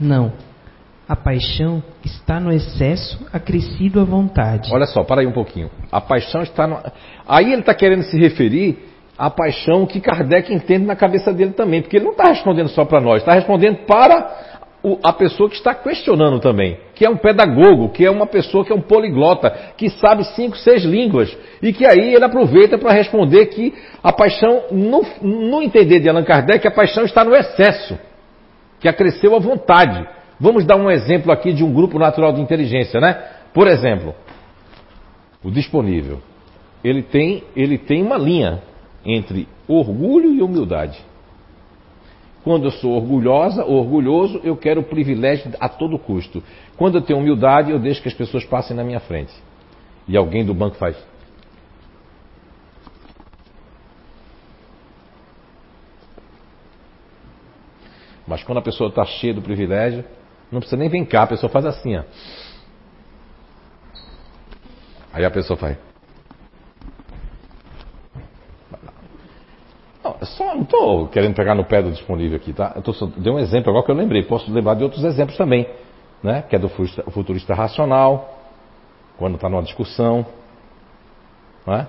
Não. 0.00 0.32
A 1.06 1.14
paixão 1.14 1.82
está 2.02 2.40
no 2.40 2.50
excesso 2.50 3.26
acrescido 3.30 4.00
à 4.00 4.04
vontade. 4.04 4.72
Olha 4.72 4.86
só, 4.86 5.04
para 5.04 5.20
aí 5.20 5.26
um 5.26 5.32
pouquinho. 5.32 5.70
A 5.92 6.00
paixão 6.00 6.42
está 6.42 6.66
no. 6.66 6.78
Aí 7.28 7.52
ele 7.52 7.60
está 7.60 7.74
querendo 7.74 8.02
se 8.04 8.18
referir 8.18 8.78
à 9.16 9.30
paixão 9.30 9.86
que 9.86 10.00
Kardec 10.00 10.52
entende 10.52 10.84
na 10.84 10.96
cabeça 10.96 11.32
dele 11.32 11.52
também, 11.52 11.82
porque 11.82 11.96
ele 11.96 12.04
não 12.04 12.12
está 12.12 12.24
respondendo 12.24 12.68
só 12.68 12.84
para 12.84 13.00
nós, 13.00 13.18
está 13.18 13.32
respondendo 13.32 13.84
para 13.86 14.53
a 15.02 15.12
pessoa 15.14 15.48
que 15.48 15.56
está 15.56 15.74
questionando 15.74 16.38
também, 16.40 16.78
que 16.94 17.06
é 17.06 17.08
um 17.08 17.16
pedagogo, 17.16 17.88
que 17.88 18.04
é 18.04 18.10
uma 18.10 18.26
pessoa 18.26 18.62
que 18.64 18.70
é 18.70 18.74
um 18.74 18.82
poliglota, 18.82 19.50
que 19.78 19.88
sabe 19.88 20.24
cinco, 20.34 20.58
seis 20.58 20.84
línguas, 20.84 21.34
e 21.62 21.72
que 21.72 21.86
aí 21.86 22.14
ele 22.14 22.24
aproveita 22.24 22.76
para 22.76 22.92
responder 22.92 23.46
que 23.46 23.72
a 24.02 24.12
paixão, 24.12 24.64
no, 24.70 25.02
no 25.22 25.62
entender 25.62 26.00
de 26.00 26.08
Allan 26.08 26.24
Kardec, 26.24 26.66
a 26.66 26.70
paixão 26.70 27.04
está 27.04 27.24
no 27.24 27.34
excesso, 27.34 27.98
que 28.78 28.86
acresceu 28.86 29.34
a 29.34 29.38
vontade. 29.38 30.06
Vamos 30.38 30.66
dar 30.66 30.76
um 30.76 30.90
exemplo 30.90 31.32
aqui 31.32 31.54
de 31.54 31.64
um 31.64 31.72
grupo 31.72 31.98
natural 31.98 32.34
de 32.34 32.42
inteligência, 32.42 33.00
né? 33.00 33.22
Por 33.54 33.66
exemplo, 33.66 34.14
o 35.42 35.50
disponível. 35.50 36.20
Ele 36.82 37.02
tem, 37.02 37.42
ele 37.56 37.78
tem 37.78 38.02
uma 38.02 38.18
linha 38.18 38.60
entre 39.06 39.48
orgulho 39.66 40.34
e 40.34 40.42
humildade. 40.42 40.98
Quando 42.44 42.66
eu 42.66 42.70
sou 42.72 42.92
orgulhosa, 42.92 43.64
orgulhoso, 43.64 44.38
eu 44.44 44.54
quero 44.54 44.82
o 44.82 44.84
privilégio 44.84 45.50
a 45.58 45.66
todo 45.66 45.98
custo. 45.98 46.42
Quando 46.76 46.98
eu 46.98 47.02
tenho 47.02 47.18
humildade, 47.18 47.70
eu 47.70 47.78
deixo 47.78 48.02
que 48.02 48.08
as 48.08 48.14
pessoas 48.14 48.44
passem 48.44 48.76
na 48.76 48.84
minha 48.84 49.00
frente. 49.00 49.32
E 50.06 50.14
alguém 50.14 50.44
do 50.44 50.52
banco 50.52 50.76
faz. 50.76 50.94
Mas 58.26 58.42
quando 58.42 58.58
a 58.58 58.62
pessoa 58.62 58.90
está 58.90 59.06
cheia 59.06 59.32
do 59.32 59.40
privilégio, 59.40 60.04
não 60.52 60.60
precisa 60.60 60.76
nem 60.76 60.90
vir 60.90 61.06
cá, 61.06 61.22
a 61.22 61.26
pessoa 61.26 61.50
faz 61.50 61.64
assim, 61.64 61.96
ó. 61.96 62.02
Aí 65.14 65.24
a 65.24 65.30
pessoa 65.30 65.56
faz. 65.56 65.93
Não, 70.04 70.16
só 70.22 70.54
não 70.54 70.62
estou 70.62 71.08
querendo 71.08 71.34
pegar 71.34 71.54
no 71.54 71.64
pé 71.64 71.82
do 71.82 71.90
disponível 71.90 72.36
aqui, 72.36 72.52
tá? 72.52 72.72
Eu 72.76 72.82
tô 72.82 72.92
dei 73.16 73.32
um 73.32 73.38
exemplo 73.38 73.70
agora 73.70 73.86
que 73.86 73.90
eu 73.90 73.96
lembrei. 73.96 74.22
Posso 74.22 74.52
lembrar 74.52 74.74
de 74.74 74.84
outros 74.84 75.02
exemplos 75.02 75.36
também, 75.38 75.66
né? 76.22 76.42
Que 76.42 76.56
é 76.56 76.58
do 76.58 76.68
futurista 76.68 77.54
racional, 77.54 78.38
quando 79.16 79.36
está 79.36 79.48
numa 79.48 79.62
discussão, 79.62 80.26
né? 81.66 81.86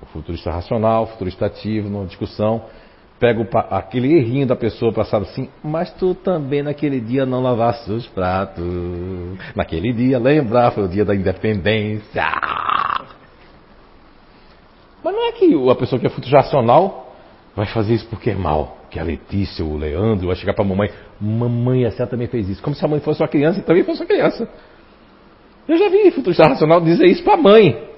O 0.00 0.06
futurista 0.06 0.52
racional, 0.52 1.02
o 1.02 1.06
futurista 1.08 1.46
ativo, 1.46 1.88
numa 1.88 2.06
discussão 2.06 2.62
pega 3.18 3.48
aquele 3.70 4.14
errinho 4.14 4.46
da 4.46 4.54
pessoa 4.54 4.92
passado 4.92 5.22
assim, 5.22 5.48
mas 5.64 5.90
tu 5.94 6.14
também 6.14 6.62
naquele 6.62 7.00
dia 7.00 7.24
não 7.24 7.42
lavaste 7.42 7.90
os 7.90 8.06
pratos. 8.06 8.62
Naquele 9.54 9.90
dia, 9.92 10.18
lembrar, 10.18 10.72
foi 10.72 10.84
o 10.84 10.88
dia 10.88 11.02
da 11.02 11.14
independência. 11.14 12.24
Mas 15.02 15.14
não 15.14 15.26
é 15.28 15.32
que 15.32 15.70
a 15.70 15.74
pessoa 15.74 15.98
que 15.98 16.06
é 16.06 16.10
futuro 16.10 16.36
racional 16.36 17.05
vai 17.56 17.66
fazer 17.66 17.94
isso 17.94 18.06
porque 18.08 18.30
é 18.30 18.34
mal. 18.34 18.76
Que 18.90 19.00
a 19.00 19.02
Letícia, 19.02 19.64
o 19.64 19.76
Leandro, 19.76 20.26
vai 20.26 20.36
chegar 20.36 20.52
para 20.52 20.64
a 20.64 20.68
mamãe, 20.68 20.90
mamãe, 21.20 21.86
a 21.86 22.06
também 22.06 22.28
fez 22.28 22.48
isso. 22.48 22.62
Como 22.62 22.76
se 22.76 22.84
a 22.84 22.88
mãe 22.88 23.00
fosse 23.00 23.22
uma 23.22 23.28
criança 23.28 23.58
e 23.58 23.62
também 23.62 23.82
fosse 23.82 24.00
uma 24.02 24.06
criança. 24.06 24.48
Eu 25.66 25.76
já 25.76 25.88
vi 25.88 26.10
futuro 26.12 26.36
racional 26.36 26.80
dizer 26.80 27.06
isso 27.06 27.24
para 27.24 27.34
a 27.34 27.38
mãe. 27.38 27.88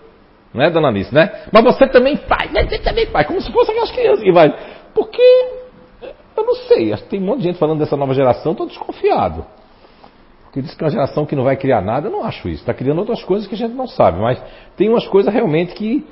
Não 0.55 0.63
é, 0.63 0.71
dona 0.71 0.89
Alice, 0.89 1.15
né? 1.15 1.31
Mas 1.53 1.63
você 1.63 1.87
também 1.89 2.17
faz, 2.17 2.51
você 2.51 2.79
também 2.79 3.07
faz, 3.07 3.27
como 3.27 3.41
se 3.41 3.53
fosse 3.53 3.71
aquelas 3.71 3.91
crianças 3.91 4.23
que 4.23 4.33
vai. 4.33 4.49
Porque, 4.95 5.23
eu 6.37 6.45
não 6.45 6.55
sei, 6.55 6.93
acho 6.93 7.03
que 7.03 7.11
tem 7.11 7.21
um 7.21 7.27
monte 7.27 7.39
de 7.39 7.45
gente 7.45 7.59
falando 7.59 7.79
dessa 7.79 7.97
nova 7.97 8.15
geração, 8.15 8.53
estou 8.53 8.67
desconfiado. 8.67 9.45
Porque 10.45 10.63
diz 10.63 10.75
que 10.75 10.83
é 10.83 10.87
uma 10.87 10.91
geração 10.91 11.27
que 11.27 11.37
não 11.37 11.45
vai 11.45 11.57
criar 11.57 11.83
nada, 11.83 12.09
eu 12.09 12.13
não 12.13 12.25
acho 12.25 12.49
isso. 12.49 12.63
Está 12.63 12.73
criando 12.73 12.99
outras 13.01 13.23
coisas 13.23 13.47
que 13.47 13.55
a 13.55 13.59
gente 13.59 13.75
não 13.75 13.87
sabe, 13.87 14.19
mas 14.19 14.43
tem 14.75 14.89
umas 14.89 15.07
coisas 15.07 15.33
realmente 15.33 15.75
que 15.75 16.07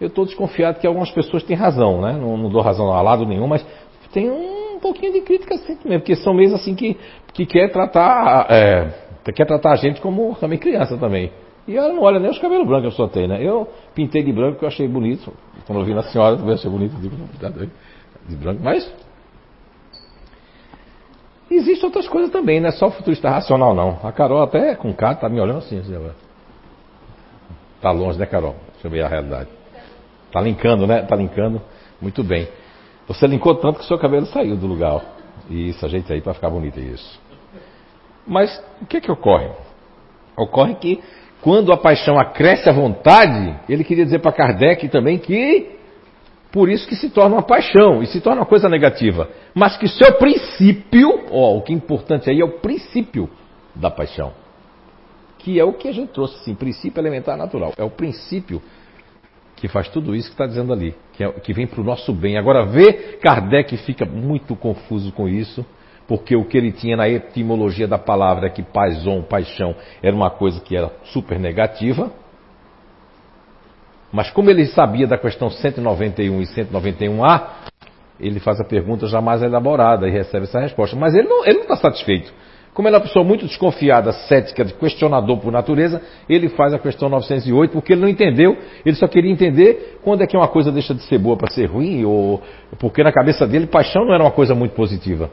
eu 0.00 0.08
estou 0.08 0.24
desconfiado 0.24 0.78
que 0.78 0.86
algumas 0.86 1.10
pessoas 1.10 1.42
têm 1.42 1.56
razão, 1.56 2.00
né? 2.00 2.12
Não, 2.12 2.36
não, 2.36 2.48
dou 2.48 2.62
razão 2.62 2.92
a 2.92 3.02
lado 3.02 3.26
nenhum, 3.26 3.46
mas 3.46 3.64
tem 4.12 4.30
um 4.30 4.78
pouquinho 4.80 5.12
de 5.12 5.20
crítica 5.22 5.54
assim 5.54 5.76
mesmo, 5.84 6.00
porque 6.00 6.16
são 6.16 6.32
mesmo 6.32 6.56
assim 6.56 6.74
que, 6.74 6.96
que 7.32 7.44
quer 7.44 7.70
tratar, 7.70 8.46
é, 8.50 8.90
quer 9.34 9.44
tratar 9.44 9.72
a 9.72 9.76
gente 9.76 10.00
como 10.00 10.34
também 10.36 10.58
criança 10.58 10.96
também. 10.96 11.32
E 11.66 11.76
ela 11.76 11.92
não 11.92 12.02
olha 12.02 12.18
nem 12.18 12.30
os 12.30 12.38
cabelos 12.38 12.66
brancos 12.66 12.82
que 12.82 12.88
a 12.88 12.90
pessoa 12.90 13.08
tem, 13.08 13.28
né? 13.28 13.46
Eu 13.46 13.68
pintei 13.94 14.22
de 14.22 14.32
branco 14.32 14.52
porque 14.52 14.64
eu 14.64 14.68
achei 14.68 14.88
bonito. 14.88 15.32
Quando 15.66 15.80
eu 15.80 15.84
vi 15.84 15.92
na 15.92 16.02
senhora, 16.04 16.36
também 16.36 16.54
achei 16.54 16.70
bonito. 16.70 16.94
De 16.96 18.36
branco, 18.36 18.60
mas 18.62 18.90
Existem 21.50 21.86
outras 21.86 22.06
coisas 22.06 22.30
também, 22.30 22.60
não 22.60 22.68
é 22.68 22.72
só 22.72 22.90
futurista 22.90 23.30
racional, 23.30 23.74
não. 23.74 23.98
A 24.02 24.12
Carol 24.12 24.42
até 24.42 24.74
com 24.74 24.92
cara 24.92 25.14
tá 25.14 25.28
me 25.28 25.40
olhando 25.40 25.58
assim, 25.58 25.78
assim 25.78 25.94
agora. 25.94 26.14
Tá 27.80 27.90
longe, 27.90 28.18
né, 28.18 28.26
Carol? 28.26 28.54
Deixa 28.72 28.86
eu 28.86 28.90
ver 28.90 29.02
a 29.02 29.08
realidade. 29.08 29.57
Tá 30.32 30.40
linkando, 30.40 30.86
né? 30.86 31.02
Tá 31.02 31.16
linkando. 31.16 31.60
Muito 32.00 32.22
bem. 32.22 32.48
Você 33.06 33.26
linkou 33.26 33.54
tanto 33.54 33.78
que 33.78 33.86
seu 33.86 33.98
cabelo 33.98 34.26
saiu 34.26 34.56
do 34.56 34.66
lugar. 34.66 35.02
Isso, 35.48 35.84
ajeita 35.84 36.12
aí 36.12 36.20
para 36.20 36.34
ficar 36.34 36.50
bonito 36.50 36.78
isso. 36.78 37.20
Mas 38.26 38.62
o 38.82 38.86
que 38.86 39.00
que 39.00 39.10
ocorre? 39.10 39.48
Ocorre 40.36 40.74
que 40.74 41.00
quando 41.40 41.72
a 41.72 41.76
paixão 41.76 42.18
acresce 42.18 42.68
a 42.68 42.72
vontade, 42.72 43.58
ele 43.68 43.82
queria 43.82 44.04
dizer 44.04 44.18
para 44.18 44.32
Kardec 44.32 44.88
também 44.88 45.18
que 45.18 45.78
por 46.52 46.68
isso 46.68 46.86
que 46.86 46.96
se 46.96 47.10
torna 47.10 47.36
uma 47.36 47.42
paixão 47.42 48.02
e 48.02 48.06
se 48.06 48.20
torna 48.20 48.40
uma 48.40 48.46
coisa 48.46 48.68
negativa. 48.68 49.28
Mas 49.54 49.76
que 49.76 49.88
seu 49.88 50.14
princípio, 50.14 51.26
ó, 51.30 51.56
o 51.56 51.62
que 51.62 51.72
é 51.72 51.76
importante 51.76 52.28
aí 52.28 52.40
é 52.40 52.44
o 52.44 52.58
princípio 52.58 53.30
da 53.74 53.90
paixão. 53.90 54.32
Que 55.38 55.58
é 55.58 55.64
o 55.64 55.72
que 55.72 55.88
a 55.88 55.92
gente 55.92 56.12
trouxe, 56.12 56.36
assim, 56.36 56.54
princípio 56.54 57.00
elementar 57.00 57.36
natural. 57.36 57.72
É 57.76 57.84
o 57.84 57.90
princípio 57.90 58.60
que 59.60 59.68
faz 59.68 59.88
tudo 59.88 60.14
isso 60.14 60.28
que 60.28 60.34
está 60.34 60.46
dizendo 60.46 60.72
ali, 60.72 60.94
que, 61.12 61.24
é, 61.24 61.30
que 61.32 61.52
vem 61.52 61.66
para 61.66 61.80
o 61.80 61.84
nosso 61.84 62.12
bem. 62.12 62.38
Agora, 62.38 62.64
vê, 62.64 63.18
Kardec 63.20 63.76
fica 63.78 64.04
muito 64.04 64.54
confuso 64.56 65.12
com 65.12 65.28
isso, 65.28 65.64
porque 66.06 66.36
o 66.36 66.44
que 66.44 66.56
ele 66.56 66.72
tinha 66.72 66.96
na 66.96 67.08
etimologia 67.08 67.86
da 67.86 67.98
palavra 67.98 68.46
é 68.46 68.50
que 68.50 68.62
paixão, 68.62 69.22
paixão, 69.22 69.74
era 70.02 70.14
uma 70.14 70.30
coisa 70.30 70.60
que 70.60 70.76
era 70.76 70.90
super 71.04 71.38
negativa. 71.38 72.10
Mas 74.12 74.30
como 74.30 74.48
ele 74.48 74.66
sabia 74.66 75.06
da 75.06 75.18
questão 75.18 75.50
191 75.50 76.40
e 76.40 76.46
191A, 76.46 77.48
ele 78.18 78.40
faz 78.40 78.60
a 78.60 78.64
pergunta 78.64 79.06
já 79.06 79.20
mais 79.20 79.42
elaborada 79.42 80.08
e 80.08 80.10
recebe 80.10 80.44
essa 80.44 80.60
resposta. 80.60 80.96
Mas 80.96 81.14
ele 81.14 81.28
não 81.28 81.44
está 81.44 81.76
satisfeito. 81.76 82.32
Como 82.78 82.86
ele 82.86 82.94
é 82.94 82.98
uma 83.00 83.04
pessoa 83.04 83.24
muito 83.24 83.44
desconfiada, 83.44 84.12
cética, 84.12 84.64
questionador 84.64 85.36
por 85.38 85.50
natureza, 85.50 86.00
ele 86.28 86.48
faz 86.50 86.72
a 86.72 86.78
questão 86.78 87.08
908 87.08 87.72
porque 87.72 87.92
ele 87.92 88.02
não 88.02 88.08
entendeu, 88.08 88.56
ele 88.86 88.94
só 88.94 89.08
queria 89.08 89.32
entender 89.32 89.98
quando 90.04 90.22
é 90.22 90.28
que 90.28 90.36
uma 90.36 90.46
coisa 90.46 90.70
deixa 90.70 90.94
de 90.94 91.02
ser 91.02 91.18
boa 91.18 91.36
para 91.36 91.50
ser 91.50 91.66
ruim, 91.66 92.04
ou 92.04 92.40
porque 92.78 93.02
na 93.02 93.10
cabeça 93.10 93.48
dele 93.48 93.66
paixão 93.66 94.04
não 94.04 94.14
era 94.14 94.22
uma 94.22 94.30
coisa 94.30 94.54
muito 94.54 94.76
positiva. 94.76 95.28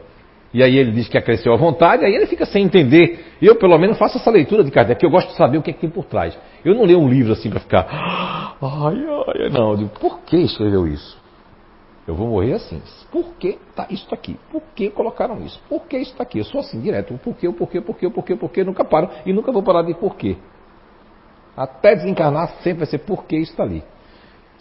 E 0.51 0.63
aí 0.63 0.75
ele 0.75 0.91
diz 0.91 1.07
que 1.07 1.19
acresceu 1.19 1.53
a 1.53 1.55
vontade, 1.55 2.03
aí 2.03 2.15
ele 2.15 2.25
fica 2.25 2.47
sem 2.47 2.63
entender. 2.63 3.23
Eu, 3.39 3.57
pelo 3.57 3.77
menos, 3.77 3.99
faço 3.99 4.17
essa 4.17 4.31
leitura 4.31 4.63
de 4.63 4.71
Kardec, 4.71 4.99
que 4.99 5.05
eu 5.05 5.11
gosto 5.11 5.27
de 5.27 5.35
saber 5.35 5.59
o 5.59 5.61
que, 5.61 5.69
é 5.69 5.73
que 5.73 5.81
tem 5.81 5.89
por 5.91 6.05
trás. 6.05 6.35
Eu 6.63 6.73
não 6.73 6.83
leio 6.83 6.97
um 6.97 7.07
livro 7.07 7.33
assim 7.33 7.51
para 7.51 7.59
ficar. 7.59 7.85
Ai, 8.59 8.95
ai, 9.43 9.49
não. 9.51 9.73
Eu 9.73 9.77
digo, 9.77 9.89
por 9.99 10.21
que 10.21 10.37
escreveu 10.37 10.87
isso? 10.87 11.15
Eu 12.07 12.13
vou 12.13 12.27
morrer 12.27 12.53
assim. 12.53 12.81
Por 13.11 13.33
que 13.35 13.57
tá 13.75 13.87
isso 13.89 14.13
aqui? 14.13 14.37
Por 14.51 14.61
que 14.75 14.89
colocaram 14.89 15.41
isso? 15.43 15.59
Por 15.67 15.81
que 15.87 15.97
isso 15.97 16.11
está 16.11 16.23
aqui? 16.23 16.37
Eu 16.37 16.45
sou 16.45 16.61
assim 16.61 16.79
direto. 16.79 17.13
O 17.13 17.17
porquê, 17.17 17.47
o 17.47 17.53
porquê, 17.53 17.79
o 17.79 17.81
porquê, 17.81 18.05
o 18.07 18.11
porquê, 18.11 18.33
o 18.33 18.37
porquê, 18.37 18.63
nunca 18.63 18.85
paro 18.85 19.09
e 19.25 19.33
nunca 19.33 19.51
vou 19.51 19.63
parar 19.63 19.81
de 19.81 19.93
porquê. 19.95 20.37
Até 21.57 21.95
desencarnar 21.95 22.49
sempre 22.61 22.79
vai 22.79 22.87
ser 22.87 22.99
porquê 22.99 23.37
isso 23.37 23.51
está 23.51 23.63
ali. 23.63 23.83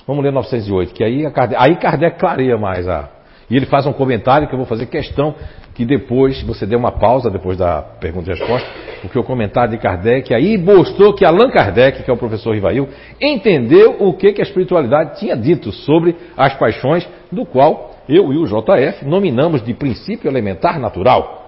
Vamos 0.07 0.23
ler 0.23 0.33
908, 0.33 0.95
que 0.95 1.03
aí, 1.03 1.31
Kardec, 1.31 1.63
aí 1.63 1.77
Kardec 1.77 2.19
clareia 2.19 2.57
mais 2.57 2.89
a. 2.89 3.09
E 3.51 3.57
ele 3.57 3.67
faz 3.67 3.87
um 3.87 3.93
comentário 3.93 4.49
que 4.49 4.55
eu 4.55 4.59
vou 4.59 4.67
fazer 4.67 4.87
questão 4.87 5.35
que 5.75 5.85
depois 5.85 6.41
você 6.43 6.65
dê 6.65 6.77
uma 6.77 6.93
pausa 6.93 7.29
depois 7.31 7.59
da 7.59 7.83
pergunta 7.83 8.31
e 8.31 8.35
resposta, 8.35 8.69
porque 9.03 9.19
o 9.19 9.25
comentário 9.25 9.73
de 9.73 9.79
Kardec 9.79 10.33
aí 10.33 10.57
mostrou 10.57 11.13
que 11.13 11.25
Allan 11.25 11.51
Kardec, 11.51 12.03
que 12.03 12.11
é 12.11 12.15
o 12.15 12.17
professor 12.17 12.55
Rivail, 12.55 12.89
entendeu 13.21 13.97
o 13.99 14.15
que, 14.15 14.33
que 14.33 14.41
a 14.41 14.45
espiritualidade 14.45 15.19
tinha 15.19 15.37
dito 15.37 15.73
sobre 15.73 16.15
as 16.37 16.55
paixões, 16.55 17.07
do 17.31 17.45
qual 17.45 17.97
eu 18.09 18.33
e 18.33 18.39
o 18.39 18.45
JF 18.45 19.05
nominamos 19.05 19.65
de 19.65 19.75
princípio 19.75 20.31
elementar 20.31 20.79
natural. 20.79 21.43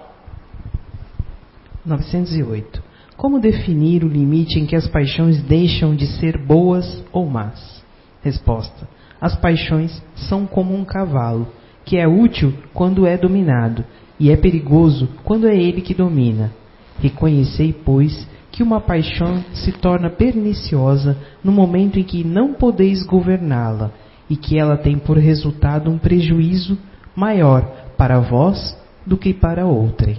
908. 1.85 2.83
Como 3.15 3.39
definir 3.39 4.03
o 4.03 4.07
limite 4.07 4.59
em 4.59 4.65
que 4.65 4.75
as 4.75 4.87
paixões 4.87 5.41
deixam 5.41 5.95
de 5.95 6.05
ser 6.05 6.37
boas 6.37 7.03
ou 7.11 7.25
más? 7.25 7.83
Resposta: 8.21 8.87
As 9.19 9.35
paixões 9.35 10.03
são 10.15 10.45
como 10.45 10.75
um 10.75 10.83
cavalo, 10.83 11.47
que 11.87 11.97
é 11.97 12.05
útil 12.05 12.53
quando 12.73 13.07
é 13.07 13.17
dominado 13.17 13.83
e 14.19 14.29
é 14.29 14.35
perigoso 14.35 15.07
quando 15.23 15.47
é 15.47 15.55
ele 15.55 15.81
que 15.81 15.93
domina. 15.93 16.51
Reconhecei, 16.99 17.71
pois, 17.71 18.27
que 18.51 18.61
uma 18.61 18.81
paixão 18.81 19.41
se 19.53 19.71
torna 19.71 20.09
perniciosa 20.09 21.17
no 21.41 21.49
momento 21.49 21.97
em 21.97 22.03
que 22.03 22.25
não 22.25 22.53
podeis 22.53 23.03
governá-la 23.03 23.91
e 24.29 24.35
que 24.35 24.59
ela 24.59 24.75
tem 24.75 24.97
por 24.99 25.17
resultado 25.17 25.89
um 25.89 25.97
prejuízo 25.97 26.77
maior 27.15 27.61
para 27.97 28.19
vós 28.19 28.77
do 29.05 29.15
que 29.15 29.33
para 29.33 29.65
outrem. 29.65 30.17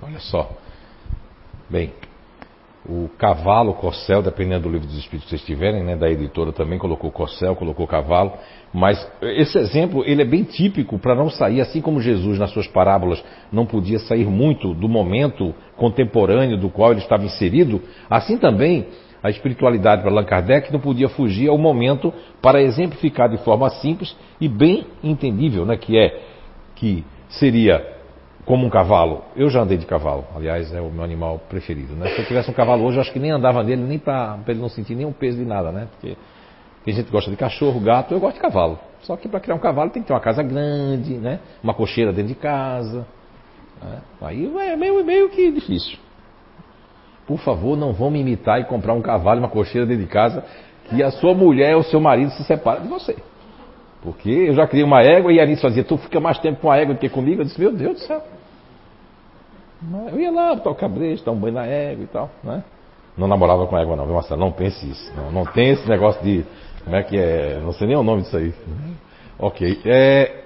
Olha 0.00 0.20
só. 0.20 0.56
Bem, 1.68 1.92
o 2.88 3.08
cavalo, 3.18 3.74
corcel, 3.74 4.22
dependendo 4.22 4.68
do 4.68 4.72
livro 4.72 4.86
dos 4.86 4.96
espíritos 4.96 5.24
que 5.24 5.30
vocês 5.30 5.44
tiverem, 5.44 5.82
né, 5.82 5.96
da 5.96 6.08
editora 6.08 6.52
também 6.52 6.78
colocou 6.78 7.10
corcel, 7.10 7.56
colocou 7.56 7.86
cavalo, 7.86 8.34
mas 8.76 9.10
esse 9.22 9.56
exemplo 9.56 10.04
ele 10.04 10.20
é 10.20 10.24
bem 10.26 10.44
típico 10.44 10.98
para 10.98 11.14
não 11.14 11.30
sair, 11.30 11.62
assim 11.62 11.80
como 11.80 11.98
Jesus 11.98 12.38
nas 12.38 12.50
suas 12.50 12.66
parábolas 12.66 13.24
não 13.50 13.64
podia 13.64 13.98
sair 13.98 14.26
muito 14.26 14.74
do 14.74 14.86
momento 14.86 15.54
contemporâneo 15.78 16.58
do 16.58 16.68
qual 16.68 16.90
ele 16.90 17.00
estava 17.00 17.24
inserido, 17.24 17.80
assim 18.10 18.36
também 18.36 18.86
a 19.22 19.30
espiritualidade 19.30 20.02
para 20.02 20.10
Allan 20.10 20.26
Kardec 20.26 20.70
não 20.70 20.78
podia 20.78 21.08
fugir 21.08 21.48
ao 21.48 21.56
momento 21.56 22.12
para 22.42 22.60
exemplificar 22.60 23.30
de 23.30 23.38
forma 23.38 23.70
simples 23.70 24.14
e 24.38 24.46
bem 24.46 24.86
entendível, 25.02 25.64
né, 25.64 25.78
que 25.78 25.96
é 25.96 26.20
que 26.74 27.02
seria 27.30 27.82
como 28.44 28.66
um 28.66 28.70
cavalo. 28.70 29.24
Eu 29.34 29.48
já 29.48 29.62
andei 29.62 29.78
de 29.78 29.86
cavalo, 29.86 30.26
aliás, 30.36 30.70
é 30.74 30.82
o 30.82 30.90
meu 30.90 31.02
animal 31.02 31.40
preferido. 31.48 31.94
Né? 31.94 32.10
Se 32.10 32.20
eu 32.20 32.26
tivesse 32.26 32.50
um 32.50 32.54
cavalo 32.54 32.84
hoje, 32.84 32.98
eu 32.98 33.00
acho 33.00 33.12
que 33.12 33.18
nem 33.18 33.30
andava 33.30 33.62
nele, 33.62 33.82
nem 33.84 33.98
para 33.98 34.38
ele 34.48 34.60
não 34.60 34.68
sentir 34.68 34.94
nenhum 34.94 35.12
peso 35.12 35.38
de 35.38 35.46
nada, 35.46 35.72
né? 35.72 35.88
Porque 35.90 36.14
tem 36.86 36.94
gente 36.94 37.06
que 37.06 37.12
gosta 37.12 37.28
de 37.28 37.36
cachorro, 37.36 37.80
gato, 37.80 38.14
eu 38.14 38.20
gosto 38.20 38.36
de 38.36 38.40
cavalo. 38.40 38.78
Só 39.02 39.16
que 39.16 39.28
para 39.28 39.40
criar 39.40 39.56
um 39.56 39.58
cavalo 39.58 39.90
tem 39.90 40.02
que 40.02 40.06
ter 40.06 40.14
uma 40.14 40.20
casa 40.20 40.40
grande, 40.40 41.14
né? 41.14 41.40
Uma 41.60 41.74
cocheira 41.74 42.12
dentro 42.12 42.28
de 42.28 42.36
casa. 42.36 43.04
Né? 43.82 43.98
Aí 44.22 44.46
é 44.70 44.76
meio, 44.76 45.04
meio 45.04 45.28
que 45.28 45.50
difícil. 45.50 45.98
Por 47.26 47.38
favor, 47.40 47.76
não 47.76 47.92
vão 47.92 48.08
me 48.08 48.20
imitar 48.20 48.60
e 48.60 48.64
comprar 48.66 48.94
um 48.94 49.02
cavalo 49.02 49.40
uma 49.40 49.48
cocheira 49.48 49.84
dentro 49.84 50.04
de 50.04 50.08
casa 50.08 50.44
que 50.88 51.02
a 51.02 51.10
sua 51.10 51.34
mulher 51.34 51.74
ou 51.74 51.82
seu 51.82 51.98
marido 51.98 52.30
se 52.30 52.44
separa 52.44 52.78
de 52.78 52.86
você. 52.86 53.16
Porque 54.00 54.30
eu 54.30 54.54
já 54.54 54.64
criei 54.68 54.84
uma 54.84 55.02
égua 55.02 55.32
e 55.32 55.40
a 55.40 55.42
Anitta 55.42 55.62
fazia, 55.62 55.82
tu 55.82 55.98
fica 55.98 56.20
mais 56.20 56.38
tempo 56.38 56.60
com 56.60 56.70
a 56.70 56.76
égua 56.76 56.94
do 56.94 57.00
que 57.00 57.08
comigo. 57.08 57.40
Eu 57.40 57.46
disse, 57.46 57.58
meu 57.58 57.72
Deus 57.72 57.94
do 57.94 58.00
céu. 58.06 58.22
Eu 60.12 60.20
ia 60.20 60.30
lá 60.30 60.56
tocar 60.56 60.88
brejo, 60.88 61.24
dar 61.24 61.32
um 61.32 61.36
banho 61.36 61.54
na 61.54 61.66
égua 61.66 62.04
e 62.04 62.06
tal, 62.06 62.30
né? 62.44 62.62
Não 63.16 63.26
namorava 63.26 63.66
com 63.66 63.74
a 63.74 63.80
égua 63.80 63.96
não, 63.96 64.04
viu 64.04 64.14
Marcelo? 64.14 64.40
Não 64.40 64.52
pense 64.52 64.88
isso. 64.88 65.12
Não, 65.16 65.32
não 65.32 65.44
tem 65.44 65.70
esse 65.70 65.88
negócio 65.88 66.22
de. 66.22 66.44
Como 66.86 66.96
é 66.96 67.02
que 67.02 67.18
é? 67.18 67.60
Não 67.62 67.72
sei 67.72 67.88
nem 67.88 67.96
o 67.96 68.02
nome 68.02 68.22
disso 68.22 68.36
aí. 68.38 68.54
Ok. 69.38 69.80
É. 69.84 70.44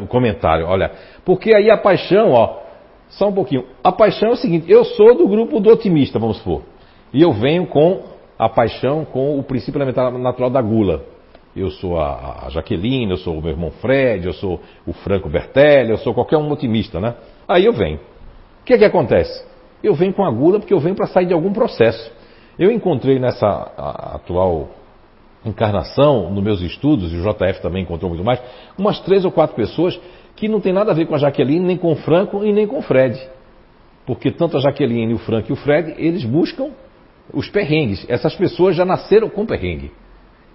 Um 0.00 0.06
comentário, 0.06 0.66
olha. 0.66 0.90
Porque 1.24 1.54
aí 1.54 1.70
a 1.70 1.76
paixão, 1.76 2.32
ó. 2.32 2.62
Só 3.10 3.28
um 3.28 3.32
pouquinho. 3.32 3.64
A 3.84 3.92
paixão 3.92 4.30
é 4.30 4.32
o 4.32 4.36
seguinte: 4.36 4.68
eu 4.68 4.84
sou 4.84 5.16
do 5.16 5.28
grupo 5.28 5.60
do 5.60 5.70
otimista, 5.70 6.18
vamos 6.18 6.38
supor. 6.38 6.62
E 7.12 7.22
eu 7.22 7.32
venho 7.32 7.66
com 7.66 8.02
a 8.36 8.48
paixão, 8.48 9.04
com 9.04 9.38
o 9.38 9.42
princípio 9.44 9.78
elementar 9.78 10.10
natural 10.10 10.50
da 10.50 10.60
gula 10.60 11.04
eu 11.60 11.70
sou 11.70 11.98
a, 11.98 12.46
a 12.46 12.50
Jaqueline, 12.50 13.10
eu 13.10 13.16
sou 13.16 13.36
o 13.36 13.42
meu 13.42 13.50
irmão 13.50 13.70
Fred, 13.70 14.26
eu 14.26 14.32
sou 14.32 14.60
o 14.86 14.92
Franco 14.92 15.28
Bertelli, 15.28 15.90
eu 15.90 15.98
sou 15.98 16.14
qualquer 16.14 16.36
um 16.36 16.50
otimista, 16.50 17.00
né? 17.00 17.14
Aí 17.46 17.64
eu 17.64 17.72
venho. 17.72 17.98
O 18.60 18.64
que 18.64 18.74
é 18.74 18.78
que 18.78 18.84
acontece? 18.84 19.44
Eu 19.82 19.94
venho 19.94 20.12
com 20.12 20.24
a 20.24 20.30
gula 20.30 20.58
porque 20.58 20.74
eu 20.74 20.80
venho 20.80 20.94
para 20.94 21.06
sair 21.06 21.26
de 21.26 21.34
algum 21.34 21.52
processo. 21.52 22.12
Eu 22.58 22.72
encontrei 22.72 23.18
nessa 23.18 23.46
atual 24.14 24.68
encarnação, 25.44 26.30
nos 26.30 26.42
meus 26.42 26.60
estudos, 26.60 27.12
e 27.12 27.16
o 27.16 27.22
JF 27.22 27.62
também 27.62 27.84
encontrou 27.84 28.10
muito 28.10 28.24
mais, 28.24 28.40
umas 28.76 28.98
três 29.00 29.24
ou 29.24 29.30
quatro 29.30 29.54
pessoas 29.54 29.98
que 30.34 30.48
não 30.48 30.60
tem 30.60 30.72
nada 30.72 30.90
a 30.90 30.94
ver 30.94 31.06
com 31.06 31.14
a 31.14 31.18
Jaqueline, 31.18 31.64
nem 31.64 31.76
com 31.76 31.92
o 31.92 31.96
Franco 31.96 32.44
e 32.44 32.52
nem 32.52 32.66
com 32.66 32.78
o 32.78 32.82
Fred. 32.82 33.18
Porque 34.04 34.30
tanto 34.30 34.56
a 34.56 34.60
Jaqueline, 34.60 35.14
o 35.14 35.18
Franco 35.18 35.50
e 35.50 35.52
o 35.52 35.56
Fred, 35.56 35.94
eles 35.98 36.24
buscam 36.24 36.70
os 37.32 37.48
perrengues. 37.48 38.04
Essas 38.08 38.34
pessoas 38.34 38.74
já 38.74 38.84
nasceram 38.84 39.28
com 39.28 39.46
perrengue. 39.46 39.92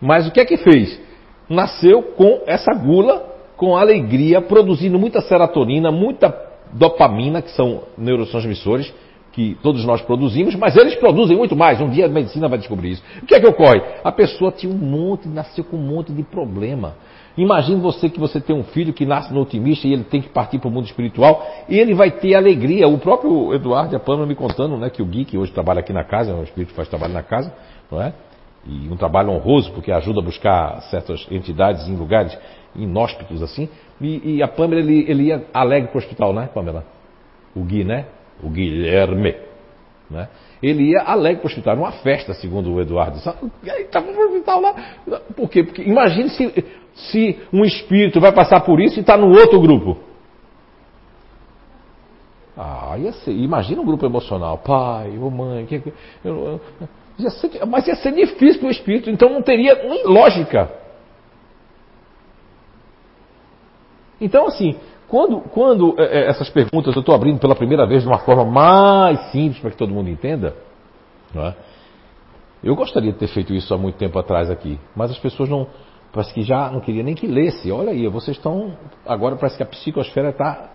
Mas 0.01 0.27
o 0.27 0.31
que 0.31 0.41
é 0.41 0.45
que 0.45 0.57
fez? 0.57 0.99
Nasceu 1.47 2.01
com 2.01 2.41
essa 2.45 2.73
gula, 2.73 3.31
com 3.55 3.77
alegria, 3.77 4.41
produzindo 4.41 4.99
muita 4.99 5.21
serotonina, 5.21 5.91
muita 5.91 6.35
dopamina, 6.73 7.41
que 7.41 7.51
são 7.51 7.83
neurotransmissores 7.97 8.93
que 9.33 9.57
todos 9.61 9.83
nós 9.83 10.01
produzimos, 10.01 10.55
mas 10.55 10.77
eles 10.77 10.95
produzem 10.95 11.35
muito 11.35 11.55
mais. 11.55 11.81
Um 11.81 11.89
dia 11.89 12.05
a 12.05 12.09
medicina 12.09 12.47
vai 12.47 12.57
descobrir 12.57 12.91
isso. 12.91 13.03
O 13.21 13.25
que 13.25 13.35
é 13.35 13.39
que 13.39 13.47
ocorre? 13.47 13.81
A 14.03 14.11
pessoa 14.11 14.51
tinha 14.51 14.71
um 14.71 14.77
monte, 14.77 15.27
nasceu 15.27 15.63
com 15.63 15.75
um 15.75 15.81
monte 15.81 16.13
de 16.13 16.23
problema. 16.23 16.95
Imagine 17.35 17.81
você 17.81 18.09
que 18.09 18.19
você 18.19 18.39
tem 18.39 18.55
um 18.55 18.63
filho 18.63 18.93
que 18.93 19.07
nasce 19.07 19.33
no 19.33 19.41
otimista 19.41 19.87
e 19.87 19.93
ele 19.93 20.03
tem 20.03 20.21
que 20.21 20.29
partir 20.29 20.59
para 20.59 20.67
o 20.67 20.71
mundo 20.71 20.85
espiritual 20.85 21.45
e 21.67 21.79
ele 21.79 21.95
vai 21.95 22.11
ter 22.11 22.35
alegria. 22.35 22.87
O 22.87 22.99
próprio 22.99 23.53
Eduardo 23.55 23.93
e 23.93 23.97
a 23.97 23.99
Pamela 23.99 24.27
me 24.27 24.35
contando 24.35 24.77
né, 24.77 24.89
que 24.91 25.01
o 25.01 25.05
Gui, 25.05 25.25
que 25.25 25.37
hoje 25.37 25.51
trabalha 25.51 25.79
aqui 25.79 25.91
na 25.91 26.03
casa, 26.03 26.31
é 26.31 26.35
um 26.35 26.43
espírito 26.43 26.69
que 26.69 26.75
faz 26.75 26.87
trabalho 26.87 27.13
na 27.13 27.23
casa, 27.23 27.51
não 27.91 27.99
é? 27.99 28.13
e 28.65 28.89
um 28.89 28.95
trabalho 28.95 29.31
honroso, 29.31 29.71
porque 29.73 29.91
ajuda 29.91 30.19
a 30.19 30.23
buscar 30.23 30.81
certas 30.83 31.27
entidades 31.29 31.87
em 31.87 31.95
lugares 31.95 32.37
inóspitos 32.75 33.41
assim. 33.41 33.67
E, 33.99 34.37
e 34.37 34.43
a 34.43 34.47
Pamela, 34.47 34.81
ele, 34.81 35.05
ele 35.09 35.23
ia 35.23 35.45
alegre 35.53 35.89
para 35.89 35.97
o 35.97 36.01
hospital, 36.01 36.33
né, 36.33 36.49
Pamela? 36.53 36.85
O 37.55 37.63
Gui, 37.63 37.83
né? 37.83 38.05
O 38.41 38.49
Guilherme. 38.49 39.35
Né? 40.09 40.27
Ele 40.61 40.91
ia 40.91 41.01
alegre 41.01 41.41
para 41.41 41.47
o 41.47 41.49
hospital, 41.49 41.75
uma 41.75 41.91
festa, 41.91 42.33
segundo 42.33 42.73
o 42.73 42.81
Eduardo. 42.81 43.19
Ele 43.63 43.81
estava 43.81 44.11
no 44.11 44.19
hospital 44.21 44.61
lá. 44.61 44.75
Por 45.35 45.49
quê? 45.49 45.63
Porque 45.63 45.81
imagine 45.81 46.29
se, 46.29 46.65
se 46.93 47.39
um 47.51 47.65
espírito 47.65 48.19
vai 48.21 48.31
passar 48.31 48.61
por 48.61 48.79
isso 48.79 48.97
e 48.97 49.01
está 49.01 49.17
no 49.17 49.29
outro 49.29 49.59
grupo. 49.59 49.97
Ah, 52.55 52.95
ia 52.97 53.11
ser, 53.11 53.31
imagina 53.31 53.81
um 53.81 53.85
grupo 53.85 54.05
emocional, 54.05 54.59
pai, 54.59 55.17
ou 55.17 55.31
mãe, 55.31 55.65
que, 55.65 55.81
eu, 56.23 56.61
ia 57.17 57.29
ser, 57.31 57.65
mas 57.65 57.87
ia 57.87 57.95
ser 57.95 58.11
difícil 58.13 58.59
para 58.59 58.67
o 58.67 58.71
espírito, 58.71 59.09
então 59.09 59.29
não 59.29 59.41
teria 59.41 59.75
lógica. 60.05 60.71
Então, 64.21 64.47
assim, 64.47 64.77
quando, 65.13 65.41
quando 65.41 65.93
é, 65.99 66.21
é, 66.21 66.27
essas 66.27 66.49
perguntas 66.49 66.95
eu 66.95 67.01
estou 67.01 67.13
abrindo 67.13 67.37
pela 67.37 67.53
primeira 67.53 67.85
vez 67.85 68.01
de 68.01 68.07
uma 68.07 68.17
forma 68.17 68.43
mais 68.43 69.19
simples 69.31 69.59
para 69.59 69.69
que 69.69 69.77
todo 69.77 69.93
mundo 69.93 70.09
entenda, 70.09 70.55
é? 71.35 71.53
eu 72.63 72.75
gostaria 72.75 73.13
de 73.13 73.19
ter 73.19 73.27
feito 73.27 73.53
isso 73.53 73.71
há 73.75 73.77
muito 73.77 73.95
tempo 73.95 74.17
atrás 74.17 74.49
aqui, 74.49 74.79
mas 74.95 75.11
as 75.11 75.19
pessoas 75.19 75.47
não, 75.47 75.67
parece 76.11 76.33
que 76.33 76.41
já 76.41 76.71
não 76.71 76.79
queria 76.79 77.03
nem 77.03 77.13
que 77.13 77.27
lesse. 77.27 77.71
Olha 77.71 77.91
aí, 77.91 78.07
vocês 78.07 78.37
estão, 78.37 78.75
agora 79.05 79.35
parece 79.35 79.55
que 79.55 79.61
a 79.61 79.67
psicosfera 79.67 80.31
está 80.31 80.71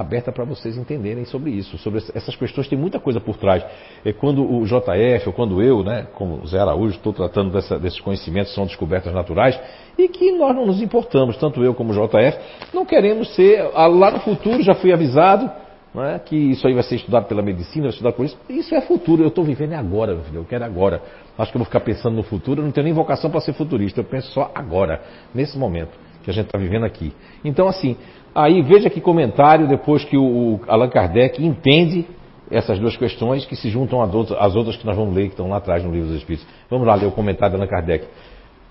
aberta 0.00 0.32
para 0.32 0.44
vocês 0.44 0.76
entenderem 0.76 1.24
sobre 1.24 1.50
isso, 1.50 1.76
sobre 1.78 2.00
essas 2.14 2.36
questões, 2.36 2.68
tem 2.68 2.78
muita 2.78 2.98
coisa 2.98 3.20
por 3.20 3.36
trás. 3.36 3.64
É 4.04 4.12
quando 4.12 4.42
o 4.42 4.64
JF, 4.64 5.28
ou 5.28 5.32
quando 5.32 5.62
eu, 5.62 5.82
né, 5.82 6.06
como 6.14 6.46
Zé 6.46 6.58
Araújo, 6.58 6.96
estou 6.96 7.12
tratando 7.12 7.50
dessa, 7.50 7.78
desses 7.78 8.00
conhecimentos, 8.00 8.54
são 8.54 8.66
descobertas 8.66 9.12
naturais, 9.12 9.58
e 9.96 10.08
que 10.08 10.32
nós 10.32 10.54
não 10.54 10.66
nos 10.66 10.80
importamos, 10.80 11.36
tanto 11.36 11.62
eu 11.62 11.74
como 11.74 11.92
o 11.92 11.94
JF, 11.94 12.38
não 12.72 12.84
queremos 12.84 13.34
ser, 13.34 13.70
ah, 13.74 13.86
lá 13.86 14.10
no 14.10 14.20
futuro 14.20 14.62
já 14.62 14.74
fui 14.74 14.92
avisado, 14.92 15.50
é, 15.96 16.18
que 16.18 16.36
isso 16.36 16.66
aí 16.66 16.74
vai 16.74 16.82
ser 16.82 16.96
estudado 16.96 17.26
pela 17.26 17.42
medicina, 17.42 17.84
vai 17.84 17.90
estudar 17.90 18.12
por 18.12 18.24
isso, 18.24 18.36
isso 18.48 18.74
é 18.74 18.80
futuro, 18.80 19.22
eu 19.22 19.28
estou 19.28 19.42
vivendo 19.42 19.72
agora, 19.72 20.14
meu 20.14 20.22
filho, 20.22 20.40
eu 20.40 20.44
quero 20.44 20.64
agora. 20.64 21.02
Acho 21.36 21.50
que 21.50 21.56
eu 21.56 21.60
vou 21.60 21.66
ficar 21.66 21.80
pensando 21.80 22.14
no 22.14 22.22
futuro, 22.22 22.60
eu 22.60 22.64
não 22.64 22.72
tenho 22.72 22.84
nem 22.84 22.92
vocação 22.92 23.30
para 23.30 23.40
ser 23.40 23.52
futurista, 23.54 24.00
eu 24.00 24.04
penso 24.04 24.30
só 24.32 24.50
agora, 24.54 25.00
nesse 25.34 25.58
momento 25.58 25.98
que 26.22 26.30
a 26.30 26.34
gente 26.34 26.46
está 26.46 26.58
vivendo 26.58 26.84
aqui. 26.84 27.12
Então, 27.42 27.66
assim, 27.66 27.96
Aí 28.38 28.62
veja 28.62 28.88
que 28.88 29.00
comentário 29.00 29.66
depois 29.66 30.04
que 30.04 30.16
o 30.16 30.60
Allan 30.68 30.88
Kardec 30.88 31.44
entende 31.44 32.06
essas 32.48 32.78
duas 32.78 32.96
questões 32.96 33.44
que 33.44 33.56
se 33.56 33.68
juntam 33.68 34.00
às 34.00 34.54
outras 34.54 34.76
que 34.76 34.86
nós 34.86 34.96
vamos 34.96 35.12
ler, 35.12 35.24
que 35.24 35.30
estão 35.30 35.48
lá 35.48 35.56
atrás 35.56 35.82
no 35.82 35.90
livro 35.90 36.06
dos 36.06 36.18
Espíritos. 36.18 36.46
Vamos 36.70 36.86
lá 36.86 36.94
ler 36.94 37.06
o 37.06 37.10
comentário 37.10 37.56
de 37.56 37.60
Allan 37.60 37.68
Kardec. 37.68 38.06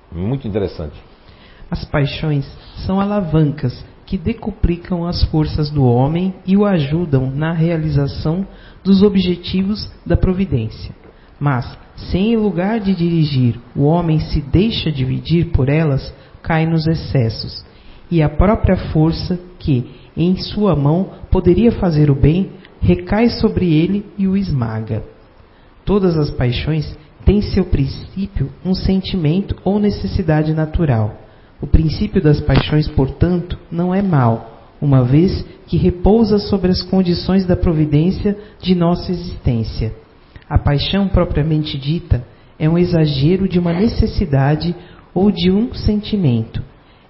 Muito 0.09 0.47
interessante. 0.47 0.95
As 1.69 1.83
paixões 1.83 2.49
são 2.85 3.01
alavancas 3.01 3.85
que 4.05 4.17
decuplicam 4.17 5.05
as 5.05 5.25
forças 5.25 5.69
do 5.69 5.83
homem 5.83 6.33
e 6.45 6.55
o 6.55 6.65
ajudam 6.65 7.29
na 7.29 7.51
realização 7.51 8.47
dos 8.85 9.03
objetivos 9.03 9.91
da 10.05 10.15
providência. 10.15 10.95
Mas, 11.37 11.77
se 11.97 12.17
em 12.17 12.37
lugar 12.37 12.79
de 12.79 12.95
dirigir, 12.95 13.59
o 13.75 13.83
homem 13.83 14.21
se 14.21 14.39
deixa 14.39 14.89
dividir 14.89 15.51
por 15.51 15.67
elas, 15.67 16.15
cai 16.41 16.65
nos 16.65 16.87
excessos 16.87 17.67
e 18.09 18.23
a 18.23 18.29
própria 18.29 18.77
força 18.91 19.37
que, 19.59 19.89
em 20.15 20.35
sua 20.37 20.75
mão, 20.75 21.11
poderia 21.31 21.71
fazer 21.71 22.09
o 22.09 22.15
bem, 22.15 22.51
recai 22.81 23.29
sobre 23.29 23.73
ele 23.73 24.05
e 24.17 24.27
o 24.27 24.37
esmaga. 24.37 25.03
Todas 25.85 26.17
as 26.17 26.29
paixões 26.29 26.97
têm 27.25 27.41
seu 27.41 27.65
princípio 27.65 28.49
um 28.63 28.73
sentimento 28.73 29.55
ou 29.63 29.79
necessidade 29.79 30.53
natural. 30.53 31.15
O 31.61 31.67
princípio 31.67 32.21
das 32.21 32.39
paixões, 32.39 32.87
portanto, 32.87 33.57
não 33.71 33.93
é 33.93 34.01
mal, 34.01 34.75
uma 34.81 35.03
vez 35.03 35.45
que 35.65 35.77
repousa 35.77 36.37
sobre 36.37 36.71
as 36.71 36.81
condições 36.83 37.45
da 37.45 37.55
providência 37.55 38.37
de 38.61 38.75
nossa 38.75 39.11
existência. 39.11 39.93
A 40.49 40.57
paixão 40.57 41.07
propriamente 41.07 41.77
dita 41.77 42.23
é 42.59 42.69
um 42.69 42.77
exagero 42.77 43.47
de 43.47 43.59
uma 43.59 43.73
necessidade 43.73 44.75
ou 45.13 45.31
de 45.31 45.51
um 45.51 45.73
sentimento, 45.73 46.61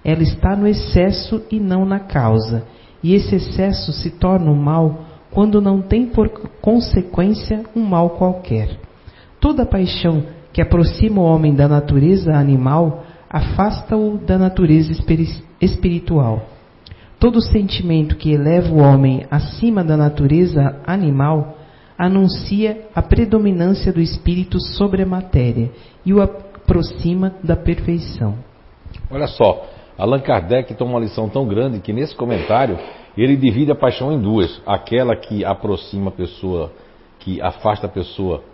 ela 0.04 0.22
está 0.22 0.56
no 0.56 0.66
excesso 0.66 1.42
e 1.50 1.58
não 1.58 1.84
na 1.84 2.00
causa. 2.00 2.64
E 3.02 3.14
esse 3.14 3.36
excesso 3.36 3.92
se 3.92 4.10
torna 4.10 4.50
um 4.50 4.56
mal 4.56 5.04
quando 5.30 5.60
não 5.60 5.80
tem 5.80 6.06
por 6.06 6.28
consequência 6.60 7.62
um 7.74 7.82
mal 7.82 8.10
qualquer. 8.10 8.78
Toda 9.40 9.66
paixão 9.66 10.24
que 10.52 10.62
aproxima 10.62 11.20
o 11.20 11.24
homem 11.24 11.54
da 11.54 11.68
natureza 11.68 12.32
animal 12.34 13.04
afasta-o 13.30 14.18
da 14.18 14.38
natureza 14.38 14.92
espiritual. 15.60 16.46
Todo 17.20 17.42
sentimento 17.42 18.16
que 18.16 18.32
eleva 18.32 18.72
o 18.72 18.78
homem 18.78 19.26
acima 19.30 19.84
da 19.84 19.96
natureza 19.96 20.80
animal 20.86 21.56
anuncia 21.98 22.86
a 22.94 23.02
predominância 23.02 23.92
do 23.92 24.00
espírito 24.00 24.60
sobre 24.60 25.02
a 25.02 25.06
matéria 25.06 25.70
e 26.06 26.14
o 26.14 26.22
aproxima 26.22 27.34
da 27.42 27.56
perfeição. 27.56 28.36
Olha 29.10 29.26
só, 29.26 29.66
Allan 29.98 30.20
Kardec 30.20 30.72
toma 30.74 30.92
uma 30.92 31.00
lição 31.00 31.28
tão 31.28 31.46
grande 31.46 31.80
que 31.80 31.92
nesse 31.92 32.14
comentário 32.14 32.78
ele 33.16 33.36
divide 33.36 33.72
a 33.72 33.74
paixão 33.74 34.12
em 34.12 34.20
duas: 34.20 34.62
aquela 34.64 35.16
que 35.16 35.44
aproxima 35.44 36.08
a 36.10 36.12
pessoa, 36.12 36.72
que 37.18 37.42
afasta 37.42 37.86
a 37.86 37.90
pessoa 37.90 38.44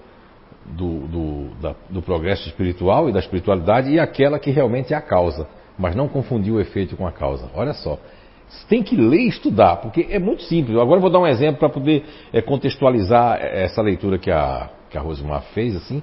do, 0.65 1.07
do, 1.07 1.51
da, 1.61 1.75
do 1.91 2.01
progresso 2.01 2.49
espiritual 2.49 3.11
e 3.11 3.13
da 3.13 3.21
espiritualidade, 3.21 3.91
e 3.91 4.01
aquela 4.01 4.39
que 4.39 4.51
realmente 4.51 4.95
é 4.95 4.97
a 4.97 5.03
causa, 5.03 5.47
mas 5.79 5.95
não 5.95 6.09
confundir 6.09 6.53
o 6.53 6.59
efeito 6.59 6.97
com 6.97 7.07
a 7.07 7.13
causa. 7.13 7.51
Olha 7.55 7.75
só. 7.75 7.99
Você 8.49 8.67
tem 8.69 8.83
que 8.83 8.95
ler 8.95 9.21
e 9.21 9.29
estudar, 9.29 9.77
porque 9.77 10.07
é 10.11 10.19
muito 10.19 10.43
simples. 10.45 10.79
Agora 10.79 10.97
eu 10.97 11.01
vou 11.01 11.11
dar 11.11 11.19
um 11.19 11.27
exemplo 11.27 11.59
para 11.59 11.69
poder 11.69 12.05
é, 12.33 12.41
contextualizar 12.41 13.39
essa 13.41 13.83
leitura 13.83 14.19
que 14.19 14.31
a, 14.31 14.71
que 14.89 14.97
a 14.97 15.01
Rosimar 15.01 15.43
fez, 15.55 15.75
assim, 15.75 16.03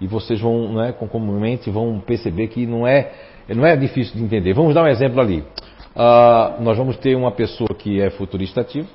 e 0.00 0.06
vocês 0.06 0.40
vão, 0.40 0.72
né, 0.72 0.92
comumente 0.92 1.68
vão 1.68 2.00
perceber 2.00 2.48
que 2.48 2.64
não 2.64 2.86
é 2.86 3.12
não 3.54 3.66
é 3.66 3.76
difícil 3.76 4.16
de 4.16 4.22
entender. 4.22 4.52
Vamos 4.52 4.74
dar 4.74 4.84
um 4.84 4.88
exemplo 4.88 5.20
ali. 5.20 5.40
Uh, 5.94 6.62
nós 6.62 6.76
vamos 6.76 6.96
ter 6.98 7.16
uma 7.16 7.32
pessoa 7.32 7.70
que 7.74 8.00
é 8.00 8.10
futurista 8.10 8.60
ativo. 8.60 8.88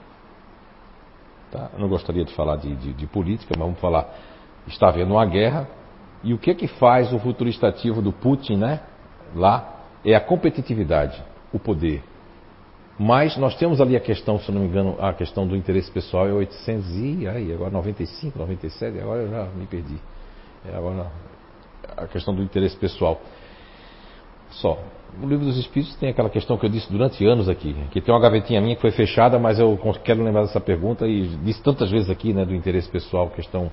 Tá? 1.52 1.70
Eu 1.74 1.80
não 1.80 1.90
gostaria 1.90 2.24
de 2.24 2.34
falar 2.34 2.58
de, 2.58 2.76
de, 2.76 2.94
de, 2.94 3.08
política, 3.08 3.54
mas 3.58 3.66
vamos 3.66 3.80
falar. 3.80 4.08
Está 4.68 4.90
havendo 4.90 5.14
uma 5.14 5.26
guerra. 5.26 5.68
E 6.24 6.34
o 6.34 6.38
que 6.38 6.52
é 6.52 6.54
que 6.56 6.68
faz 6.68 7.12
o 7.14 7.20
futurista 7.20 7.68
ativo 7.68 8.02
do 8.02 8.12
Putin, 8.12 8.56
né? 8.58 8.80
Lá 9.36 9.82
é 10.04 10.16
a 10.16 10.22
competitividade, 10.22 11.22
o 11.52 11.60
poder. 11.60 12.04
Mas 12.98 13.36
nós 13.36 13.56
temos 13.58 13.82
ali 13.82 13.96
a 13.96 14.00
questão, 14.00 14.40
se 14.40 14.52
não 14.52 14.62
me 14.62 14.68
engano, 14.68 14.96
a 15.00 15.14
questão 15.14 15.46
do 15.46 15.56
interesse 15.56 15.92
pessoal 15.92 16.28
é 16.28 16.32
800 16.32 16.96
e 16.96 17.28
aí, 17.28 17.54
agora 17.54 17.70
95, 17.70 18.40
97, 18.40 19.00
agora 19.00 19.22
eu 19.22 19.30
já 19.30 19.44
me 19.54 19.66
perdi. 19.66 19.98
É 20.66 20.76
agora 20.76 21.12
a 21.98 22.08
questão 22.08 22.34
do 22.34 22.42
interesse 22.42 22.78
pessoal. 22.78 23.20
Só. 24.62 24.78
O 25.22 25.28
livro 25.28 25.46
dos 25.46 25.58
Espíritos 25.58 25.96
tem 25.96 26.10
aquela 26.10 26.30
questão 26.30 26.58
que 26.58 26.66
eu 26.66 26.70
disse 26.70 26.92
durante 26.92 27.26
anos 27.26 27.48
aqui, 27.48 27.74
que 27.92 28.02
tem 28.02 28.14
uma 28.14 28.20
gavetinha 28.20 28.60
minha 28.60 28.76
que 28.76 28.82
foi 28.82 28.92
fechada, 28.92 29.40
mas 29.40 29.60
eu 29.60 29.80
quero 30.04 30.22
lembrar 30.22 30.42
dessa 30.42 30.60
pergunta 30.60 31.08
e 31.08 31.28
disse 31.44 31.64
tantas 31.64 31.90
vezes 31.90 32.10
aqui, 32.10 32.34
né, 32.34 32.44
do 32.44 32.54
interesse 32.54 32.90
pessoal, 32.90 33.30
questão 33.30 33.72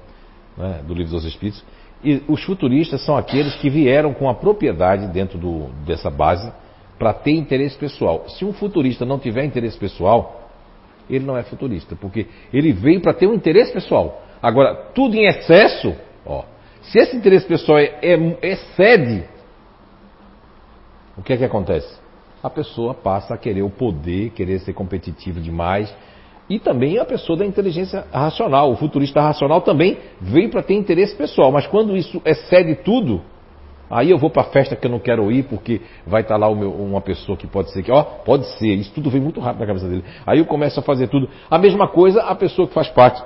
né, 0.57 0.81
do 0.87 0.95
livro 0.95 1.13
dos 1.13 1.25
Espíritos. 1.25 1.65
E 2.05 2.23
os 2.29 2.45
futuristas 2.45 3.05
são 3.05 3.17
aqueles 3.17 3.55
que 3.57 3.69
vieram 3.69 4.15
com 4.15 4.29
a 4.29 4.35
propriedade 4.35 5.09
dentro 5.09 5.37
do, 5.37 5.67
dessa 5.85 6.11
base 6.11 6.53
para 6.99 7.13
ter 7.13 7.33
interesse 7.33 7.77
pessoal. 7.77 8.25
Se 8.29 8.45
um 8.45 8.53
futurista 8.53 9.05
não 9.05 9.19
tiver 9.19 9.45
interesse 9.45 9.77
pessoal, 9.77 10.49
ele 11.11 11.25
não 11.25 11.37
é 11.37 11.43
futurista, 11.43 11.97
porque 11.97 12.27
ele 12.53 12.73
veio 12.73 13.01
para 13.01 13.13
ter 13.13 13.27
um 13.27 13.35
interesse 13.35 13.73
pessoal. 13.73 14.23
Agora, 14.41 14.75
tudo 14.95 15.17
em 15.17 15.27
excesso, 15.27 15.95
ó, 16.25 16.45
se 16.83 16.99
esse 16.99 17.17
interesse 17.17 17.47
pessoal 17.47 17.79
é, 17.79 17.99
é, 18.03 18.39
excede 18.43 19.25
o 21.17 21.23
que 21.23 21.33
é 21.33 21.37
que 21.37 21.45
acontece? 21.45 22.01
A 22.43 22.51
pessoa 22.51 22.95
passa 22.95 23.35
a 23.35 23.39
querer 23.39 23.63
o 23.63 23.71
poder, 23.71 24.31
querer 24.31 24.59
ser 24.61 24.73
competitivo 24.73 25.41
demais. 25.41 25.95
E 26.49 26.59
também 26.59 26.99
a 26.99 27.05
pessoa 27.05 27.39
da 27.39 27.47
inteligência 27.47 28.05
racional, 28.13 28.73
o 28.73 28.77
futurista 28.77 29.21
racional 29.21 29.61
também 29.61 29.99
veio 30.21 30.51
para 30.51 30.63
ter 30.63 30.75
interesse 30.75 31.15
pessoal. 31.15 31.53
Mas 31.53 31.67
quando 31.67 31.97
isso 31.97 32.21
excede 32.25 32.75
tudo, 32.77 33.23
aí 33.89 34.11
eu 34.11 34.19
vou 34.19 34.29
para 34.29 34.43
a 34.43 34.47
festa 34.47 34.75
que 34.75 34.87
eu 34.87 34.91
não 34.91 34.99
quero 34.99 35.31
ir 35.31 35.45
porque 35.45 35.81
vai 36.07 36.23
estar 36.23 36.35
tá 36.39 36.47
lá 36.47 36.55
meu, 36.55 36.73
uma 36.73 37.01
pessoa 37.01 37.39
que 37.39 37.47
pode 37.47 37.71
ser 37.71 37.83
que, 37.83 37.93
ó, 37.93 38.03
pode 38.03 38.47
ser, 38.59 38.75
isso 38.75 38.93
tudo 38.93 39.09
vem 39.09 39.21
muito 39.21 39.41
rápido 39.41 39.61
na 39.61 39.67
cabeça 39.67 39.89
dele. 39.89 40.05
Aí 40.27 40.41
eu 40.41 40.47
começo 40.47 40.81
a 40.81 40.83
fazer 40.83 41.07
tudo. 41.07 41.29
A 41.49 41.59
mesma 41.59 41.87
coisa 41.87 42.23
a 42.23 42.35
pessoa 42.35 42.67
que 42.67 42.75
faz 42.75 42.89
parte 42.89 43.23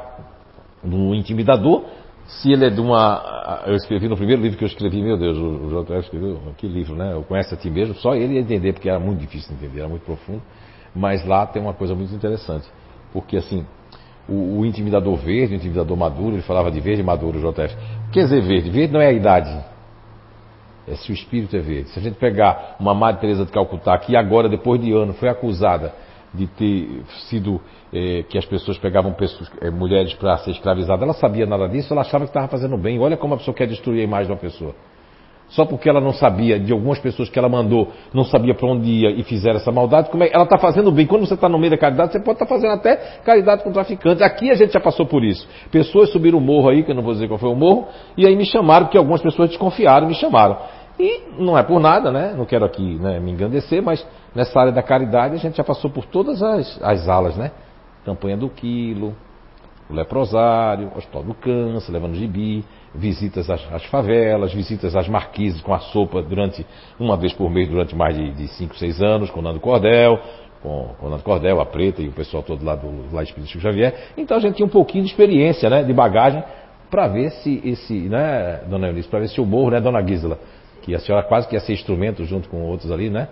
do 0.85 1.15
intimidador 1.15 1.85
se 2.27 2.53
ele 2.53 2.67
é 2.67 2.71
de 2.71 2.81
uma. 2.81 3.63
Eu 3.67 3.77
escrevi 3.77 4.09
no 4.09 4.17
primeiro 4.17 4.43
livro 4.43 4.59
que 4.59 4.65
eu 4.65 4.69
escrevi, 4.69 5.01
meu 5.01 5.17
Deus, 5.17 5.39
o 5.39 5.85
JF 5.85 6.01
escreveu, 6.01 6.41
que 6.57 6.67
livro, 6.67 6.97
né? 6.97 7.13
Eu 7.13 7.23
conheço 7.23 7.55
a 7.55 7.57
ti 7.57 7.71
mesmo, 7.71 7.95
só 7.95 8.15
ele 8.15 8.35
ia 8.35 8.41
entender, 8.41 8.73
porque 8.73 8.89
era 8.89 8.99
muito 8.99 9.21
difícil 9.21 9.55
de 9.55 9.65
entender, 9.65 9.81
era 9.81 9.89
muito 9.89 10.03
profundo. 10.03 10.43
Mas 10.95 11.25
lá 11.25 11.47
tem 11.47 11.63
uma 11.63 11.75
coisa 11.75 11.95
muito 11.95 12.13
interessante, 12.15 12.67
porque 13.13 13.37
assim, 13.37 13.65
o, 14.29 14.61
o 14.61 14.67
intimidador 14.67 15.15
verde, 15.17 15.55
o 15.55 15.57
intimidador 15.57 15.97
maduro, 15.97 16.35
ele 16.35 16.43
falava 16.43 16.71
de 16.71 16.81
verde 16.81 17.03
maduro, 17.03 17.39
o 17.39 17.53
JF. 17.53 17.77
Quer 18.13 18.25
dizer 18.25 18.43
verde? 18.43 18.71
Verde 18.71 18.93
não 18.93 19.01
é 19.01 19.07
a 19.07 19.13
idade. 19.13 19.65
é 20.89 20.97
se 20.97 21.13
o 21.13 21.15
espírito 21.15 21.55
é 21.57 21.61
verde. 21.61 21.91
Se 21.91 21.99
a 21.99 22.03
gente 22.03 22.17
pegar 22.17 22.77
uma 22.81 22.93
Madre 22.93 23.21
Teresa 23.21 23.45
de 23.45 23.53
Calcutá, 23.53 23.97
que 23.99 24.17
agora, 24.17 24.49
depois 24.49 24.81
de 24.81 24.93
ano, 24.93 25.13
foi 25.13 25.29
acusada 25.29 25.95
de 26.35 26.47
ter 26.47 27.03
sido 27.29 27.61
é, 27.93 28.23
que 28.25 28.37
as 28.37 28.45
pessoas 28.45 28.79
pegavam 28.79 29.13
pessoas, 29.13 29.51
é, 29.61 29.71
mulheres 29.71 30.15
para 30.15 30.37
ser 30.39 30.51
escravizadas, 30.51 31.03
ela 31.03 31.15
sabia 31.15 31.47
nada 31.47 31.69
disso, 31.69 31.93
ela 31.93 32.03
achava 32.03 32.25
que 32.25 32.31
estava 32.31 32.49
fazendo 32.49 32.77
bem. 32.77 32.99
Olha 32.99 33.17
como 33.17 33.35
a 33.35 33.37
pessoa 33.37 33.55
quer 33.55 33.67
destruir 33.67 34.01
a 34.01 34.05
imagem 34.05 34.27
de 34.27 34.33
uma 34.33 34.39
pessoa. 34.39 34.75
Só 35.49 35.65
porque 35.65 35.89
ela 35.89 36.01
não 36.01 36.13
sabia, 36.13 36.59
de 36.59 36.73
algumas 36.73 36.99
pessoas 36.99 37.29
que 37.29 37.39
ela 37.39 37.49
mandou, 37.49 37.93
não 38.13 38.25
sabia 38.25 38.53
para 38.53 38.69
onde 38.69 38.91
ia 38.91 39.11
e 39.11 39.23
fizeram 39.23 39.57
essa 39.57 39.71
maldade, 39.71 40.11
como 40.11 40.25
é, 40.25 40.31
ela 40.33 40.43
está 40.43 40.59
fazendo 40.59 40.91
bem. 40.91 41.07
Quando 41.07 41.25
você 41.25 41.35
está 41.35 41.49
no 41.49 41.59
meio 41.59 41.71
da 41.71 41.79
caridade, 41.79 42.13
você 42.13 42.19
pode 42.19 42.37
estar 42.37 42.47
tá 42.47 42.55
fazendo 42.55 42.73
até 42.73 42.97
caridade 43.25 43.63
com 43.63 43.71
traficantes. 43.71 44.23
Aqui 44.23 44.51
a 44.51 44.55
gente 44.55 44.73
já 44.73 44.81
passou 44.81 45.07
por 45.07 45.23
isso. 45.23 45.49
Pessoas 45.71 46.11
subiram 46.11 46.39
o 46.39 46.41
morro 46.41 46.69
aí, 46.69 46.83
que 46.83 46.91
eu 46.91 46.95
não 46.95 47.03
vou 47.03 47.13
dizer 47.13 47.29
qual 47.29 47.39
foi 47.39 47.51
o 47.51 47.55
morro, 47.55 47.87
e 48.17 48.27
aí 48.27 48.35
me 48.35 48.45
chamaram, 48.45 48.87
porque 48.87 48.99
algumas 48.99 49.23
pessoas 49.23 49.49
desconfiaram, 49.49 50.09
me 50.09 50.15
chamaram. 50.15 50.59
E 50.99 51.23
não 51.39 51.57
é 51.57 51.63
por 51.63 51.79
nada, 51.79 52.11
né? 52.11 52.35
Não 52.37 52.47
quero 52.47 52.65
aqui 52.65 52.97
né, 52.97 53.21
me 53.21 53.31
engrandecer, 53.31 53.83
mas 53.83 54.05
nessa 54.37 54.61
área 54.61 54.71
da 54.71 54.83
caridade 54.83 55.35
a 55.35 55.39
gente 55.39 55.57
já 55.57 55.65
passou 55.65 55.91
por 55.91 56.05
todas 56.05 56.43
as, 56.43 56.79
as 56.83 57.09
alas, 57.09 57.37
né? 57.37 57.51
Campanha 58.05 58.37
do 58.37 58.49
quilo, 58.51 59.17
o 59.89 59.95
leprosário, 59.95 60.93
hospital 60.95 61.23
do 61.23 61.35
câncer, 61.35 61.91
levando 61.91 62.15
gibi, 62.15 62.63
visitas 62.95 63.49
às, 63.49 63.73
às, 63.73 63.85
favelas, 63.87 64.53
visitas 64.53 64.95
às 64.95 65.09
marquises 65.09 65.61
com 65.63 65.73
a 65.73 65.79
sopa 65.79 66.23
durante, 66.23 66.65
uma 67.01 67.17
vez 67.17 67.33
por 67.33 67.51
mês 67.51 67.69
durante 67.69 67.97
mais 67.97 68.15
de 68.37 68.47
5, 68.47 68.77
6 68.77 69.03
anos, 69.03 69.31
com 69.31 69.41
o 69.41 69.43
Nando 69.43 69.59
Cordel, 69.59 70.21
com, 70.63 70.91
com 70.99 71.07
o 71.07 71.11
Nando 71.11 71.23
Cordel, 71.23 71.61
a 71.61 71.67
Preta 71.67 72.03
e 72.03 72.09
o 72.09 72.13
pessoal 72.13 72.43
todo 72.43 72.65
lá 72.65 72.75
do 72.75 73.15
lá 73.15 73.23
Espírito 73.23 73.49
Chico 73.49 73.63
Xavier. 73.63 74.13
Então 74.19 74.37
a 74.37 74.41
gente 74.41 74.57
tinha 74.57 74.67
um 74.67 74.71
pouquinho 74.71 75.05
de 75.05 75.11
experiência, 75.11 75.71
né, 75.71 75.83
de 75.83 75.93
bagagem, 75.95 76.45
para 76.91 77.09
ver 77.09 77.31
se 77.31 77.61
esse, 77.65 77.95
né, 77.95 78.61
dona 78.69 78.89
Eunice, 78.89 79.09
para 79.09 79.21
ver 79.21 79.29
se 79.29 79.41
o 79.41 79.47
morro, 79.47 79.71
né, 79.71 79.81
dona 79.81 80.07
Gisela, 80.07 80.39
que 80.83 80.95
a 80.95 80.99
senhora 80.99 81.25
quase 81.25 81.49
que 81.49 81.55
ia 81.55 81.61
ser 81.61 81.73
instrumento 81.73 82.25
junto 82.25 82.49
com 82.49 82.63
outros 82.63 82.93
ali, 82.93 83.09
né, 83.09 83.29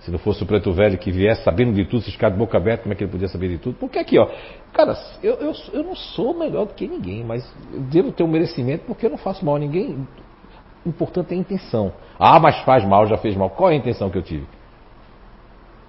se 0.00 0.10
não 0.10 0.18
fosse 0.18 0.42
o 0.42 0.46
preto 0.46 0.72
velho 0.72 0.96
que 0.96 1.10
viesse 1.10 1.42
sabendo 1.42 1.72
de 1.72 1.84
tudo, 1.84 2.02
se 2.02 2.12
ficar 2.12 2.30
de 2.30 2.36
boca 2.36 2.56
aberta, 2.56 2.84
como 2.84 2.92
é 2.92 2.96
que 2.96 3.02
ele 3.02 3.10
podia 3.10 3.28
saber 3.28 3.48
de 3.48 3.58
tudo? 3.58 3.76
Porque 3.78 3.98
aqui, 3.98 4.18
ó, 4.18 4.28
cara, 4.72 4.96
eu, 5.22 5.34
eu, 5.34 5.52
eu 5.72 5.82
não 5.82 5.96
sou 5.96 6.38
melhor 6.38 6.66
do 6.66 6.74
que 6.74 6.86
ninguém, 6.86 7.24
mas 7.24 7.50
eu 7.72 7.80
devo 7.80 8.12
ter 8.12 8.22
um 8.22 8.28
merecimento 8.28 8.84
porque 8.86 9.06
eu 9.06 9.10
não 9.10 9.18
faço 9.18 9.44
mal 9.44 9.56
a 9.56 9.58
ninguém. 9.58 10.06
O 10.86 10.88
importante 10.88 11.32
é 11.32 11.36
a 11.36 11.40
intenção. 11.40 11.92
Ah, 12.18 12.38
mas 12.38 12.60
faz 12.60 12.84
mal, 12.84 13.06
já 13.06 13.16
fez 13.18 13.36
mal. 13.36 13.50
Qual 13.50 13.70
é 13.70 13.74
a 13.74 13.76
intenção 13.76 14.08
que 14.08 14.16
eu 14.16 14.22
tive? 14.22 14.46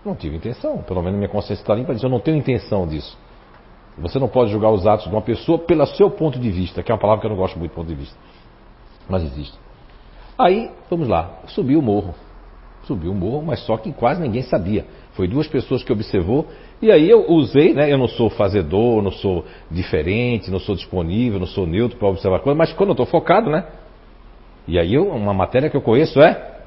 Não 0.03 0.15
tive 0.15 0.37
intenção. 0.37 0.79
Pelo 0.79 1.03
menos 1.03 1.17
minha 1.17 1.29
consciência 1.29 1.61
está 1.61 1.75
limpa, 1.75 1.93
eu 1.93 2.09
não 2.09 2.19
tenho 2.19 2.37
intenção 2.37 2.87
disso. 2.87 3.17
Você 3.99 4.17
não 4.17 4.27
pode 4.27 4.51
julgar 4.51 4.71
os 4.71 4.87
atos 4.87 5.05
de 5.05 5.11
uma 5.11 5.21
pessoa 5.21 5.59
pelo 5.59 5.85
seu 5.85 6.09
ponto 6.09 6.39
de 6.39 6.49
vista, 6.49 6.81
que 6.81 6.91
é 6.91 6.95
uma 6.95 7.01
palavra 7.01 7.21
que 7.21 7.27
eu 7.27 7.31
não 7.31 7.37
gosto 7.37 7.59
muito 7.59 7.73
ponto 7.73 7.87
de 7.87 7.95
vista. 7.95 8.17
Mas 9.07 9.23
existe. 9.23 9.57
Aí, 10.37 10.71
vamos 10.89 11.07
lá, 11.07 11.41
subi 11.47 11.75
o 11.75 11.81
morro 11.81 12.15
subiu 12.89 13.11
o 13.11 13.15
morro, 13.15 13.43
mas 13.43 13.59
só 13.61 13.77
que 13.77 13.93
quase 13.93 14.19
ninguém 14.19 14.41
sabia. 14.41 14.83
Foi 15.13 15.27
duas 15.27 15.47
pessoas 15.47 15.83
que 15.83 15.93
observou, 15.93 16.47
e 16.81 16.91
aí 16.91 17.07
eu 17.07 17.29
usei, 17.29 17.73
né? 17.73 17.91
Eu 17.91 17.99
não 17.99 18.07
sou 18.07 18.29
fazedor, 18.31 19.03
não 19.03 19.11
sou 19.11 19.45
diferente, 19.69 20.49
não 20.49 20.59
sou 20.59 20.75
disponível, 20.75 21.39
não 21.39 21.45
sou 21.45 21.67
neutro 21.67 21.99
para 21.99 22.07
observar 22.07 22.39
coisas, 22.39 22.57
mas 22.57 22.73
quando 22.73 22.89
eu 22.89 22.93
estou 22.93 23.05
focado, 23.05 23.51
né? 23.51 23.65
E 24.67 24.79
aí 24.79 24.93
eu, 24.93 25.07
uma 25.07 25.33
matéria 25.33 25.69
que 25.69 25.77
eu 25.77 25.81
conheço 25.81 26.19
é, 26.19 26.61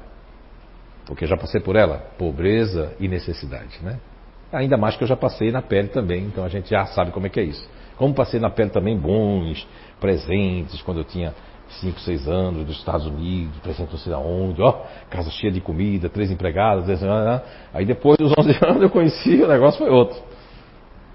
porque 1.05 1.25
já 1.25 1.35
passei 1.35 1.59
por 1.59 1.75
ela, 1.75 1.97
pobreza 2.17 2.93
e 2.99 3.07
necessidade, 3.07 3.79
né? 3.81 3.99
Ainda 4.51 4.77
mais 4.77 4.95
que 4.95 5.03
eu 5.03 5.07
já 5.07 5.17
passei 5.17 5.51
na 5.51 5.61
pele 5.61 5.89
também, 5.89 6.23
então 6.23 6.45
a 6.45 6.49
gente 6.49 6.69
já 6.69 6.85
sabe 6.85 7.11
como 7.11 7.27
é 7.27 7.29
que 7.29 7.39
é 7.39 7.43
isso. 7.43 7.67
Como 7.97 8.13
passei 8.13 8.39
na 8.39 8.49
pele 8.49 8.69
também 8.69 8.97
bons, 8.97 9.67
presentes, 9.99 10.81
quando 10.83 10.99
eu 10.99 11.03
tinha 11.03 11.33
5, 11.81 11.99
6 11.99 12.27
anos, 12.27 12.65
dos 12.65 12.77
Estados 12.77 13.05
Unidos, 13.05 13.55
sei 14.03 14.13
aonde, 14.13 14.61
ó, 14.61 14.81
casa 15.09 15.29
cheia 15.31 15.51
de 15.51 15.61
comida, 15.61 16.09
três 16.09 16.31
empregadas, 16.31 16.85
desse, 16.85 17.05
aí 17.73 17.85
depois 17.85 18.17
dos 18.17 18.33
11 18.37 18.57
anos 18.65 18.81
eu 18.81 18.89
conheci, 18.89 19.41
o 19.41 19.47
negócio 19.47 19.79
foi 19.79 19.89
outro. 19.89 20.21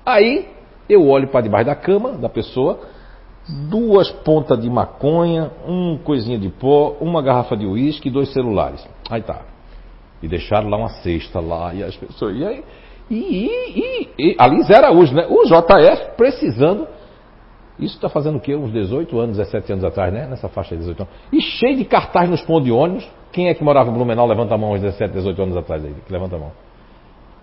Aí 0.05 0.49
eu 0.89 1.07
olho 1.07 1.29
para 1.29 1.43
debaixo 1.43 1.67
da 1.67 1.75
cama 1.75 2.13
da 2.13 2.29
pessoa, 2.29 2.81
duas 3.69 4.11
pontas 4.11 4.61
de 4.61 4.69
maconha, 4.69 5.51
um 5.67 5.99
coisinha 5.99 6.39
de 6.39 6.49
pó, 6.49 6.97
uma 7.01 7.23
garrafa 7.23 7.57
de 7.57 7.67
uísque 7.67 8.09
e 8.09 8.11
dois 8.11 8.33
celulares. 8.33 8.87
Aí 9.11 9.23
tá. 9.23 9.43
E 10.23 10.29
deixaram 10.29 10.69
lá 10.69 10.77
uma 10.77 10.89
cesta 10.89 11.41
lá, 11.41 11.73
e 11.75 11.83
as 11.83 11.97
pessoas. 11.97 12.37
E 12.37 12.45
aí. 12.45 12.65
E, 13.11 13.17
e, 13.17 14.11
e, 14.19 14.33
e 14.33 14.37
ali 14.39 14.63
Araújo, 14.75 15.15
né? 15.15 15.27
O 15.31 15.45
JF 15.45 16.17
precisando 16.17 16.87
isso 17.79 17.95
está 17.95 18.09
fazendo 18.09 18.37
o 18.39 18.41
quê? 18.41 18.57
Uns 18.57 18.73
18 18.73 19.19
anos, 19.21 19.37
17 19.37 19.73
anos 19.73 19.85
atrás, 19.85 20.13
né? 20.13 20.27
Nessa 20.27 20.49
faixa 20.49 20.75
de 20.75 20.81
18 20.81 21.01
anos. 21.03 21.15
E 21.33 21.41
cheio 21.41 21.77
de 21.77 21.85
cartaz 21.85 22.29
nos 22.29 22.43
pontos 22.43 22.65
de 22.65 22.73
ônibus. 22.73 23.09
Quem 23.31 23.49
é 23.49 23.55
que 23.55 23.63
morava 23.63 23.91
em 23.91 23.93
Blumenau? 23.93 24.27
Levanta 24.27 24.55
a 24.55 24.59
mão 24.59 24.73
uns 24.73 24.81
17, 24.81 25.15
18 25.15 25.43
anos 25.43 25.57
atrás 25.57 25.85
aí. 25.85 25.95
Levanta 26.11 26.37
a 26.37 26.39
mão. 26.39 26.53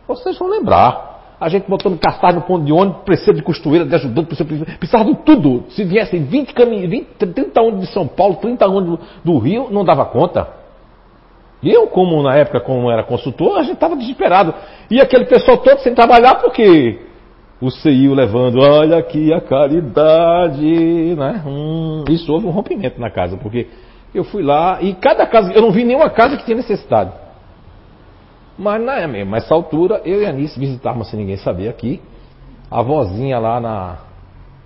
Vocês 0.07 0.37
vão 0.37 0.49
lembrar. 0.49 1.15
A 1.39 1.49
gente 1.49 1.69
botando 1.69 1.99
cartaz 1.99 2.33
no 2.33 2.41
ponto 2.41 2.65
de 2.65 2.71
ônibus, 2.71 3.03
precisa 3.03 3.33
de 3.33 3.41
costureira, 3.41 3.85
de 3.85 3.93
ajudante, 3.93 4.27
precisa, 4.27 4.65
precisava 4.77 5.05
de 5.05 5.15
tudo. 5.23 5.65
Se 5.69 5.83
viessem 5.83 6.23
20 6.23 6.53
caminhos, 6.53 6.89
20, 6.89 7.07
30 7.17 7.61
ônibus 7.61 7.87
de 7.87 7.93
São 7.93 8.07
Paulo, 8.07 8.35
30 8.35 8.65
ônibus 8.67 8.99
do 9.23 9.37
Rio, 9.37 9.67
não 9.69 9.83
dava 9.83 10.05
conta. 10.05 10.47
E 11.61 11.71
eu, 11.71 11.87
como 11.87 12.21
na 12.23 12.35
época, 12.35 12.59
como 12.59 12.89
era 12.89 13.03
consultor, 13.03 13.57
a 13.57 13.63
gente 13.63 13.73
estava 13.73 13.95
desesperado. 13.95 14.53
E 14.89 15.01
aquele 15.01 15.25
pessoal 15.25 15.57
todo 15.57 15.79
sem 15.79 15.93
trabalhar, 15.93 16.35
porque 16.35 16.99
o 17.65 17.71
CIO 17.71 18.13
levando, 18.13 18.59
olha 18.59 18.97
aqui 18.97 19.33
a 19.33 19.41
caridade, 19.41 21.15
né? 21.15 21.43
Hum, 21.45 22.03
isso 22.09 22.31
houve 22.31 22.45
um 22.45 22.51
rompimento 22.51 22.99
na 22.99 23.09
casa, 23.09 23.37
porque 23.37 23.67
eu 24.13 24.23
fui 24.23 24.43
lá 24.43 24.81
e 24.81 24.93
cada 24.95 25.25
casa, 25.25 25.51
eu 25.51 25.61
não 25.61 25.71
vi 25.71 25.83
nenhuma 25.83 26.09
casa 26.09 26.37
que 26.37 26.45
tinha 26.45 26.57
necessidade. 26.57 27.11
Mas 28.57 28.81
na 28.81 29.07
nessa 29.07 29.53
altura, 29.53 30.01
eu 30.05 30.21
e 30.21 30.25
a 30.25 30.29
Anice 30.29 30.59
visitávamos 30.59 31.09
sem 31.09 31.19
ninguém 31.19 31.37
saber 31.37 31.67
aqui, 31.67 32.01
a 32.69 32.81
vozinha 32.81 33.37
lá 33.39 33.59
na 33.59 33.97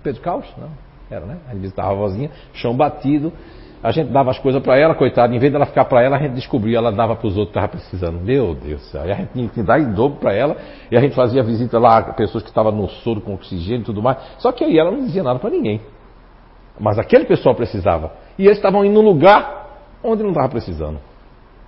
Pedro 0.02 0.20
Caos, 0.20 0.46
não? 0.56 0.70
Era, 1.10 1.26
né? 1.26 1.38
A 1.48 1.52
gente 1.52 1.62
visitava 1.62 1.90
a 1.90 1.94
vozinha, 1.94 2.30
chão 2.52 2.76
batido, 2.76 3.32
a 3.82 3.90
gente 3.90 4.10
dava 4.10 4.30
as 4.30 4.38
coisas 4.38 4.62
para 4.62 4.78
ela, 4.78 4.94
coitada, 4.94 5.34
em 5.34 5.38
vez 5.38 5.50
dela 5.50 5.64
ficar 5.64 5.86
para 5.86 6.02
ela, 6.02 6.16
a 6.16 6.18
gente 6.18 6.34
descobria, 6.34 6.76
ela 6.76 6.92
dava 6.92 7.16
para 7.16 7.26
os 7.26 7.36
outros 7.36 7.54
que 7.54 7.58
estavam 7.58 7.68
precisando. 7.68 8.20
Meu 8.20 8.54
Deus 8.54 8.80
do 8.82 8.86
céu. 8.86 9.06
E 9.06 9.12
a 9.12 9.14
gente 9.14 9.32
tinha 9.32 9.48
que 9.48 9.62
dar 9.62 9.80
em 9.80 9.92
dobro 9.92 10.18
para 10.18 10.34
ela, 10.34 10.56
e 10.90 10.96
a 10.96 11.00
gente 11.00 11.14
fazia 11.14 11.42
visita 11.42 11.78
lá 11.78 12.02
pessoas 12.12 12.42
que 12.42 12.50
estavam 12.50 12.72
no 12.72 12.88
soro 12.88 13.22
com 13.22 13.32
oxigênio 13.34 13.80
e 13.80 13.84
tudo 13.84 14.02
mais. 14.02 14.18
Só 14.38 14.52
que 14.52 14.64
aí 14.64 14.78
ela 14.78 14.90
não 14.90 15.00
dizia 15.00 15.22
nada 15.22 15.38
para 15.38 15.48
ninguém. 15.48 15.80
Mas 16.78 16.98
aquele 16.98 17.24
pessoal 17.24 17.54
precisava. 17.54 18.12
E 18.38 18.44
eles 18.44 18.58
estavam 18.58 18.84
indo 18.84 19.02
no 19.02 19.08
lugar 19.08 19.66
onde 20.04 20.22
não 20.22 20.30
estava 20.30 20.48
precisando. 20.48 20.98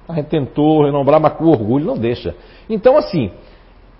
A 0.08 0.14
gente 0.14 0.26
tentou 0.26 0.84
renombrar, 0.84 1.20
mas 1.20 1.32
com 1.34 1.44
orgulho 1.44 1.86
não 1.86 1.96
deixa. 1.96 2.34
Então, 2.68 2.96
assim, 2.96 3.30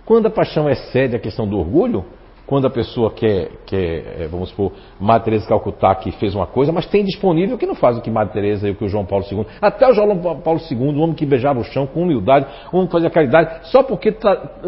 quando 0.05 0.27
a 0.27 0.31
paixão 0.31 0.69
excede 0.69 1.17
a 1.17 1.19
questão 1.19 1.47
do 1.47 1.59
orgulho, 1.59 2.05
quando 2.47 2.67
a 2.67 2.71
pessoa 2.71 3.11
quer, 3.11 3.51
quer 3.67 4.23
é, 4.23 4.29
vamos 4.29 4.51
supor, 4.51 4.73
Madre 4.99 5.27
Teresa 5.27 5.49
Calcutá 5.49 5.95
que 5.95 6.11
fez 6.13 6.35
uma 6.35 6.47
coisa, 6.47 6.73
mas 6.73 6.87
tem 6.87 7.05
disponível 7.05 7.57
que 7.57 7.67
não 7.67 7.75
faz 7.75 7.97
o 7.97 8.01
que 8.01 8.11
Madre 8.11 8.33
Teresa 8.33 8.69
e 8.69 8.73
o 8.73 8.75
que 8.75 8.85
o 8.85 8.89
João 8.89 9.05
Paulo 9.05 9.25
II. 9.31 9.47
Até 9.61 9.89
o 9.89 9.95
João 9.95 10.41
Paulo 10.41 10.61
II, 10.71 10.79
o 10.79 11.01
homem 11.01 11.15
que 11.15 11.25
beijava 11.25 11.61
o 11.61 11.65
chão 11.65 11.87
com 11.87 12.03
humildade, 12.03 12.47
o 12.73 12.77
homem 12.77 12.87
que 12.87 12.93
fazia 12.93 13.11
caridade, 13.11 13.69
só 13.69 13.83
porque 13.83 14.15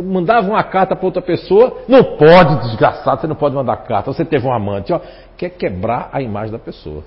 mandava 0.03 0.49
uma 0.49 0.63
carta 0.63 0.95
para 0.95 1.05
outra 1.05 1.23
pessoa, 1.23 1.79
não 1.89 2.17
pode, 2.17 2.61
desgraçado, 2.63 3.21
você 3.21 3.27
não 3.27 3.37
pode 3.37 3.55
mandar 3.55 3.77
carta. 3.79 4.13
Você 4.13 4.25
teve 4.25 4.47
um 4.47 4.53
amante, 4.53 4.93
ó, 4.93 5.01
quer 5.37 5.51
quebrar 5.51 6.09
a 6.13 6.23
imagem 6.23 6.53
da 6.53 6.59
pessoa. 6.59 7.03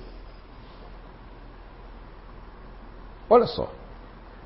Olha 3.30 3.46
só. 3.46 3.68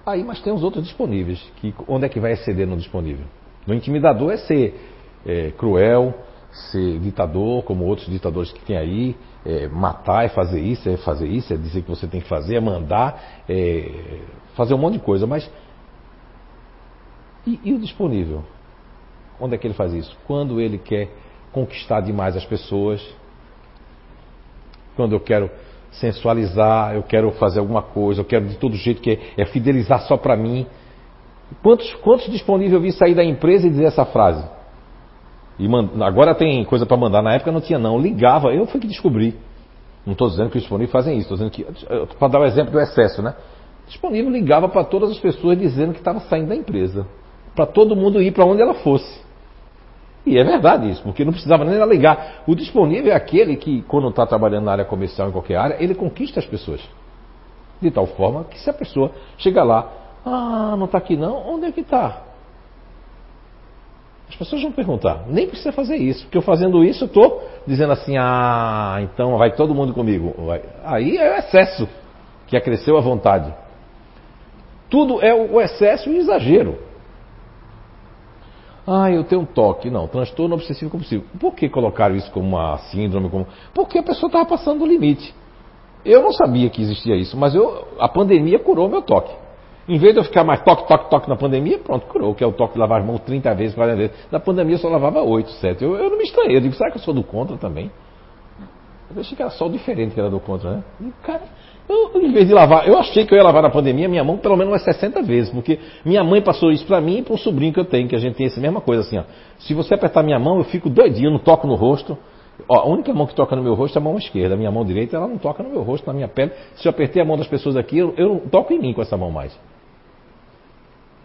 Aí, 0.05 0.25
mas 0.25 0.41
tem 0.41 0.53
os 0.53 0.63
outros 0.65 0.85
disponíveis. 0.85 1.41
Que, 1.57 1.75
onde 1.87 2.07
é 2.07 2.09
que 2.09 2.19
vai 2.19 2.33
exceder 2.33 2.67
no 2.67 2.77
disponível? 2.77 3.25
No 3.67 3.75
intimidador 3.75 4.33
é 4.33 4.37
ser 4.37 4.92
é, 5.27 5.51
cruel, 5.53 6.15
ser 6.53 6.99
ditador, 6.99 7.63
como 7.65 7.85
outros 7.85 8.09
ditadores 8.09 8.53
que 8.53 8.61
tem 8.61 8.77
aí, 8.77 9.17
é, 9.45 9.69
matar 9.69 10.25
é 10.25 10.29
fazer 10.29 10.61
isso, 10.61 10.89
é 10.89 10.97
fazer 10.99 11.27
isso, 11.27 11.53
é 11.53 11.57
dizer 11.57 11.83
que 11.83 11.89
você 11.89 12.07
tem 12.07 12.21
que 12.21 12.29
fazer, 12.29 12.57
é 12.57 12.61
mandar, 12.61 13.43
é 13.49 14.21
fazer 14.55 14.75
um 14.75 14.79
monte 14.79 14.95
de 14.95 15.01
coisa, 15.01 15.27
mas. 15.27 15.51
E, 17.47 17.59
e 17.65 17.73
o 17.73 17.79
disponível? 17.79 18.45
Onde 19.41 19.55
é 19.55 19.59
que 19.59 19.67
ele 19.67 19.75
faz 19.75 19.93
isso? 19.93 20.17
Quando 20.27 20.61
ele 20.61 20.79
quer 20.79 21.09
conquistar 21.51 22.01
demais 22.01 22.37
as 22.37 22.45
pessoas, 22.45 23.03
quando 24.95 25.13
eu 25.13 25.21
quero 25.21 25.51
sensualizar, 25.91 26.95
eu 26.95 27.03
quero 27.03 27.31
fazer 27.33 27.61
alguma 27.61 27.83
coisa, 27.83 28.21
eu 28.21 28.25
quero 28.25 28.47
de 28.47 28.57
todo 28.57 28.77
jeito 28.77 29.03
que 29.03 29.11
é, 29.11 29.43
é 29.43 29.47
fidelizar 29.47 30.03
só 30.03 30.17
para 30.17 30.37
mim. 30.37 30.67
Quantos, 31.63 31.93
quantos 31.97 32.31
disponíveis 32.31 32.73
eu 32.73 32.81
vi 32.81 32.93
sair 32.93 33.15
da 33.15 33.25
empresa 33.25 33.67
e 33.67 33.71
dizer 33.71 33.85
essa 33.85 34.05
frase? 34.05 34.47
E 35.59 35.69
agora 36.03 36.35
tem 36.35 36.65
coisa 36.65 36.87
para 36.87 36.97
mandar, 36.97 37.23
na 37.23 37.35
época 37.35 37.53
não 37.53 37.61
tinha 37.61 37.79
não, 37.79 37.99
ligava, 37.99 38.53
eu 38.53 38.67
fui 38.67 38.81
que 38.81 38.87
descobri. 38.87 39.37
Não 40.05 40.13
estou 40.13 40.29
dizendo 40.29 40.51
que 40.51 40.57
os 40.57 40.63
disponíveis 40.63 40.91
fazem 40.91 41.19
isso, 41.19 41.33
estou 41.33 41.37
dizendo 41.37 41.51
que, 41.51 42.17
para 42.19 42.29
dar 42.29 42.41
o 42.41 42.45
exemplo 42.45 42.73
do 42.73 42.81
excesso, 42.81 43.23
né? 43.23 43.35
Disponível 43.87 44.31
ligava 44.31 44.69
para 44.69 44.85
todas 44.85 45.11
as 45.11 45.19
pessoas 45.19 45.59
dizendo 45.59 45.93
que 45.93 45.99
estava 45.99 46.21
saindo 46.21 46.49
da 46.49 46.57
empresa, 46.57 47.07
para 47.55 47.67
todo 47.67 47.95
mundo 47.95 48.21
ir 48.21 48.33
para 48.33 48.45
onde 48.45 48.63
ela 48.63 48.75
fosse. 48.75 49.23
E 50.25 50.39
é 50.39 50.45
verdade 50.45 50.89
isso, 50.89 51.03
porque 51.03 51.25
não 51.25 51.33
precisava 51.33 51.65
nem 51.65 51.85
ligar. 51.87 52.43
O 52.47 52.55
disponível 52.55 53.13
é 53.13 53.15
aquele 53.15 53.57
que, 53.57 53.83
quando 53.83 54.09
está 54.09 54.25
trabalhando 54.25 54.65
na 54.65 54.73
área 54.73 54.85
comercial, 54.85 55.29
em 55.29 55.33
qualquer 55.33 55.57
área, 55.57 55.77
ele 55.81 55.95
conquista 55.95 56.39
as 56.41 56.47
pessoas. 56.47 56.81
De 57.81 57.91
tal 57.91 58.07
forma 58.07 58.45
que 58.45 58.59
se 58.59 58.71
a 58.71 58.73
pessoa 58.73 59.11
chega 59.37 59.65
lá, 59.65 59.91
ah, 60.25 60.77
não 60.77 60.85
está 60.85 60.99
aqui 60.99 61.17
não, 61.17 61.37
onde 61.49 61.67
é 61.67 61.73
que 61.73 61.81
está? 61.81 62.23
As 64.33 64.37
pessoas 64.37 64.63
vão 64.63 64.73
perguntar, 64.73 65.25
nem 65.29 65.47
precisa 65.47 65.73
fazer 65.73 65.97
isso, 65.97 66.25
porque 66.25 66.39
eu 66.39 66.43
fazendo 66.43 66.83
isso, 66.83 67.05
eu 67.05 67.07
estou 67.07 67.43
dizendo 67.67 67.93
assim, 67.93 68.17
ah, 68.19 68.99
então 69.03 69.37
vai 69.37 69.55
todo 69.55 69.75
mundo 69.75 69.93
comigo. 69.93 70.35
Aí 70.85 71.19
é 71.19 71.35
o 71.35 71.39
excesso 71.39 71.87
que 72.47 72.57
acresceu 72.57 72.97
a 72.97 73.03
vontade. 73.03 73.53
Tudo 74.89 75.23
é 75.23 75.35
o 75.35 75.61
excesso 75.61 76.11
e 76.11 76.17
o 76.17 76.19
exagero. 76.19 76.79
Ah, 78.87 79.11
eu 79.11 79.23
tenho 79.23 79.43
um 79.43 79.47
toque. 79.47 79.91
Não, 79.91 80.09
transtorno 80.09 80.55
obsessivo 80.55 80.91
compulsivo. 80.91 81.25
Por 81.39 81.55
que 81.55 81.69
colocaram 81.69 82.17
isso 82.17 82.31
como 82.33 82.49
uma 82.49 82.79
síndrome? 82.79 83.29
Como... 83.29 83.47
Porque 83.75 83.99
a 83.99 84.03
pessoa 84.03 84.29
estava 84.29 84.47
passando 84.47 84.79
do 84.81 84.87
limite. 84.87 85.35
Eu 86.05 86.23
não 86.23 86.33
sabia 86.33 86.69
que 86.71 86.81
existia 86.83 87.17
isso, 87.17 87.37
mas 87.37 87.55
eu, 87.55 87.87
a 87.99 88.09
pandemia 88.09 88.59
curou 88.59 88.89
meu 88.89 89.03
toque. 89.03 89.42
Em 89.89 89.99
vez 89.99 90.15
de 90.15 90.21
eu 90.21 90.25
ficar 90.25 90.45
mais 90.45 90.63
toque, 90.63 90.87
toque, 90.87 91.11
toque 91.11 91.29
na 91.29 91.37
pandemia, 91.37 91.79
pronto, 91.79 92.07
curou, 92.07 92.35
que 92.35 92.45
é 92.45 92.47
o 92.47 92.53
toque 92.53 92.75
de 92.75 92.79
lavar 92.79 93.01
as 93.01 93.07
mãos 93.07 93.21
30 93.21 93.55
vezes, 93.55 93.75
40 93.75 93.97
vezes. 93.97 94.17
Na 94.31 94.39
pandemia 94.39 94.77
eu 94.77 94.79
só 94.79 94.89
lavava 94.89 95.23
8, 95.23 95.51
7. 95.51 95.83
Eu, 95.83 95.97
eu 95.97 96.11
não 96.11 96.19
me 96.19 96.25
estranhei. 96.25 96.57
Eu 96.57 96.61
digo, 96.61 96.75
será 96.75 96.91
que 96.91 96.99
eu 96.99 97.03
sou 97.03 97.13
do 97.13 97.25
contra 97.25 97.57
também? 97.57 97.91
Eu 99.15 99.21
achei 99.21 99.37
que 99.37 99.43
era 99.43 99.51
só 99.51 99.67
o 99.67 99.71
diferente 99.71 100.15
que 100.15 100.21
era 100.21 100.31
do 100.31 100.41
contra, 100.41 100.77
né? 100.77 100.85
E, 101.01 101.13
cara, 101.23 101.43
eu, 101.89 102.23
em 102.23 102.33
vez 102.33 102.47
de 102.47 102.55
lavar, 102.55 102.89
eu 102.89 102.99
achei 102.99 103.27
que 103.27 103.35
eu 103.35 103.37
ia 103.37 103.45
lavar 103.45 103.63
na 103.63 103.71
pandemia 103.71 104.09
minha 104.09 104.25
mão 104.25 104.39
pelo 104.39 104.57
menos 104.57 104.73
umas 104.73 104.85
60 104.85 105.21
vezes, 105.23 105.51
porque 105.51 105.79
minha 106.05 106.25
mãe 106.25 106.41
passou 106.41 106.71
isso 106.71 106.87
para 106.87 107.01
mim 107.01 107.19
e 107.19 107.23
para 107.23 107.35
um 107.35 107.37
sobrinho 107.37 107.73
que 107.73 107.81
eu 107.81 107.85
tenho, 107.85 108.09
que 108.09 108.17
a 108.17 108.19
gente 108.19 108.37
tem 108.37 108.47
essa 108.47 108.61
mesma 108.61 108.81
coisa 108.81 109.03
assim, 109.03 109.19
ó. 109.19 109.25
Se 109.59 109.75
você 109.75 109.95
apertar 109.95 110.23
minha 110.23 110.39
mão, 110.39 110.59
eu 110.59 110.65
fico 110.65 110.89
doidinho, 110.89 111.31
não 111.31 111.39
toco 111.39 111.67
no 111.67 111.75
rosto. 111.75 112.17
Ó, 112.69 112.81
a 112.81 112.87
única 112.87 113.13
mão 113.13 113.27
que 113.27 113.35
toca 113.35 113.57
no 113.57 113.63
meu 113.63 113.75
rosto 113.75 113.99
é 113.99 114.01
a 114.01 114.05
mão 114.05 114.17
esquerda. 114.17 114.55
A 114.55 114.59
minha 114.59 114.71
mão 114.71 114.85
direita, 114.85 115.17
ela 115.17 115.27
não 115.27 115.39
toca 115.39 115.63
no 115.63 115.71
meu 115.71 115.83
rosto, 115.83 116.07
na 116.07 116.13
minha 116.13 116.29
pele. 116.29 116.53
Se 116.77 116.87
eu 116.87 116.91
apertei 116.91 117.23
a 117.23 117.25
mão 117.25 117.37
das 117.37 117.47
pessoas 117.47 117.77
aqui, 117.77 117.99
eu, 117.99 118.15
eu 118.17 118.29
não 118.29 118.41
toco 118.41 118.73
em 118.73 118.79
mim 118.79 118.93
com 118.93 119.03
essa 119.03 119.17
mão 119.17 119.31
mais. 119.31 119.59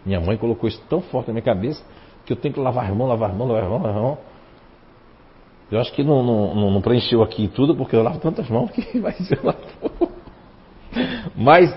Minha 0.04 0.20
mãe 0.20 0.36
colocou 0.36 0.68
isso 0.68 0.82
tão 0.88 1.00
forte 1.00 1.28
na 1.28 1.34
minha 1.34 1.44
cabeça 1.44 1.84
que 2.24 2.32
eu 2.32 2.36
tenho 2.36 2.54
que 2.54 2.60
lavar 2.60 2.90
as 2.90 2.96
mãos, 2.96 3.08
lavar 3.08 3.30
as 3.30 3.36
mãos, 3.36 3.48
lavar 3.48 3.64
as 3.64 3.70
mãos, 3.70 3.82
lavar 3.82 3.96
as 3.96 4.02
mãos. 4.02 4.18
Eu 5.70 5.80
acho 5.80 5.92
que 5.92 6.02
não, 6.02 6.22
não, 6.22 6.70
não 6.70 6.80
preencheu 6.80 7.22
aqui 7.22 7.46
tudo, 7.48 7.76
porque 7.76 7.94
eu 7.94 8.02
lavo 8.02 8.18
tantas 8.18 8.48
mãos 8.48 8.70
que 8.70 8.98
vai 9.00 9.12
ser 9.12 9.38
lá. 9.44 9.54
Mas 11.36 11.76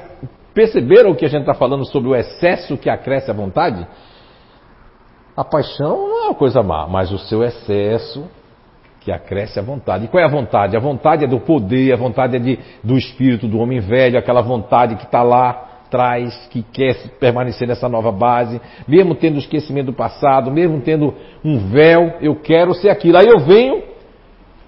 perceberam 0.53 1.13
que 1.13 1.25
a 1.25 1.27
gente 1.27 1.41
está 1.41 1.53
falando 1.53 1.85
sobre 1.85 2.09
o 2.09 2.15
excesso 2.15 2.77
que 2.77 2.89
acresce 2.89 3.29
a 3.29 3.33
vontade? 3.33 3.85
A 5.35 5.43
paixão 5.43 6.07
não 6.07 6.23
é 6.23 6.25
uma 6.27 6.35
coisa 6.35 6.61
má, 6.63 6.87
mas 6.87 7.11
o 7.11 7.17
seu 7.17 7.43
excesso 7.43 8.29
que 9.01 9.11
acresce 9.11 9.59
a 9.59 9.63
vontade. 9.63 10.05
E 10.05 10.07
qual 10.07 10.23
é 10.23 10.25
a 10.25 10.29
vontade? 10.29 10.77
A 10.77 10.79
vontade 10.79 11.25
é 11.25 11.27
do 11.27 11.39
poder, 11.39 11.91
a 11.91 11.97
vontade 11.97 12.35
é 12.35 12.39
de, 12.39 12.59
do 12.83 12.95
espírito 12.95 13.47
do 13.47 13.59
homem 13.59 13.79
velho, 13.79 14.17
aquela 14.17 14.41
vontade 14.41 14.95
que 14.95 15.05
está 15.05 15.23
lá 15.23 15.69
atrás, 15.87 16.47
que 16.51 16.61
quer 16.61 16.95
permanecer 17.19 17.67
nessa 17.67 17.89
nova 17.89 18.11
base, 18.11 18.61
mesmo 18.87 19.15
tendo 19.15 19.39
esquecimento 19.39 19.87
do 19.87 19.93
passado, 19.93 20.51
mesmo 20.51 20.79
tendo 20.81 21.13
um 21.43 21.67
véu, 21.67 22.13
eu 22.21 22.35
quero 22.35 22.73
ser 22.75 22.89
aquilo. 22.89 23.17
Aí 23.17 23.27
eu 23.27 23.39
venho 23.39 23.83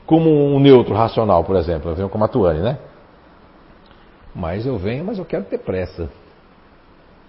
como 0.05 0.30
um 0.30 0.60
neutro 0.60 0.95
racional, 0.95 1.43
por 1.43 1.55
exemplo, 1.55 1.91
eu 1.91 1.95
venho 1.95 2.10
como 2.10 2.26
a 2.26 2.27
Tuane, 2.27 2.60
né? 2.60 2.77
Mas 4.35 4.65
eu 4.65 4.77
venho, 4.77 5.05
mas 5.05 5.19
eu 5.19 5.26
quero 5.26 5.43
ter 5.45 5.60
pressa. 5.60 6.10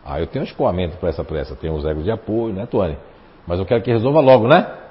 Ah, 0.05 0.19
eu 0.19 0.27
tenho 0.27 0.43
um 0.43 0.49
escoamento 0.49 0.97
para 0.97 1.11
essa 1.11 1.23
pressa, 1.23 1.55
tenho 1.55 1.75
os 1.75 1.85
egos 1.85 2.03
de 2.03 2.11
apoio, 2.11 2.55
né, 2.55 2.67
Tuane? 2.67 2.97
Mas 3.47 3.59
eu 3.59 3.67
quero 3.67 3.83
que 3.83 3.93
resolva 3.93 4.21
logo, 4.21 4.49
né? 4.49 4.84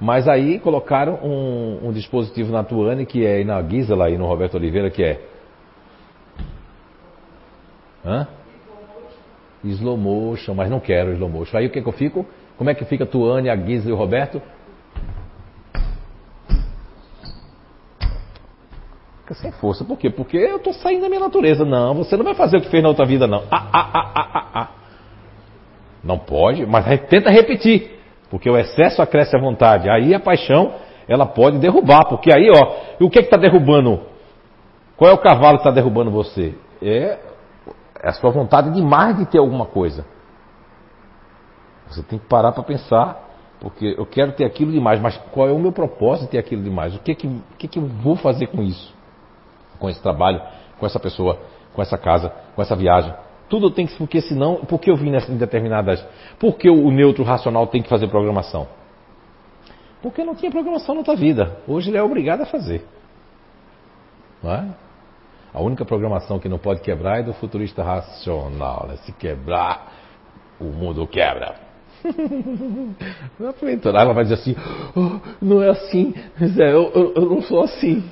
Mas 0.00 0.28
aí 0.28 0.58
colocaram 0.58 1.14
um, 1.22 1.88
um 1.88 1.92
dispositivo 1.92 2.52
na 2.52 2.64
Tuane 2.64 3.06
que 3.06 3.24
é 3.24 3.44
na 3.44 3.62
Gisela 3.62 4.10
e 4.10 4.18
no 4.18 4.26
Roberto 4.26 4.56
Oliveira, 4.56 4.90
que 4.90 5.02
é 5.02 5.20
Hã? 8.04 8.26
Slow 9.64 9.96
motion, 9.96 10.54
mas 10.54 10.68
não 10.68 10.80
quero 10.80 11.12
slow 11.12 11.28
motion. 11.28 11.56
Aí 11.56 11.66
o 11.66 11.70
que, 11.70 11.80
que 11.80 11.88
eu 11.88 11.92
fico? 11.92 12.26
Como 12.58 12.68
é 12.68 12.74
que 12.74 12.84
fica 12.84 13.04
a 13.04 13.06
Tuane, 13.06 13.48
a 13.48 13.54
Guisa 13.54 13.88
e 13.88 13.92
o 13.92 13.96
Roberto? 13.96 14.42
Fica 19.20 19.34
sem 19.34 19.52
força. 19.52 19.84
Por 19.84 19.96
quê? 19.96 20.10
Porque 20.10 20.36
eu 20.36 20.56
estou 20.56 20.72
saindo 20.72 21.02
da 21.02 21.08
minha 21.08 21.20
natureza. 21.20 21.64
Não, 21.64 21.94
você 21.94 22.16
não 22.16 22.24
vai 22.24 22.34
fazer 22.34 22.56
o 22.56 22.60
que 22.60 22.68
fez 22.68 22.82
na 22.82 22.88
outra 22.88 23.06
vida, 23.06 23.26
não. 23.26 23.44
Ah, 23.50 23.68
ah, 23.72 23.90
ah, 23.94 24.12
ah, 24.14 24.30
ah, 24.34 24.50
ah. 24.54 24.68
Não 26.02 26.18
pode, 26.18 26.66
mas 26.66 26.84
tenta 27.08 27.30
repetir. 27.30 27.91
Porque 28.32 28.50
o 28.50 28.58
excesso 28.58 29.00
acresce 29.00 29.36
a 29.36 29.40
vontade. 29.40 29.88
Aí 29.88 30.12
a 30.12 30.18
paixão, 30.18 30.72
ela 31.06 31.26
pode 31.26 31.58
derrubar. 31.58 32.08
Porque 32.08 32.32
aí, 32.34 32.50
ó, 32.50 33.04
o 33.04 33.08
que 33.08 33.20
está 33.20 33.36
derrubando? 33.36 34.00
Qual 34.96 35.08
é 35.08 35.14
o 35.14 35.18
cavalo 35.18 35.58
que 35.58 35.60
está 35.60 35.70
derrubando 35.70 36.10
você? 36.10 36.54
É 36.82 37.18
é 38.02 38.08
a 38.08 38.12
sua 38.12 38.30
vontade 38.30 38.70
demais 38.72 39.16
de 39.16 39.24
ter 39.24 39.38
alguma 39.38 39.64
coisa. 39.64 40.04
Você 41.86 42.02
tem 42.02 42.18
que 42.18 42.26
parar 42.26 42.50
para 42.50 42.64
pensar, 42.64 43.16
porque 43.60 43.94
eu 43.96 44.04
quero 44.04 44.32
ter 44.32 44.44
aquilo 44.44 44.72
demais, 44.72 45.00
mas 45.00 45.16
qual 45.30 45.48
é 45.48 45.52
o 45.52 45.58
meu 45.58 45.70
propósito 45.70 46.24
de 46.24 46.30
ter 46.32 46.38
aquilo 46.38 46.62
demais? 46.62 46.96
O 46.96 46.98
que, 46.98 47.14
que, 47.14 47.26
o 47.28 47.42
que, 47.56 47.68
que 47.68 47.78
eu 47.78 47.86
vou 47.86 48.16
fazer 48.16 48.48
com 48.48 48.60
isso? 48.60 48.92
Com 49.78 49.88
esse 49.88 50.02
trabalho, 50.02 50.42
com 50.80 50.86
essa 50.86 50.98
pessoa, 50.98 51.38
com 51.72 51.80
essa 51.80 51.96
casa, 51.96 52.32
com 52.56 52.62
essa 52.62 52.74
viagem? 52.74 53.14
Tudo 53.52 53.70
tem 53.70 53.86
que, 53.86 53.94
porque 53.98 54.22
senão, 54.22 54.64
por 54.64 54.80
que 54.80 54.90
eu 54.90 54.96
vim 54.96 55.10
nessas 55.10 55.36
determinadas. 55.36 56.02
Por 56.38 56.56
que 56.56 56.70
o 56.70 56.90
neutro 56.90 57.22
racional 57.22 57.66
tem 57.66 57.82
que 57.82 57.88
fazer 57.90 58.08
programação? 58.08 58.66
Porque 60.00 60.24
não 60.24 60.34
tinha 60.34 60.50
programação 60.50 60.94
na 60.94 61.02
tua 61.02 61.14
vida. 61.14 61.58
Hoje 61.68 61.90
ele 61.90 61.98
é 61.98 62.02
obrigado 62.02 62.40
a 62.40 62.46
fazer. 62.46 62.82
Não 64.42 64.54
é? 64.54 64.68
A 65.52 65.60
única 65.60 65.84
programação 65.84 66.38
que 66.38 66.48
não 66.48 66.56
pode 66.56 66.80
quebrar 66.80 67.20
é 67.20 67.24
do 67.24 67.34
futurista 67.34 67.82
racional. 67.82 68.86
Né? 68.88 68.96
Se 69.04 69.12
quebrar, 69.12 69.92
o 70.58 70.64
mundo 70.64 71.06
quebra. 71.06 71.54
Então, 73.68 73.94
ela 73.94 74.14
vai 74.14 74.24
dizer 74.24 74.36
assim: 74.36 74.56
oh, 74.96 75.20
não 75.42 75.62
é 75.62 75.68
assim, 75.68 76.14
eu, 76.40 76.90
eu, 76.94 77.12
eu, 77.14 77.28
não 77.28 77.42
sou 77.42 77.62
assim. 77.62 78.02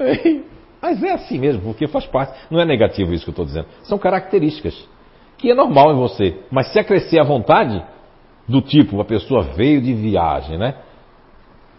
Mas 0.80 1.02
é 1.02 1.12
assim 1.12 1.38
mesmo, 1.38 1.62
porque 1.62 1.86
faz 1.86 2.06
parte. 2.06 2.38
Não 2.50 2.60
é 2.60 2.64
negativo 2.64 3.12
isso 3.12 3.24
que 3.24 3.30
eu 3.30 3.32
estou 3.32 3.44
dizendo. 3.44 3.66
São 3.82 3.98
características 3.98 4.88
que 5.36 5.50
é 5.50 5.54
normal 5.54 5.92
em 5.92 5.96
você. 5.96 6.36
Mas 6.50 6.72
se 6.72 6.78
acrescer 6.78 7.18
a 7.20 7.24
vontade, 7.24 7.82
do 8.46 8.60
tipo, 8.60 9.00
a 9.00 9.04
pessoa 9.04 9.42
veio 9.42 9.80
de 9.80 9.94
viagem, 9.94 10.58
né? 10.58 10.74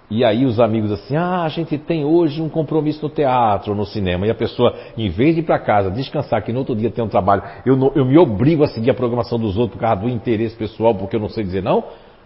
E 0.10 0.26
aí 0.26 0.46
os 0.46 0.60
amigos 0.60 0.92
assim, 0.92 1.16
ah, 1.16 1.44
a 1.44 1.50
gente 1.50 1.78
tem 1.78 2.04
hoje 2.04 2.42
um 2.42 2.50
compromisso 2.50 3.02
no 3.04 3.10
teatro, 3.10 3.74
no 3.74 3.86
cinema. 3.86 4.28
E 4.28 4.30
a 4.30 4.36
pessoa, 4.36 4.76
em 4.98 5.10
vez 5.10 5.36
de 5.36 5.42
ir 5.42 5.44
para 5.44 5.58
casa, 5.58 5.90
descansar, 5.90 6.44
que 6.44 6.52
no 6.52 6.60
outro 6.60 6.76
dia 6.76 6.92
tem 6.92 7.04
um 7.04 7.08
trabalho, 7.08 7.44
eu, 7.66 7.78
não, 7.78 7.94
eu 7.96 8.04
me 8.04 8.18
obrigo 8.18 8.64
a 8.64 8.68
seguir 8.68 8.90
a 8.90 8.94
programação 8.94 9.40
dos 9.40 9.58
outros 9.58 9.80
por 9.80 9.88
causa 9.88 10.02
do 10.02 10.10
interesse 10.10 10.56
pessoal, 10.56 10.94
porque 10.94 11.16
eu 11.16 11.20
não 11.20 11.30
sei 11.30 11.46
dizer 11.46 11.64
não. 11.64 11.84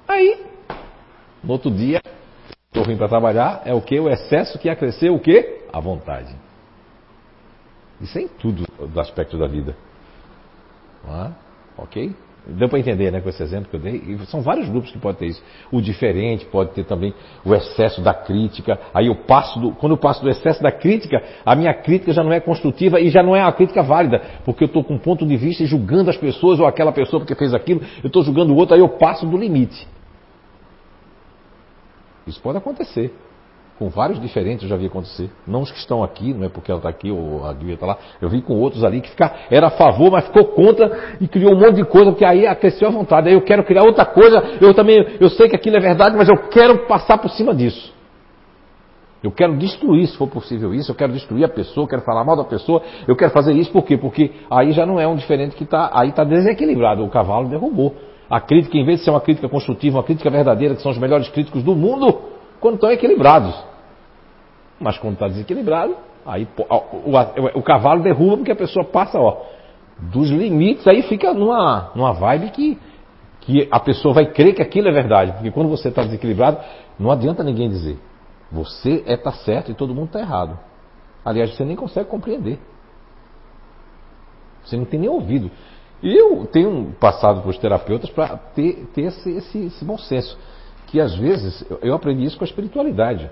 Aí, 0.08 0.46
no 1.44 1.54
outro 1.54 1.70
dia, 1.70 2.02
estou 2.68 2.84
vindo 2.84 2.98
para 2.98 3.08
trabalhar, 3.08 3.62
é 3.66 3.74
o 3.74 3.82
que? 3.82 4.00
O 4.00 4.10
excesso 4.10 4.58
que 4.58 4.68
ia 4.68 4.76
crescer, 4.76 5.12
o 5.12 5.20
que? 5.20 5.66
A 5.72 5.80
vontade. 5.80 6.36
Isso 8.02 8.18
é 8.18 8.22
em 8.22 8.28
tudo 8.28 8.66
do 8.88 9.00
aspecto 9.00 9.38
da 9.38 9.48
vida. 9.48 9.76
Ah, 11.08 11.32
ok? 11.78 12.14
Deu 12.48 12.70
para 12.70 12.78
entender, 12.78 13.12
né, 13.12 13.22
com 13.22 13.30
esse 13.30 13.42
exemplo 13.42 13.70
que 13.70 13.76
eu 13.76 13.80
dei? 13.80 13.96
E 13.96 14.26
são 14.28 14.42
vários 14.42 14.70
grupos 14.70 14.92
que 14.92 15.00
podem 15.00 15.18
ter 15.18 15.26
isso. 15.28 15.44
O 15.72 15.82
diferente 15.82 16.46
pode 16.46 16.72
ter 16.72 16.86
também 16.86 17.12
o 17.44 17.56
excesso 17.56 18.02
da 18.02 18.14
crítica. 18.14 18.80
Aí 18.94 19.08
eu 19.08 19.16
passo 19.16 19.60
do, 19.60 19.72
quando 19.72 19.94
eu 19.94 19.98
passo 19.98 20.22
do 20.22 20.30
excesso 20.30 20.62
da 20.62 20.72
crítica, 20.72 21.24
a 21.44 21.56
minha 21.56 21.74
crítica 21.74 22.14
já 22.14 22.24
não 22.24 22.32
é 22.32 22.40
construtiva 22.40 23.00
e 23.00 23.10
já 23.10 23.24
não 23.24 23.36
é 23.36 23.42
a 23.42 23.52
crítica 23.52 23.82
válida, 23.82 24.22
porque 24.46 24.64
eu 24.64 24.68
estou 24.68 24.84
com 24.84 24.94
um 24.94 25.00
ponto 25.00 25.26
de 25.26 25.36
vista 25.36 25.64
e 25.64 25.66
julgando 25.66 26.12
as 26.12 26.18
pessoas 26.18 26.60
ou 26.60 26.68
aquela 26.68 26.92
pessoa 26.92 27.20
porque 27.20 27.34
fez 27.34 27.52
aquilo, 27.52 27.82
eu 28.04 28.08
estou 28.08 28.22
julgando 28.22 28.54
o 28.54 28.58
outro, 28.58 28.76
aí 28.76 28.82
eu 28.82 28.90
passo 28.90 29.26
do 29.26 29.38
limite. 29.38 29.88
Isso 32.28 32.40
pode 32.42 32.60
acontecer 32.60 33.12
com 33.78 33.90
vários 33.90 34.22
diferentes 34.22 34.64
eu 34.64 34.70
já 34.70 34.76
vi 34.78 34.86
acontecer. 34.86 35.30
Não 35.46 35.62
os 35.62 35.72
que 35.72 35.78
estão 35.78 36.04
aqui, 36.04 36.34
não 36.34 36.46
é 36.46 36.50
porque 36.50 36.72
ela 36.72 36.80
está 36.80 36.90
aqui 36.90 37.12
ou 37.12 37.46
a 37.46 37.54
Guia 37.54 37.74
está 37.74 37.86
lá. 37.86 37.98
Eu 38.22 38.30
vi 38.30 38.42
com 38.42 38.54
outros 38.54 38.84
ali 38.84 39.02
que 39.02 39.10
fica, 39.10 39.32
era 39.50 39.68
a 39.68 39.72
favor, 39.72 40.12
mas 40.12 40.26
ficou 40.26 40.46
contra 40.46 41.18
e 41.20 41.28
criou 41.28 41.54
um 41.54 41.60
monte 41.60 41.76
de 41.76 41.86
coisa, 41.86 42.12
porque 42.12 42.26
aí 42.26 42.48
aqueceu 42.48 42.88
a 42.88 42.92
vontade. 42.92 43.28
Aí 43.28 43.34
eu 43.34 43.42
quero 43.42 43.64
criar 43.64 43.84
outra 43.84 44.06
coisa, 44.06 44.42
eu 44.62 44.74
também, 44.74 45.18
eu 45.20 45.30
sei 45.30 45.50
que 45.50 45.56
aquilo 45.56 45.76
é 45.76 45.80
verdade, 45.80 46.16
mas 46.18 46.30
eu 46.30 46.38
quero 46.50 46.88
passar 46.88 47.18
por 47.18 47.30
cima 47.32 47.54
disso. 47.54 47.94
Eu 49.22 49.32
quero 49.32 49.58
destruir, 49.58 50.08
se 50.08 50.16
for 50.18 50.28
possível 50.28 50.74
isso, 50.74 50.92
eu 50.92 50.96
quero 50.96 51.12
destruir 51.12 51.44
a 51.44 51.50
pessoa, 51.50 51.84
eu 51.84 51.88
quero 51.88 52.04
falar 52.04 52.24
mal 52.24 52.38
da 52.38 52.44
pessoa, 52.44 52.82
eu 53.08 53.16
quero 53.16 53.32
fazer 53.32 53.54
isso 53.54 53.72
por 53.72 53.84
quê? 53.84 53.98
Porque 53.98 54.32
aí 54.52 54.72
já 54.72 54.86
não 54.86 55.00
é 55.00 55.08
um 55.08 55.16
diferente 55.16 55.56
que 55.56 55.64
está, 55.64 55.90
aí 55.94 56.10
está 56.10 56.24
desequilibrado, 56.24 57.04
o 57.04 57.10
cavalo 57.10 57.50
derrubou. 57.50 57.96
A 58.30 58.40
crítica, 58.40 58.78
em 58.78 58.86
vez 58.86 59.00
de 59.00 59.06
ser 59.06 59.12
uma 59.12 59.22
crítica 59.22 59.50
construtiva, 59.50 59.98
uma 59.98 60.04
crítica 60.04 60.30
verdadeira, 60.30 60.76
que 60.76 60.82
são 60.82 60.92
os 60.92 60.98
melhores 60.98 61.28
críticos 61.30 61.64
do 61.64 61.76
mundo, 61.76 62.35
quando 62.66 62.76
estão 62.76 62.90
equilibrados. 62.90 63.54
Mas 64.80 64.98
quando 64.98 65.14
está 65.14 65.28
desequilibrado, 65.28 65.96
aí 66.26 66.48
o, 66.58 67.12
o, 67.12 67.60
o, 67.60 67.62
cavalo 67.62 68.02
derruba 68.02 68.38
porque 68.38 68.52
a 68.52 68.56
pessoa 68.56 68.84
passa 68.84 69.20
ó, 69.20 69.44
dos 70.00 70.32
limites, 70.32 70.88
aí 70.88 71.04
fica 71.04 71.32
numa, 71.32 71.92
numa 71.94 72.12
vibe 72.14 72.50
que, 72.50 72.80
que 73.42 73.68
a 73.70 73.80
pessoa 73.80 74.16
vai 74.16 74.32
crer 74.32 74.56
que 74.56 74.64
aquilo 74.64 74.88
é 74.88 74.92
verdade. 74.92 75.34
Porque 75.34 75.52
quando 75.52 75.70
você 75.70 75.90
está 75.90 76.02
desequilibrado, 76.02 76.58
não 76.98 77.12
adianta 77.12 77.44
ninguém 77.44 77.70
dizer. 77.70 78.00
Você 78.52 79.04
é 79.06 79.16
tá 79.16 79.32
certo 79.32 79.70
e 79.70 79.76
todo 79.76 79.94
mundo 79.94 80.08
está 80.08 80.20
errado. 80.20 80.58
Aliás, 81.24 81.56
você 81.56 81.64
nem 81.64 81.76
consegue 81.76 82.10
compreender. 82.10 82.58
Você 84.64 84.76
não 84.76 84.86
tem 84.86 85.00
nem 85.00 85.10
ouvido. 85.10 85.52
E 86.02 86.20
eu 86.20 86.48
tenho 86.48 86.96
passado 87.00 87.42
para 87.42 87.50
os 87.52 87.60
terapeutas 87.60 88.10
para 88.10 88.38
ter, 88.38 88.88
ter 88.92 89.04
esse, 89.04 89.30
esse, 89.38 89.66
esse, 89.66 89.86
bom 89.86 90.00
senso. 90.00 90.36
Que 90.88 91.00
às 91.00 91.16
vezes 91.16 91.66
eu 91.82 91.94
aprendi 91.94 92.26
isso 92.26 92.38
com 92.38 92.44
a 92.44 92.48
espiritualidade. 92.48 93.30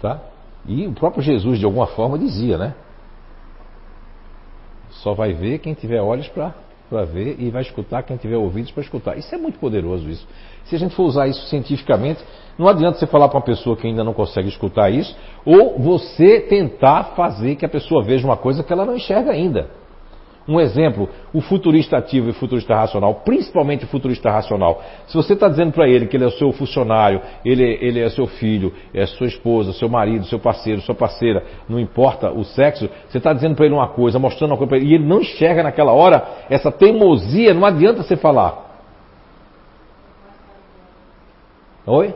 Tá? 0.00 0.20
E 0.66 0.86
o 0.86 0.92
próprio 0.92 1.22
Jesus, 1.22 1.58
de 1.58 1.64
alguma 1.64 1.86
forma, 1.86 2.18
dizia, 2.18 2.58
né? 2.58 2.74
Só 4.90 5.14
vai 5.14 5.32
ver 5.32 5.58
quem 5.58 5.74
tiver 5.74 6.00
olhos 6.00 6.28
para 6.28 7.04
ver 7.04 7.36
e 7.38 7.50
vai 7.50 7.62
escutar 7.62 8.02
quem 8.02 8.16
tiver 8.16 8.36
ouvidos 8.36 8.70
para 8.70 8.82
escutar. 8.82 9.16
Isso 9.16 9.34
é 9.34 9.38
muito 9.38 9.58
poderoso 9.58 10.08
isso. 10.08 10.26
Se 10.64 10.74
a 10.74 10.78
gente 10.78 10.94
for 10.94 11.04
usar 11.04 11.28
isso 11.28 11.46
cientificamente, 11.46 12.24
não 12.58 12.66
adianta 12.66 12.98
você 12.98 13.06
falar 13.06 13.28
para 13.28 13.38
uma 13.38 13.44
pessoa 13.44 13.76
que 13.76 13.86
ainda 13.86 14.02
não 14.02 14.14
consegue 14.14 14.48
escutar 14.48 14.90
isso, 14.90 15.16
ou 15.44 15.78
você 15.78 16.40
tentar 16.40 17.14
fazer 17.16 17.56
que 17.56 17.64
a 17.64 17.68
pessoa 17.68 18.02
veja 18.02 18.26
uma 18.26 18.36
coisa 18.36 18.64
que 18.64 18.72
ela 18.72 18.84
não 18.84 18.96
enxerga 18.96 19.30
ainda. 19.30 19.70
Um 20.48 20.60
exemplo, 20.60 21.08
o 21.34 21.40
futurista 21.40 21.96
ativo 21.96 22.28
e 22.28 22.30
o 22.30 22.34
futurista 22.34 22.74
racional, 22.74 23.22
principalmente 23.24 23.84
o 23.84 23.88
futurista 23.88 24.30
racional. 24.30 24.80
Se 25.08 25.16
você 25.16 25.32
está 25.32 25.48
dizendo 25.48 25.72
para 25.72 25.88
ele 25.88 26.06
que 26.06 26.16
ele 26.16 26.22
é 26.22 26.28
o 26.28 26.32
seu 26.32 26.52
funcionário, 26.52 27.20
ele, 27.44 27.64
ele 27.80 28.00
é 28.00 28.08
seu 28.08 28.28
filho, 28.28 28.72
é 28.94 29.04
sua 29.06 29.26
esposa, 29.26 29.72
seu 29.72 29.88
marido, 29.88 30.24
seu 30.26 30.38
parceiro, 30.38 30.80
sua 30.82 30.94
parceira, 30.94 31.44
não 31.68 31.80
importa 31.80 32.30
o 32.30 32.44
sexo, 32.44 32.88
você 33.08 33.18
está 33.18 33.32
dizendo 33.32 33.56
para 33.56 33.66
ele 33.66 33.74
uma 33.74 33.88
coisa, 33.88 34.20
mostrando 34.20 34.52
uma 34.52 34.56
coisa 34.56 34.68
para 34.68 34.78
ele, 34.78 34.86
e 34.86 34.94
ele 34.94 35.04
não 35.04 35.20
enxerga 35.20 35.64
naquela 35.64 35.92
hora, 35.92 36.24
essa 36.48 36.70
teimosia, 36.70 37.52
não 37.52 37.64
adianta 37.64 38.04
você 38.04 38.16
falar. 38.16 38.64
Oi? 41.86 42.14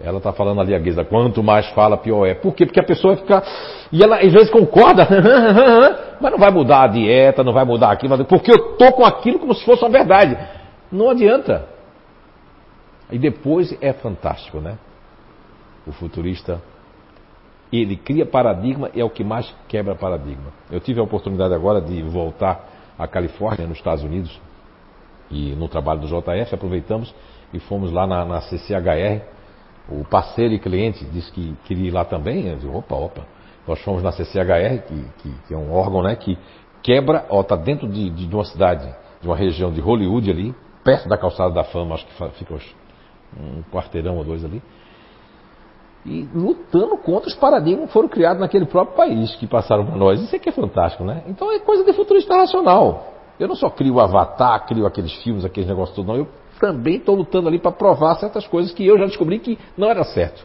Ela 0.00 0.18
está 0.18 0.32
falando 0.32 0.60
ali 0.60 0.74
a 0.74 0.78
guisa, 0.78 1.04
quanto 1.04 1.42
mais 1.42 1.68
fala, 1.70 1.96
pior 1.96 2.24
é. 2.24 2.34
Por 2.34 2.54
quê? 2.54 2.64
Porque 2.64 2.78
a 2.78 2.84
pessoa 2.84 3.14
vai 3.14 3.22
ficar. 3.22 3.42
E 3.90 4.02
ela 4.02 4.18
às 4.18 4.32
vezes 4.32 4.48
concorda, 4.48 5.06
mas 6.20 6.30
não 6.30 6.38
vai 6.38 6.50
mudar 6.52 6.82
a 6.82 6.86
dieta, 6.86 7.42
não 7.42 7.52
vai 7.52 7.64
mudar 7.64 7.90
aquilo, 7.90 8.24
porque 8.24 8.52
eu 8.52 8.72
estou 8.72 8.92
com 8.92 9.04
aquilo 9.04 9.40
como 9.40 9.54
se 9.54 9.64
fosse 9.64 9.82
uma 9.82 9.90
verdade. 9.90 10.38
Não 10.90 11.10
adianta. 11.10 11.66
E 13.10 13.18
depois 13.18 13.76
é 13.80 13.92
fantástico, 13.92 14.60
né? 14.60 14.78
O 15.86 15.92
futurista, 15.92 16.62
ele 17.72 17.96
cria 17.96 18.24
paradigma 18.24 18.90
e 18.94 19.00
é 19.00 19.04
o 19.04 19.10
que 19.10 19.24
mais 19.24 19.52
quebra 19.66 19.96
paradigma. 19.96 20.52
Eu 20.70 20.78
tive 20.78 21.00
a 21.00 21.02
oportunidade 21.02 21.54
agora 21.54 21.80
de 21.80 22.02
voltar 22.02 22.68
à 22.96 23.08
Califórnia, 23.08 23.66
nos 23.66 23.78
Estados 23.78 24.04
Unidos, 24.04 24.40
e 25.30 25.54
no 25.56 25.68
trabalho 25.68 26.00
do 26.00 26.06
JF, 26.06 26.54
aproveitamos 26.54 27.14
e 27.52 27.58
fomos 27.58 27.90
lá 27.90 28.06
na, 28.06 28.24
na 28.24 28.40
CCHR. 28.42 29.37
O 29.90 30.04
parceiro 30.04 30.52
e 30.52 30.58
cliente 30.58 31.04
disse 31.06 31.32
que 31.32 31.56
queria 31.64 31.88
ir 31.88 31.90
lá 31.90 32.04
também. 32.04 32.46
Eu 32.46 32.56
disse, 32.56 32.68
opa, 32.68 32.94
opa. 32.94 33.22
Nós 33.66 33.80
fomos 33.82 34.02
na 34.02 34.12
CCHR, 34.12 34.82
que, 34.86 35.04
que, 35.18 35.34
que 35.46 35.54
é 35.54 35.56
um 35.56 35.72
órgão 35.72 36.02
né, 36.02 36.16
que 36.16 36.38
quebra, 36.82 37.26
ó, 37.28 37.40
está 37.40 37.56
dentro 37.56 37.88
de, 37.88 38.08
de, 38.10 38.34
uma 38.34 38.44
cidade, 38.44 38.88
de 39.20 39.26
uma 39.26 39.36
região 39.36 39.70
de 39.70 39.80
Hollywood 39.80 40.30
ali, 40.30 40.54
perto 40.82 41.08
da 41.08 41.18
calçada 41.18 41.52
da 41.52 41.64
fama, 41.64 41.94
acho 41.94 42.06
que 42.06 42.30
fica 42.38 42.54
um 43.38 43.62
quarteirão 43.70 44.16
ou 44.16 44.24
dois 44.24 44.44
ali. 44.44 44.62
E 46.06 46.26
lutando 46.34 46.96
contra 46.96 47.28
os 47.28 47.34
paradigmas 47.34 47.88
que 47.88 47.92
foram 47.92 48.08
criados 48.08 48.40
naquele 48.40 48.64
próprio 48.64 48.96
país 48.96 49.34
que 49.36 49.46
passaram 49.46 49.84
para 49.84 49.96
nós. 49.96 50.20
Isso 50.22 50.34
aqui 50.34 50.48
é 50.48 50.52
fantástico, 50.52 51.04
né? 51.04 51.24
Então 51.26 51.52
é 51.52 51.58
coisa 51.58 51.84
de 51.84 51.92
futurista 51.92 52.34
racional. 52.34 53.12
Eu 53.38 53.48
não 53.48 53.54
só 53.54 53.68
crio 53.68 53.94
o 53.94 54.00
Avatar, 54.00 54.66
crio 54.66 54.86
aqueles 54.86 55.12
filmes, 55.22 55.44
aqueles 55.44 55.68
negócios 55.68 55.94
todos, 55.94 56.08
não. 56.08 56.16
Eu 56.16 56.28
também 56.58 56.96
estou 56.96 57.14
lutando 57.14 57.48
ali 57.48 57.58
para 57.58 57.72
provar 57.72 58.14
certas 58.16 58.46
coisas 58.46 58.72
que 58.72 58.86
eu 58.86 58.98
já 58.98 59.06
descobri 59.06 59.38
que 59.38 59.58
não 59.76 59.90
era 59.90 60.04
certo. 60.04 60.44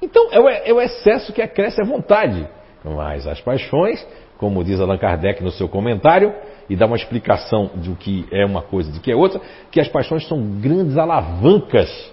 Então 0.00 0.28
é 0.30 0.40
o, 0.40 0.48
é 0.48 0.72
o 0.72 0.80
excesso 0.80 1.32
que 1.32 1.42
acresce 1.42 1.80
a 1.80 1.84
vontade. 1.84 2.48
Mas 2.84 3.26
as 3.26 3.40
paixões, 3.40 4.06
como 4.38 4.62
diz 4.62 4.80
Allan 4.80 4.98
Kardec 4.98 5.42
no 5.42 5.50
seu 5.50 5.68
comentário, 5.68 6.32
e 6.70 6.76
dá 6.76 6.86
uma 6.86 6.96
explicação 6.96 7.70
de 7.76 7.90
o 7.90 7.96
que 7.96 8.26
é 8.30 8.44
uma 8.44 8.62
coisa 8.62 8.90
e 8.90 8.92
de 8.92 9.00
que 9.00 9.10
é 9.10 9.16
outra, 9.16 9.40
que 9.70 9.80
as 9.80 9.88
paixões 9.88 10.26
são 10.28 10.40
grandes 10.60 10.96
alavancas 10.96 12.12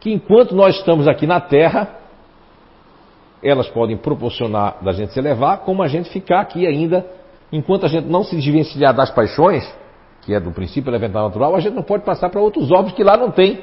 que 0.00 0.10
enquanto 0.10 0.54
nós 0.54 0.76
estamos 0.76 1.06
aqui 1.06 1.26
na 1.26 1.40
Terra, 1.40 1.96
elas 3.42 3.68
podem 3.68 3.96
proporcionar 3.96 4.82
da 4.82 4.92
gente 4.92 5.12
se 5.12 5.18
elevar, 5.18 5.58
como 5.58 5.82
a 5.82 5.88
gente 5.88 6.08
ficar 6.10 6.40
aqui 6.40 6.66
ainda, 6.66 7.06
enquanto 7.52 7.84
a 7.84 7.88
gente 7.88 8.06
não 8.06 8.24
se 8.24 8.34
desvencilhar 8.34 8.94
das 8.94 9.10
paixões, 9.10 9.62
que 10.22 10.34
é 10.34 10.40
do 10.40 10.50
princípio 10.50 10.90
elementar 10.90 11.22
natural, 11.22 11.54
a 11.54 11.60
gente 11.60 11.74
não 11.74 11.82
pode 11.82 12.04
passar 12.04 12.28
para 12.28 12.40
outros 12.40 12.70
óbvios 12.70 12.94
que 12.94 13.02
lá 13.02 13.16
não 13.16 13.30
tem. 13.30 13.60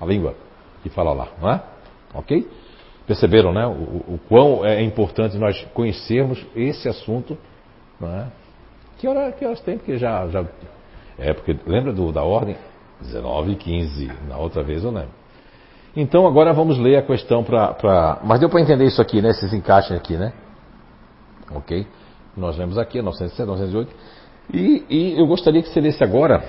a 0.00 0.06
língua 0.06 0.36
que 0.84 0.88
fala 0.88 1.12
lá, 1.12 1.28
não 1.42 1.50
é? 1.50 1.60
Ok? 2.14 2.46
Perceberam, 3.08 3.54
né? 3.54 3.66
O, 3.66 4.14
o, 4.14 4.20
quão 4.28 4.66
é 4.66 4.82
importante 4.82 5.38
nós 5.38 5.58
conhecermos 5.72 6.44
esse 6.54 6.90
assunto. 6.90 7.38
Não 7.98 8.14
é? 8.14 8.26
Que, 8.98 9.08
que 9.38 9.46
horas 9.46 9.60
tem? 9.62 9.78
Porque 9.78 9.96
já, 9.96 10.28
já. 10.28 10.44
É, 11.18 11.32
porque 11.32 11.56
lembra 11.66 11.90
do, 11.90 12.12
da 12.12 12.22
ordem? 12.22 12.54
19 13.00 13.52
e 13.52 13.56
15. 13.56 14.12
Na 14.28 14.36
outra 14.36 14.62
vez 14.62 14.84
eu 14.84 14.90
lembro. 14.90 15.08
Então 15.96 16.26
agora 16.26 16.52
vamos 16.52 16.78
ler 16.78 16.96
a 16.96 17.02
questão 17.02 17.42
para. 17.42 17.72
Pra... 17.72 18.20
Mas 18.22 18.40
deu 18.40 18.50
para 18.50 18.60
entender 18.60 18.84
isso 18.84 19.00
aqui, 19.00 19.22
né? 19.22 19.30
Esses 19.30 19.54
encaixes 19.54 19.96
aqui, 19.96 20.18
né? 20.18 20.34
Ok? 21.50 21.86
Nós 22.36 22.58
lemos 22.58 22.76
aqui, 22.76 23.00
907, 23.00 23.48
908. 23.48 23.96
E, 24.52 24.84
e 24.90 25.18
eu 25.18 25.26
gostaria 25.26 25.62
que 25.62 25.70
você 25.70 25.80
lesse 25.80 26.04
agora, 26.04 26.44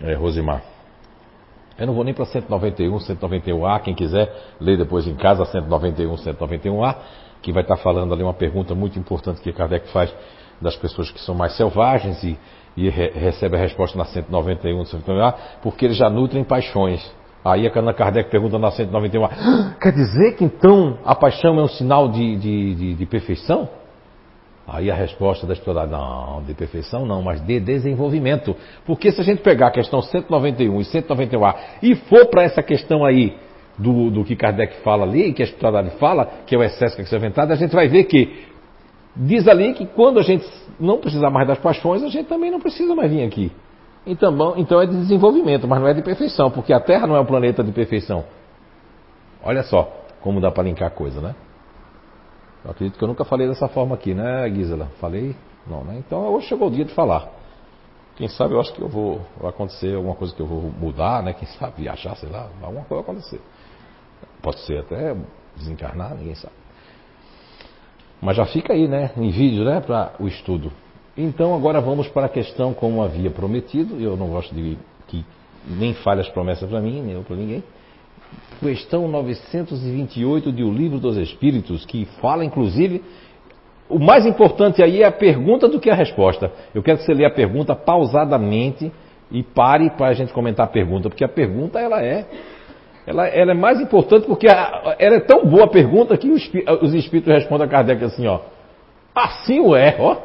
é, 0.00 0.14
Rosimar. 0.14 0.62
Eu 1.78 1.86
não 1.86 1.94
vou 1.94 2.02
nem 2.02 2.12
para 2.12 2.24
191, 2.24 2.96
191A, 2.96 3.80
quem 3.82 3.94
quiser 3.94 4.34
ler 4.60 4.76
depois 4.76 5.06
em 5.06 5.14
casa, 5.14 5.44
191, 5.44 6.12
191A, 6.12 6.96
que 7.40 7.52
vai 7.52 7.62
estar 7.62 7.76
falando 7.76 8.12
ali 8.12 8.22
uma 8.22 8.34
pergunta 8.34 8.74
muito 8.74 8.98
importante 8.98 9.40
que 9.40 9.52
Kardec 9.52 9.88
faz 9.92 10.12
das 10.60 10.74
pessoas 10.76 11.08
que 11.08 11.20
são 11.20 11.36
mais 11.36 11.56
selvagens 11.56 12.20
e, 12.24 12.36
e 12.76 12.88
re, 12.88 13.10
recebe 13.10 13.56
a 13.56 13.60
resposta 13.60 13.96
na 13.96 14.04
191, 14.04 14.82
191A, 14.82 15.34
porque 15.62 15.84
eles 15.84 15.96
já 15.96 16.10
nutrem 16.10 16.42
paixões. 16.42 17.00
Aí 17.44 17.68
a 17.68 17.78
Ana 17.78 17.94
Kardec 17.94 18.28
pergunta 18.28 18.58
na 18.58 18.70
191A, 18.72 19.30
ah, 19.30 19.76
quer 19.80 19.92
dizer 19.92 20.34
que 20.36 20.44
então 20.44 20.98
a 21.04 21.14
paixão 21.14 21.60
é 21.60 21.62
um 21.62 21.68
sinal 21.68 22.08
de, 22.08 22.36
de, 22.36 22.74
de, 22.74 22.94
de 22.94 23.06
perfeição? 23.06 23.68
Aí 24.70 24.90
a 24.90 24.94
resposta 24.94 25.46
da 25.46 25.54
estudada, 25.54 25.90
não, 25.90 26.42
de 26.42 26.52
perfeição 26.52 27.06
não, 27.06 27.22
mas 27.22 27.40
de 27.40 27.58
desenvolvimento. 27.58 28.54
Porque 28.84 29.10
se 29.10 29.18
a 29.18 29.24
gente 29.24 29.40
pegar 29.40 29.68
a 29.68 29.70
questão 29.70 30.02
191 30.02 30.80
e 30.80 30.84
191A 30.84 31.54
e 31.82 31.94
for 31.94 32.26
para 32.26 32.42
essa 32.42 32.62
questão 32.62 33.02
aí 33.02 33.34
do, 33.78 34.10
do 34.10 34.24
que 34.24 34.36
Kardec 34.36 34.82
fala 34.82 35.04
ali, 35.04 35.32
que 35.32 35.40
a 35.40 35.46
estudada 35.46 35.88
fala, 35.92 36.26
que 36.46 36.54
é 36.54 36.58
o 36.58 36.62
excesso 36.62 36.96
que 36.96 37.14
é 37.14 37.16
inventado, 37.18 37.50
a 37.50 37.56
gente 37.56 37.74
vai 37.74 37.88
ver 37.88 38.04
que 38.04 38.46
diz 39.16 39.48
ali 39.48 39.72
que 39.72 39.86
quando 39.86 40.18
a 40.20 40.22
gente 40.22 40.46
não 40.78 40.98
precisar 40.98 41.30
mais 41.30 41.48
das 41.48 41.58
paixões, 41.58 42.02
a 42.02 42.08
gente 42.08 42.26
também 42.26 42.50
não 42.50 42.60
precisa 42.60 42.94
mais 42.94 43.10
vir 43.10 43.24
aqui. 43.24 43.50
Então, 44.06 44.54
então 44.58 44.82
é 44.82 44.86
de 44.86 44.96
desenvolvimento, 44.96 45.66
mas 45.66 45.80
não 45.80 45.88
é 45.88 45.94
de 45.94 46.02
perfeição, 46.02 46.50
porque 46.50 46.74
a 46.74 46.80
Terra 46.80 47.06
não 47.06 47.16
é 47.16 47.20
um 47.20 47.26
planeta 47.26 47.64
de 47.64 47.72
perfeição. 47.72 48.24
Olha 49.42 49.62
só, 49.62 49.90
como 50.20 50.42
dá 50.42 50.50
para 50.50 50.64
linkar 50.64 50.88
a 50.88 50.90
coisa, 50.90 51.22
né? 51.22 51.34
Eu 52.68 52.72
acredito 52.72 52.98
que 52.98 53.02
eu 53.02 53.08
nunca 53.08 53.24
falei 53.24 53.48
dessa 53.48 53.66
forma 53.66 53.94
aqui, 53.94 54.12
né, 54.12 54.46
Gisela? 54.50 54.90
Falei? 55.00 55.34
Não, 55.66 55.82
né? 55.84 56.02
Então 56.06 56.28
hoje 56.34 56.48
chegou 56.48 56.68
o 56.68 56.70
dia 56.70 56.84
de 56.84 56.92
falar. 56.92 57.26
Quem 58.14 58.28
sabe 58.28 58.52
eu 58.52 58.60
acho 58.60 58.74
que 58.74 58.82
eu 58.82 58.88
vou 58.88 59.22
vai 59.40 59.48
acontecer 59.48 59.94
alguma 59.94 60.14
coisa 60.14 60.34
que 60.34 60.42
eu 60.42 60.46
vou 60.46 60.60
mudar, 60.78 61.22
né? 61.22 61.32
Quem 61.32 61.48
sabe 61.48 61.80
viajar, 61.80 62.14
sei 62.16 62.28
lá, 62.28 62.50
alguma 62.60 62.84
coisa 62.84 63.02
vai 63.02 63.12
acontecer. 63.14 63.40
Pode 64.42 64.60
ser 64.66 64.80
até 64.80 65.16
desencarnar, 65.56 66.14
ninguém 66.14 66.34
sabe. 66.34 66.52
Mas 68.20 68.36
já 68.36 68.44
fica 68.44 68.74
aí, 68.74 68.86
né, 68.86 69.12
em 69.16 69.30
vídeo, 69.30 69.64
né, 69.64 69.80
para 69.80 70.12
o 70.20 70.28
estudo. 70.28 70.70
Então 71.16 71.54
agora 71.54 71.80
vamos 71.80 72.06
para 72.08 72.26
a 72.26 72.28
questão 72.28 72.74
como 72.74 73.02
havia 73.02 73.30
prometido. 73.30 73.98
Eu 73.98 74.14
não 74.14 74.28
gosto 74.28 74.54
de 74.54 74.76
que 75.06 75.24
nem 75.66 75.94
falhe 75.94 76.20
as 76.20 76.28
promessas 76.28 76.68
para 76.68 76.82
mim, 76.82 77.00
nem 77.00 77.22
para 77.22 77.34
ninguém. 77.34 77.64
Questão 78.60 79.06
928 79.06 80.50
de 80.50 80.64
O 80.64 80.72
Livro 80.72 80.98
dos 80.98 81.16
Espíritos, 81.16 81.86
que 81.86 82.06
fala 82.20 82.44
inclusive 82.44 83.02
o 83.88 83.98
mais 83.98 84.26
importante 84.26 84.82
aí 84.82 85.02
é 85.02 85.06
a 85.06 85.12
pergunta 85.12 85.68
do 85.68 85.80
que 85.80 85.88
a 85.88 85.94
resposta. 85.94 86.52
Eu 86.74 86.82
quero 86.82 86.98
que 86.98 87.04
você 87.04 87.14
leia 87.14 87.28
a 87.28 87.32
pergunta 87.32 87.74
pausadamente 87.74 88.92
e 89.30 89.42
pare 89.42 89.90
para 89.90 90.08
a 90.08 90.12
gente 90.12 90.32
comentar 90.32 90.66
a 90.66 90.68
pergunta, 90.68 91.08
porque 91.08 91.24
a 91.24 91.28
pergunta 91.28 91.78
ela 91.78 92.02
é 92.02 92.26
ela, 93.06 93.26
ela 93.28 93.52
é 93.52 93.54
mais 93.54 93.80
importante 93.80 94.26
porque 94.26 94.48
a, 94.48 94.96
ela 94.98 95.16
é 95.16 95.20
tão 95.20 95.46
boa 95.46 95.64
a 95.64 95.68
pergunta 95.68 96.16
que 96.18 96.28
os, 96.28 96.50
os 96.82 96.92
espíritos 96.94 97.32
respondem 97.32 97.66
a 97.66 97.70
Kardec 97.70 98.04
assim, 98.04 98.26
ó. 98.26 98.40
Assim 99.14 99.60
o 99.60 99.74
é, 99.74 99.96
ó. 99.98 100.16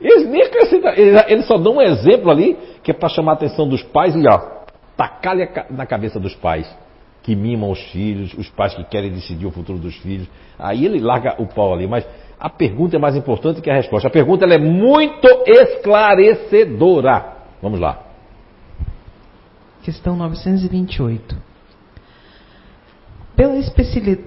Eles 0.00 0.28
nem 0.28 0.42
acrescentam, 0.42 0.92
eles, 0.94 1.24
eles 1.28 1.46
só 1.46 1.58
dão 1.58 1.76
um 1.76 1.82
exemplo 1.82 2.30
ali 2.30 2.56
que 2.82 2.90
é 2.90 2.94
para 2.94 3.08
chamar 3.08 3.32
a 3.32 3.34
atenção 3.34 3.68
dos 3.68 3.82
pais 3.82 4.16
e 4.16 4.26
ó, 4.26 4.38
tacar 4.96 5.36
na 5.70 5.86
cabeça 5.86 6.18
dos 6.18 6.34
pais 6.34 6.66
que 7.26 7.34
mimam 7.34 7.72
os 7.72 7.80
filhos, 7.90 8.32
os 8.34 8.48
pais 8.48 8.72
que 8.72 8.84
querem 8.84 9.10
decidir 9.10 9.46
o 9.46 9.50
futuro 9.50 9.80
dos 9.80 9.96
filhos. 9.96 10.28
Aí 10.56 10.86
ele 10.86 11.00
larga 11.00 11.34
o 11.42 11.46
pau 11.48 11.74
ali, 11.74 11.84
mas 11.84 12.06
a 12.38 12.48
pergunta 12.48 12.94
é 12.94 13.00
mais 13.00 13.16
importante 13.16 13.60
que 13.60 13.68
a 13.68 13.74
resposta. 13.74 14.06
A 14.06 14.12
pergunta 14.12 14.46
é 14.46 14.56
muito 14.56 15.26
esclarecedora. 15.44 17.34
Vamos 17.60 17.80
lá. 17.80 18.00
Questão 19.82 20.14
928. 20.14 21.36
Pela, 23.34 23.60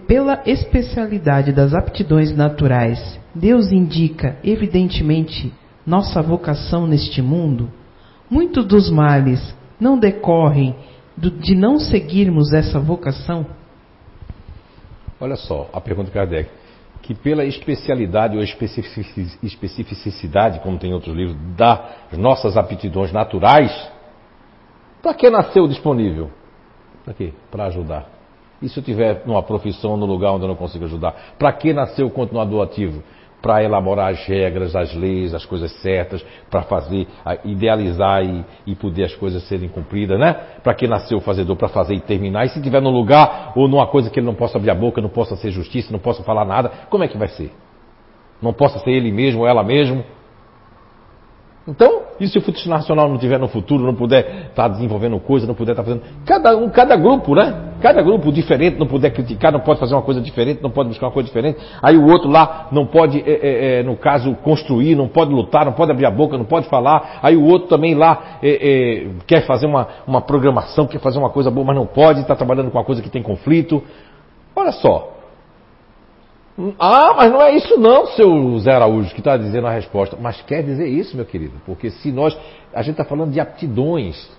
pela 0.05 0.41
especialidade 0.45 1.53
das 1.53 1.73
aptidões 1.73 2.35
naturais, 2.35 3.17
Deus 3.33 3.71
indica, 3.71 4.35
evidentemente, 4.43 5.53
nossa 5.87 6.21
vocação 6.21 6.85
neste 6.85 7.21
mundo? 7.21 7.71
Muitos 8.29 8.65
dos 8.65 8.91
males 8.91 9.55
não 9.79 9.97
decorrem 9.97 10.75
de 11.19 11.55
não 11.55 11.79
seguirmos 11.79 12.53
essa 12.53 12.79
vocação? 12.79 13.45
Olha 15.19 15.35
só, 15.35 15.69
a 15.73 15.81
pergunta 15.81 16.07
de 16.07 16.13
Kardec 16.13 16.49
que 17.09 17.15
pela 17.15 17.43
especialidade 17.43 18.37
ou 18.37 18.43
especificidade, 18.43 20.59
como 20.59 20.77
tem 20.77 20.93
outros 20.93 21.15
livros, 21.15 21.35
das 21.57 22.15
nossas 22.15 22.55
aptidões 22.55 23.11
naturais, 23.11 23.89
para 25.01 25.15
que 25.15 25.27
nasceu 25.27 25.67
disponível? 25.67 26.29
Para 27.03 27.15
quê? 27.15 27.33
Para 27.49 27.65
ajudar. 27.65 28.07
E 28.61 28.69
se 28.69 28.77
eu 28.77 28.83
tiver 28.83 29.23
numa 29.25 29.41
profissão, 29.41 29.97
no 29.97 30.05
lugar 30.05 30.33
onde 30.33 30.43
eu 30.43 30.49
não 30.49 30.55
consigo 30.55 30.85
ajudar? 30.85 31.33
Para 31.39 31.51
que 31.53 31.73
nasceu 31.73 32.05
o 32.05 32.11
continuador 32.11 32.63
ativo? 32.63 33.01
Para 33.41 33.63
elaborar 33.63 34.11
as 34.11 34.25
regras, 34.25 34.75
as 34.75 34.93
leis, 34.93 35.33
as 35.33 35.45
coisas 35.45 35.71
certas, 35.81 36.25
para 36.49 36.61
fazer, 36.63 37.07
idealizar 37.45 38.23
e, 38.23 38.45
e, 38.67 38.75
poder 38.75 39.05
as 39.05 39.15
coisas 39.15 39.43
serem 39.47 39.69
cumpridas, 39.69 40.19
né? 40.19 40.33
Para 40.63 40.73
que 40.73 40.87
nasceu 40.87 41.17
o 41.17 41.21
fazedor? 41.21 41.55
Para 41.55 41.69
fazer 41.69 41.95
e 41.95 42.01
terminar. 42.01 42.45
E 42.45 42.49
se 42.49 42.61
tiver 42.61 42.81
num 42.81 42.91
lugar 42.91 43.53
ou 43.55 43.67
numa 43.67 43.87
coisa 43.87 44.09
que 44.09 44.19
ele 44.19 44.25
não 44.25 44.35
possa 44.35 44.57
abrir 44.57 44.71
a 44.71 44.75
boca, 44.75 45.01
não 45.01 45.09
possa 45.09 45.35
ser 45.35 45.51
justiça, 45.51 45.91
não 45.91 45.99
possa 45.99 46.23
falar 46.23 46.45
nada, 46.45 46.69
como 46.89 47.03
é 47.03 47.07
que 47.07 47.17
vai 47.17 47.29
ser? 47.29 47.51
Não 48.41 48.53
possa 48.53 48.79
ser 48.79 48.91
ele 48.91 49.11
mesmo 49.11 49.41
ou 49.41 49.47
ela 49.47 49.63
mesmo? 49.63 50.03
Então, 51.69 52.01
e 52.19 52.27
se 52.27 52.35
o 52.35 52.41
futebol 52.41 52.75
nacional 52.75 53.07
não 53.07 53.19
tiver 53.19 53.37
no 53.37 53.47
futuro, 53.47 53.83
não 53.83 53.93
puder 53.93 54.47
estar 54.49 54.63
tá 54.63 54.67
desenvolvendo 54.67 55.19
coisa, 55.19 55.45
não 55.45 55.53
puder 55.53 55.73
estar 55.73 55.83
tá 55.83 55.87
fazendo. 55.87 56.03
Cada 56.25 56.57
um, 56.57 56.67
cada 56.69 56.95
grupo, 56.95 57.35
né? 57.35 57.73
Cada 57.79 58.01
grupo 58.01 58.31
diferente 58.31 58.79
não 58.79 58.87
puder 58.87 59.11
criticar, 59.11 59.51
não 59.51 59.59
pode 59.59 59.79
fazer 59.79 59.93
uma 59.93 60.01
coisa 60.01 60.19
diferente, 60.19 60.63
não 60.63 60.71
pode 60.71 60.89
buscar 60.89 61.05
uma 61.05 61.11
coisa 61.11 61.27
diferente. 61.27 61.59
Aí 61.79 61.95
o 61.95 62.07
outro 62.07 62.27
lá 62.27 62.69
não 62.71 62.87
pode, 62.87 63.19
é, 63.19 63.31
é, 63.31 63.79
é, 63.79 63.83
no 63.83 63.95
caso, 63.95 64.33
construir, 64.43 64.95
não 64.95 65.07
pode 65.07 65.31
lutar, 65.31 65.63
não 65.63 65.73
pode 65.73 65.91
abrir 65.91 66.07
a 66.07 66.11
boca, 66.11 66.39
não 66.39 66.45
pode 66.45 66.67
falar. 66.67 67.19
Aí 67.21 67.37
o 67.37 67.45
outro 67.45 67.67
também 67.67 67.93
lá 67.93 68.39
é, 68.41 68.49
é, 68.49 69.07
quer 69.27 69.45
fazer 69.45 69.67
uma, 69.67 69.87
uma 70.07 70.21
programação, 70.21 70.87
quer 70.87 70.99
fazer 70.99 71.19
uma 71.19 71.29
coisa 71.29 71.51
boa, 71.51 71.67
mas 71.67 71.75
não 71.75 71.85
pode, 71.85 72.21
está 72.21 72.35
trabalhando 72.35 72.71
com 72.71 72.79
uma 72.79 72.83
coisa 72.83 72.99
que 72.99 73.09
tem 73.11 73.21
conflito. 73.21 73.83
Olha 74.55 74.71
só, 74.71 75.18
ah, 76.77 77.13
mas 77.15 77.31
não 77.31 77.41
é 77.41 77.55
isso 77.55 77.79
não, 77.79 78.05
seu 78.07 78.59
Zé 78.59 78.73
Araújo, 78.73 79.13
que 79.13 79.21
está 79.21 79.37
dizendo 79.37 79.67
a 79.67 79.71
resposta. 79.71 80.17
Mas 80.19 80.41
quer 80.41 80.61
dizer 80.61 80.87
isso, 80.87 81.15
meu 81.15 81.25
querido, 81.25 81.53
porque 81.65 81.89
se 81.89 82.11
nós. 82.11 82.37
A 82.73 82.81
gente 82.81 82.99
está 82.99 83.05
falando 83.05 83.31
de 83.31 83.39
aptidões. 83.39 84.29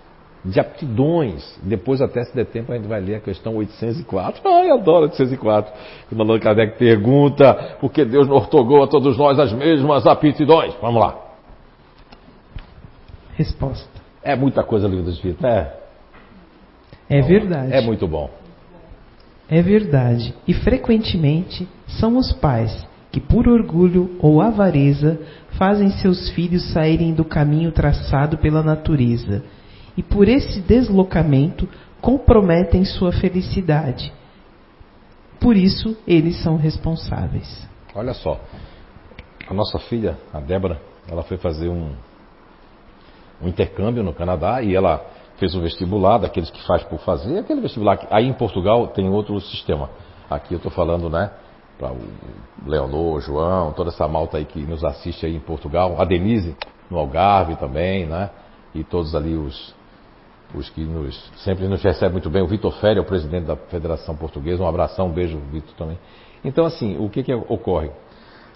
De 0.44 0.60
aptidões. 0.60 1.58
Depois, 1.62 2.00
até 2.00 2.22
se 2.22 2.34
der 2.34 2.46
tempo, 2.46 2.72
a 2.72 2.76
gente 2.76 2.86
vai 2.86 3.00
ler 3.00 3.16
a 3.16 3.20
questão 3.20 3.56
804. 3.56 4.42
Ai, 4.46 4.70
adoro 4.70 5.04
804. 5.04 5.72
Quando 6.08 6.20
Allan 6.20 6.38
Kardec 6.38 6.78
pergunta 6.78 7.76
por 7.80 7.90
que 7.90 8.04
Deus 8.04 8.28
não 8.28 8.36
ortogou 8.36 8.82
a 8.82 8.86
todos 8.86 9.16
nós 9.16 9.38
as 9.38 9.52
mesmas 9.52 10.06
aptidões. 10.06 10.74
Vamos 10.80 11.00
lá. 11.00 11.18
Resposta. 13.34 13.88
É 14.22 14.36
muita 14.36 14.62
coisa 14.62 14.86
livre 14.86 15.04
do 15.04 15.10
Espírito, 15.10 15.46
é? 15.46 15.74
É 17.08 17.22
verdade. 17.22 17.72
É 17.72 17.80
muito 17.80 18.06
bom. 18.06 18.30
É 19.50 19.60
verdade, 19.60 20.32
e 20.46 20.54
frequentemente 20.54 21.68
são 21.98 22.16
os 22.16 22.32
pais 22.32 22.86
que, 23.10 23.18
por 23.18 23.48
orgulho 23.48 24.16
ou 24.20 24.40
avareza, 24.40 25.20
fazem 25.58 25.90
seus 25.90 26.30
filhos 26.30 26.72
saírem 26.72 27.12
do 27.12 27.24
caminho 27.24 27.72
traçado 27.72 28.38
pela 28.38 28.62
natureza, 28.62 29.42
e 29.96 30.04
por 30.04 30.28
esse 30.28 30.60
deslocamento 30.60 31.68
comprometem 32.00 32.84
sua 32.84 33.10
felicidade. 33.10 34.12
Por 35.40 35.56
isso, 35.56 35.96
eles 36.06 36.40
são 36.42 36.56
responsáveis. 36.56 37.68
Olha 37.92 38.14
só, 38.14 38.40
a 39.48 39.52
nossa 39.52 39.80
filha, 39.80 40.16
a 40.32 40.38
Débora, 40.38 40.80
ela 41.10 41.24
foi 41.24 41.38
fazer 41.38 41.68
um, 41.68 41.90
um 43.42 43.48
intercâmbio 43.48 44.04
no 44.04 44.14
Canadá 44.14 44.62
e 44.62 44.76
ela 44.76 45.04
fez 45.40 45.54
o 45.54 45.60
vestibular, 45.60 46.18
daqueles 46.18 46.50
que 46.50 46.64
faz 46.66 46.84
por 46.84 47.00
fazer, 47.00 47.38
aquele 47.38 47.62
vestibular. 47.62 48.06
Aí 48.10 48.26
em 48.26 48.32
Portugal 48.34 48.88
tem 48.88 49.08
outro 49.08 49.40
sistema. 49.40 49.88
Aqui 50.28 50.52
eu 50.52 50.58
estou 50.58 50.70
falando, 50.70 51.08
né, 51.08 51.30
para 51.78 51.90
o 51.90 51.98
Leonor, 52.66 53.20
João, 53.22 53.72
toda 53.72 53.88
essa 53.88 54.06
malta 54.06 54.36
aí 54.36 54.44
que 54.44 54.60
nos 54.60 54.84
assiste 54.84 55.24
aí 55.24 55.34
em 55.34 55.40
Portugal, 55.40 55.96
a 55.98 56.04
Denise 56.04 56.54
no 56.90 56.98
Algarve 56.98 57.56
também, 57.56 58.04
né, 58.04 58.28
e 58.74 58.84
todos 58.84 59.14
ali 59.14 59.34
os, 59.34 59.74
os 60.54 60.68
que 60.68 60.84
nos, 60.84 61.18
sempre 61.38 61.66
nos 61.66 61.82
recebem 61.82 62.12
muito 62.12 62.28
bem. 62.28 62.42
O 62.42 62.46
Vitor 62.46 62.74
é 62.84 63.00
o 63.00 63.04
presidente 63.04 63.46
da 63.46 63.56
Federação 63.56 64.14
Portuguesa, 64.14 64.62
um 64.62 64.68
abração, 64.68 65.06
um 65.06 65.12
beijo, 65.12 65.38
Vitor 65.50 65.74
também. 65.74 65.98
Então, 66.44 66.66
assim, 66.66 66.98
o 66.98 67.08
que, 67.08 67.22
que 67.22 67.34
ocorre? 67.34 67.90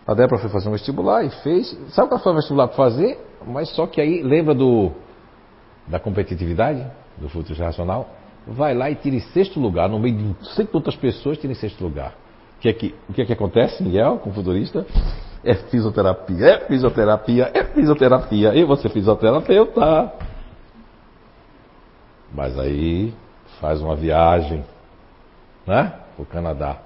A 0.06 0.12
Débora 0.12 0.38
foi 0.38 0.50
fazer 0.50 0.68
um 0.68 0.72
vestibular 0.72 1.24
e 1.24 1.30
fez. 1.42 1.70
Sabe 1.88 2.06
o 2.06 2.08
que 2.08 2.14
ela 2.14 2.22
foi 2.22 2.32
um 2.32 2.36
vestibular 2.36 2.68
para 2.68 2.76
fazer? 2.76 3.18
Mas 3.46 3.70
só 3.70 3.86
que 3.86 4.00
aí, 4.00 4.22
lembra 4.22 4.54
do 4.54 4.92
da 5.86 5.98
competitividade 5.98 6.84
do 7.18 7.28
futuro 7.28 7.58
racional, 7.58 8.08
vai 8.46 8.74
lá 8.74 8.90
e 8.90 8.94
tire 8.94 9.20
sexto 9.20 9.60
lugar, 9.60 9.88
no 9.88 9.98
meio 9.98 10.16
de 10.16 10.48
sei 10.54 10.66
quantas 10.66 10.96
pessoas, 10.96 11.38
tire 11.38 11.54
sexto 11.54 11.82
lugar. 11.82 12.14
O 12.56 12.60
que 12.60 12.68
é 12.68 12.72
que, 12.72 12.94
o 13.08 13.12
que, 13.12 13.22
é 13.22 13.24
que 13.24 13.32
acontece, 13.32 13.82
Miguel, 13.82 14.18
com 14.18 14.32
futurista? 14.32 14.86
É 15.42 15.54
fisioterapia, 15.54 16.46
é 16.46 16.60
fisioterapia, 16.60 17.50
é 17.52 17.64
fisioterapia. 17.64 18.54
E 18.54 18.64
você 18.64 18.88
fisioterapeuta. 18.88 20.12
Mas 22.32 22.58
aí 22.58 23.12
faz 23.60 23.82
uma 23.82 23.94
viagem, 23.94 24.64
né? 25.66 25.92
Para 26.16 26.22
o 26.22 26.26
Canadá. 26.26 26.78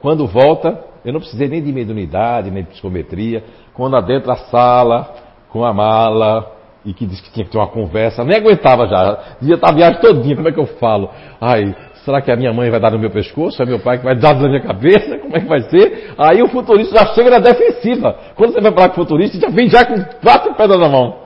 Quando 0.00 0.26
volta, 0.26 0.84
eu 1.04 1.12
não 1.12 1.20
precisei 1.20 1.48
nem 1.48 1.62
de 1.62 1.72
mediunidade, 1.72 2.50
nem 2.50 2.62
de 2.62 2.70
psicometria. 2.70 3.42
Quando 3.72 3.96
adentra 3.96 4.34
a 4.34 4.36
sala, 4.36 5.14
com 5.48 5.64
a 5.64 5.72
mala, 5.72 6.53
e 6.84 6.92
que 6.92 7.06
disse 7.06 7.22
que 7.22 7.32
tinha 7.32 7.44
que 7.44 7.50
ter 7.50 7.58
uma 7.58 7.68
conversa, 7.68 8.24
nem 8.24 8.38
aguentava 8.38 8.86
já, 8.86 9.18
devia 9.40 9.54
estar 9.54 9.70
a 9.70 9.74
viagem 9.74 10.00
todinha, 10.00 10.36
como 10.36 10.48
é 10.48 10.52
que 10.52 10.60
eu 10.60 10.66
falo? 10.66 11.10
Ai, 11.40 11.74
será 12.04 12.20
que 12.20 12.30
a 12.30 12.36
minha 12.36 12.52
mãe 12.52 12.70
vai 12.70 12.78
dar 12.78 12.90
no 12.90 12.98
meu 12.98 13.10
pescoço? 13.10 13.62
É 13.62 13.66
meu 13.66 13.80
pai 13.80 13.98
que 13.98 14.04
vai 14.04 14.14
dar 14.14 14.34
na 14.34 14.48
minha 14.48 14.60
cabeça? 14.60 15.18
Como 15.18 15.36
é 15.36 15.40
que 15.40 15.46
vai 15.46 15.62
ser? 15.62 16.14
Aí 16.18 16.42
o 16.42 16.48
futurista 16.48 16.98
já 16.98 17.06
chega 17.14 17.30
na 17.30 17.38
defensiva. 17.38 18.14
Quando 18.36 18.52
você 18.52 18.60
vai 18.60 18.72
falar 18.72 18.88
com 18.90 19.00
o 19.00 19.04
futurista, 19.04 19.40
já 19.40 19.48
vem 19.48 19.68
já 19.68 19.84
com 19.84 19.94
quatro 20.22 20.54
pedras 20.54 20.78
na 20.78 20.88
mão. 20.88 21.16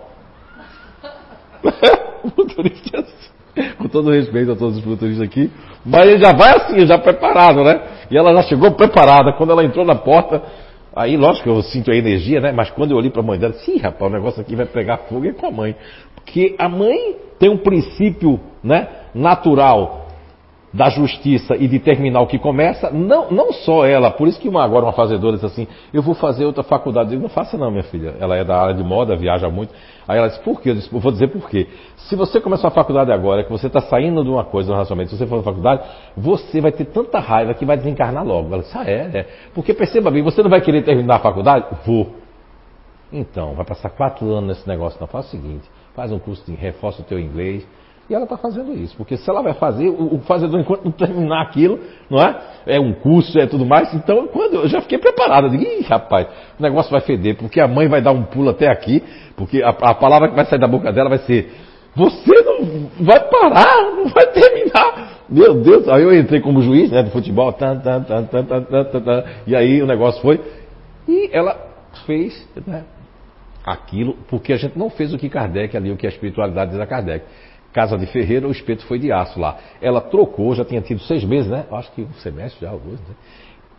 o 2.23 2.31
futurista 2.31 2.97
é 2.97 3.01
assim, 3.01 3.75
com 3.77 3.89
todo 3.89 4.13
respeito 4.13 4.53
a 4.53 4.57
todos 4.57 4.79
os 4.79 4.85
futuristas 4.85 5.27
aqui, 5.27 5.51
mas 5.85 6.09
ele 6.09 6.23
já 6.23 6.33
vai 6.33 6.57
assim, 6.57 6.87
já 6.87 6.99
preparado, 6.99 7.65
né? 7.65 7.81
E 8.11 8.17
ela 8.17 8.33
já 8.37 8.43
chegou 8.43 8.71
preparada. 8.73 9.33
Quando 9.33 9.51
ela 9.51 9.65
entrou 9.65 9.85
na 9.85 9.97
porta, 9.97 10.43
Aí, 10.95 11.17
lógico 11.17 11.45
que 11.45 11.51
eu 11.51 11.63
sinto 11.63 11.91
a 11.91 11.95
energia, 11.95 12.41
né? 12.41 12.53
Mas 12.53 12.71
quando 12.71 12.93
eu 12.93 12.97
olhei 12.97 13.11
para 13.11 13.21
a 13.21 13.25
mãe 13.25 13.39
dela, 13.39 13.53
sim, 13.55 13.79
rapaz, 13.79 14.11
o 14.11 14.15
negócio 14.15 14.41
aqui 14.41 14.57
vai 14.57 14.67
pegar 14.67 14.99
fogo 15.09 15.27
é 15.27 15.33
com 15.33 15.47
a 15.47 15.51
mãe. 15.51 15.77
Porque 16.15 16.55
a 16.59 16.69
mãe 16.69 17.17
tem 17.39 17.49
um 17.49 17.59
princípio 17.59 18.41
né, 18.63 18.89
natural 19.15 20.07
da 20.73 20.91
justiça 20.91 21.57
e 21.57 21.67
de 21.67 21.79
terminar 21.79 22.21
o 22.21 22.27
que 22.27 22.39
começa, 22.39 22.91
não, 22.91 23.31
não 23.31 23.53
só 23.53 23.87
ela, 23.87 24.11
por 24.11 24.29
isso 24.29 24.39
que 24.39 24.49
uma, 24.49 24.63
agora 24.63 24.85
uma 24.85 24.93
fazedora 24.93 25.35
disse 25.35 25.47
assim, 25.47 25.67
eu 25.93 26.03
vou 26.03 26.15
fazer 26.15 26.45
outra 26.45 26.63
faculdade. 26.63 27.09
Eu 27.09 27.11
digo, 27.13 27.23
não 27.23 27.31
faça 27.31 27.57
não, 27.57 27.71
minha 27.71 27.85
filha. 27.85 28.15
Ela 28.21 28.37
é 28.37 28.45
da 28.45 28.61
área 28.61 28.75
de 28.75 28.83
moda, 28.83 29.17
viaja 29.17 29.49
muito. 29.49 29.73
Aí 30.09 30.17
ela 30.17 30.29
disse, 30.29 30.41
por 30.41 30.59
quê? 30.63 30.71
Eu 30.71 30.75
disse, 30.75 30.89
vou 30.91 31.13
dizer 31.13 31.29
por 31.29 31.51
quê. 31.51 31.69
Se 32.09 32.17
você 32.17 32.41
começar 32.41 32.69
a 32.69 32.71
faculdade 32.71 33.13
agora, 33.13 33.45
que 33.45 33.51
você 33.51 33.67
está 33.67 33.83
saindo 33.83 34.25
de 34.25 34.31
uma 34.31 34.43
coisa, 34.43 34.71
um 34.71 34.73
relacionamento, 34.73 35.11
se 35.11 35.19
você 35.19 35.27
for 35.27 35.37
na 35.37 35.43
faculdade, 35.43 35.83
você 36.17 36.63
vai 36.63 36.73
ter 36.73 36.87
tanta 36.87 37.21
raiva 37.21 37.53
que 37.53 37.67
vai 37.67 37.77
desencarnar 37.77 38.25
logo. 38.25 38.55
Ela 38.55 38.63
disse, 38.63 38.79
ah, 38.79 38.85
é, 38.89 39.19
é. 39.19 39.27
Porque 39.55 39.75
perceba 39.75 40.11
bem, 40.11 40.23
você 40.23 40.43
não 40.43 40.49
vai 40.49 40.63
querer 40.63 40.83
terminar 40.83 41.17
a 41.17 41.19
faculdade? 41.19 41.67
Vou. 41.85 42.15
Então, 43.13 43.55
vai 43.55 43.67
passar 43.67 43.91
quatro 43.91 44.27
anos 44.33 44.57
nesse 44.57 44.67
negócio. 44.67 44.99
Não, 44.99 45.07
faz 45.07 45.27
o 45.27 45.29
seguinte, 45.29 45.69
faz 45.95 46.11
um 46.11 46.19
curso 46.19 46.43
de 46.51 46.57
reforça 46.57 47.03
o 47.03 47.05
teu 47.05 47.21
inglês, 47.21 47.67
e 48.09 48.15
ela 48.15 48.25
está 48.25 48.39
fazendo 48.39 48.73
isso, 48.73 48.97
porque 48.97 49.19
se 49.19 49.29
ela 49.29 49.43
vai 49.43 49.53
fazer, 49.53 49.89
o, 49.89 50.15
o 50.15 50.19
fazedor, 50.21 50.59
enquanto 50.59 50.83
não 50.83 50.93
terminar 50.93 51.43
aquilo, 51.43 51.79
não 52.09 52.19
é? 52.19 52.41
É 52.67 52.81
um 52.81 52.95
curso, 52.95 53.39
é 53.39 53.47
tudo 53.47 53.67
mais. 53.67 53.93
Então, 53.93 54.27
quando 54.29 54.55
eu 54.55 54.69
já 54.69 54.81
fiquei 54.81 54.97
preparado, 54.97 55.47
eu 55.47 55.51
digo, 55.51 55.63
ih, 55.63 55.83
rapaz, 55.83 56.27
o 56.59 56.63
negócio 56.63 56.91
vai 56.91 57.03
feder, 57.03 57.37
porque 57.37 57.61
a 57.61 57.69
mãe 57.69 57.87
vai 57.87 58.01
dar 58.01 58.13
um 58.13 58.23
pulo 58.23 58.49
até 58.49 58.67
aqui, 58.71 59.03
porque 59.37 59.63
a, 59.63 59.69
a 59.69 59.95
palavra 59.95 60.29
que 60.31 60.35
vai 60.35 60.47
sair 60.47 60.59
da 60.59 60.67
boca 60.67 60.91
dela 60.91 61.11
vai 61.11 61.19
ser: 61.19 61.53
Você 61.95 62.33
não 62.43 62.89
vai 63.05 63.21
parar, 63.29 63.95
não 63.95 64.09
vai 64.09 64.27
terminar. 64.33 65.19
Meu 65.29 65.61
Deus, 65.61 65.87
aí 65.89 66.03
eu 66.03 66.19
entrei 66.19 66.41
como 66.41 66.63
juiz 66.63 66.91
né, 66.91 67.03
de 67.03 67.11
futebol, 67.11 67.53
tan, 67.53 67.79
tan, 67.81 68.03
tan, 68.05 68.25
tan, 68.25 68.45
tan, 68.45 68.85
tan, 68.85 69.01
tan, 69.01 69.25
e 69.47 69.55
aí 69.55 69.83
o 69.83 69.87
negócio 69.87 70.23
foi. 70.23 70.41
E 71.07 71.29
ela 71.31 71.57
fez 72.07 72.49
né, 72.67 72.85
aquilo, 73.67 74.17
porque 74.29 74.55
a 74.55 74.57
gente 74.57 74.79
não 74.79 74.89
fez 74.89 75.13
o 75.13 75.19
que 75.19 75.29
Kardec 75.29 75.77
ali, 75.77 75.91
o 75.91 75.97
que 75.97 76.07
a 76.07 76.11
espiritualidade 76.11 76.71
diz 76.71 76.81
a 76.81 76.87
Kardec. 76.87 77.25
Casa 77.79 77.97
de 77.97 78.07
Ferreira, 78.07 78.49
o 78.49 78.51
espeto 78.51 78.85
foi 78.87 78.99
de 78.99 79.13
aço 79.13 79.39
lá. 79.39 79.57
Ela 79.81 80.01
trocou, 80.01 80.53
já 80.53 80.65
tinha 80.65 80.81
tido 80.81 81.01
seis 81.03 81.23
meses, 81.23 81.49
né? 81.49 81.65
Acho 81.71 81.93
que 81.93 82.03
um 82.03 82.13
semestre 82.15 82.67
já, 82.67 82.73
alguns, 82.73 82.99
né? 82.99 83.15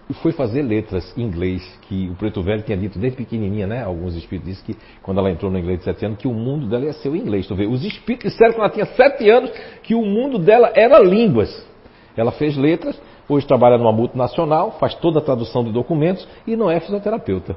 E 0.10 0.14
foi 0.14 0.32
fazer 0.32 0.62
letras 0.62 1.14
em 1.18 1.24
inglês, 1.24 1.62
que 1.82 2.08
o 2.08 2.16
Preto 2.16 2.42
Velho 2.42 2.64
tinha 2.64 2.78
dito 2.78 2.98
desde 2.98 3.18
pequenininha, 3.18 3.68
né? 3.68 3.84
Alguns 3.84 4.16
espíritos 4.16 4.56
disseram 4.56 4.80
que, 4.80 4.86
quando 5.04 5.20
ela 5.20 5.30
entrou 5.30 5.52
no 5.52 5.60
inglês 5.60 5.80
de 5.80 5.84
sete 5.84 6.06
anos, 6.06 6.18
que 6.18 6.30
o 6.30 6.34
mundo 6.34 6.66
dela 6.70 6.86
ia 6.86 6.94
ser 6.94 7.10
o 7.10 7.16
inglês. 7.16 7.46
Tu 7.46 7.54
vê, 7.54 7.66
os 7.66 7.84
espíritos 7.84 8.32
disseram 8.32 8.54
que 8.54 8.60
ela 8.62 8.70
tinha 8.70 8.86
sete 8.86 9.30
anos, 9.30 9.52
que 9.84 9.94
o 9.94 10.02
mundo 10.02 10.40
dela 10.40 10.72
era 10.76 10.98
línguas. 11.00 11.68
Ela 12.16 12.32
fez 12.32 12.56
letras, 12.56 12.98
hoje 13.28 13.46
trabalha 13.46 13.78
numa 13.78 13.92
multinacional, 13.92 14.78
faz 14.80 14.96
toda 14.96 15.20
a 15.20 15.22
tradução 15.22 15.62
de 15.62 15.74
documentos 15.74 16.26
e 16.48 16.56
não 16.56 16.72
é 16.72 16.80
fisioterapeuta. 16.80 17.54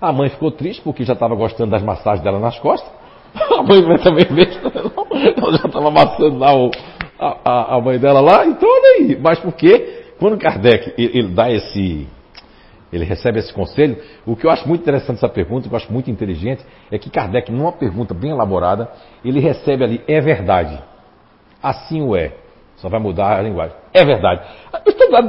A 0.00 0.12
mãe 0.12 0.28
ficou 0.28 0.52
triste 0.52 0.82
porque 0.82 1.02
já 1.02 1.14
estava 1.14 1.34
gostando 1.34 1.72
das 1.72 1.82
massagens 1.82 2.22
dela 2.22 2.38
nas 2.38 2.60
costas. 2.60 2.99
A 3.58 3.62
mãe 3.62 3.98
também 3.98 4.24
veio, 4.24 4.48
ela 5.36 5.58
já 5.58 5.66
estava 5.66 5.88
amassando 5.88 6.38
lá 6.38 6.54
o, 6.54 6.70
a, 7.18 7.76
a, 7.76 7.80
mãe 7.80 7.98
dela 7.98 8.20
lá, 8.20 8.46
então 8.46 8.68
olha 8.68 8.98
aí. 8.98 9.18
Mas 9.20 9.38
por 9.38 9.52
quê? 9.52 10.04
Quando 10.18 10.38
Kardec 10.38 10.94
ele, 10.98 11.18
ele 11.18 11.28
dá 11.28 11.50
esse, 11.50 12.06
ele 12.92 13.04
recebe 13.04 13.38
esse 13.38 13.52
conselho, 13.52 13.98
o 14.26 14.34
que 14.34 14.46
eu 14.46 14.50
acho 14.50 14.66
muito 14.66 14.82
interessante 14.82 15.18
essa 15.18 15.28
pergunta, 15.28 15.68
que 15.68 15.74
eu 15.74 15.76
acho 15.76 15.92
muito 15.92 16.10
inteligente, 16.10 16.64
é 16.90 16.98
que 16.98 17.10
Kardec, 17.10 17.50
numa 17.52 17.72
pergunta 17.72 18.14
bem 18.14 18.30
elaborada, 18.30 18.88
ele 19.24 19.40
recebe 19.40 19.84
ali, 19.84 20.02
é 20.08 20.20
verdade. 20.20 20.78
Assim 21.62 22.02
o 22.02 22.16
é. 22.16 22.32
Só 22.76 22.88
vai 22.88 22.98
mudar 22.98 23.38
a 23.38 23.42
linguagem. 23.42 23.76
É 23.92 24.04
verdade. 24.04 24.42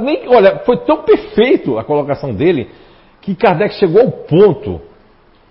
Nem, 0.02 0.26
olha, 0.28 0.60
foi 0.60 0.78
tão 0.78 1.02
perfeito 1.02 1.78
a 1.78 1.84
colocação 1.84 2.32
dele 2.32 2.70
que 3.20 3.34
Kardec 3.34 3.74
chegou 3.74 4.00
ao 4.00 4.10
ponto 4.10 4.80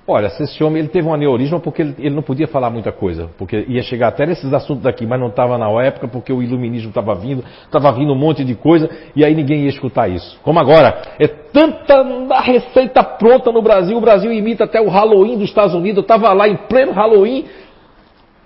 Olha, 0.08 0.30
se 0.30 0.44
esse 0.44 0.64
homem 0.64 0.80
ele 0.80 0.88
teve 0.90 1.08
um 1.08 1.14
aneurisma 1.14 1.60
porque 1.60 1.84
ele, 1.84 1.96
ele, 2.00 2.16
não 2.16 2.24
podia 2.24 2.48
falar 2.48 2.72
muita 2.72 2.92
coisa, 2.92 3.30
porque 3.38 3.66
ia 3.68 3.84
chegar 3.84 4.08
até 4.08 4.26
nesses 4.26 4.52
assuntos 4.52 4.84
daqui, 4.84 5.06
mas 5.06 5.20
não 5.20 5.28
estava 5.28 5.58
na 5.60 5.70
época 5.84 6.08
porque 6.08 6.34
o 6.34 6.42
iluminismo 6.42 6.90
estava 6.90 7.14
vindo, 7.14 7.44
estava 7.66 7.92
vindo 7.92 8.12
um 8.12 8.18
monte 8.18 8.44
de 8.44 8.56
coisa 8.56 8.90
e 9.16 9.24
aí 9.24 9.36
ninguém 9.36 9.64
ia 9.64 9.70
escutar 9.70 10.10
isso. 10.10 10.40
Como 10.42 10.60
agora, 10.60 11.02
é 11.20 11.28
tanta 11.28 12.04
receita 12.42 13.04
pronta 13.04 13.52
no 13.52 13.62
Brasil, 13.62 13.96
o 13.96 14.02
Brasil 14.02 14.34
imita 14.34 14.64
até 14.64 14.82
o 14.82 14.90
Halloween 14.90 15.38
dos 15.38 15.50
Estados 15.50 15.76
Unidos, 15.76 15.98
eu 15.98 16.02
estava 16.02 16.34
lá 16.34 16.48
em 16.48 16.56
pleno 16.56 16.92
Halloween. 16.92 17.46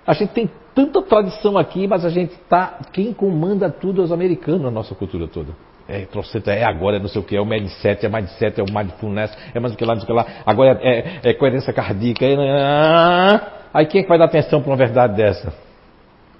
A 0.06 0.12
gente 0.12 0.32
tem 0.32 0.50
tanta 0.74 1.00
tradição 1.00 1.56
aqui, 1.56 1.88
mas 1.88 2.04
a 2.04 2.10
gente 2.10 2.32
está. 2.32 2.78
Quem 2.92 3.14
comanda 3.14 3.70
tudo 3.70 4.02
é 4.02 4.04
os 4.04 4.12
americanos, 4.12 4.66
a 4.66 4.70
nossa 4.70 4.94
cultura 4.94 5.26
toda. 5.26 5.52
É, 5.88 6.04
troceta, 6.06 6.52
é 6.52 6.64
agora, 6.64 6.96
é 6.96 7.00
não 7.00 7.08
sei 7.08 7.20
o 7.20 7.24
que, 7.24 7.36
é 7.36 7.40
o 7.40 7.46
mindset, 7.46 8.04
é 8.04 8.08
mindset, 8.08 8.60
é 8.60 8.62
o 8.62 8.66
mindfulness, 8.66 9.36
é 9.54 9.60
mais 9.60 9.72
do 9.72 9.78
que 9.78 9.84
lá, 9.84 9.94
não 9.94 10.00
sei 10.00 10.04
o 10.04 10.06
que 10.06 10.12
lá, 10.12 10.42
agora 10.44 10.80
é, 10.82 10.98
é, 10.98 11.30
é 11.30 11.34
coerência 11.34 11.72
cardíaca. 11.72 12.24
É, 12.24 13.40
aí 13.72 13.86
quem 13.86 14.00
é 14.00 14.02
que 14.02 14.08
vai 14.08 14.18
dar 14.18 14.24
atenção 14.24 14.60
para 14.60 14.70
uma 14.70 14.76
verdade 14.76 15.16
dessa? 15.16 15.52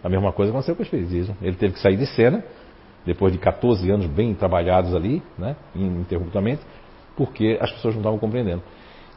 A 0.02 0.08
mesma 0.08 0.32
coisa 0.32 0.50
aconteceu 0.50 0.74
com 0.74 0.82
o 0.82 0.84
Espiritismo. 0.84 1.36
Ele 1.40 1.56
teve 1.56 1.74
que 1.74 1.80
sair 1.80 1.96
de 1.96 2.06
cena, 2.06 2.44
depois 3.04 3.32
de 3.32 3.38
14 3.38 3.88
anos 3.90 4.06
bem 4.06 4.34
trabalhados 4.34 4.94
ali, 4.94 5.22
né, 5.38 5.54
ininterruptamente, 5.74 6.62
porque 7.16 7.56
as 7.60 7.70
pessoas 7.70 7.94
não 7.94 8.00
estavam 8.00 8.18
compreendendo. 8.18 8.62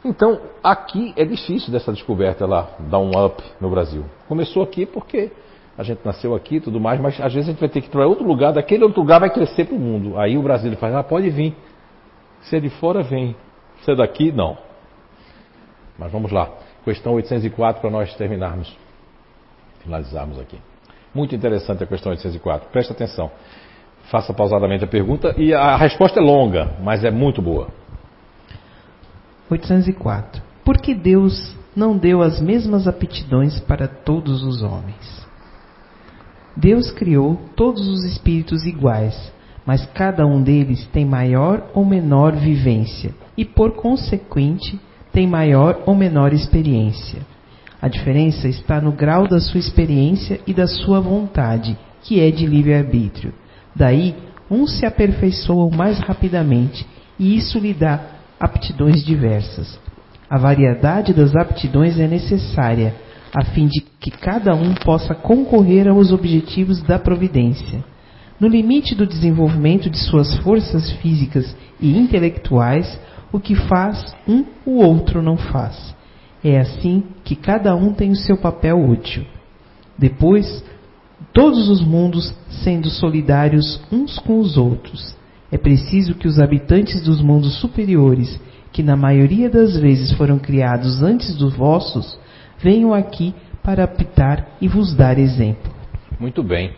Então, 0.04 0.40
aqui 0.62 1.12
é 1.16 1.24
difícil 1.24 1.70
dessa 1.70 1.92
descoberta 1.92 2.46
lá, 2.46 2.70
dar 2.88 2.98
um 2.98 3.10
up 3.10 3.42
no 3.60 3.68
Brasil. 3.68 4.04
Começou 4.26 4.62
aqui 4.62 4.86
porque 4.86 5.30
a 5.80 5.82
gente 5.82 6.00
nasceu 6.04 6.34
aqui 6.34 6.56
e 6.56 6.60
tudo 6.60 6.78
mais, 6.78 7.00
mas 7.00 7.18
às 7.18 7.32
vezes 7.32 7.48
a 7.48 7.52
gente 7.52 7.60
vai 7.60 7.68
ter 7.70 7.80
que 7.80 7.86
ir 7.86 7.90
para 7.90 8.06
outro 8.06 8.22
lugar, 8.22 8.52
daquele 8.52 8.84
outro 8.84 9.00
lugar 9.00 9.18
vai 9.18 9.30
crescer 9.30 9.64
para 9.64 9.74
o 9.74 9.78
mundo. 9.78 10.18
Aí 10.18 10.36
o 10.36 10.42
Brasil 10.42 10.70
faz, 10.76 10.94
ah, 10.94 11.02
pode 11.02 11.30
vir. 11.30 11.56
Se 12.42 12.56
é 12.56 12.60
de 12.60 12.68
fora, 12.68 13.02
vem. 13.02 13.34
Se 13.80 13.90
é 13.90 13.94
daqui, 13.94 14.30
não. 14.30 14.58
Mas 15.98 16.12
vamos 16.12 16.30
lá. 16.30 16.50
Questão 16.84 17.14
804 17.14 17.80
para 17.80 17.90
nós 17.90 18.14
terminarmos, 18.14 18.76
finalizarmos 19.82 20.38
aqui. 20.38 20.58
Muito 21.14 21.34
interessante 21.34 21.82
a 21.82 21.86
questão 21.86 22.12
804. 22.12 22.68
Presta 22.68 22.92
atenção. 22.92 23.30
Faça 24.10 24.34
pausadamente 24.34 24.84
a 24.84 24.86
pergunta 24.86 25.34
e 25.38 25.54
a 25.54 25.76
resposta 25.76 26.20
é 26.20 26.22
longa, 26.22 26.76
mas 26.82 27.04
é 27.04 27.10
muito 27.10 27.40
boa. 27.40 27.68
804. 29.50 30.42
Por 30.62 30.76
que 30.76 30.94
Deus 30.94 31.56
não 31.74 31.96
deu 31.96 32.20
as 32.20 32.38
mesmas 32.38 32.86
aptidões 32.86 33.58
para 33.60 33.88
todos 33.88 34.42
os 34.42 34.62
homens? 34.62 35.19
Deus 36.60 36.90
criou 36.90 37.40
todos 37.56 37.88
os 37.88 38.04
espíritos 38.04 38.66
iguais, 38.66 39.32
mas 39.64 39.86
cada 39.94 40.26
um 40.26 40.42
deles 40.42 40.86
tem 40.92 41.06
maior 41.06 41.70
ou 41.74 41.86
menor 41.86 42.36
vivência 42.36 43.14
e, 43.34 43.46
por 43.46 43.72
consequente, 43.72 44.78
tem 45.10 45.26
maior 45.26 45.82
ou 45.86 45.94
menor 45.94 46.34
experiência. 46.34 47.20
A 47.80 47.88
diferença 47.88 48.46
está 48.46 48.78
no 48.78 48.92
grau 48.92 49.26
da 49.26 49.40
sua 49.40 49.58
experiência 49.58 50.38
e 50.46 50.52
da 50.52 50.66
sua 50.66 51.00
vontade, 51.00 51.78
que 52.02 52.20
é 52.20 52.30
de 52.30 52.46
livre-arbítrio. 52.46 53.32
Daí, 53.74 54.14
uns 54.50 54.78
se 54.78 54.84
aperfeiçoam 54.84 55.70
mais 55.70 55.98
rapidamente 56.00 56.86
e 57.18 57.38
isso 57.38 57.58
lhe 57.58 57.72
dá 57.72 58.00
aptidões 58.38 59.02
diversas. 59.02 59.80
A 60.28 60.36
variedade 60.36 61.14
das 61.14 61.34
aptidões 61.34 61.98
é 61.98 62.06
necessária 62.06 62.94
a 63.34 63.44
fim 63.44 63.66
de 63.66 63.80
que 64.00 64.10
cada 64.10 64.54
um 64.54 64.74
possa 64.74 65.14
concorrer 65.14 65.88
aos 65.88 66.12
objetivos 66.12 66.82
da 66.82 66.98
providência. 66.98 67.84
No 68.38 68.48
limite 68.48 68.94
do 68.94 69.06
desenvolvimento 69.06 69.88
de 69.90 69.98
suas 69.98 70.36
forças 70.38 70.90
físicas 70.94 71.54
e 71.80 71.96
intelectuais, 71.96 72.98
o 73.32 73.38
que 73.38 73.54
faz 73.54 74.14
um, 74.26 74.44
o 74.66 74.82
outro 74.82 75.22
não 75.22 75.36
faz. 75.36 75.94
É 76.42 76.58
assim 76.58 77.04
que 77.22 77.36
cada 77.36 77.74
um 77.76 77.92
tem 77.92 78.10
o 78.10 78.16
seu 78.16 78.36
papel 78.36 78.82
útil. 78.82 79.24
Depois, 79.98 80.64
todos 81.32 81.68
os 81.68 81.82
mundos 81.82 82.34
sendo 82.64 82.88
solidários 82.88 83.80
uns 83.92 84.18
com 84.18 84.38
os 84.38 84.56
outros. 84.56 85.14
É 85.52 85.58
preciso 85.58 86.14
que 86.14 86.26
os 86.26 86.38
habitantes 86.38 87.02
dos 87.02 87.20
mundos 87.20 87.56
superiores, 87.60 88.40
que 88.72 88.82
na 88.82 88.96
maioria 88.96 89.50
das 89.50 89.76
vezes 89.76 90.12
foram 90.12 90.38
criados 90.38 91.02
antes 91.02 91.36
dos 91.36 91.54
vossos, 91.54 92.18
venho 92.62 92.94
aqui 92.94 93.34
para 93.62 93.84
apitar 93.84 94.48
e 94.60 94.68
vos 94.68 94.94
dar 94.94 95.18
exemplo. 95.18 95.72
Muito 96.18 96.42
bem. 96.42 96.72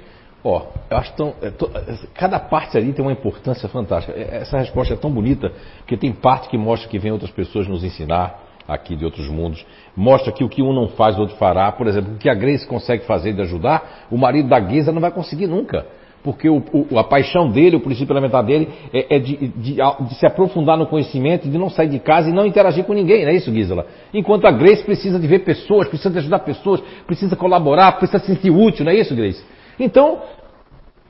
Ó, 0.45 0.67
eu 0.91 0.97
acho 0.97 1.13
tão, 1.15 1.35
é, 1.41 1.51
to, 1.51 1.71
cada 2.15 2.39
parte 2.41 2.77
ali 2.77 2.93
tem 2.93 3.05
uma 3.05 3.13
importância 3.13 3.69
fantástica. 3.69 4.17
É, 4.19 4.39
essa 4.39 4.59
resposta 4.59 4.95
é 4.95 4.97
tão 4.97 5.11
bonita, 5.11 5.53
porque 5.79 5.97
tem 5.97 6.13
parte 6.13 6.49
que 6.49 6.59
mostra 6.59 6.89
que 6.89 6.99
vem 6.99 7.13
outras 7.13 7.31
pessoas 7.31 7.69
nos 7.69 7.85
ensinar 7.85 8.41
aqui 8.67 8.97
de 8.97 9.05
outros 9.05 9.29
mundos, 9.29 9.65
mostra 9.97 10.33
que 10.33 10.45
o 10.45 10.49
que 10.49 10.63
um 10.63 10.73
não 10.73 10.89
faz, 10.89 11.17
o 11.17 11.21
outro 11.21 11.37
fará. 11.37 11.71
Por 11.73 11.87
exemplo, 11.87 12.15
o 12.15 12.19
que 12.19 12.29
a 12.29 12.35
Grace 12.35 12.67
consegue 12.67 13.05
fazer 13.05 13.33
de 13.33 13.43
ajudar, 13.43 14.07
o 14.11 14.17
marido 14.17 14.49
da 14.49 14.59
Guisa 14.59 14.93
não 14.93 15.01
vai 15.01 15.11
conseguir 15.11 15.47
nunca 15.47 15.85
porque 16.23 16.49
o, 16.49 16.63
o, 16.73 16.99
a 16.99 17.05
paixão 17.05 17.51
dele, 17.51 17.77
o 17.77 17.81
princípio 17.81 18.13
elementar 18.13 18.45
dele, 18.45 18.69
é, 18.93 19.17
é 19.17 19.19
de, 19.19 19.37
de, 19.49 19.77
de, 19.77 20.15
se 20.15 20.25
aprofundar 20.25 20.79
no 20.79 20.87
conhecimento, 20.87 21.49
de 21.49 21.59
não 21.59 21.69
sair 21.69 21.89
de 21.89 21.99
casa 21.99 22.31
e 22.31 22.33
não 22.33 22.47
interagir 22.47 22.85
com 22.85 22.93
ninguém, 22.93 23.25
não 23.25 23.33
é 23.33 23.35
isso, 23.35 23.53
Gisela? 23.53 23.87
Enquanto 24.15 24.47
a 24.47 24.53
Grace 24.53 24.85
precisa 24.85 25.19
de 25.19 25.27
ver 25.27 25.41
pessoas, 25.41 25.89
precisa 25.89 26.11
de 26.11 26.19
ajudar 26.19 26.41
pessoas, 26.41 26.81
precisa 27.07 27.35
colaborar, 27.35 27.99
precisa 27.99 28.21
se 28.21 28.27
sentir 28.27 28.51
útil, 28.51 28.85
não 28.85 28.93
é 28.93 28.97
isso, 28.97 29.15
Grace? 29.15 29.43
Então, 29.81 30.21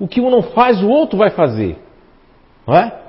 o 0.01 0.09
que 0.09 0.21
um 0.21 0.31
não 0.31 0.43
faz, 0.43 0.83
o 0.83 0.89
outro 0.89 1.19
vai 1.19 1.31
fazer, 1.31 1.77
não 2.67 2.75
é? 2.75 3.03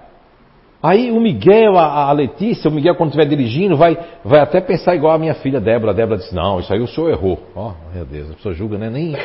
Aí 0.84 1.11
o 1.11 1.21
Miguel, 1.21 1.77
a, 1.77 2.09
a 2.09 2.11
Letícia, 2.11 2.69
o 2.69 2.73
Miguel 2.73 2.95
quando 2.95 3.11
estiver 3.11 3.25
dirigindo, 3.25 3.77
vai, 3.77 3.97
vai 4.25 4.41
até 4.41 4.59
pensar 4.59 4.93
igual 4.93 5.13
a 5.13 5.17
minha 5.17 5.34
filha 5.34 5.61
Débora. 5.61 5.93
A 5.93 5.95
Débora 5.95 6.17
disse, 6.17 6.35
não, 6.35 6.59
isso 6.59 6.73
aí 6.73 6.81
o 6.81 6.88
senhor 6.88 7.09
errou. 7.09 7.39
Ó, 7.55 7.71
oh, 7.71 7.95
meu 7.95 8.03
Deus, 8.03 8.31
a 8.31 8.34
pessoa 8.34 8.53
julga, 8.53 8.77
né? 8.77 8.89
Nem 8.89 9.15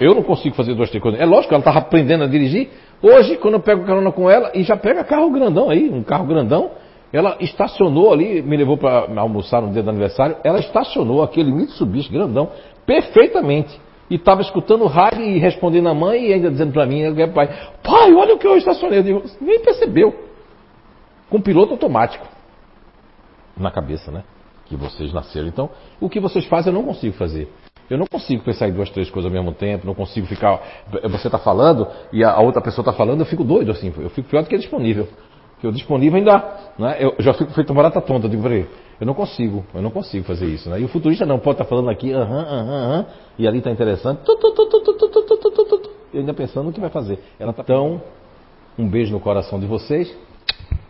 Eu 0.00 0.14
não 0.14 0.22
consigo 0.22 0.56
fazer 0.56 0.74
duas, 0.74 0.88
três 0.88 1.02
coisas. 1.02 1.20
É 1.20 1.26
lógico, 1.26 1.52
ela 1.52 1.60
estava 1.60 1.78
aprendendo 1.78 2.24
a 2.24 2.26
dirigir. 2.26 2.70
Hoje, 3.02 3.36
quando 3.36 3.54
eu 3.54 3.60
pego 3.60 3.84
carona 3.84 4.10
com 4.10 4.30
ela, 4.30 4.50
e 4.54 4.62
já 4.62 4.74
pega 4.74 5.04
carro 5.04 5.30
grandão 5.30 5.68
aí, 5.68 5.90
um 5.90 6.02
carro 6.02 6.24
grandão, 6.24 6.70
ela 7.12 7.36
estacionou 7.38 8.10
ali, 8.10 8.40
me 8.40 8.56
levou 8.56 8.78
para 8.78 9.06
almoçar 9.20 9.60
no 9.60 9.70
dia 9.72 9.82
do 9.82 9.90
aniversário, 9.90 10.36
ela 10.42 10.58
estacionou 10.58 11.22
aquele 11.22 11.52
Mitsubishi 11.52 12.10
grandão 12.10 12.50
perfeitamente. 12.86 13.78
E 14.08 14.14
estava 14.14 14.40
escutando 14.40 14.82
o 14.82 14.86
rádio 14.86 15.22
e 15.22 15.38
respondendo 15.38 15.88
a 15.88 15.94
mãe 15.94 16.28
e 16.28 16.32
ainda 16.32 16.50
dizendo 16.50 16.72
para 16.72 16.84
mim, 16.86 17.02
pai, 17.32 17.48
pai, 17.82 18.12
olha 18.12 18.34
o 18.34 18.38
que 18.38 18.46
eu 18.46 18.56
estacionei. 18.56 18.98
Eu 18.98 19.02
digo, 19.02 19.22
nem 19.40 19.60
percebeu. 19.60 20.12
Com 21.28 21.40
piloto 21.40 21.72
automático. 21.72 22.26
Na 23.56 23.70
cabeça, 23.70 24.10
né? 24.10 24.24
Que 24.66 24.74
vocês 24.74 25.12
nasceram. 25.12 25.46
Então, 25.46 25.70
o 26.00 26.08
que 26.08 26.18
vocês 26.18 26.44
fazem 26.46 26.72
eu 26.72 26.78
não 26.78 26.84
consigo 26.84 27.14
fazer. 27.16 27.48
Eu 27.90 27.98
não 27.98 28.06
consigo 28.06 28.44
pensar 28.44 28.68
em 28.68 28.72
duas, 28.72 28.88
três 28.90 29.10
coisas 29.10 29.30
ao 29.30 29.36
mesmo 29.36 29.52
tempo, 29.52 29.84
não 29.84 29.94
consigo 29.94 30.24
ficar. 30.26 30.60
Você 31.10 31.26
está 31.26 31.38
falando 31.38 31.88
e 32.12 32.22
a 32.22 32.38
outra 32.38 32.62
pessoa 32.62 32.82
está 32.82 32.92
falando, 32.92 33.20
eu 33.20 33.26
fico 33.26 33.42
doido 33.42 33.72
assim, 33.72 33.92
eu 33.98 34.08
fico 34.10 34.28
pior 34.28 34.42
do 34.42 34.48
que 34.48 34.56
disponível. 34.56 35.08
Porque 35.54 35.66
o 35.66 35.72
disponível 35.72 36.16
ainda. 36.16 36.42
Né, 36.78 36.98
eu 37.00 37.16
já 37.18 37.34
fico 37.34 37.52
feito 37.52 37.70
uma 37.70 37.82
barata 37.82 38.00
tonta, 38.00 38.26
eu 38.26 38.30
digo, 38.30 38.42
peraí, 38.44 38.64
eu 39.00 39.06
não 39.06 39.12
consigo, 39.12 39.64
eu 39.74 39.82
não 39.82 39.90
consigo 39.90 40.24
fazer 40.24 40.46
isso. 40.46 40.70
Né? 40.70 40.80
E 40.80 40.84
o 40.84 40.88
futurista 40.88 41.26
não 41.26 41.38
pode 41.38 41.56
estar 41.56 41.64
tá 41.64 41.68
falando 41.68 41.90
aqui, 41.90 42.12
aham, 42.12 42.40
aham, 42.40 42.84
aham, 42.84 43.06
e 43.36 43.48
ali 43.48 43.58
está 43.58 43.70
interessante, 43.70 44.20
tu, 44.24 44.36
tu, 44.36 44.50
tu, 44.52 45.90
e 46.14 46.18
ainda 46.18 46.32
pensando 46.32 46.66
no 46.66 46.72
que 46.72 46.80
vai 46.80 46.90
fazer. 46.90 47.18
Ela 47.38 47.52
tá... 47.52 47.62
Então, 47.62 48.00
um 48.78 48.88
beijo 48.88 49.12
no 49.12 49.20
coração 49.20 49.58
de 49.58 49.66
vocês 49.66 50.16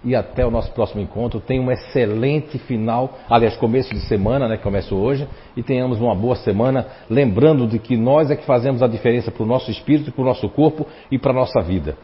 e 0.04 0.14
até 0.14 0.46
o 0.46 0.50
nosso 0.50 0.72
próximo 0.72 1.00
encontro. 1.00 1.40
Tenha 1.40 1.60
um 1.60 1.70
excelente 1.70 2.58
final, 2.58 3.18
aliás, 3.28 3.56
começo 3.56 3.92
de 3.92 4.00
semana, 4.00 4.48
né, 4.48 4.56
que 4.56 4.62
começa 4.62 4.94
hoje, 4.94 5.28
e 5.56 5.62
tenhamos 5.62 6.00
uma 6.00 6.14
boa 6.14 6.36
semana, 6.36 6.86
lembrando 7.08 7.66
de 7.66 7.78
que 7.78 7.96
nós 7.96 8.30
é 8.30 8.36
que 8.36 8.44
fazemos 8.44 8.82
a 8.82 8.86
diferença 8.86 9.30
para 9.30 9.42
o 9.42 9.46
nosso 9.46 9.70
espírito, 9.70 10.12
para 10.12 10.22
o 10.22 10.24
nosso 10.24 10.48
corpo 10.48 10.86
e 11.10 11.18
para 11.18 11.32
a 11.32 11.34
nossa 11.34 11.60
vida. 11.60 11.96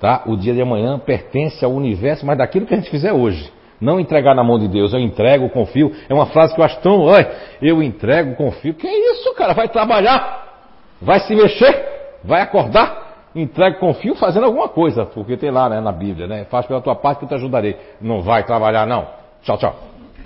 Tá? 0.00 0.22
O 0.26 0.36
dia 0.36 0.52
de 0.52 0.60
amanhã 0.60 0.98
pertence 0.98 1.64
ao 1.64 1.72
universo, 1.72 2.26
mas 2.26 2.38
daquilo 2.38 2.66
que 2.66 2.74
a 2.74 2.76
gente 2.76 2.90
fizer 2.90 3.12
hoje. 3.12 3.52
Não 3.80 4.00
entregar 4.00 4.34
na 4.34 4.42
mão 4.42 4.58
de 4.58 4.68
Deus, 4.68 4.92
eu 4.92 5.00
entrego, 5.00 5.48
confio. 5.50 5.92
É 6.08 6.14
uma 6.14 6.26
frase 6.26 6.54
que 6.54 6.60
eu 6.60 6.64
acho 6.64 6.80
tão. 6.80 7.00
Oi, 7.00 7.26
eu 7.60 7.82
entrego, 7.82 8.34
confio. 8.34 8.74
Que 8.74 8.86
isso, 8.86 9.34
cara? 9.34 9.52
Vai 9.52 9.68
trabalhar, 9.68 10.62
vai 11.02 11.20
se 11.20 11.34
mexer, 11.34 12.18
vai 12.24 12.40
acordar 12.40 13.03
entregue, 13.34 13.78
confio 13.78 14.14
fazendo 14.14 14.44
alguma 14.46 14.68
coisa, 14.68 15.04
porque 15.06 15.36
tem 15.36 15.50
lá 15.50 15.68
né, 15.68 15.80
na 15.80 15.92
Bíblia, 15.92 16.26
né? 16.26 16.44
Faz 16.44 16.66
pela 16.66 16.80
tua 16.80 16.94
parte 16.94 17.18
que 17.18 17.24
eu 17.24 17.28
te 17.28 17.34
ajudarei. 17.34 17.76
Não 18.00 18.22
vai 18.22 18.44
trabalhar, 18.44 18.86
não. 18.86 19.06
Tchau, 19.42 19.58
tchau. 19.58 19.93